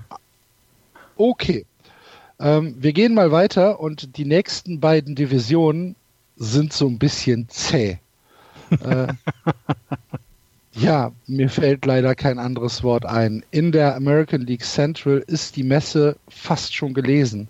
Okay. 1.18 1.64
Ähm, 2.38 2.76
wir 2.78 2.92
gehen 2.92 3.14
mal 3.14 3.32
weiter 3.32 3.80
und 3.80 4.18
die 4.18 4.26
nächsten 4.26 4.80
beiden 4.80 5.14
Divisionen 5.14 5.96
sind 6.36 6.74
so 6.74 6.86
ein 6.86 6.98
bisschen 6.98 7.48
zäh. 7.48 7.98
äh, 8.80 9.06
ja, 10.78 11.10
mir 11.26 11.48
fällt 11.48 11.86
leider 11.86 12.14
kein 12.14 12.38
anderes 12.38 12.82
Wort 12.82 13.06
ein. 13.06 13.42
In 13.50 13.72
der 13.72 13.96
American 13.96 14.42
League 14.42 14.62
Central 14.62 15.24
ist 15.26 15.56
die 15.56 15.62
Messe 15.62 16.16
fast 16.28 16.74
schon 16.74 16.92
gelesen. 16.92 17.48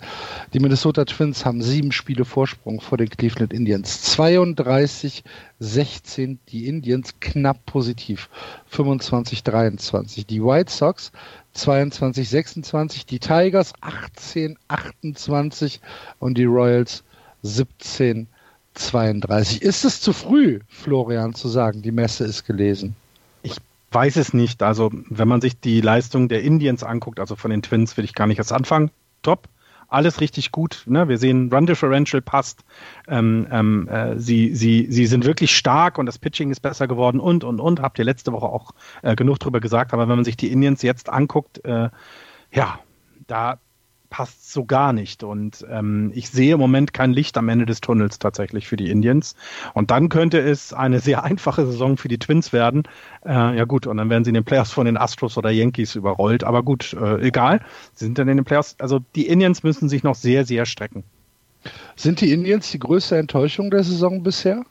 Die 0.55 0.61
Minnesota 0.61 1.05
Twins 1.05 1.45
haben 1.45 1.61
sieben 1.61 1.91
Spiele 1.91 2.25
Vorsprung 2.25 2.81
vor 2.81 2.99
den 2.99 3.09
Cleveland 3.09 3.53
Indians. 3.53 4.03
32, 4.03 5.25
16 5.59 6.39
die 6.49 6.69
Indians 6.69 7.15
knapp 7.19 7.67
positiv. 7.67 8.29
25, 8.67 9.43
23. 9.43 10.25
Die 10.27 10.43
White 10.43 10.71
Sox 10.71 11.11
22, 11.55 12.29
26. 12.29 13.07
Die 13.07 13.19
Tigers 13.19 13.73
18, 13.81 14.57
28 14.69 15.81
und 16.21 16.39
die 16.39 16.45
Royals 16.45 17.03
17, 17.43 18.29
32. 18.75 19.63
Ist 19.63 19.85
es 19.85 20.01
zu 20.01 20.13
früh, 20.13 20.61
Florian, 20.69 21.35
zu 21.35 21.49
sagen, 21.49 21.83
die 21.83 21.91
Messe 21.91 22.25
ist 22.25 22.45
gelesen? 22.45 22.95
Weiß 23.97 24.17
es 24.17 24.35
nicht. 24.35 24.63
Also, 24.63 24.91
wenn 25.09 25.27
man 25.27 25.41
sich 25.41 25.59
die 25.59 25.81
Leistung 25.81 26.29
der 26.29 26.43
Indians 26.43 26.85
anguckt, 26.85 27.19
also 27.19 27.35
von 27.35 27.51
den 27.51 27.63
Twins, 27.63 27.97
will 27.97 28.05
ich 28.05 28.13
gar 28.13 28.27
nicht 28.27 28.37
erst 28.37 28.53
anfangen. 28.53 28.91
Top. 29.23 29.49
Alles 29.89 30.21
richtig 30.21 30.53
gut. 30.53 30.83
Ne? 30.87 31.09
Wir 31.09 31.17
sehen, 31.17 31.51
Run 31.51 31.65
Differential 31.65 32.21
passt. 32.21 32.63
Ähm, 33.09 33.47
ähm, 33.51 33.89
äh, 33.89 34.19
sie, 34.19 34.55
sie, 34.55 34.89
sie 34.91 35.07
sind 35.07 35.25
wirklich 35.25 35.57
stark 35.57 35.97
und 35.97 36.05
das 36.05 36.19
Pitching 36.19 36.51
ist 36.51 36.61
besser 36.61 36.87
geworden 36.87 37.21
und, 37.21 37.43
und, 37.43 37.59
und. 37.59 37.81
Habt 37.81 37.99
ihr 37.99 38.05
letzte 38.05 38.33
Woche 38.33 38.47
auch 38.47 38.73
äh, 39.01 39.17
genug 39.17 39.39
drüber 39.39 39.61
gesagt. 39.61 39.95
Aber 39.95 40.09
wenn 40.09 40.17
man 40.17 40.25
sich 40.27 40.37
die 40.37 40.53
Indians 40.53 40.83
jetzt 40.83 41.09
anguckt, 41.09 41.65
äh, 41.65 41.89
ja, 42.53 42.79
da 43.29 43.59
passt 44.17 44.51
so 44.51 44.65
gar 44.65 44.95
nicht. 44.95 45.23
Und 45.23 45.67
ähm, 45.71 46.11
ich 46.15 46.31
sehe 46.31 46.55
im 46.55 46.59
Moment 46.59 46.95
kein 46.95 47.13
Licht 47.13 47.37
am 47.37 47.51
Ende 47.51 47.67
des 47.67 47.83
Tunnels 47.83 48.19
tatsächlich 48.19 48.67
für 48.67 48.79
die 48.79 48.89
Indians. 48.89 49.37
Und 49.75 49.91
dann 49.91 50.09
könnte 50.09 50.39
es 50.39 50.73
eine 50.73 51.01
sehr 51.01 51.23
einfache 51.25 51.67
Saison 51.67 51.99
für 51.99 52.09
die 52.09 52.17
Twins 52.17 52.51
werden. 52.55 52.85
Äh, 53.27 53.59
ja 53.59 53.65
gut, 53.65 53.87
und 53.87 53.99
dann 53.99 54.09
werden 54.09 54.25
sie 54.25 54.31
in 54.31 54.35
den 54.35 54.45
Playoffs 54.45 54.73
von 54.73 54.87
den 54.87 54.97
Astros 54.97 55.37
oder 55.37 55.51
Yankees 55.51 55.97
überrollt. 55.97 56.45
Aber 56.45 56.63
gut, 56.63 56.95
äh, 56.95 57.27
egal. 57.27 57.61
Sie 57.93 58.07
sind 58.07 58.17
dann 58.17 58.27
in 58.29 58.39
den 58.39 58.47
Playoffs. 58.47 58.77
Also 58.79 59.01
die 59.15 59.27
Indians 59.27 59.63
müssen 59.63 59.91
sich 59.91 60.03
noch 60.03 60.15
sehr, 60.15 60.47
sehr 60.47 60.65
strecken. 60.65 61.05
Sind 61.95 62.23
die 62.23 62.33
Indians 62.33 62.71
die 62.71 62.79
größte 62.79 63.19
Enttäuschung 63.19 63.71
der 63.71 63.85
Saison 63.85 64.23
bisher, 64.23 64.65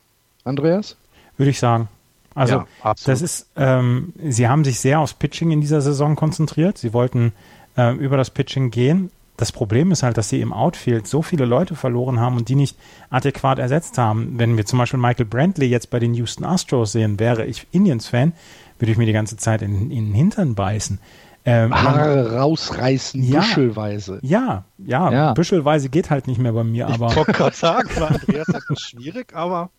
Andreas? 0.43 0.97
Würde 1.37 1.51
ich 1.51 1.59
sagen. 1.59 1.87
Also 2.33 2.65
ja, 2.83 2.95
das 3.05 3.21
ist, 3.21 3.47
ähm, 3.55 4.11
sie 4.27 4.47
haben 4.47 4.63
sich 4.63 4.79
sehr 4.79 5.01
aufs 5.01 5.13
Pitching 5.13 5.51
in 5.51 5.61
dieser 5.61 5.81
Saison 5.81 6.15
konzentriert. 6.15 6.79
Sie 6.79 6.93
wollten 6.93 7.31
äh, 7.77 7.93
über 7.95 8.17
das 8.17 8.31
Pitching 8.31 8.71
gehen 8.71 9.11
das 9.37 9.51
Problem 9.51 9.91
ist 9.91 10.03
halt, 10.03 10.17
dass 10.17 10.29
sie 10.29 10.41
im 10.41 10.53
Outfield 10.53 11.07
so 11.07 11.21
viele 11.21 11.45
Leute 11.45 11.75
verloren 11.75 12.19
haben 12.19 12.37
und 12.37 12.49
die 12.49 12.55
nicht 12.55 12.77
adäquat 13.09 13.59
ersetzt 13.59 13.97
haben. 13.97 14.39
Wenn 14.39 14.57
wir 14.57 14.65
zum 14.65 14.79
Beispiel 14.79 14.99
Michael 14.99 15.25
Brantley 15.25 15.67
jetzt 15.67 15.89
bei 15.89 15.99
den 15.99 16.13
Houston 16.13 16.45
Astros 16.45 16.93
sehen, 16.93 17.19
wäre 17.19 17.45
ich 17.45 17.67
Indians-Fan, 17.71 18.33
würde 18.79 18.91
ich 18.91 18.97
mir 18.97 19.05
die 19.05 19.13
ganze 19.13 19.37
Zeit 19.37 19.61
in, 19.61 19.91
in 19.91 20.07
den 20.07 20.13
Hintern 20.13 20.55
beißen. 20.55 20.99
Ähm, 21.47 21.75
Haare 21.75 22.37
rausreißen, 22.37 23.21
ja, 23.21 23.39
büschelweise. 23.39 24.19
Ja, 24.23 24.65
ja, 24.79 25.11
ja, 25.11 25.33
büschelweise 25.33 25.89
geht 25.89 26.09
halt 26.09 26.25
nicht 26.25 26.39
mehr 26.39 26.53
bei 26.53 26.63
mir, 26.63 26.87
aber. 26.87 27.09
Ich 27.09 27.15
wollte 27.15 27.33
gerade 27.33 27.55
sagen, 27.55 27.89
bei 27.99 28.07
Andreas 28.07 28.47
ist 28.47 28.65
das 28.67 28.81
schwierig, 28.81 29.35
aber. 29.35 29.69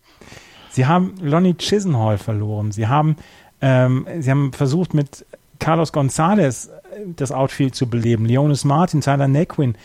Sie 0.69 0.85
haben 0.85 1.15
Lonnie 1.21 1.55
Chisenhall 1.55 2.19
verloren. 2.19 2.71
Sie 2.71 2.87
haben, 2.87 3.17
ähm, 3.59 4.07
sie 4.19 4.31
haben 4.31 4.53
versucht 4.53 4.93
mit 4.93 5.25
Carlos 5.59 5.91
Gonzalez 5.91 6.69
das 7.15 7.31
Outfield 7.31 7.75
zu 7.75 7.87
beleben. 7.87 8.25
Leonis 8.25 8.63
Martin, 8.63 9.01
Tyler 9.01 9.27
Naquin, 9.27 9.75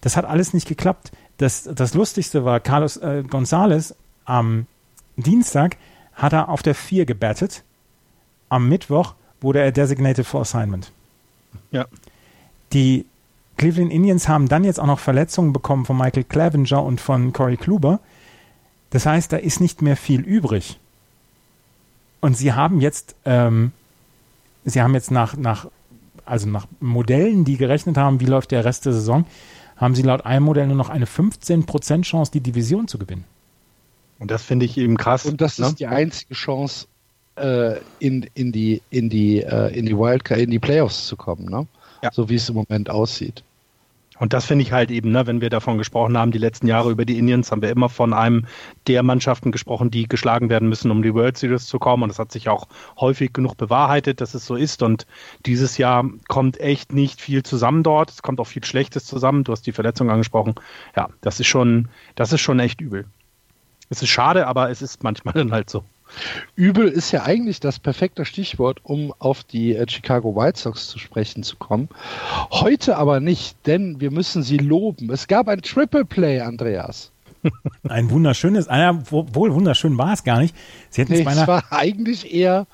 das 0.00 0.16
hat 0.16 0.24
alles 0.24 0.52
nicht 0.54 0.68
geklappt. 0.68 1.12
Das, 1.38 1.68
das 1.72 1.94
Lustigste 1.94 2.44
war, 2.44 2.60
Carlos 2.60 2.96
äh, 2.98 3.24
Gonzalez 3.28 3.94
am 4.24 4.66
Dienstag 5.16 5.76
hat 6.14 6.32
er 6.32 6.48
auf 6.48 6.62
der 6.62 6.74
4 6.74 7.06
gebattet. 7.06 7.62
Am 8.48 8.68
Mittwoch 8.68 9.14
wurde 9.40 9.60
er 9.60 9.72
designated 9.72 10.26
for 10.26 10.40
assignment. 10.40 10.92
Ja. 11.70 11.86
Die 12.72 13.06
Cleveland 13.56 13.92
Indians 13.92 14.28
haben 14.28 14.48
dann 14.48 14.64
jetzt 14.64 14.80
auch 14.80 14.86
noch 14.86 14.98
Verletzungen 14.98 15.52
bekommen 15.52 15.84
von 15.84 15.96
Michael 15.96 16.24
Clavenger 16.24 16.82
und 16.82 17.00
von 17.00 17.32
Corey 17.32 17.56
Kluber. 17.56 18.00
Das 18.90 19.06
heißt, 19.06 19.32
da 19.32 19.36
ist 19.36 19.60
nicht 19.60 19.82
mehr 19.82 19.96
viel 19.96 20.20
übrig. 20.20 20.78
Und 22.20 22.36
sie 22.36 22.52
haben 22.52 22.80
jetzt, 22.80 23.16
ähm, 23.24 23.72
sie 24.64 24.82
haben 24.82 24.94
jetzt 24.94 25.10
nach, 25.10 25.36
nach, 25.36 25.66
also 26.24 26.48
nach 26.48 26.66
Modellen, 26.80 27.44
die 27.44 27.56
gerechnet 27.56 27.96
haben, 27.96 28.20
wie 28.20 28.26
läuft 28.26 28.50
der 28.50 28.64
Rest 28.64 28.86
der 28.86 28.92
Saison, 28.92 29.26
haben 29.76 29.94
sie 29.94 30.02
laut 30.02 30.24
einem 30.24 30.44
Modell 30.44 30.66
nur 30.66 30.76
noch 30.76 30.90
eine 30.90 31.06
15% 31.06 32.02
Chance, 32.02 32.30
die 32.32 32.40
Division 32.40 32.88
zu 32.88 32.98
gewinnen. 32.98 33.24
Und 34.18 34.30
das 34.30 34.42
finde 34.42 34.64
ich 34.64 34.78
eben 34.78 34.96
krass. 34.96 35.26
Und 35.26 35.40
das 35.40 35.58
ne? 35.58 35.66
ist 35.66 35.80
die 35.80 35.86
einzige 35.86 36.34
Chance, 36.34 36.86
äh, 37.36 37.78
in, 37.98 38.26
in 38.34 38.52
die, 38.52 38.80
in 38.90 39.08
die, 39.10 39.42
äh, 39.42 39.76
in 39.76 39.86
die 39.86 39.96
Wildcard, 39.96 40.40
in 40.40 40.50
die 40.50 40.58
Playoffs 40.58 41.08
zu 41.08 41.16
kommen, 41.16 41.46
ne? 41.46 41.66
Ja. 42.02 42.10
So 42.12 42.28
wie 42.28 42.36
es 42.36 42.48
im 42.48 42.54
Moment 42.54 42.90
aussieht. 42.90 43.42
Und 44.18 44.32
das 44.32 44.44
finde 44.44 44.62
ich 44.62 44.72
halt 44.72 44.90
eben, 44.90 45.10
ne, 45.10 45.26
wenn 45.26 45.40
wir 45.40 45.50
davon 45.50 45.76
gesprochen 45.76 46.16
haben, 46.16 46.30
die 46.30 46.38
letzten 46.38 46.68
Jahre 46.68 46.90
über 46.90 47.04
die 47.04 47.18
Indians, 47.18 47.50
haben 47.50 47.62
wir 47.62 47.70
immer 47.70 47.88
von 47.88 48.12
einem 48.12 48.46
der 48.86 49.02
Mannschaften 49.02 49.50
gesprochen, 49.50 49.90
die 49.90 50.08
geschlagen 50.08 50.48
werden 50.50 50.68
müssen, 50.68 50.90
um 50.90 51.02
die 51.02 51.14
World 51.14 51.36
Series 51.36 51.66
zu 51.66 51.78
kommen. 51.78 52.04
Und 52.04 52.10
das 52.10 52.18
hat 52.18 52.30
sich 52.30 52.48
auch 52.48 52.68
häufig 52.98 53.32
genug 53.32 53.56
bewahrheitet, 53.56 54.20
dass 54.20 54.34
es 54.34 54.46
so 54.46 54.54
ist. 54.54 54.82
Und 54.82 55.06
dieses 55.46 55.78
Jahr 55.78 56.08
kommt 56.28 56.60
echt 56.60 56.92
nicht 56.92 57.20
viel 57.20 57.42
zusammen 57.42 57.82
dort. 57.82 58.10
Es 58.10 58.22
kommt 58.22 58.38
auch 58.38 58.46
viel 58.46 58.64
Schlechtes 58.64 59.04
zusammen. 59.04 59.42
Du 59.42 59.52
hast 59.52 59.66
die 59.66 59.72
Verletzung 59.72 60.10
angesprochen. 60.10 60.54
Ja, 60.94 61.08
das 61.20 61.40
ist 61.40 61.48
schon, 61.48 61.88
das 62.14 62.32
ist 62.32 62.40
schon 62.40 62.60
echt 62.60 62.80
übel. 62.80 63.06
Es 63.90 64.00
ist 64.00 64.10
schade, 64.10 64.46
aber 64.46 64.70
es 64.70 64.80
ist 64.80 65.02
manchmal 65.02 65.34
dann 65.34 65.52
halt 65.52 65.70
so. 65.70 65.84
Übel 66.56 66.88
ist 66.88 67.10
ja 67.12 67.24
eigentlich 67.24 67.60
das 67.60 67.78
perfekte 67.78 68.24
Stichwort, 68.24 68.80
um 68.84 69.12
auf 69.18 69.44
die 69.44 69.74
äh, 69.74 69.88
Chicago 69.88 70.36
White 70.36 70.58
Sox 70.58 70.88
zu 70.88 70.98
sprechen 70.98 71.42
zu 71.42 71.56
kommen. 71.56 71.88
Heute 72.50 72.96
aber 72.96 73.20
nicht, 73.20 73.56
denn 73.66 74.00
wir 74.00 74.10
müssen 74.10 74.42
sie 74.42 74.58
loben. 74.58 75.10
Es 75.10 75.26
gab 75.26 75.48
ein 75.48 75.62
Triple 75.62 76.04
Play, 76.04 76.40
Andreas. 76.40 77.10
Ein 77.88 78.08
wunderschönes, 78.08 78.68
ja, 78.68 78.98
wohl 79.10 79.52
wunderschön 79.54 79.98
war 79.98 80.14
es 80.14 80.24
gar 80.24 80.38
nicht. 80.38 80.56
Sie 80.88 81.02
hätten 81.02 81.12
Nee, 81.12 81.20
es 81.20 81.26
es 81.26 81.32
beinahe 81.34 81.46
war 81.46 81.64
eigentlich 81.72 82.32
eher, 82.32 82.66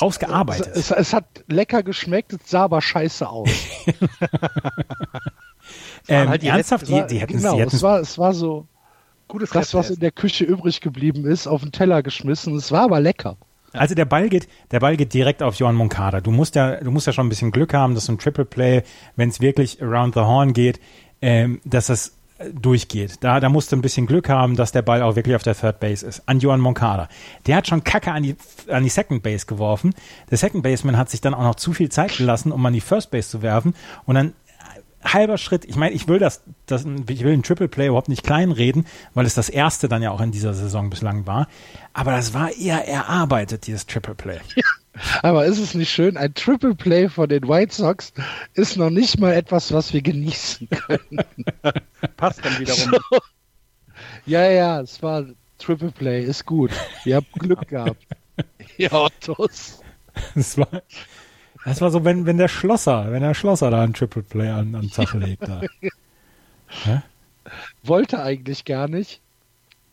rausgearbeitet. 0.00 0.74
es, 0.74 0.90
es 0.90 1.12
hat 1.12 1.24
lecker 1.46 1.84
geschmeckt, 1.84 2.32
es 2.32 2.40
sah 2.50 2.64
aber 2.64 2.82
scheiße 2.82 3.28
aus. 3.28 3.48
ähm, 6.08 6.28
halt 6.28 6.42
die 6.42 6.48
ernsthaft, 6.48 6.82
Es 6.84 6.88
die, 6.88 7.06
die 7.06 7.20
hätten 7.20 7.36
genau, 7.36 7.58
es 7.60 7.82
war, 7.82 8.00
es 8.00 8.18
war 8.18 8.34
so 8.34 8.66
Gutes 9.30 9.50
das, 9.50 9.74
was 9.74 9.90
in 9.90 10.00
der 10.00 10.10
Küche 10.10 10.44
übrig 10.44 10.80
geblieben 10.80 11.24
ist, 11.24 11.46
auf 11.46 11.62
den 11.62 11.72
Teller 11.72 12.02
geschmissen. 12.02 12.56
Es 12.56 12.72
war 12.72 12.82
aber 12.82 13.00
lecker. 13.00 13.36
Also 13.72 13.94
der 13.94 14.04
Ball 14.04 14.28
geht, 14.28 14.48
der 14.72 14.80
Ball 14.80 14.96
geht 14.96 15.14
direkt 15.14 15.42
auf 15.42 15.54
Johan 15.54 15.76
Moncada. 15.76 16.20
Du 16.20 16.32
musst 16.32 16.56
ja, 16.56 16.76
du 16.76 16.90
musst 16.90 17.06
ja 17.06 17.12
schon 17.12 17.26
ein 17.26 17.28
bisschen 17.28 17.52
Glück 17.52 17.72
haben, 17.72 17.94
dass 17.94 18.06
so 18.06 18.12
ein 18.12 18.18
Triple 18.18 18.44
Play, 18.44 18.82
wenn 19.16 19.28
es 19.28 19.40
wirklich 19.40 19.80
around 19.80 20.14
the 20.14 20.20
horn 20.20 20.52
geht, 20.52 20.80
ähm, 21.22 21.60
dass 21.64 21.86
das 21.86 22.16
äh, 22.38 22.50
durchgeht. 22.50 23.18
Da, 23.20 23.38
da 23.38 23.48
musst 23.48 23.70
du 23.70 23.76
ein 23.76 23.82
bisschen 23.82 24.06
Glück 24.06 24.28
haben, 24.28 24.56
dass 24.56 24.72
der 24.72 24.82
Ball 24.82 25.02
auch 25.02 25.14
wirklich 25.14 25.36
auf 25.36 25.44
der 25.44 25.54
Third 25.54 25.78
Base 25.78 26.04
ist. 26.04 26.28
An 26.28 26.40
Johan 26.40 26.58
Moncada. 26.58 27.08
Der 27.46 27.54
hat 27.54 27.68
schon 27.68 27.84
Kacke 27.84 28.10
an 28.10 28.24
die, 28.24 28.34
an 28.68 28.82
die 28.82 28.88
Second 28.88 29.22
Base 29.22 29.46
geworfen. 29.46 29.94
Der 30.30 30.38
Second 30.38 30.64
Baseman 30.64 30.96
hat 30.96 31.08
sich 31.08 31.20
dann 31.20 31.34
auch 31.34 31.44
noch 31.44 31.54
zu 31.54 31.72
viel 31.72 31.90
Zeit 31.90 32.16
gelassen, 32.16 32.50
um 32.50 32.66
an 32.66 32.72
die 32.72 32.80
First 32.80 33.12
Base 33.12 33.28
zu 33.28 33.42
werfen. 33.42 33.74
Und 34.04 34.16
dann 34.16 34.32
halber 35.02 35.38
Schritt, 35.38 35.64
ich 35.64 35.76
meine, 35.76 35.94
ich 35.94 36.08
will 36.08 36.18
das, 36.18 36.42
das, 36.66 36.84
ich 37.08 37.24
will 37.24 37.32
ein 37.32 37.42
Triple 37.42 37.68
Play 37.68 37.86
überhaupt 37.86 38.08
nicht 38.08 38.22
kleinreden, 38.22 38.86
weil 39.14 39.26
es 39.26 39.34
das 39.34 39.48
erste 39.48 39.88
dann 39.88 40.02
ja 40.02 40.10
auch 40.10 40.20
in 40.20 40.32
dieser 40.32 40.54
Saison 40.54 40.90
bislang 40.90 41.26
war. 41.26 41.48
Aber 41.92 42.12
das 42.12 42.34
war 42.34 42.52
eher 42.52 42.86
erarbeitet, 42.86 43.66
dieses 43.66 43.86
Triple 43.86 44.14
Play. 44.14 44.40
Aber 45.22 45.46
ist 45.46 45.58
es 45.58 45.74
nicht 45.74 45.90
schön? 45.90 46.16
Ein 46.16 46.34
Triple 46.34 46.74
Play 46.74 47.08
von 47.08 47.28
den 47.28 47.48
White 47.48 47.74
Sox 47.74 48.12
ist 48.54 48.76
noch 48.76 48.90
nicht 48.90 49.18
mal 49.18 49.32
etwas, 49.32 49.72
was 49.72 49.92
wir 49.92 50.02
genießen 50.02 50.68
können. 50.68 51.24
Passt 52.16 52.44
dann 52.44 52.58
wiederum. 52.58 52.98
Ja, 54.26 54.50
ja, 54.50 54.80
es 54.80 55.02
war 55.02 55.24
Triple 55.58 55.92
Play, 55.92 56.24
ist 56.24 56.44
gut. 56.46 56.70
Ihr 57.04 57.16
habt 57.16 57.32
Glück 57.34 57.68
gehabt. 57.68 58.06
Ja, 58.78 58.92
Ottos. 58.94 59.82
Das 60.34 60.56
war, 60.56 60.68
das 61.64 61.80
war 61.80 61.90
so, 61.90 62.04
wenn, 62.04 62.26
wenn 62.26 62.38
der 62.38 62.48
Schlosser, 62.48 63.12
wenn 63.12 63.22
der 63.22 63.34
Schlosser 63.34 63.70
da 63.70 63.82
ein 63.82 63.92
Triple 63.94 64.22
Play 64.22 64.48
an, 64.48 64.74
an 64.74 64.90
Tag 64.90 65.12
legt. 65.14 65.46
Da. 65.46 65.60
Wollte 67.82 68.22
eigentlich 68.22 68.64
gar 68.64 68.88
nicht. 68.88 69.20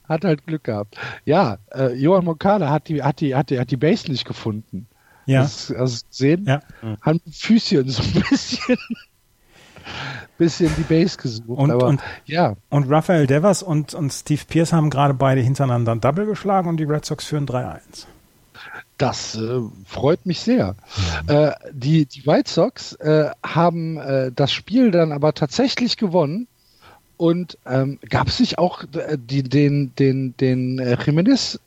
Hat 0.07 0.23
halt 0.23 0.45
Glück 0.45 0.64
gehabt. 0.64 0.98
Ja, 1.26 1.57
äh, 1.73 1.94
Johann 1.94 2.23
Moncada 2.26 2.69
hat 2.69 2.88
die, 2.88 3.03
hat 3.03 3.19
die, 3.19 3.35
hat 3.35 3.49
die, 3.49 3.60
hat 3.60 3.72
die 3.72 3.77
Base 3.77 4.10
nicht 4.10 4.26
gefunden. 4.26 4.88
Ja, 5.26 5.41
Hast, 5.41 5.69
du 5.72 5.73
gesehen? 5.76 6.45
ja. 6.45 6.61
Hat 7.02 7.18
Füßchen 7.30 7.89
so 7.89 8.02
ein 8.02 8.23
bisschen, 8.30 8.77
bisschen 10.38 10.72
die 10.77 10.84
Base 10.84 11.18
gesucht. 11.18 11.49
Und- 11.49 11.72
aber 11.72 11.88
und- 11.88 12.02
ja, 12.26 12.56
Und 12.69 12.89
Rafael 12.89 13.27
Devers 13.27 13.64
und, 13.64 13.94
und 13.94 14.14
Steve 14.14 14.41
Pierce 14.48 14.72
haben 14.72 14.89
gerade 14.89 15.14
beide 15.14 15.41
hintereinander 15.41 15.91
ein 15.94 15.99
Double 15.99 16.26
geschlagen 16.26 16.69
und 16.69 16.77
die 16.77 16.85
Red 16.85 17.03
Sox 17.03 17.26
führen 17.26 17.45
3-1. 17.45 18.06
Das 18.98 19.36
äh, 19.36 19.61
freut 19.86 20.26
mich 20.26 20.40
sehr. 20.40 20.76
Äh, 21.28 21.52
die, 21.72 22.06
die 22.06 22.26
White 22.26 22.49
Sox 22.49 22.94
äh, 22.94 23.30
haben 23.45 23.98
äh, 23.98 24.32
das 24.34 24.52
Spiel 24.52 24.91
dann 24.91 25.11
aber 25.11 25.34
tatsächlich 25.34 25.98
gewonnen. 25.98 26.48
Und 27.18 27.57
ähm, 27.65 27.99
gab 28.10 28.28
es 28.28 28.40
nicht 28.40 28.57
auch 28.60 28.84
äh, 28.94 29.18
die, 29.18 29.44
den, 29.44 29.94
den, 29.95 30.36
den 30.38 30.80
äh, 30.80 30.98
Jimenez 31.03 31.60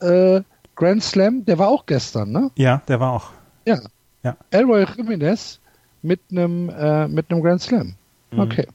Grand 0.75 1.03
Slam? 1.03 1.45
Der 1.45 1.57
war 1.57 1.67
auch 1.67 1.85
gestern, 1.85 2.31
ne? 2.31 2.51
Ja, 2.55 2.81
der 2.87 2.99
war 2.99 3.13
auch. 3.13 3.29
Ja. 3.65 3.79
Ja. 4.23 4.37
Elroy 4.51 4.85
Jimenez 4.95 5.59
mit 6.01 6.19
einem 6.31 6.65
mit 7.13 7.29
einem 7.29 7.41
Grand 7.41 7.61
Slam. 7.61 7.95
Okay. 8.35 8.67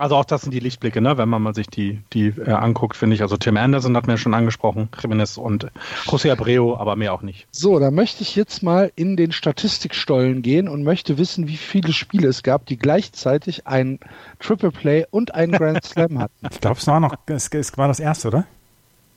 Also 0.00 0.16
auch 0.16 0.24
das 0.24 0.40
sind 0.40 0.54
die 0.54 0.60
Lichtblicke, 0.60 1.02
ne? 1.02 1.18
wenn 1.18 1.28
man 1.28 1.42
mal 1.42 1.54
sich 1.54 1.66
die, 1.66 2.00
die 2.14 2.28
äh, 2.28 2.52
anguckt, 2.52 2.96
finde 2.96 3.14
ich. 3.14 3.20
Also 3.20 3.36
Tim 3.36 3.58
Anderson 3.58 3.94
hat 3.98 4.06
mir 4.06 4.16
schon 4.16 4.32
angesprochen, 4.32 4.88
Jimenez 4.98 5.36
und 5.36 5.66
José 6.06 6.32
Abreu, 6.32 6.74
aber 6.74 6.96
mehr 6.96 7.12
auch 7.12 7.20
nicht. 7.20 7.46
So, 7.50 7.78
da 7.78 7.90
möchte 7.90 8.22
ich 8.22 8.34
jetzt 8.34 8.62
mal 8.62 8.90
in 8.96 9.18
den 9.18 9.30
Statistikstollen 9.30 10.40
gehen 10.40 10.68
und 10.68 10.84
möchte 10.84 11.18
wissen, 11.18 11.48
wie 11.48 11.58
viele 11.58 11.92
Spiele 11.92 12.28
es 12.28 12.42
gab, 12.42 12.64
die 12.64 12.78
gleichzeitig 12.78 13.66
ein 13.66 13.98
Triple 14.38 14.70
Play 14.70 15.04
und 15.10 15.34
einen 15.34 15.52
Grand 15.52 15.84
Slam 15.84 16.18
hatten. 16.18 16.32
Ich 16.50 16.60
glaube, 16.60 16.78
es 16.78 16.86
war 16.86 17.00
noch, 17.00 17.14
es, 17.26 17.48
es 17.48 17.76
war 17.76 17.88
das 17.88 18.00
erste, 18.00 18.28
oder? 18.28 18.46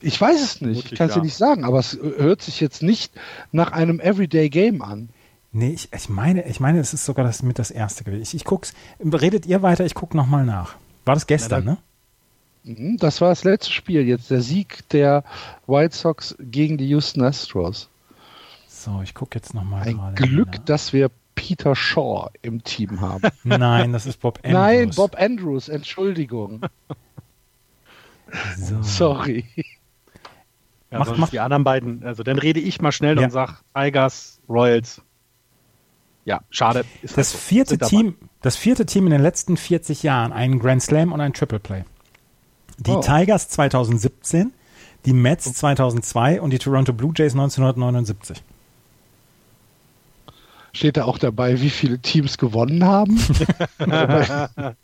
Ich 0.01 0.19
weiß 0.19 0.35
es 0.35 0.59
nicht, 0.59 0.63
Vermutlich 0.63 0.91
ich 0.91 0.97
kann 0.97 1.07
es 1.07 1.15
ja. 1.15 1.21
dir 1.21 1.25
nicht 1.25 1.37
sagen, 1.37 1.63
aber 1.63 1.79
es 1.79 1.97
hört 1.97 2.41
sich 2.41 2.59
jetzt 2.59 2.83
nicht 2.83 3.13
nach 3.53 3.71
einem 3.71 4.01
Everyday 4.01 4.49
Game 4.49 4.81
an. 4.81 5.07
Nee, 5.55 5.69
ich, 5.73 5.89
ich 5.93 6.09
meine, 6.09 6.45
ich 6.47 6.59
meine, 6.59 6.79
es 6.79 6.93
ist 6.93 7.05
sogar 7.05 7.23
das 7.25 7.43
mit 7.43 7.59
das 7.59 7.69
erste 7.71 8.03
gewesen. 8.03 8.23
Ich, 8.23 8.33
ich 8.33 8.43
guck's. 8.43 8.73
Redet 8.99 9.45
ihr 9.45 9.61
weiter, 9.61 9.85
ich 9.85 9.93
guck 9.93 10.15
nochmal 10.15 10.45
nach. 10.45 10.75
War 11.05 11.13
das 11.13 11.27
gestern, 11.27 11.63
Na 11.65 11.71
ne? 11.73 11.77
Mhm, 12.75 12.97
Das 12.97 13.21
war 13.21 13.29
das 13.29 13.43
letzte 13.43 13.71
Spiel 13.71 14.01
jetzt, 14.07 14.31
der 14.31 14.41
Sieg 14.41 14.87
der 14.89 15.23
White 15.67 15.95
Sox 15.95 16.35
gegen 16.39 16.77
die 16.77 16.87
Houston 16.89 17.21
Astros. 17.23 17.89
So, 18.67 19.01
ich 19.03 19.13
guck 19.13 19.35
jetzt 19.35 19.53
nochmal 19.53 19.87
Ein. 19.87 20.15
Glück, 20.15 20.53
nach. 20.53 20.65
dass 20.65 20.91
wir 20.91 21.11
Peter 21.35 21.75
Shaw 21.75 22.29
im 22.41 22.63
Team 22.63 23.01
haben. 23.01 23.29
Nein, 23.43 23.93
das 23.93 24.05
ist 24.07 24.19
Bob 24.21 24.39
Andrews. 24.43 24.53
Nein, 24.53 24.89
Bob 24.95 25.15
Andrews, 25.19 25.69
Entschuldigung. 25.69 26.61
So. 28.57 28.81
Sorry. 28.81 29.45
Ja, 30.89 30.99
Mach- 30.99 31.17
mach- 31.17 31.29
die 31.29 31.39
anderen 31.39 31.63
beiden, 31.63 32.03
also 32.03 32.23
dann 32.23 32.37
rede 32.39 32.59
ich 32.59 32.81
mal 32.81 32.91
schnell 32.91 33.17
Ja. 33.19 33.25
und 33.25 33.31
sag 33.31 33.61
Tigers, 33.75 34.39
Royals. 34.49 35.01
Ja, 36.25 36.41
schade. 36.49 36.85
Ist 37.01 37.17
Das 37.17 37.17
halt 37.17 37.27
so. 37.27 37.37
vierte. 37.37 37.77
Team, 37.77 38.15
das 38.41 38.55
vierte 38.55 38.85
Team 38.85 39.05
in 39.05 39.11
den 39.11 39.21
letzten 39.21 39.57
40 39.57 40.03
Jahren, 40.03 40.31
einen 40.31 40.59
Grand 40.59 40.81
Slam 40.81 41.11
und 41.11 41.19
ein 41.21 41.33
Triple 41.33 41.59
Play. 41.59 41.83
Die 42.77 42.91
Oh. 42.91 43.01
Tigers 43.01 43.49
2017, 43.49 44.51
die 45.05 45.13
Mets 45.13 45.51
2002 45.53 46.41
und 46.41 46.51
die 46.51 46.59
Toronto 46.59 46.93
Blue 46.93 47.13
Jays 47.15 47.33
1979. 47.33 48.41
Steht 50.75 50.97
da 50.97 51.03
auch 51.05 51.19
dabei, 51.19 51.61
wie 51.61 51.69
viele 51.69 51.99
Teams 51.99 52.37
gewonnen 52.37 52.83
haben? 52.83 53.19
bei, 53.77 54.49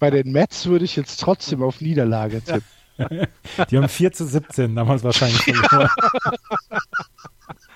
bei 0.00 0.10
den 0.10 0.32
Mets 0.32 0.66
würde 0.66 0.84
ich 0.84 0.96
jetzt 0.96 1.20
trotzdem 1.20 1.62
auf 1.62 1.80
Niederlage 1.80 2.42
tippen. 2.42 2.64
Die 3.70 3.76
haben 3.78 3.88
4 3.88 4.12
zu 4.12 4.26
17 4.26 4.74
damals 4.74 5.04
wahrscheinlich 5.04 5.40
verloren. 5.42 5.88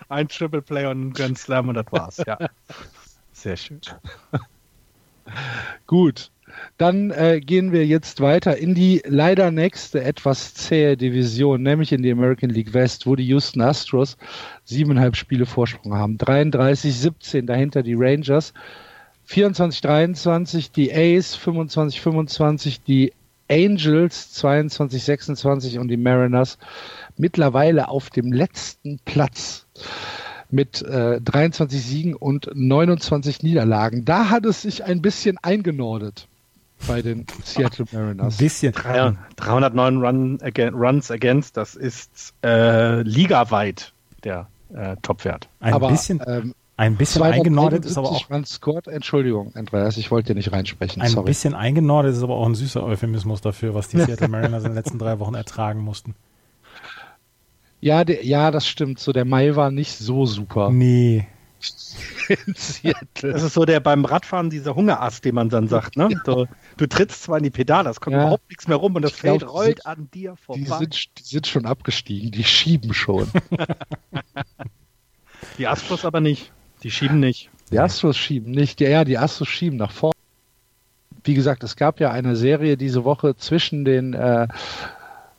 Ein 0.08 0.28
Triple 0.28 0.60
Play 0.62 0.86
und 0.86 1.00
ein 1.08 1.12
Grand 1.12 1.38
Slam 1.38 1.68
und 1.68 1.76
das 1.76 1.86
war's. 1.90 2.16
Ja. 2.26 2.38
Sehr 3.44 3.58
schön. 3.58 3.80
Gut, 5.86 6.30
dann 6.78 7.10
äh, 7.10 7.40
gehen 7.40 7.72
wir 7.72 7.84
jetzt 7.84 8.22
weiter 8.22 8.56
in 8.56 8.74
die 8.74 9.02
leider 9.04 9.50
nächste 9.50 10.02
etwas 10.02 10.54
zähe 10.54 10.96
Division, 10.96 11.62
nämlich 11.62 11.92
in 11.92 12.02
die 12.02 12.10
American 12.10 12.48
League 12.48 12.72
West, 12.72 13.06
wo 13.06 13.16
die 13.16 13.26
Houston 13.26 13.60
Astros 13.60 14.16
siebeneinhalb 14.64 15.14
Spiele 15.14 15.44
Vorsprung 15.44 15.92
haben. 15.92 16.16
33-17 16.16 17.44
dahinter 17.44 17.82
die 17.82 17.92
Rangers, 17.92 18.54
24-23 19.28 20.72
die 20.72 20.90
A's, 20.94 21.36
25-25 21.36 22.78
die 22.86 23.12
Angels, 23.50 24.42
22-26 24.42 25.78
und 25.78 25.88
die 25.88 25.98
Mariners 25.98 26.56
mittlerweile 27.18 27.88
auf 27.88 28.08
dem 28.08 28.32
letzten 28.32 29.00
Platz 29.04 29.66
mit 30.54 30.82
äh, 30.82 31.20
23 31.20 31.82
Siegen 31.82 32.14
und 32.14 32.48
29 32.54 33.42
Niederlagen. 33.42 34.04
Da 34.04 34.30
hat 34.30 34.46
es 34.46 34.62
sich 34.62 34.84
ein 34.84 35.02
bisschen 35.02 35.36
eingenordet. 35.42 36.28
bei 36.86 37.02
den 37.02 37.26
Seattle 37.44 37.86
Mariners. 37.92 38.34
Ein 38.34 38.44
bisschen. 38.44 38.72
309 38.72 39.96
Run 39.98 40.38
again, 40.42 40.74
Runs 40.74 41.10
against, 41.10 41.56
das 41.56 41.74
ist 41.74 42.34
äh, 42.44 43.02
ligaweit 43.02 43.92
der 44.22 44.46
äh, 44.74 44.96
Topwert. 45.02 45.48
Ein 45.60 45.74
aber 45.74 45.88
bisschen, 45.88 46.20
ähm, 46.26 46.54
ein 46.76 46.96
bisschen 46.96 47.22
eingenordet 47.22 47.84
ist 47.84 47.96
aber 47.96 48.08
auch 48.08 48.26
271 48.26 48.30
Runs 48.30 48.50
scored. 48.50 48.88
Entschuldigung, 48.88 49.52
Andreas, 49.54 49.96
ich 49.96 50.10
wollte 50.10 50.28
dir 50.28 50.34
nicht 50.36 50.52
reinsprechen. 50.52 51.02
ein 51.02 51.10
Sorry. 51.10 51.26
bisschen 51.26 51.54
eingenordet 51.54 52.14
ist 52.14 52.22
aber 52.22 52.34
auch 52.34 52.46
ein 52.46 52.54
süßer 52.54 52.82
Euphemismus 52.82 53.40
dafür, 53.40 53.74
was 53.74 53.88
die 53.88 53.98
Seattle 54.00 54.28
Mariners 54.28 54.64
in 54.64 54.70
den 54.70 54.76
letzten 54.76 54.98
drei 54.98 55.18
Wochen 55.18 55.34
ertragen 55.34 55.80
mussten. 55.80 56.14
Ja, 57.84 58.02
der, 58.02 58.24
ja, 58.24 58.50
das 58.50 58.66
stimmt. 58.66 58.98
So 58.98 59.12
der 59.12 59.26
Mai 59.26 59.54
war 59.56 59.70
nicht 59.70 59.98
so 59.98 60.24
super 60.24 60.70
Nee. 60.70 61.26
Das 63.20 63.42
ist 63.42 63.52
so 63.54 63.64
der 63.66 63.80
beim 63.80 64.06
Radfahren 64.06 64.48
dieser 64.48 64.74
Hungerast, 64.74 65.22
den 65.24 65.34
man 65.34 65.50
dann 65.50 65.68
sagt. 65.68 65.96
Ne? 65.96 66.08
Du, 66.24 66.46
du 66.78 66.86
trittst 66.86 67.22
zwar 67.24 67.36
in 67.38 67.44
die 67.44 67.50
Pedale, 67.50 67.90
es 67.90 68.00
kommt 68.00 68.16
Ja. 68.16 68.22
überhaupt 68.22 68.48
nichts 68.48 68.66
mehr 68.68 68.78
rum 68.78 68.96
und 68.96 69.02
das 69.02 69.12
Ich 69.12 69.18
glaub, 69.20 69.40
Feld 69.40 69.42
die 69.42 69.46
rollt 69.46 69.82
sind- 69.82 69.86
an 69.86 70.08
dir 70.14 70.32
Die 70.32 70.42
vorbei. 70.64 70.78
sind, 70.78 71.18
die 71.18 71.22
sind 71.24 71.46
schon 71.46 71.66
abgestiegen, 71.66 72.30
die 72.30 72.44
schieben 72.44 72.94
schon. 72.94 73.28
Die 75.58 75.66
Astros 75.66 76.04
aber 76.06 76.20
nicht. 76.20 76.52
Die 76.82 76.90
schieben 76.90 77.20
nicht. 77.20 77.50
Die 77.70 77.78
Astros 77.78 78.16
schieben 78.16 78.50
nicht. 78.52 78.80
Ja, 78.80 78.88
ja, 78.88 79.04
die 79.04 79.18
Astros 79.18 79.48
schieben 79.48 79.76
nach 79.78 79.90
vorne. 79.92 80.14
Wie 81.22 81.34
gesagt, 81.34 81.62
es 81.64 81.76
gab 81.76 82.00
ja 82.00 82.10
eine 82.10 82.34
Serie 82.36 82.76
diese 82.78 83.04
Woche 83.04 83.36
zwischen 83.36 83.84
den 83.84 84.14
äh, 84.14 84.48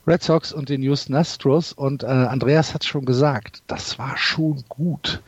Red 0.08 0.22
Sox 0.22 0.54
und 0.54 0.70
den 0.70 0.84
Houston 0.84 1.16
Astros 1.16 1.74
und 1.74 2.04
äh, 2.04 2.08
Andreas 2.08 2.74
hat 2.74 2.84
schon 2.84 3.06
gesagt, 3.06 3.64
das 3.68 3.98
war 3.98 4.18
schon 4.18 4.64
gut, 4.70 5.22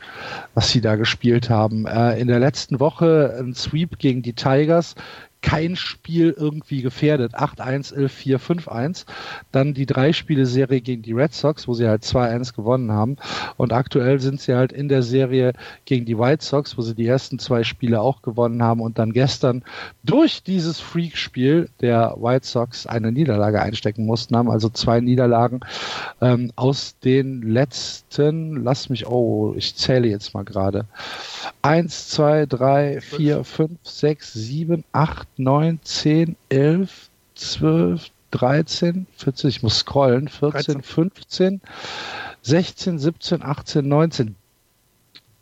was 0.54 0.70
sie 0.70 0.80
da 0.80 0.94
gespielt 0.94 1.50
haben. 1.50 1.86
Äh, 1.86 2.20
in 2.20 2.28
der 2.28 2.38
letzten 2.38 2.78
Woche 2.78 3.36
ein 3.40 3.54
Sweep 3.54 3.98
gegen 3.98 4.22
die 4.22 4.34
Tigers, 4.34 4.94
kein 5.40 5.76
Spiel 5.76 6.34
irgendwie 6.36 6.82
gefährdet. 6.82 7.34
8-1, 7.34 7.94
11-4, 7.94 8.38
5-1. 8.38 9.04
Dann 9.52 9.74
die 9.74 9.86
Drei-Spiele-Serie 9.86 10.80
gegen 10.80 11.02
die 11.02 11.12
Red 11.12 11.32
Sox, 11.32 11.68
wo 11.68 11.74
sie 11.74 11.88
halt 11.88 12.02
2-1 12.02 12.54
gewonnen 12.54 12.92
haben. 12.92 13.16
Und 13.56 13.72
aktuell 13.72 14.18
sind 14.20 14.40
sie 14.40 14.54
halt 14.54 14.72
in 14.72 14.88
der 14.88 15.02
Serie 15.02 15.52
gegen 15.84 16.04
die 16.06 16.18
White 16.18 16.44
Sox, 16.44 16.76
wo 16.76 16.82
sie 16.82 16.94
die 16.94 17.06
ersten 17.06 17.38
zwei 17.38 17.62
Spiele 17.64 18.00
auch 18.00 18.22
gewonnen 18.22 18.62
haben 18.62 18.80
und 18.80 18.98
dann 18.98 19.12
gestern 19.12 19.62
durch 20.02 20.42
dieses 20.42 20.80
Freak-Spiel 20.80 21.68
der 21.80 22.16
White 22.18 22.46
Sox 22.46 22.86
eine 22.86 23.12
Niederlage 23.12 23.62
einstecken 23.62 24.06
mussten, 24.06 24.36
haben 24.36 24.50
also 24.50 24.68
zwei 24.68 25.00
Niederlagen 25.00 25.60
ähm, 26.20 26.52
aus 26.56 26.98
den 27.04 27.42
letzten, 27.42 28.64
lass 28.64 28.88
mich, 28.88 29.06
oh, 29.06 29.54
ich 29.56 29.76
zähle 29.76 30.08
jetzt 30.08 30.34
mal 30.34 30.44
gerade. 30.44 30.86
Eins, 31.62 32.08
zwei, 32.08 32.46
drei, 32.46 33.00
vier, 33.00 33.44
fünf, 33.44 33.78
sechs, 33.82 34.32
sieben, 34.32 34.84
acht, 34.92 35.27
neun, 35.38 35.80
zehn, 35.82 36.36
elf, 36.48 37.10
zwölf, 37.34 38.10
13, 38.30 39.06
14, 39.16 39.50
ich 39.50 39.62
muss 39.62 39.78
scrollen, 39.78 40.28
14, 40.28 40.80
13. 40.80 40.82
15, 40.82 41.60
16, 42.42 42.98
17, 42.98 43.42
18, 43.42 43.88
19. 43.88 44.34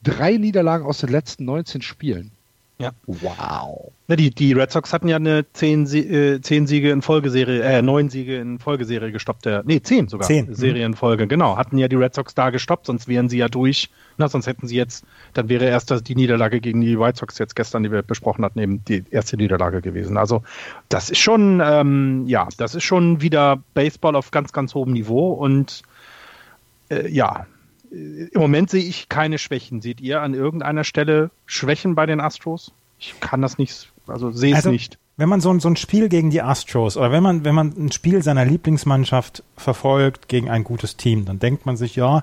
Drei 0.03 0.37
Niederlagen 0.37 0.87
aus 0.87 0.99
den 0.99 1.11
letzten 1.11 1.45
19 1.47 1.83
Spielen. 1.83 2.31
Ja. 2.79 2.91
Wow. 3.07 3.91
Ne, 4.07 4.17
die, 4.17 4.31
die 4.31 4.53
Red 4.53 4.71
Sox 4.71 4.93
hatten 4.93 5.09
ja 5.09 5.17
eine 5.17 5.51
10, 5.51 5.87
Sie 5.87 6.01
äh, 6.01 6.41
10 6.41 6.67
Siege 6.67 6.91
in 6.91 7.01
Folgeserie, 7.01 7.63
äh, 7.63 7.81
9 7.81 8.11
Siege 8.11 8.37
in 8.37 8.59
Folgeserie 8.59 9.11
gestoppt. 9.13 9.47
Der, 9.47 9.63
nee, 9.65 9.81
10 9.81 10.09
sogar. 10.09 10.29
Zehn. 10.29 10.55
Serienfolge, 10.55 11.27
genau. 11.27 11.57
Hatten 11.57 11.79
ja 11.79 11.89
die 11.89 11.97
Red 11.97 12.15
Sox 12.15 12.35
da 12.35 12.51
gestoppt, 12.51 12.87
sonst 12.87 13.09
wären 13.09 13.31
sie 13.31 13.39
ja 13.39 13.49
durch. 13.49 13.89
Na, 14.19 14.29
sonst 14.29 14.47
hätten 14.47 14.67
sie 14.67 14.77
jetzt, 14.77 15.07
dann 15.33 15.49
wäre 15.49 15.65
erst 15.65 16.07
die 16.07 16.15
Niederlage 16.15 16.61
gegen 16.61 16.83
die 16.83 16.99
White 16.99 17.19
Sox 17.19 17.39
jetzt 17.39 17.57
gestern, 17.57 17.83
die 17.83 17.91
wir 17.91 18.03
besprochen 18.03 18.45
hatten, 18.45 18.59
eben 18.59 18.85
die 18.85 19.05
erste 19.11 19.39
Niederlage 19.39 19.81
gewesen. 19.81 20.19
Also 20.19 20.43
das 20.91 21.09
ist 21.09 21.19
schon, 21.19 21.63
ähm, 21.65 22.25
ja, 22.27 22.47
das 22.59 22.75
ist 22.75 22.85
schon 22.85 23.23
wieder 23.23 23.63
Baseball 23.73 24.17
auf 24.17 24.31
ganz, 24.31 24.53
ganz 24.53 24.75
hohem 24.75 24.93
Niveau 24.93 25.33
und 25.33 25.83
äh, 26.91 27.09
ja, 27.09 27.41
äh, 27.41 27.56
im 27.91 28.31
Moment 28.41 28.71
sehe 28.71 28.83
ich 28.85 29.09
keine 29.09 29.39
Schwächen. 29.39 29.81
Seht 29.83 30.01
ihr 30.01 30.21
an 30.23 30.35
irgendeiner 30.35 30.85
Stelle 30.85 31.31
Schwächen 31.47 31.95
bei 31.95 32.07
den 32.07 32.21
Astros? 32.21 32.73
Ich 32.99 33.15
kann 33.21 33.43
das 33.43 33.59
nicht, 33.59 33.93
also 34.07 34.31
sehe 34.31 34.53
es 34.53 34.57
Also, 34.57 34.71
nicht. 34.71 34.99
Wenn 35.19 35.29
man 35.29 35.41
so, 35.41 35.51
ein- 35.51 35.61
so 35.61 35.69
ein 35.69 35.77
Spiel 35.77 36.09
gegen 36.09 36.31
die 36.31 36.43
Astros 36.43 36.97
oder 36.97 37.11
wenn 37.11 37.23
man, 37.23 37.45
wenn 37.45 37.55
man 37.55 37.75
ein 37.79 37.93
Spiel 37.93 38.23
seiner 38.23 38.45
Lieblingsmannschaft 38.45 39.43
verfolgt 39.57 40.29
gegen 40.29 40.51
ein 40.51 40.65
gutes 40.65 40.97
Team, 40.97 41.25
dann 41.25 41.39
denkt 41.39 41.65
man 41.67 41.77
sich, 41.77 41.97
ja, 41.97 42.23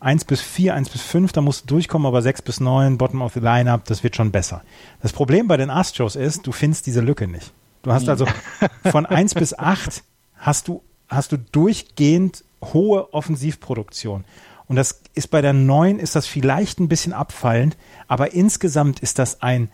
1 0.00 0.26
bis 0.26 0.42
4, 0.42 0.74
1 0.74 0.90
bis 0.90 1.00
5, 1.00 1.32
da 1.32 1.40
musst 1.40 1.62
du 1.62 1.66
durchkommen, 1.74 2.06
aber 2.06 2.20
6 2.20 2.42
bis 2.42 2.60
9, 2.60 2.98
Bottom 2.98 3.22
of 3.22 3.32
the 3.32 3.40
Lineup, 3.40 3.84
das 3.86 4.02
wird 4.02 4.16
schon 4.16 4.30
besser. 4.32 4.62
Das 5.00 5.12
Problem 5.14 5.48
bei 5.48 5.56
den 5.56 5.70
Astros 5.70 6.16
ist, 6.16 6.46
du 6.46 6.52
findest 6.52 6.86
diese 6.86 7.00
Lücke 7.00 7.26
nicht. 7.28 7.52
Du 7.82 7.92
hast 7.92 8.08
also 8.10 8.26
von 8.90 9.06
1 9.06 9.34
bis 9.34 9.58
8 9.58 10.02
hast 10.36 10.68
du, 10.68 10.82
hast 11.08 11.32
du 11.32 11.38
durchgehend 11.38 12.44
hohe 12.62 13.12
Offensivproduktion. 13.14 14.24
Und 14.66 14.76
das 14.76 15.00
ist 15.14 15.30
bei 15.30 15.42
der 15.42 15.52
9 15.52 15.98
ist 15.98 16.16
das 16.16 16.26
vielleicht 16.26 16.80
ein 16.80 16.88
bisschen 16.88 17.12
abfallend, 17.12 17.76
aber 18.08 18.32
insgesamt 18.32 19.00
ist 19.00 19.18
das 19.18 19.42
ein, 19.42 19.70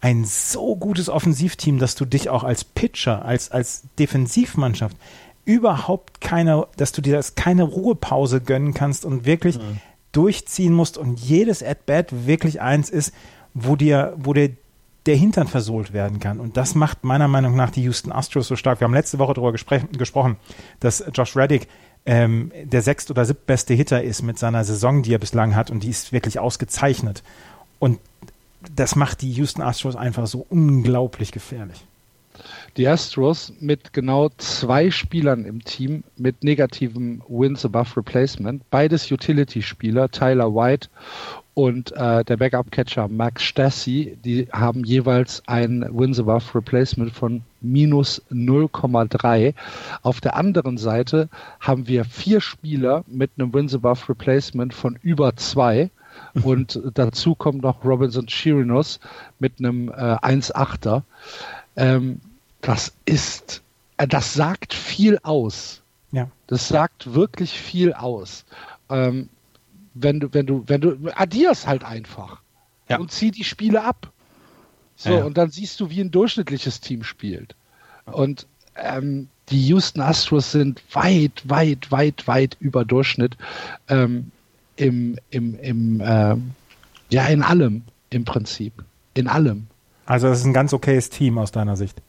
ein 0.00 0.24
so 0.24 0.76
gutes 0.76 1.08
Offensivteam, 1.08 1.78
dass 1.78 1.94
du 1.94 2.04
dich 2.04 2.28
auch 2.28 2.44
als 2.44 2.64
Pitcher, 2.64 3.24
als, 3.24 3.50
als 3.50 3.84
Defensivmannschaft 3.98 4.96
überhaupt 5.46 6.20
keine, 6.20 6.66
dass 6.76 6.92
du 6.92 7.02
dir 7.02 7.16
das 7.16 7.34
keine 7.34 7.64
Ruhepause 7.64 8.40
gönnen 8.40 8.74
kannst 8.74 9.04
und 9.04 9.24
wirklich 9.24 9.58
durchziehen 10.12 10.72
musst 10.72 10.96
und 10.96 11.20
jedes 11.20 11.62
At-Bat 11.62 12.26
wirklich 12.26 12.60
eins 12.60 12.88
ist, 12.90 13.12
wo 13.52 13.76
dir, 13.76 14.14
wo 14.16 14.32
dir 14.32 14.50
der 15.06 15.16
Hintern 15.16 15.48
versohlt 15.48 15.92
werden 15.92 16.18
kann. 16.18 16.40
Und 16.40 16.56
das 16.56 16.74
macht 16.74 17.04
meiner 17.04 17.28
Meinung 17.28 17.56
nach 17.56 17.70
die 17.70 17.82
Houston 17.82 18.10
Astros 18.10 18.48
so 18.48 18.56
stark. 18.56 18.80
Wir 18.80 18.86
haben 18.86 18.94
letzte 18.94 19.18
Woche 19.18 19.34
darüber 19.34 19.50
gespre- 19.50 19.86
gesprochen, 19.96 20.36
dass 20.80 21.04
Josh 21.12 21.36
Reddick 21.36 21.68
ähm, 22.06 22.52
der 22.64 22.82
sechst- 22.82 23.10
oder 23.10 23.24
siebtbeste 23.24 23.74
Hitter 23.74 24.02
ist 24.02 24.22
mit 24.22 24.38
seiner 24.38 24.64
Saison, 24.64 25.02
die 25.02 25.14
er 25.14 25.18
bislang 25.18 25.54
hat. 25.54 25.70
Und 25.70 25.82
die 25.82 25.90
ist 25.90 26.12
wirklich 26.12 26.38
ausgezeichnet. 26.38 27.22
Und 27.78 27.98
das 28.74 28.96
macht 28.96 29.22
die 29.22 29.32
Houston 29.32 29.62
Astros 29.62 29.96
einfach 29.96 30.26
so 30.26 30.46
unglaublich 30.48 31.32
gefährlich. 31.32 31.84
Die 32.76 32.88
Astros 32.88 33.52
mit 33.60 33.92
genau 33.92 34.30
zwei 34.38 34.90
Spielern 34.90 35.44
im 35.44 35.62
Team 35.64 36.02
mit 36.16 36.42
negativem 36.42 37.22
Wins 37.28 37.64
above 37.64 37.96
Replacement. 37.96 38.68
Beides 38.70 39.10
Utility-Spieler, 39.10 40.10
Tyler 40.10 40.52
White 40.54 40.88
und 41.54 41.92
äh, 41.92 42.24
der 42.24 42.36
Backup-Catcher 42.36 43.08
Max 43.08 43.44
Stassi, 43.44 44.18
die 44.24 44.48
haben 44.52 44.84
jeweils 44.84 45.42
ein 45.46 45.86
Wins 45.92 46.18
above 46.18 46.54
Replacement 46.54 47.12
von 47.12 47.42
minus 47.60 48.20
0,3. 48.32 49.54
Auf 50.02 50.20
der 50.20 50.36
anderen 50.36 50.78
Seite 50.78 51.28
haben 51.60 51.86
wir 51.86 52.04
vier 52.04 52.40
Spieler 52.40 53.04
mit 53.06 53.30
einem 53.38 53.54
Wins 53.54 53.74
above 53.74 54.08
Replacement 54.08 54.74
von 54.74 54.98
über 55.02 55.36
zwei. 55.36 55.90
Und 56.42 56.80
dazu 56.94 57.34
kommt 57.36 57.62
noch 57.62 57.84
Robinson 57.84 58.26
Chirinos 58.26 58.98
mit 59.38 59.58
einem 59.58 59.88
äh, 59.88 59.92
1,8er. 59.92 61.02
Ähm, 61.76 62.20
das 62.60 62.92
ist, 63.04 63.62
äh, 63.96 64.08
das 64.08 64.34
sagt 64.34 64.74
viel 64.74 65.18
aus. 65.22 65.82
Ja. 66.10 66.28
Das 66.48 66.68
sagt 66.68 67.14
wirklich 67.14 67.52
viel 67.52 67.92
aus. 67.92 68.44
Ähm, 68.90 69.28
wenn 69.94 70.20
du, 70.20 70.28
wenn 70.32 70.46
du, 70.46 70.64
wenn 70.66 70.80
du, 70.80 70.96
addierst 71.14 71.66
halt 71.66 71.84
einfach 71.84 72.40
Ja. 72.88 72.98
und 72.98 73.10
zieh 73.12 73.30
die 73.30 73.44
Spiele 73.44 73.82
ab. 73.84 74.10
So, 74.96 75.10
Ja, 75.10 75.18
ja. 75.18 75.24
und 75.24 75.36
dann 75.38 75.50
siehst 75.50 75.80
du, 75.80 75.90
wie 75.90 76.00
ein 76.00 76.10
durchschnittliches 76.10 76.80
Team 76.80 77.02
spielt. 77.02 77.54
Und 78.06 78.46
ähm, 78.76 79.28
die 79.48 79.66
Houston 79.68 80.00
Astros 80.00 80.52
sind 80.52 80.82
weit, 80.92 81.42
weit, 81.44 81.90
weit, 81.90 82.26
weit 82.26 82.56
über 82.60 82.84
Durchschnitt 82.84 83.36
ähm, 83.88 84.30
im, 84.76 85.18
im, 85.30 85.58
im 85.60 86.02
ähm, 86.04 86.50
ja, 87.10 87.26
in 87.26 87.42
allem 87.42 87.82
im 88.10 88.24
Prinzip. 88.24 88.72
In 89.14 89.28
allem. 89.28 89.66
Also 90.06 90.28
das 90.28 90.40
ist 90.40 90.44
ein 90.44 90.52
ganz 90.52 90.72
okayes 90.72 91.08
Team 91.10 91.38
aus 91.38 91.52
deiner 91.52 91.76
Sicht. 91.76 92.00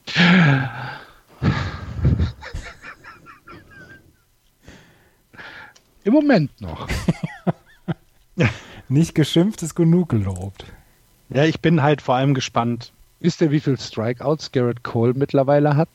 Im 6.03 6.13
Moment 6.13 6.61
noch. 6.61 6.87
Nicht 8.87 9.15
geschimpft 9.15 9.63
ist 9.63 9.75
genug 9.75 10.09
gelobt. 10.09 10.65
Ja, 11.29 11.43
ich 11.43 11.59
bin 11.59 11.81
halt 11.81 12.01
vor 12.01 12.15
allem 12.15 12.33
gespannt. 12.33 12.91
Wisst 13.19 13.41
ihr, 13.41 13.51
wie 13.51 13.59
viel 13.59 13.79
Strikeouts 13.79 14.51
Garrett 14.51 14.83
Cole 14.83 15.13
mittlerweile 15.15 15.75
hat? 15.75 15.89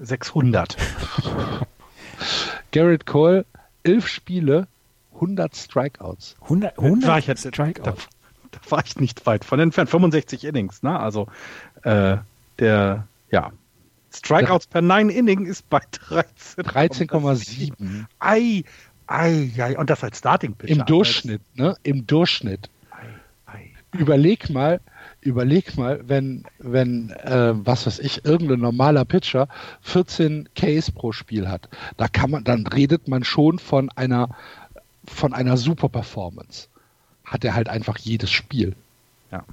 600. 0.00 0.76
Garrett 2.72 3.06
Cole, 3.06 3.46
elf 3.84 4.06
Spiele, 4.08 4.66
100 5.14 5.56
Strikeouts. 5.56 6.36
100, 6.42 6.76
Da 6.76 6.82
100 6.82 7.08
war 7.08 7.18
ich 7.18 7.26
jetzt, 7.26 7.44
da, 7.44 7.48
Strikeouts. 7.48 8.08
da 8.50 8.58
war 8.70 8.84
ich 8.84 8.96
nicht 8.96 9.24
weit 9.24 9.44
von 9.44 9.60
entfernt. 9.60 9.88
65 9.88 10.44
Innings, 10.44 10.82
ne? 10.82 10.98
Also 10.98 11.28
äh, 11.82 12.18
der, 12.58 13.06
ja. 13.30 13.52
Strikeouts 14.12 14.66
per 14.66 14.82
9 14.82 15.10
Inning 15.10 15.46
ist 15.46 15.68
bei 15.68 15.80
13. 15.90 16.64
13,7 16.64 18.04
Ei, 18.18 18.64
ei, 19.06 19.50
ei. 19.58 19.78
Und 19.78 19.90
das 19.90 20.02
als 20.02 20.18
Starting 20.18 20.54
Pitcher. 20.54 20.80
im 20.80 20.86
Durchschnitt, 20.86 21.42
ne? 21.54 21.76
Im 21.82 22.06
Durchschnitt. 22.06 22.70
Ei, 22.90 23.52
ei. 23.52 23.70
Überleg 23.92 24.50
mal, 24.50 24.80
überleg 25.20 25.76
mal, 25.76 26.00
wenn, 26.06 26.44
wenn, 26.58 27.10
äh, 27.10 27.52
was 27.54 27.86
weiß 27.86 27.98
ich, 27.98 28.24
irgendein 28.24 28.60
normaler 28.60 29.04
Pitcher 29.04 29.48
14 29.82 30.48
Ks 30.54 30.90
pro 30.90 31.12
Spiel 31.12 31.48
hat, 31.48 31.68
da 31.96 32.08
kann 32.08 32.30
man, 32.30 32.44
dann 32.44 32.66
redet 32.66 33.08
man 33.08 33.24
schon 33.24 33.58
von 33.58 33.90
einer, 33.90 34.30
von 35.04 35.34
einer 35.34 35.56
super 35.56 35.88
Performance. 35.88 36.68
Hat 37.24 37.44
er 37.44 37.54
halt 37.54 37.68
einfach 37.68 37.98
jedes 37.98 38.30
Spiel. 38.30 38.76
Ja. 39.30 39.38
ja. 39.38 39.44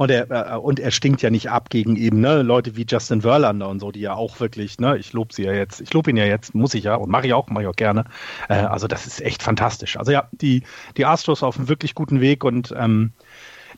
Und 0.00 0.10
er, 0.10 0.30
äh, 0.30 0.56
und 0.56 0.80
er 0.80 0.92
stinkt 0.92 1.20
ja 1.20 1.28
nicht 1.28 1.50
ab 1.50 1.68
gegen 1.68 1.94
eben 1.94 2.22
ne, 2.22 2.40
Leute 2.40 2.74
wie 2.74 2.86
Justin 2.88 3.20
Verlander 3.20 3.68
und 3.68 3.80
so, 3.80 3.92
die 3.92 4.00
ja 4.00 4.14
auch 4.14 4.40
wirklich, 4.40 4.78
ne, 4.78 4.96
ich 4.96 5.12
lobe 5.12 5.34
sie 5.34 5.42
ja 5.42 5.52
jetzt, 5.52 5.82
ich 5.82 5.92
lobe 5.92 6.08
ihn 6.08 6.16
ja 6.16 6.24
jetzt, 6.24 6.54
muss 6.54 6.72
ich 6.72 6.84
ja 6.84 6.94
und 6.94 7.10
mache 7.10 7.26
ich 7.26 7.34
auch, 7.34 7.48
mache 7.48 7.64
ich 7.64 7.68
auch 7.68 7.76
gerne. 7.76 8.06
Äh, 8.48 8.54
also 8.54 8.86
das 8.86 9.06
ist 9.06 9.20
echt 9.20 9.42
fantastisch. 9.42 9.98
Also 9.98 10.10
ja, 10.10 10.26
die, 10.32 10.62
die 10.96 11.04
Astros 11.04 11.42
auf 11.42 11.58
einem 11.58 11.68
wirklich 11.68 11.94
guten 11.94 12.22
Weg 12.22 12.44
und 12.44 12.74
ähm, 12.78 13.12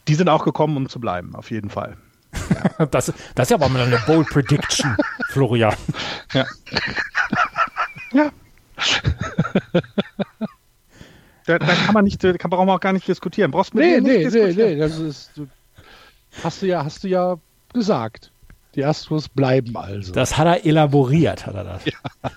die 0.06 0.14
sind 0.14 0.28
auch 0.28 0.44
gekommen, 0.44 0.76
um 0.76 0.88
zu 0.88 1.00
bleiben, 1.00 1.34
auf 1.34 1.50
jeden 1.50 1.70
Fall. 1.70 1.96
das, 2.92 3.12
das 3.34 3.46
ist 3.46 3.50
ja 3.50 3.56
aber 3.56 3.68
mal 3.68 3.82
eine 3.82 3.98
Bold 4.06 4.28
Prediction, 4.28 4.96
Florian. 5.30 5.74
Ja. 6.34 6.46
ja. 8.12 8.30
da, 11.46 11.58
da, 11.58 11.66
kann 11.66 11.94
man 11.94 12.04
nicht, 12.04 12.22
da 12.22 12.32
brauchen 12.32 12.68
wir 12.68 12.74
auch 12.74 12.80
gar 12.80 12.92
nicht 12.92 13.08
diskutieren. 13.08 13.50
Brauchst 13.50 13.74
du 13.74 13.78
nee, 13.78 14.00
nee, 14.00 14.28
nee, 14.28 14.52
nee, 14.52 14.76
das 14.76 15.00
ist, 15.00 15.32
hast 16.42 16.62
du 16.62 16.66
ja, 16.66 16.84
hast 16.84 17.04
du 17.04 17.08
ja 17.08 17.36
gesagt. 17.72 18.32
Die 18.74 18.84
Astros 18.84 19.28
bleiben 19.28 19.76
also. 19.76 20.12
Das 20.12 20.38
hat 20.38 20.46
er 20.46 20.64
elaboriert, 20.64 21.46
hat 21.46 21.54
er 21.54 21.64
das. 21.64 21.84
Ja. 21.84 22.30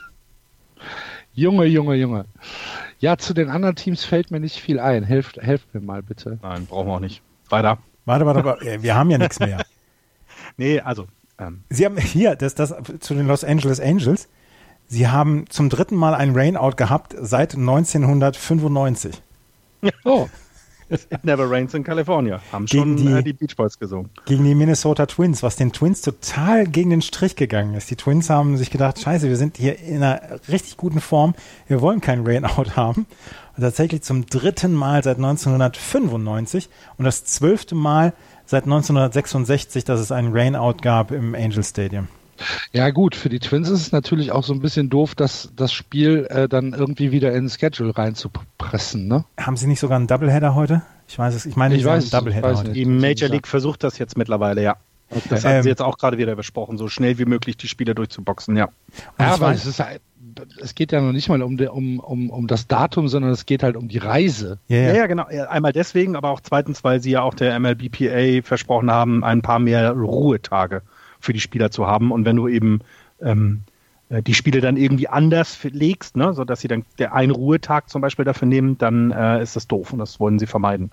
Junge, 1.34 1.66
Junge, 1.66 1.96
Junge. 1.96 2.26
Ja, 3.00 3.18
zu 3.18 3.34
den 3.34 3.50
anderen 3.50 3.76
Teams 3.76 4.06
fällt 4.06 4.32
mir 4.32 4.40
nicht 4.40 4.60
viel 4.60 4.80
ein. 4.80 5.04
Helft, 5.04 5.38
helft 5.38 5.74
mir 5.74 5.82
mal 5.82 6.02
bitte. 6.02 6.40
Nein, 6.42 6.66
brauchen 6.66 6.88
wir 6.88 6.94
auch 6.94 7.00
nicht. 7.00 7.22
Weiter. 7.50 7.78
Warte, 8.06 8.26
warte, 8.26 8.46
warte. 8.46 8.82
Wir 8.82 8.96
haben 8.96 9.12
ja 9.12 9.18
nichts 9.18 9.40
mehr. 9.40 9.66
nee, 10.58 10.80
also. 10.80 11.08
Ähm. 11.38 11.64
Sie 11.70 11.86
haben 11.86 11.98
hier, 11.98 12.36
das, 12.36 12.56
das 12.56 12.74
zu 13.00 13.14
den 13.14 13.28
Los 13.28 13.44
Angeles 13.44 13.82
Angels. 13.82 14.30
Sie 14.88 15.08
haben 15.08 15.46
zum 15.50 15.70
dritten 15.70 15.96
Mal 15.96 16.14
ein 16.14 16.36
Rainout 16.36 16.76
gehabt 16.78 17.16
seit 17.20 17.56
1995. 17.56 19.22
Oh. 20.06 20.30
It 20.90 21.08
never 21.24 21.50
rains 21.50 21.74
in 21.74 21.84
California. 21.84 22.42
Haben 22.52 22.66
gegen 22.66 22.98
schon 22.98 23.08
die, 23.08 23.12
äh, 23.12 23.24
die 23.24 23.34
Beach 23.34 23.56
Boys 23.56 23.80
gesungen. 23.80 24.10
Gegen 24.26 24.44
die 24.44 24.56
Minnesota 24.56 25.06
Twins, 25.06 25.42
was 25.44 25.56
den 25.56 25.72
Twins 25.72 26.02
total 26.02 26.66
gegen 26.66 26.90
den 26.92 27.02
Strich 27.02 27.36
gegangen 27.36 27.74
ist. 27.74 27.90
Die 27.90 27.96
Twins 27.96 28.30
haben 28.30 28.58
sich 28.58 28.70
gedacht, 28.70 29.00
scheiße, 29.00 29.28
wir 29.28 29.38
sind 29.38 29.58
hier 29.58 29.80
in 29.80 30.04
einer 30.04 30.40
richtig 30.48 30.78
guten 30.78 31.02
Form. 31.02 31.34
Wir 31.68 31.82
wollen 31.82 32.02
keinen 32.02 32.26
Rainout 32.26 32.76
haben. 32.76 33.08
Und 33.58 33.62
tatsächlich 33.62 34.04
zum 34.04 34.26
dritten 34.26 34.74
Mal 34.74 35.04
seit 35.04 35.18
1995 35.18 36.70
und 36.98 37.06
das 37.06 37.24
zwölfte 37.24 37.74
Mal 37.74 38.14
seit 38.46 38.66
1966, 38.66 39.86
dass 39.86 40.00
es 40.00 40.12
einen 40.12 40.36
Rainout 40.36 40.78
gab 40.82 41.12
im 41.12 41.34
Angel 41.36 41.64
Stadium. 41.64 42.08
Ja 42.74 42.90
gut, 42.90 43.16
für 43.16 43.30
die 43.30 43.40
Twins 43.40 43.70
ist 43.70 43.82
es 43.82 43.92
natürlich 43.92 44.32
auch 44.32 44.44
so 44.44 44.54
ein 44.54 44.60
bisschen 44.60 44.90
doof, 44.90 45.16
dass 45.16 45.50
das 45.56 45.72
Spiel 45.72 46.28
äh, 46.30 46.48
dann 46.48 46.74
irgendwie 46.74 47.12
wieder 47.12 47.30
in 47.34 47.46
den 47.46 47.50
Schedule 47.50 47.98
reinzupressen. 47.98 49.08
Ne? 49.08 49.26
Haben 49.40 49.58
Sie 49.58 49.68
nicht 49.68 49.80
sogar 49.80 49.98
einen 49.98 50.08
Doubleheader 50.08 50.56
heute? 50.56 50.82
Ich 51.08 51.18
weiß 51.18 51.36
es. 51.36 51.46
Ich 51.46 51.56
meine, 51.56 51.76
ich 51.76 51.86
weiß, 51.86 52.04
einen 52.04 52.12
Doubleheader 52.12 52.50
weiß 52.50 52.60
heute. 52.60 52.72
Die 52.74 52.86
Major 52.86 53.30
League 53.30 53.48
versucht 53.48 53.84
das 53.84 53.98
jetzt 53.98 54.18
mittlerweile, 54.18 54.62
ja. 54.62 54.76
Okay. 55.10 55.22
Das 55.30 55.46
haben 55.46 55.58
ähm, 55.58 55.64
sie 55.64 55.70
jetzt 55.70 55.82
auch 55.82 55.98
gerade 55.98 56.18
wieder 56.18 56.36
besprochen, 56.36 56.78
so 56.78 56.88
schnell 56.88 57.18
wie 57.20 57.26
möglich 57.26 57.58
die 57.58 57.68
Spiele 57.68 57.94
durchzuboxen, 57.94 58.58
ja. 58.58 58.70
ja 59.20 59.34
aber 59.34 59.52
es, 59.52 59.68
ist, 59.68 59.82
es 60.60 60.74
geht 60.74 60.92
ja 60.92 61.00
noch 61.00 61.12
nicht 61.12 61.30
mal 61.30 61.44
um, 61.44 61.60
um, 61.60 62.00
um, 62.00 62.30
um 62.32 62.48
das 62.48 62.68
Datum, 62.68 63.08
sondern 63.08 63.32
es 63.32 63.46
geht 63.46 63.62
halt 63.62 63.76
um 63.76 63.88
die 63.88 64.00
Reise. 64.00 64.58
Ja, 64.68 64.78
ja, 64.78 64.94
ja, 64.96 65.08
genau. 65.08 65.26
Einmal 65.26 65.74
deswegen, 65.74 66.16
aber 66.16 66.32
auch 66.32 66.42
zweitens, 66.42 66.84
weil 66.84 67.02
sie 67.02 67.12
ja 67.12 67.22
auch 67.22 67.36
der 67.36 67.58
MLBPA 67.60 68.42
versprochen 68.44 68.90
haben, 68.90 69.24
ein 69.24 69.44
paar 69.44 69.60
mehr 69.60 69.92
Ruhetage 69.92 70.82
für 71.20 71.34
die 71.34 71.40
Spieler 71.40 71.72
zu 71.72 71.88
haben. 71.88 72.12
Und 72.12 72.26
wenn 72.26 72.36
du 72.36 72.48
eben 72.48 72.80
ähm, 73.22 73.62
äh, 74.10 74.22
die 74.22 74.34
Spiele 74.34 74.62
dann 74.62 74.78
irgendwie 74.78 75.08
anders 75.08 75.58
legst, 75.64 76.16
ne, 76.16 76.34
sodass 76.34 76.62
sie 76.62 76.68
dann 76.68 76.86
der 77.00 77.14
einen 77.14 77.32
Ruhetag 77.32 77.90
zum 77.90 78.02
Beispiel 78.02 78.26
dafür 78.26 78.48
nehmen, 78.48 78.78
dann 78.78 79.12
äh, 79.12 79.42
ist 79.42 79.56
das 79.56 79.68
doof 79.68 79.94
und 79.94 80.00
das 80.00 80.20
wollen 80.20 80.40
sie 80.40 80.46
vermeiden. 80.46 80.92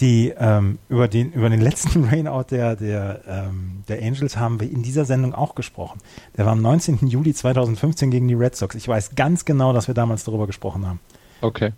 Die 0.00 0.32
ähm, 0.38 0.78
über 0.88 1.08
den 1.08 1.32
über 1.32 1.50
den 1.50 1.60
letzten 1.60 2.04
Rainout 2.08 2.44
der 2.50 2.76
der 2.76 3.20
ähm, 3.26 3.82
der 3.88 4.00
Angels 4.00 4.36
haben 4.36 4.60
wir 4.60 4.70
in 4.70 4.82
dieser 4.82 5.04
Sendung 5.04 5.34
auch 5.34 5.54
gesprochen. 5.54 5.98
Der 6.36 6.46
war 6.46 6.52
am 6.52 6.62
19. 6.62 7.08
Juli 7.08 7.34
2015 7.34 8.10
gegen 8.10 8.28
die 8.28 8.34
Red 8.34 8.54
Sox. 8.54 8.76
Ich 8.76 8.86
weiß 8.86 9.16
ganz 9.16 9.44
genau, 9.44 9.72
dass 9.72 9.88
wir 9.88 9.94
damals 9.94 10.24
darüber 10.24 10.46
gesprochen 10.46 10.86
haben. 10.86 11.00
Okay. 11.40 11.72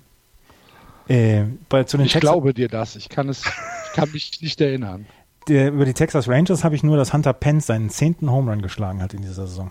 Äh, 1.09 1.45
bei, 1.69 1.85
zu 1.85 1.97
den 1.97 2.07
ich 2.07 2.13
Texas 2.13 2.31
glaube 2.31 2.55
dir 2.55 2.69
das. 2.69 2.95
Ich 2.95 3.09
kann 3.09 3.29
es, 3.31 3.43
ich 3.45 3.93
kann 3.95 4.13
mich 4.13 4.41
nicht 4.43 4.61
erinnern 4.61 5.07
der, 5.49 5.73
über 5.73 5.85
die 5.85 5.95
Texas 5.95 6.29
Rangers 6.29 6.65
habe 6.65 6.75
ich 6.75 6.83
nur, 6.83 6.97
dass 6.97 7.13
Hunter 7.13 7.33
Pence 7.33 7.67
seinen 7.67 7.91
zehnten 7.91 8.31
Home 8.31 8.51
Run 8.51 8.63
geschlagen 8.63 9.03
hat 9.03 9.15
in 9.15 9.23
dieser 9.23 9.47
Saison. 9.47 9.71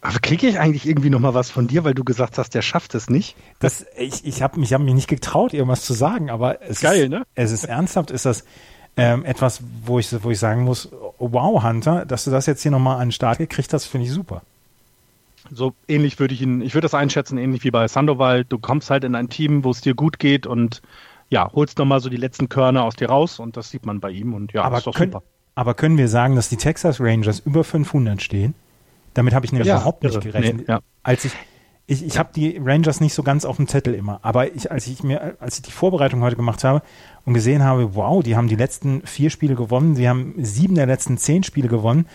Aber 0.00 0.18
kriege 0.18 0.46
ich 0.46 0.58
eigentlich 0.58 0.86
irgendwie 0.86 1.08
noch 1.08 1.20
mal 1.20 1.32
was 1.32 1.50
von 1.50 1.66
dir, 1.66 1.82
weil 1.84 1.94
du 1.94 2.04
gesagt 2.04 2.36
hast, 2.36 2.54
der 2.54 2.60
schafft 2.60 2.94
es 2.94 3.08
nicht? 3.08 3.36
Das, 3.58 3.86
ich 3.96 4.26
ich 4.26 4.42
habe 4.42 4.60
mich, 4.60 4.74
hab 4.74 4.82
mich 4.82 4.92
nicht 4.94 5.08
getraut, 5.08 5.54
irgendwas 5.54 5.82
zu 5.82 5.94
sagen, 5.94 6.28
aber 6.28 6.60
es 6.60 6.80
Geil, 6.80 7.04
ist, 7.04 7.08
ne? 7.08 7.22
es 7.34 7.52
ist 7.52 7.64
ernsthaft, 7.64 8.10
ist 8.10 8.26
das 8.26 8.44
ähm, 8.98 9.24
etwas, 9.24 9.62
wo 9.84 9.98
ich, 9.98 10.14
wo 10.22 10.30
ich 10.30 10.38
sagen 10.38 10.64
muss, 10.64 10.90
wow, 11.18 11.62
Hunter, 11.62 12.04
dass 12.04 12.24
du 12.24 12.30
das 12.30 12.44
jetzt 12.44 12.60
hier 12.60 12.70
nochmal 12.70 12.96
an 12.96 13.08
den 13.08 13.12
Start 13.12 13.38
gekriegt 13.38 13.72
hast, 13.72 13.86
finde 13.86 14.06
ich 14.06 14.12
super. 14.12 14.42
So 15.50 15.72
ähnlich 15.88 16.18
würde 16.18 16.34
ich 16.34 16.42
ihn, 16.42 16.60
ich 16.60 16.74
würde 16.74 16.84
das 16.84 16.94
einschätzen, 16.94 17.38
ähnlich 17.38 17.64
wie 17.64 17.70
bei 17.70 17.88
Sandoval. 17.88 18.44
Du 18.44 18.58
kommst 18.58 18.90
halt 18.90 19.04
in 19.04 19.14
ein 19.14 19.30
Team, 19.30 19.64
wo 19.64 19.70
es 19.70 19.80
dir 19.80 19.94
gut 19.94 20.18
geht 20.18 20.46
und 20.46 20.82
ja, 21.34 21.50
holst 21.52 21.78
nochmal 21.78 21.98
so 21.98 22.08
die 22.08 22.16
letzten 22.16 22.48
Körner 22.48 22.84
aus 22.84 22.94
dir 22.94 23.08
raus 23.08 23.40
und 23.40 23.56
das 23.56 23.68
sieht 23.68 23.84
man 23.84 23.98
bei 23.98 24.10
ihm 24.10 24.34
und 24.34 24.52
ja, 24.52 24.62
aber 24.62 24.78
ist 24.78 24.86
doch 24.86 24.94
können, 24.94 25.10
super. 25.10 25.24
Aber 25.56 25.74
können 25.74 25.98
wir 25.98 26.08
sagen, 26.08 26.36
dass 26.36 26.48
die 26.48 26.56
Texas 26.56 27.00
Rangers 27.00 27.40
über 27.40 27.64
500 27.64 28.22
stehen? 28.22 28.54
Damit 29.14 29.34
habe 29.34 29.44
ich 29.44 29.50
nämlich 29.50 29.66
ja, 29.66 29.76
überhaupt 29.76 30.04
nicht 30.04 30.20
gerechnet. 30.20 30.58
Nee, 30.58 30.64
ja. 30.68 30.80
Als 31.02 31.24
ich 31.24 31.32
ich, 31.86 32.06
ich 32.06 32.18
habe 32.18 32.30
die 32.34 32.58
Rangers 32.64 33.00
nicht 33.00 33.14
so 33.14 33.22
ganz 33.24 33.44
auf 33.44 33.56
dem 33.56 33.66
Zettel 33.66 33.94
immer, 33.94 34.20
aber 34.22 34.54
ich, 34.54 34.70
als 34.70 34.86
ich 34.86 35.02
mir, 35.02 35.36
als 35.40 35.56
ich 35.56 35.62
die 35.62 35.70
Vorbereitung 35.72 36.22
heute 36.22 36.36
gemacht 36.36 36.64
habe 36.64 36.82
und 37.26 37.34
gesehen 37.34 37.62
habe, 37.62 37.94
wow, 37.94 38.22
die 38.22 38.36
haben 38.36 38.48
die 38.48 38.56
letzten 38.56 39.04
vier 39.04 39.28
Spiele 39.28 39.56
gewonnen, 39.56 39.96
sie 39.96 40.08
haben 40.08 40.34
sieben 40.38 40.76
der 40.76 40.86
letzten 40.86 41.18
zehn 41.18 41.42
Spiele 41.42 41.68
gewonnen 41.68 42.06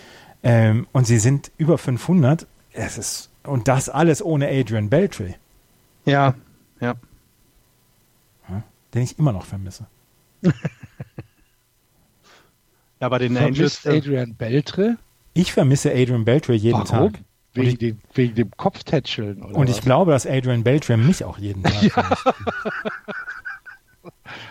ähm, 0.43 0.87
und 0.93 1.05
sie 1.05 1.19
sind 1.19 1.51
über 1.57 1.77
500. 1.77 2.47
Es 2.71 2.97
ist 2.97 3.29
und 3.43 3.67
das 3.67 3.89
alles 3.89 4.23
ohne 4.23 4.47
Adrian 4.47 4.89
Beltre. 4.89 5.35
Ja, 6.05 6.35
ja 6.79 6.95
den 8.93 9.03
ich 9.03 9.19
immer 9.19 9.31
noch 9.31 9.45
vermisse. 9.45 9.87
ja, 12.99 13.09
bei 13.09 13.17
den 13.17 13.35
Vermisst 13.35 13.85
Angels. 13.85 14.05
Adrian 14.05 14.35
Beltre? 14.35 14.97
Ich 15.33 15.53
vermisse 15.53 15.91
Adrian 15.91 16.25
Beltre 16.25 16.53
jeden 16.53 16.73
Warum? 16.73 17.13
Tag. 17.13 17.21
Wegen, 17.53 17.67
ich, 17.67 17.77
dem, 17.77 17.99
wegen 18.13 18.35
dem 18.35 18.51
Kopftätscheln. 18.57 19.41
und 19.41 19.67
was? 19.67 19.77
ich 19.77 19.81
glaube, 19.81 20.11
dass 20.11 20.27
Adrian 20.27 20.63
Beltre 20.63 20.97
mich 20.97 21.23
auch 21.23 21.39
jeden 21.39 21.63
Tag 21.63 21.83
ja. 21.83 22.03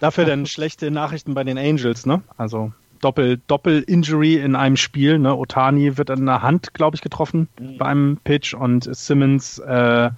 Dafür 0.00 0.24
dann 0.24 0.46
schlechte 0.46 0.90
Nachrichten 0.90 1.34
bei 1.34 1.44
den 1.44 1.58
Angels, 1.58 2.06
ne? 2.06 2.22
Also 2.36 2.72
Doppel, 3.00 3.40
Doppel-Injury 3.46 4.36
in 4.36 4.56
einem 4.56 4.76
Spiel. 4.76 5.18
Ne? 5.18 5.36
Otani 5.36 5.96
wird 5.96 6.10
an 6.10 6.26
der 6.26 6.42
Hand, 6.42 6.74
glaube 6.74 6.96
ich, 6.96 7.02
getroffen 7.02 7.48
mhm. 7.60 7.78
bei 7.78 7.86
einem 7.86 8.16
Pitch 8.18 8.54
und 8.54 8.94
Simmons, 8.94 9.58
äh, 9.58 10.10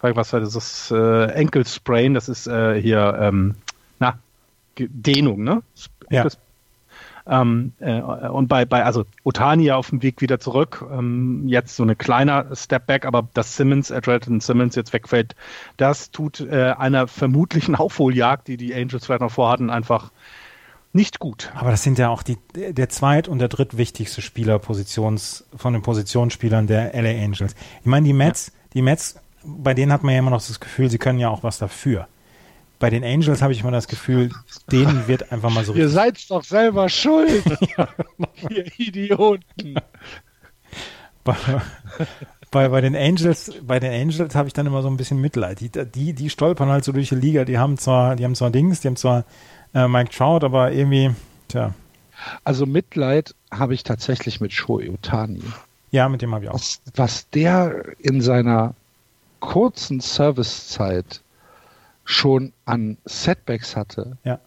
was 0.00 0.32
war 0.32 0.40
das, 0.40 0.52
das 0.52 0.92
äh, 0.92 1.32
Enkelspray, 1.32 2.12
das 2.12 2.28
ist 2.28 2.46
äh, 2.46 2.80
hier 2.80 3.18
ähm, 3.20 3.56
Dehnung, 4.86 5.42
ne? 5.42 5.62
Ja. 6.10 6.26
Ähm, 7.26 7.72
äh, 7.80 8.00
und 8.00 8.48
bei, 8.48 8.64
bei, 8.64 8.84
also 8.84 9.04
Otani 9.22 9.70
auf 9.70 9.90
dem 9.90 10.02
Weg 10.02 10.22
wieder 10.22 10.40
zurück, 10.40 10.82
ähm, 10.90 11.46
jetzt 11.46 11.76
so 11.76 11.82
eine 11.82 11.94
kleiner 11.94 12.56
Stepback, 12.56 13.04
aber 13.04 13.28
dass 13.34 13.54
Simmons, 13.54 13.92
Adrian 13.92 14.40
Simmons 14.40 14.76
jetzt 14.76 14.94
wegfällt, 14.94 15.36
das 15.76 16.10
tut 16.10 16.40
äh, 16.40 16.74
einer 16.78 17.06
vermutlichen 17.06 17.74
Aufholjagd, 17.74 18.48
die 18.48 18.56
die 18.56 18.74
Angels 18.74 19.04
vielleicht 19.04 19.20
noch 19.20 19.30
vorhatten, 19.32 19.68
einfach 19.68 20.10
nicht 20.94 21.18
gut. 21.18 21.52
Aber 21.54 21.70
das 21.70 21.82
sind 21.82 21.98
ja 21.98 22.08
auch 22.08 22.22
die, 22.22 22.38
der 22.54 22.88
zweit- 22.88 23.28
und 23.28 23.40
der 23.40 23.48
drittwichtigste 23.48 24.22
Spieler 24.22 24.58
Positions, 24.58 25.44
von 25.54 25.74
den 25.74 25.82
Positionsspielern 25.82 26.66
der 26.66 26.94
LA 26.94 27.10
Angels. 27.22 27.54
Ich 27.80 27.86
meine, 27.86 28.06
die 28.06 28.14
Mets, 28.14 28.46
ja. 28.46 28.52
die 28.72 28.82
Mets, 28.82 29.20
bei 29.44 29.74
denen 29.74 29.92
hat 29.92 30.02
man 30.02 30.14
ja 30.14 30.20
immer 30.20 30.30
noch 30.30 30.44
das 30.44 30.60
Gefühl, 30.60 30.88
sie 30.88 30.98
können 30.98 31.18
ja 31.18 31.28
auch 31.28 31.42
was 31.42 31.58
dafür 31.58 32.08
bei 32.78 32.90
den 32.90 33.04
Angels 33.04 33.42
habe 33.42 33.52
ich 33.52 33.60
immer 33.60 33.70
das 33.70 33.88
Gefühl, 33.88 34.30
denen 34.70 35.08
wird 35.08 35.32
einfach 35.32 35.50
mal 35.50 35.64
so 35.64 35.74
Ihr 35.74 35.88
seid 35.88 36.30
doch 36.30 36.44
selber 36.44 36.88
schuld, 36.88 37.44
ihr 38.50 38.66
Idioten. 38.78 39.74
Bei, 41.24 41.34
bei, 42.50 42.68
bei, 42.68 42.80
den 42.80 42.96
Angels, 42.96 43.52
bei 43.66 43.80
den 43.80 43.92
Angels 43.92 44.34
habe 44.34 44.48
ich 44.48 44.54
dann 44.54 44.66
immer 44.66 44.82
so 44.82 44.88
ein 44.88 44.96
bisschen 44.96 45.20
Mitleid. 45.20 45.60
Die, 45.60 45.70
die, 45.70 46.12
die 46.12 46.30
stolpern 46.30 46.68
halt 46.68 46.84
so 46.84 46.92
durch 46.92 47.08
die 47.08 47.16
Liga. 47.16 47.44
Die 47.44 47.58
haben 47.58 47.76
zwar, 47.78 48.16
die 48.16 48.24
haben 48.24 48.34
zwar 48.34 48.50
Dings, 48.50 48.80
die 48.80 48.88
haben 48.88 48.96
zwar 48.96 49.24
äh, 49.74 49.88
Mike 49.88 50.10
Trout, 50.10 50.44
aber 50.44 50.72
irgendwie, 50.72 51.10
tja. 51.48 51.74
Also 52.44 52.66
Mitleid 52.66 53.34
habe 53.50 53.74
ich 53.74 53.82
tatsächlich 53.82 54.40
mit 54.40 54.52
Shohei 54.52 54.90
Otani. 54.90 55.42
Ja, 55.90 56.08
mit 56.08 56.22
dem 56.22 56.34
habe 56.34 56.44
ich 56.44 56.50
auch. 56.50 56.54
Was, 56.54 56.80
was 56.94 57.30
der 57.30 57.84
in 57.98 58.20
seiner 58.20 58.74
kurzen 59.40 60.00
Servicezeit 60.00 61.22
schon 62.08 62.54
an 62.64 62.96
Setbacks 63.04 63.76
hatte. 63.76 64.16
Ja. 64.24 64.40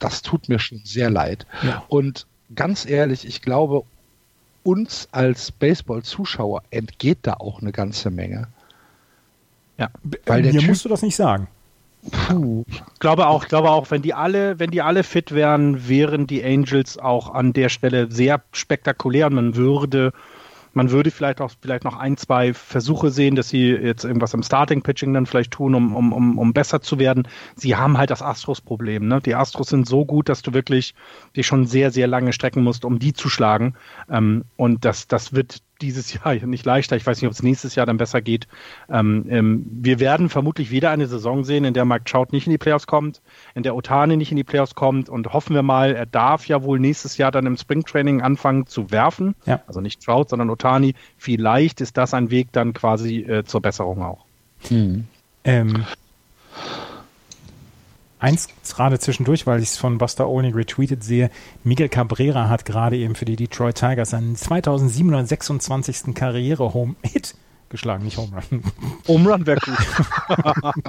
das 0.00 0.22
tut 0.22 0.48
mir 0.48 0.58
schon 0.58 0.80
sehr 0.84 1.08
leid. 1.08 1.46
Ja. 1.62 1.84
Und 1.88 2.26
ganz 2.56 2.84
ehrlich, 2.84 3.24
ich 3.26 3.42
glaube, 3.42 3.84
uns 4.64 5.08
als 5.12 5.52
Baseball-Zuschauer 5.52 6.62
entgeht 6.70 7.18
da 7.22 7.34
auch 7.34 7.60
eine 7.60 7.70
ganze 7.70 8.10
Menge. 8.10 8.48
Ja. 9.78 9.90
Weil 10.26 10.42
Mir 10.42 10.52
Typ- 10.52 10.66
musst 10.68 10.84
du 10.84 10.88
das 10.88 11.02
nicht 11.02 11.14
sagen. 11.16 11.46
Puh. 12.10 12.64
glaube 12.98 13.28
auch, 13.28 13.46
glaube 13.46 13.70
auch, 13.70 13.92
wenn 13.92 14.02
die 14.02 14.12
alle, 14.14 14.58
wenn 14.58 14.72
die 14.72 14.82
alle 14.82 15.04
fit 15.04 15.30
wären, 15.30 15.86
wären 15.88 16.26
die 16.26 16.42
Angels 16.44 16.98
auch 16.98 17.32
an 17.32 17.52
der 17.52 17.68
Stelle 17.68 18.10
sehr 18.10 18.42
spektakulär 18.50 19.28
und 19.28 19.34
man 19.34 19.54
würde, 19.54 20.12
man 20.74 20.90
würde 20.90 21.10
vielleicht 21.10 21.40
auch 21.40 21.50
vielleicht 21.60 21.84
noch 21.84 21.96
ein, 21.96 22.16
zwei 22.16 22.54
Versuche 22.54 23.10
sehen, 23.10 23.36
dass 23.36 23.48
sie 23.48 23.68
jetzt 23.68 24.04
irgendwas 24.04 24.34
im 24.34 24.42
Starting 24.42 24.82
Pitching 24.82 25.12
dann 25.14 25.26
vielleicht 25.26 25.52
tun, 25.52 25.74
um, 25.74 25.94
um, 25.94 26.12
um, 26.12 26.38
um 26.38 26.52
besser 26.52 26.80
zu 26.80 26.98
werden. 26.98 27.28
Sie 27.56 27.76
haben 27.76 27.98
halt 27.98 28.10
das 28.10 28.22
Astros-Problem. 28.22 29.06
Ne? 29.06 29.20
Die 29.20 29.34
Astros 29.34 29.68
sind 29.68 29.86
so 29.86 30.04
gut, 30.04 30.28
dass 30.28 30.42
du 30.42 30.52
wirklich 30.54 30.94
dich 31.36 31.46
schon 31.46 31.66
sehr, 31.66 31.90
sehr 31.90 32.06
lange 32.06 32.32
strecken 32.32 32.62
musst, 32.62 32.84
um 32.84 32.98
die 32.98 33.12
zu 33.12 33.28
schlagen. 33.28 33.74
Ähm, 34.10 34.44
und 34.56 34.84
das, 34.84 35.08
das 35.08 35.32
wird 35.32 35.62
dieses 35.82 36.12
Jahr 36.12 36.34
nicht 36.34 36.64
leichter. 36.64 36.96
Ich 36.96 37.06
weiß 37.06 37.20
nicht, 37.20 37.26
ob 37.26 37.32
es 37.32 37.42
nächstes 37.42 37.74
Jahr 37.74 37.86
dann 37.86 37.96
besser 37.96 38.20
geht. 38.20 38.46
Ähm, 38.88 39.26
ähm, 39.28 39.66
wir 39.70 40.00
werden 40.00 40.28
vermutlich 40.28 40.70
wieder 40.70 40.90
eine 40.90 41.06
Saison 41.06 41.44
sehen, 41.44 41.64
in 41.64 41.74
der 41.74 41.84
Mike 41.84 42.04
Trout 42.04 42.28
nicht 42.30 42.46
in 42.46 42.52
die 42.52 42.58
Playoffs 42.58 42.86
kommt, 42.86 43.20
in 43.54 43.62
der 43.62 43.74
Otani 43.74 44.16
nicht 44.16 44.30
in 44.30 44.36
die 44.36 44.44
Playoffs 44.44 44.74
kommt 44.74 45.08
und 45.08 45.32
hoffen 45.32 45.54
wir 45.54 45.62
mal, 45.62 45.94
er 45.94 46.06
darf 46.06 46.46
ja 46.46 46.62
wohl 46.62 46.78
nächstes 46.78 47.18
Jahr 47.18 47.30
dann 47.30 47.46
im 47.46 47.56
Springtraining 47.56 48.22
anfangen 48.22 48.66
zu 48.66 48.90
werfen. 48.90 49.34
Ja. 49.44 49.60
Also 49.66 49.80
nicht 49.80 50.02
Trout, 50.02 50.26
sondern 50.28 50.50
Otani. 50.50 50.94
Vielleicht 51.18 51.80
ist 51.80 51.96
das 51.96 52.14
ein 52.14 52.30
Weg 52.30 52.48
dann 52.52 52.72
quasi 52.72 53.18
äh, 53.18 53.44
zur 53.44 53.60
Besserung 53.60 54.02
auch. 54.02 54.24
Ähm, 55.44 55.84
eins 58.22 58.48
gerade 58.74 58.98
zwischendurch, 58.98 59.46
weil 59.46 59.58
ich 59.62 59.70
es 59.70 59.76
von 59.76 59.98
Buster 59.98 60.28
Olney 60.28 60.50
retweetet 60.50 61.04
sehe. 61.04 61.30
Miguel 61.64 61.88
Cabrera 61.88 62.48
hat 62.48 62.64
gerade 62.64 62.96
eben 62.96 63.14
für 63.14 63.24
die 63.26 63.36
Detroit 63.36 63.76
Tigers 63.76 64.10
seinen 64.10 64.36
2726. 64.36 66.14
Karriere-Home-Hit 66.14 67.34
geschlagen, 67.68 68.04
nicht 68.04 68.18
Home 68.18 68.32
Run. 68.50 68.62
Umrun 69.06 69.46
wäre 69.46 69.58
gut. 69.60 69.74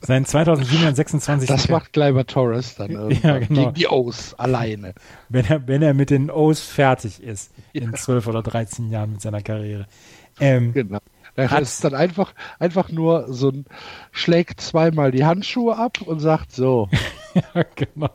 Sein 0.00 0.26
2726. 0.26 1.48
Das 1.48 1.68
macht 1.70 1.92
Gleiber 1.94 2.26
Torres 2.26 2.74
dann 2.76 2.90
irgendwann 2.90 3.30
Ja, 3.32 3.38
genau. 3.38 3.60
gegen 3.62 3.74
die 3.74 3.88
O's 3.88 4.34
alleine. 4.34 4.92
wenn 5.30 5.46
er, 5.46 5.66
wenn 5.66 5.82
er 5.82 5.94
mit 5.94 6.10
den 6.10 6.30
O's 6.30 6.60
fertig 6.60 7.22
ist 7.22 7.50
in 7.72 7.94
12 7.94 8.26
oder 8.26 8.42
13 8.42 8.90
Jahren 8.90 9.12
mit 9.12 9.20
seiner 9.22 9.42
Karriere. 9.42 9.86
Ähm, 10.40 10.72
Genau. 10.72 11.00
Er 11.38 11.50
Hat's- 11.50 11.74
ist 11.74 11.84
dann 11.84 11.94
einfach, 11.94 12.34
einfach 12.58 12.90
nur 12.90 13.32
so 13.32 13.50
ein, 13.50 13.64
schlägt 14.12 14.60
zweimal 14.60 15.10
die 15.12 15.24
Handschuhe 15.24 15.76
ab 15.76 16.00
und 16.02 16.20
sagt 16.20 16.52
so, 16.52 16.88
ja, 17.34 17.64
genau. 17.76 18.10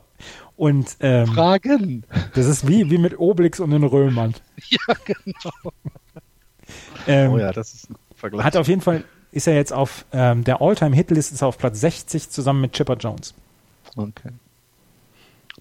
Und 0.56 0.96
ähm, 1.00 1.26
Fragen. 1.26 2.04
das 2.34 2.46
ist 2.46 2.68
wie, 2.68 2.88
wie 2.90 2.98
mit 2.98 3.18
Obelix 3.18 3.60
und 3.60 3.70
den 3.70 3.84
Römern. 3.84 4.34
Ja, 4.70 4.94
genau. 5.04 5.72
Ähm, 7.06 7.32
Oh 7.32 7.38
ja, 7.38 7.52
das 7.52 7.74
ist 7.74 7.90
ein 7.90 7.96
Vergleich. 8.14 8.44
Hat 8.44 8.56
auf 8.56 8.68
jeden 8.68 8.80
Fall, 8.80 9.04
ist 9.32 9.46
er 9.46 9.54
jetzt 9.54 9.72
auf 9.72 10.06
ähm, 10.12 10.44
der 10.44 10.60
All-Time-Hitlist, 10.62 11.32
ist 11.32 11.42
er 11.42 11.48
auf 11.48 11.58
Platz 11.58 11.80
60 11.80 12.30
zusammen 12.30 12.60
mit 12.60 12.72
Chipper 12.72 12.96
Jones. 12.96 13.34
Okay. 13.96 14.30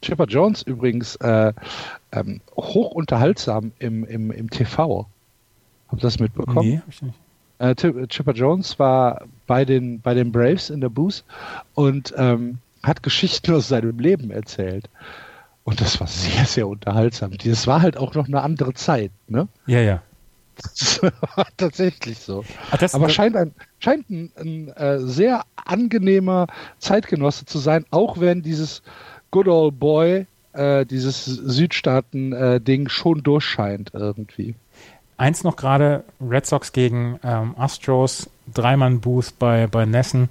Chipper 0.02 0.26
Jones 0.26 0.62
übrigens 0.62 1.16
äh, 1.18 1.54
ähm, 2.12 2.42
hoch 2.56 2.92
unterhaltsam 2.92 3.72
im, 3.80 4.04
im, 4.06 4.32
im 4.32 4.50
TV. 4.50 5.08
Habt 5.90 6.02
ihr 6.02 6.08
das 6.08 6.20
mitbekommen? 6.20 6.68
Nee, 6.68 6.78
hab 6.78 6.88
ich 6.90 7.02
nicht. 7.02 7.16
Äh, 7.64 7.76
Chipper 7.76 8.34
Jones 8.34 8.78
war 8.78 9.26
bei 9.48 9.64
den, 9.64 10.02
bei 10.02 10.14
den 10.14 10.34
Braves 10.34 10.70
in 10.70 10.82
der 10.82 10.90
Booth 10.90 11.24
und 11.76 12.14
ähm, 12.18 12.58
hat 12.84 13.04
Geschichten 13.04 13.54
aus 13.54 13.70
seinem 13.70 13.98
Leben 14.00 14.32
erzählt. 14.32 14.90
Und 15.64 15.80
das 15.80 15.98
war 16.02 16.08
sehr, 16.08 16.44
sehr 16.46 16.68
unterhaltsam. 16.68 17.32
Das 17.38 17.66
war 17.66 17.82
halt 17.82 17.96
auch 17.96 18.16
noch 18.16 18.28
eine 18.28 18.42
andere 18.42 18.74
Zeit, 18.74 19.12
ne? 19.30 19.48
Ja, 19.66 19.80
ja. 19.80 20.02
Das 20.58 21.02
war 21.02 21.48
tatsächlich 21.56 22.20
so. 22.20 22.44
Ah, 22.72 22.78
das, 22.78 22.94
Aber 22.94 23.06
das, 23.06 23.16
scheint 23.16 23.38
ein, 23.38 23.54
scheint 23.80 24.10
ein, 24.10 24.32
ein 24.36 24.68
äh, 24.68 25.00
sehr 25.00 25.44
angenehmer 25.56 26.48
Zeitgenosse 26.80 27.46
zu 27.46 27.60
sein, 27.60 27.86
auch 27.92 28.20
wenn 28.20 28.42
dieses 28.42 28.82
Good 29.32 29.48
Old 29.48 29.80
Boy, 29.80 30.28
äh, 30.52 30.86
dieses 30.86 31.24
Südstaaten-Ding 31.24 32.90
schon 32.90 33.24
durchscheint 33.24 33.92
irgendwie. 33.94 34.56
Eins 35.18 35.44
noch 35.44 35.56
gerade, 35.56 36.04
Red 36.22 36.46
Sox 36.46 36.72
gegen 36.72 37.20
ähm, 37.24 37.56
Astros, 37.58 38.30
Dreimann-Booth 38.54 39.38
bei, 39.40 39.68
bei 39.68 39.86
Nessen 39.86 40.30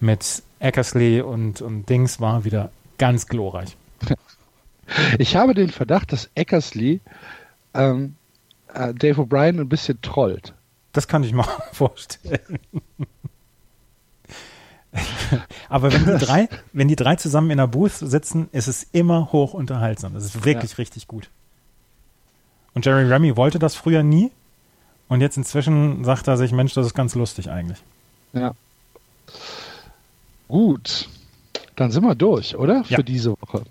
mit 0.00 0.42
Eckersley 0.58 1.20
und, 1.20 1.60
und 1.60 1.88
Dings 1.88 2.20
war 2.20 2.44
wieder 2.44 2.70
ganz 2.98 3.26
glorreich. 3.26 3.76
Ich 5.18 5.34
habe 5.34 5.54
den 5.54 5.70
Verdacht, 5.70 6.12
dass 6.12 6.28
Eckersley 6.34 7.00
ähm, 7.72 8.16
äh, 8.74 8.92
Dave 8.92 9.22
O'Brien 9.22 9.58
ein 9.58 9.68
bisschen 9.70 9.98
trollt. 10.02 10.52
Das 10.92 11.08
kann 11.08 11.24
ich 11.24 11.32
mir 11.32 11.44
vorstellen. 11.72 12.58
Aber 15.68 15.92
wenn 15.92 16.04
die 16.04 16.24
drei, 16.24 16.48
wenn 16.72 16.88
die 16.88 16.96
drei 16.96 17.16
zusammen 17.16 17.50
in 17.50 17.58
der 17.58 17.66
Booth 17.66 17.94
sitzen, 17.94 18.48
ist 18.52 18.68
es 18.68 18.86
immer 18.92 19.32
hoch 19.32 19.54
unterhaltsam. 19.54 20.14
Das 20.14 20.24
ist 20.24 20.44
wirklich 20.44 20.78
richtig 20.78 21.08
gut. 21.08 21.30
Und 22.74 22.84
Jerry 22.84 23.04
Remy 23.04 23.36
wollte 23.36 23.58
das 23.58 23.74
früher 23.74 24.02
nie. 24.02 24.30
Und 25.08 25.20
jetzt 25.20 25.36
inzwischen 25.36 26.04
sagt 26.04 26.28
er 26.28 26.36
sich, 26.36 26.52
Mensch, 26.52 26.74
das 26.74 26.86
ist 26.86 26.94
ganz 26.94 27.14
lustig 27.14 27.50
eigentlich. 27.50 27.78
Ja. 28.32 28.52
Gut. 30.48 31.08
Dann 31.76 31.90
sind 31.90 32.04
wir 32.04 32.14
durch, 32.14 32.56
oder? 32.56 32.84
Ja. 32.88 32.96
Für 32.96 33.04
diese 33.04 33.30
Woche. 33.40 33.64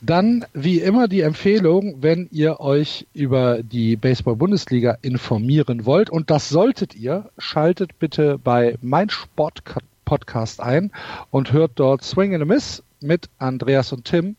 Dann, 0.00 0.44
wie 0.52 0.78
immer, 0.78 1.08
die 1.08 1.22
Empfehlung, 1.22 1.96
wenn 2.00 2.28
ihr 2.30 2.60
euch 2.60 3.06
über 3.14 3.62
die 3.62 3.96
Baseball-Bundesliga 3.96 4.98
informieren 5.02 5.86
wollt, 5.86 6.08
und 6.08 6.30
das 6.30 6.48
solltet 6.48 6.94
ihr, 6.94 7.30
schaltet 7.36 7.98
bitte 7.98 8.38
bei 8.38 8.76
mein 8.80 9.10
Sport 9.10 9.62
Podcast 10.04 10.60
ein 10.60 10.92
und 11.30 11.52
hört 11.52 11.72
dort 11.74 12.02
Swing 12.02 12.32
and 12.34 12.42
a 12.42 12.46
Miss 12.46 12.82
mit 13.00 13.28
Andreas 13.38 13.92
und 13.92 14.04
Tim, 14.04 14.36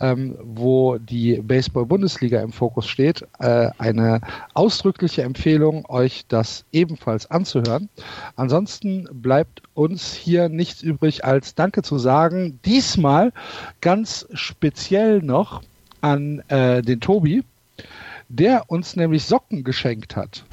ähm, 0.00 0.36
wo 0.42 0.98
die 0.98 1.40
Baseball-Bundesliga 1.40 2.40
im 2.40 2.52
Fokus 2.52 2.86
steht. 2.86 3.26
Äh, 3.38 3.70
eine 3.78 4.20
ausdrückliche 4.54 5.22
Empfehlung, 5.22 5.86
euch 5.88 6.24
das 6.28 6.64
ebenfalls 6.72 7.30
anzuhören. 7.30 7.88
Ansonsten 8.36 9.08
bleibt 9.12 9.62
uns 9.74 10.14
hier 10.14 10.48
nichts 10.48 10.82
übrig, 10.82 11.24
als 11.24 11.54
Danke 11.54 11.82
zu 11.82 11.98
sagen. 11.98 12.58
Diesmal 12.64 13.32
ganz 13.80 14.26
speziell 14.34 15.22
noch 15.22 15.62
an 16.00 16.42
äh, 16.48 16.82
den 16.82 17.00
Tobi, 17.00 17.44
der 18.28 18.70
uns 18.70 18.96
nämlich 18.96 19.24
Socken 19.24 19.64
geschenkt 19.64 20.16
hat. 20.16 20.44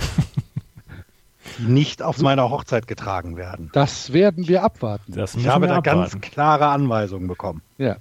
Die 1.57 1.63
nicht 1.65 2.01
auf 2.01 2.19
meiner 2.21 2.49
Hochzeit 2.49 2.88
getragen 2.88 3.38
werden. 3.38 3.69
Das 3.73 4.13
werden 4.13 4.47
wir 4.47 4.63
abwarten. 4.63 5.13
Das 5.13 5.35
Ich 5.35 5.47
habe 5.47 5.67
da 5.67 5.77
abwarten. 5.77 6.01
ganz 6.11 6.21
klare 6.21 6.67
Anweisungen 6.67 7.27
bekommen. 7.27 7.61
Ja. 7.77 7.97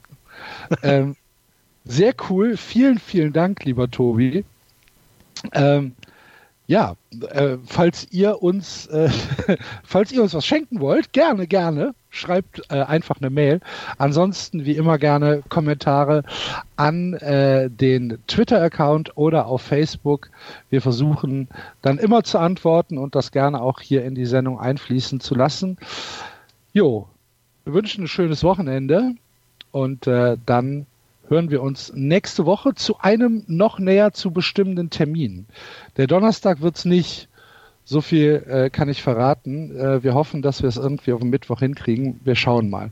ähm, 0.82 1.16
sehr 1.84 2.14
cool. 2.28 2.56
Vielen, 2.56 2.98
vielen 2.98 3.32
Dank, 3.32 3.64
lieber 3.64 3.90
Tobi. 3.90 4.44
Ähm, 5.52 5.94
ja, 6.68 6.96
äh, 7.30 7.58
falls 7.64 8.08
ihr 8.10 8.42
uns, 8.42 8.86
äh, 8.88 9.08
falls 9.84 10.10
ihr 10.10 10.22
uns 10.22 10.34
was 10.34 10.44
schenken 10.44 10.80
wollt, 10.80 11.12
gerne, 11.12 11.46
gerne, 11.46 11.94
schreibt 12.10 12.60
äh, 12.70 12.82
einfach 12.82 13.16
eine 13.20 13.30
Mail. 13.30 13.60
Ansonsten 13.98 14.64
wie 14.64 14.76
immer 14.76 14.98
gerne 14.98 15.42
Kommentare 15.48 16.24
an 16.74 17.14
äh, 17.14 17.70
den 17.70 18.18
Twitter-Account 18.26 19.16
oder 19.16 19.46
auf 19.46 19.62
Facebook. 19.62 20.30
Wir 20.68 20.82
versuchen 20.82 21.48
dann 21.82 21.98
immer 21.98 22.24
zu 22.24 22.38
antworten 22.38 22.98
und 22.98 23.14
das 23.14 23.30
gerne 23.30 23.60
auch 23.60 23.80
hier 23.80 24.04
in 24.04 24.16
die 24.16 24.26
Sendung 24.26 24.58
einfließen 24.58 25.20
zu 25.20 25.36
lassen. 25.36 25.78
Jo, 26.72 27.06
wir 27.64 27.74
wünschen 27.74 28.04
ein 28.04 28.08
schönes 28.08 28.42
Wochenende 28.42 29.12
und 29.70 30.06
äh, 30.08 30.36
dann 30.46 30.86
hören 31.28 31.50
wir 31.50 31.62
uns 31.62 31.92
nächste 31.94 32.46
Woche 32.46 32.74
zu 32.74 32.98
einem 33.00 33.44
noch 33.46 33.78
näher 33.78 34.12
zu 34.12 34.30
bestimmenden 34.30 34.90
Termin. 34.90 35.46
Der 35.96 36.06
Donnerstag 36.06 36.60
wird's 36.60 36.84
nicht. 36.84 37.28
So 37.84 38.00
viel 38.00 38.44
äh, 38.48 38.70
kann 38.70 38.88
ich 38.88 39.02
verraten. 39.02 39.76
Äh, 39.76 40.02
wir 40.02 40.14
hoffen, 40.14 40.42
dass 40.42 40.62
wir 40.62 40.68
es 40.68 40.76
irgendwie 40.76 41.12
auf 41.12 41.20
den 41.20 41.30
Mittwoch 41.30 41.60
hinkriegen. 41.60 42.20
Wir 42.24 42.34
schauen 42.34 42.68
mal. 42.68 42.90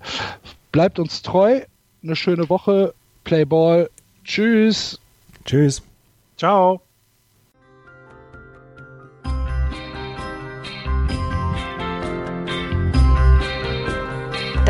Bleibt 0.71 0.99
uns 0.99 1.23
treu. 1.23 1.63
Eine 2.03 2.17
schöne 2.17 2.49
Woche. 2.49 2.95
Play 3.25 3.45
Ball. 3.45 3.91
Tschüss. 4.25 5.01
Tschüss. 5.45 5.83
Ciao. 6.37 6.84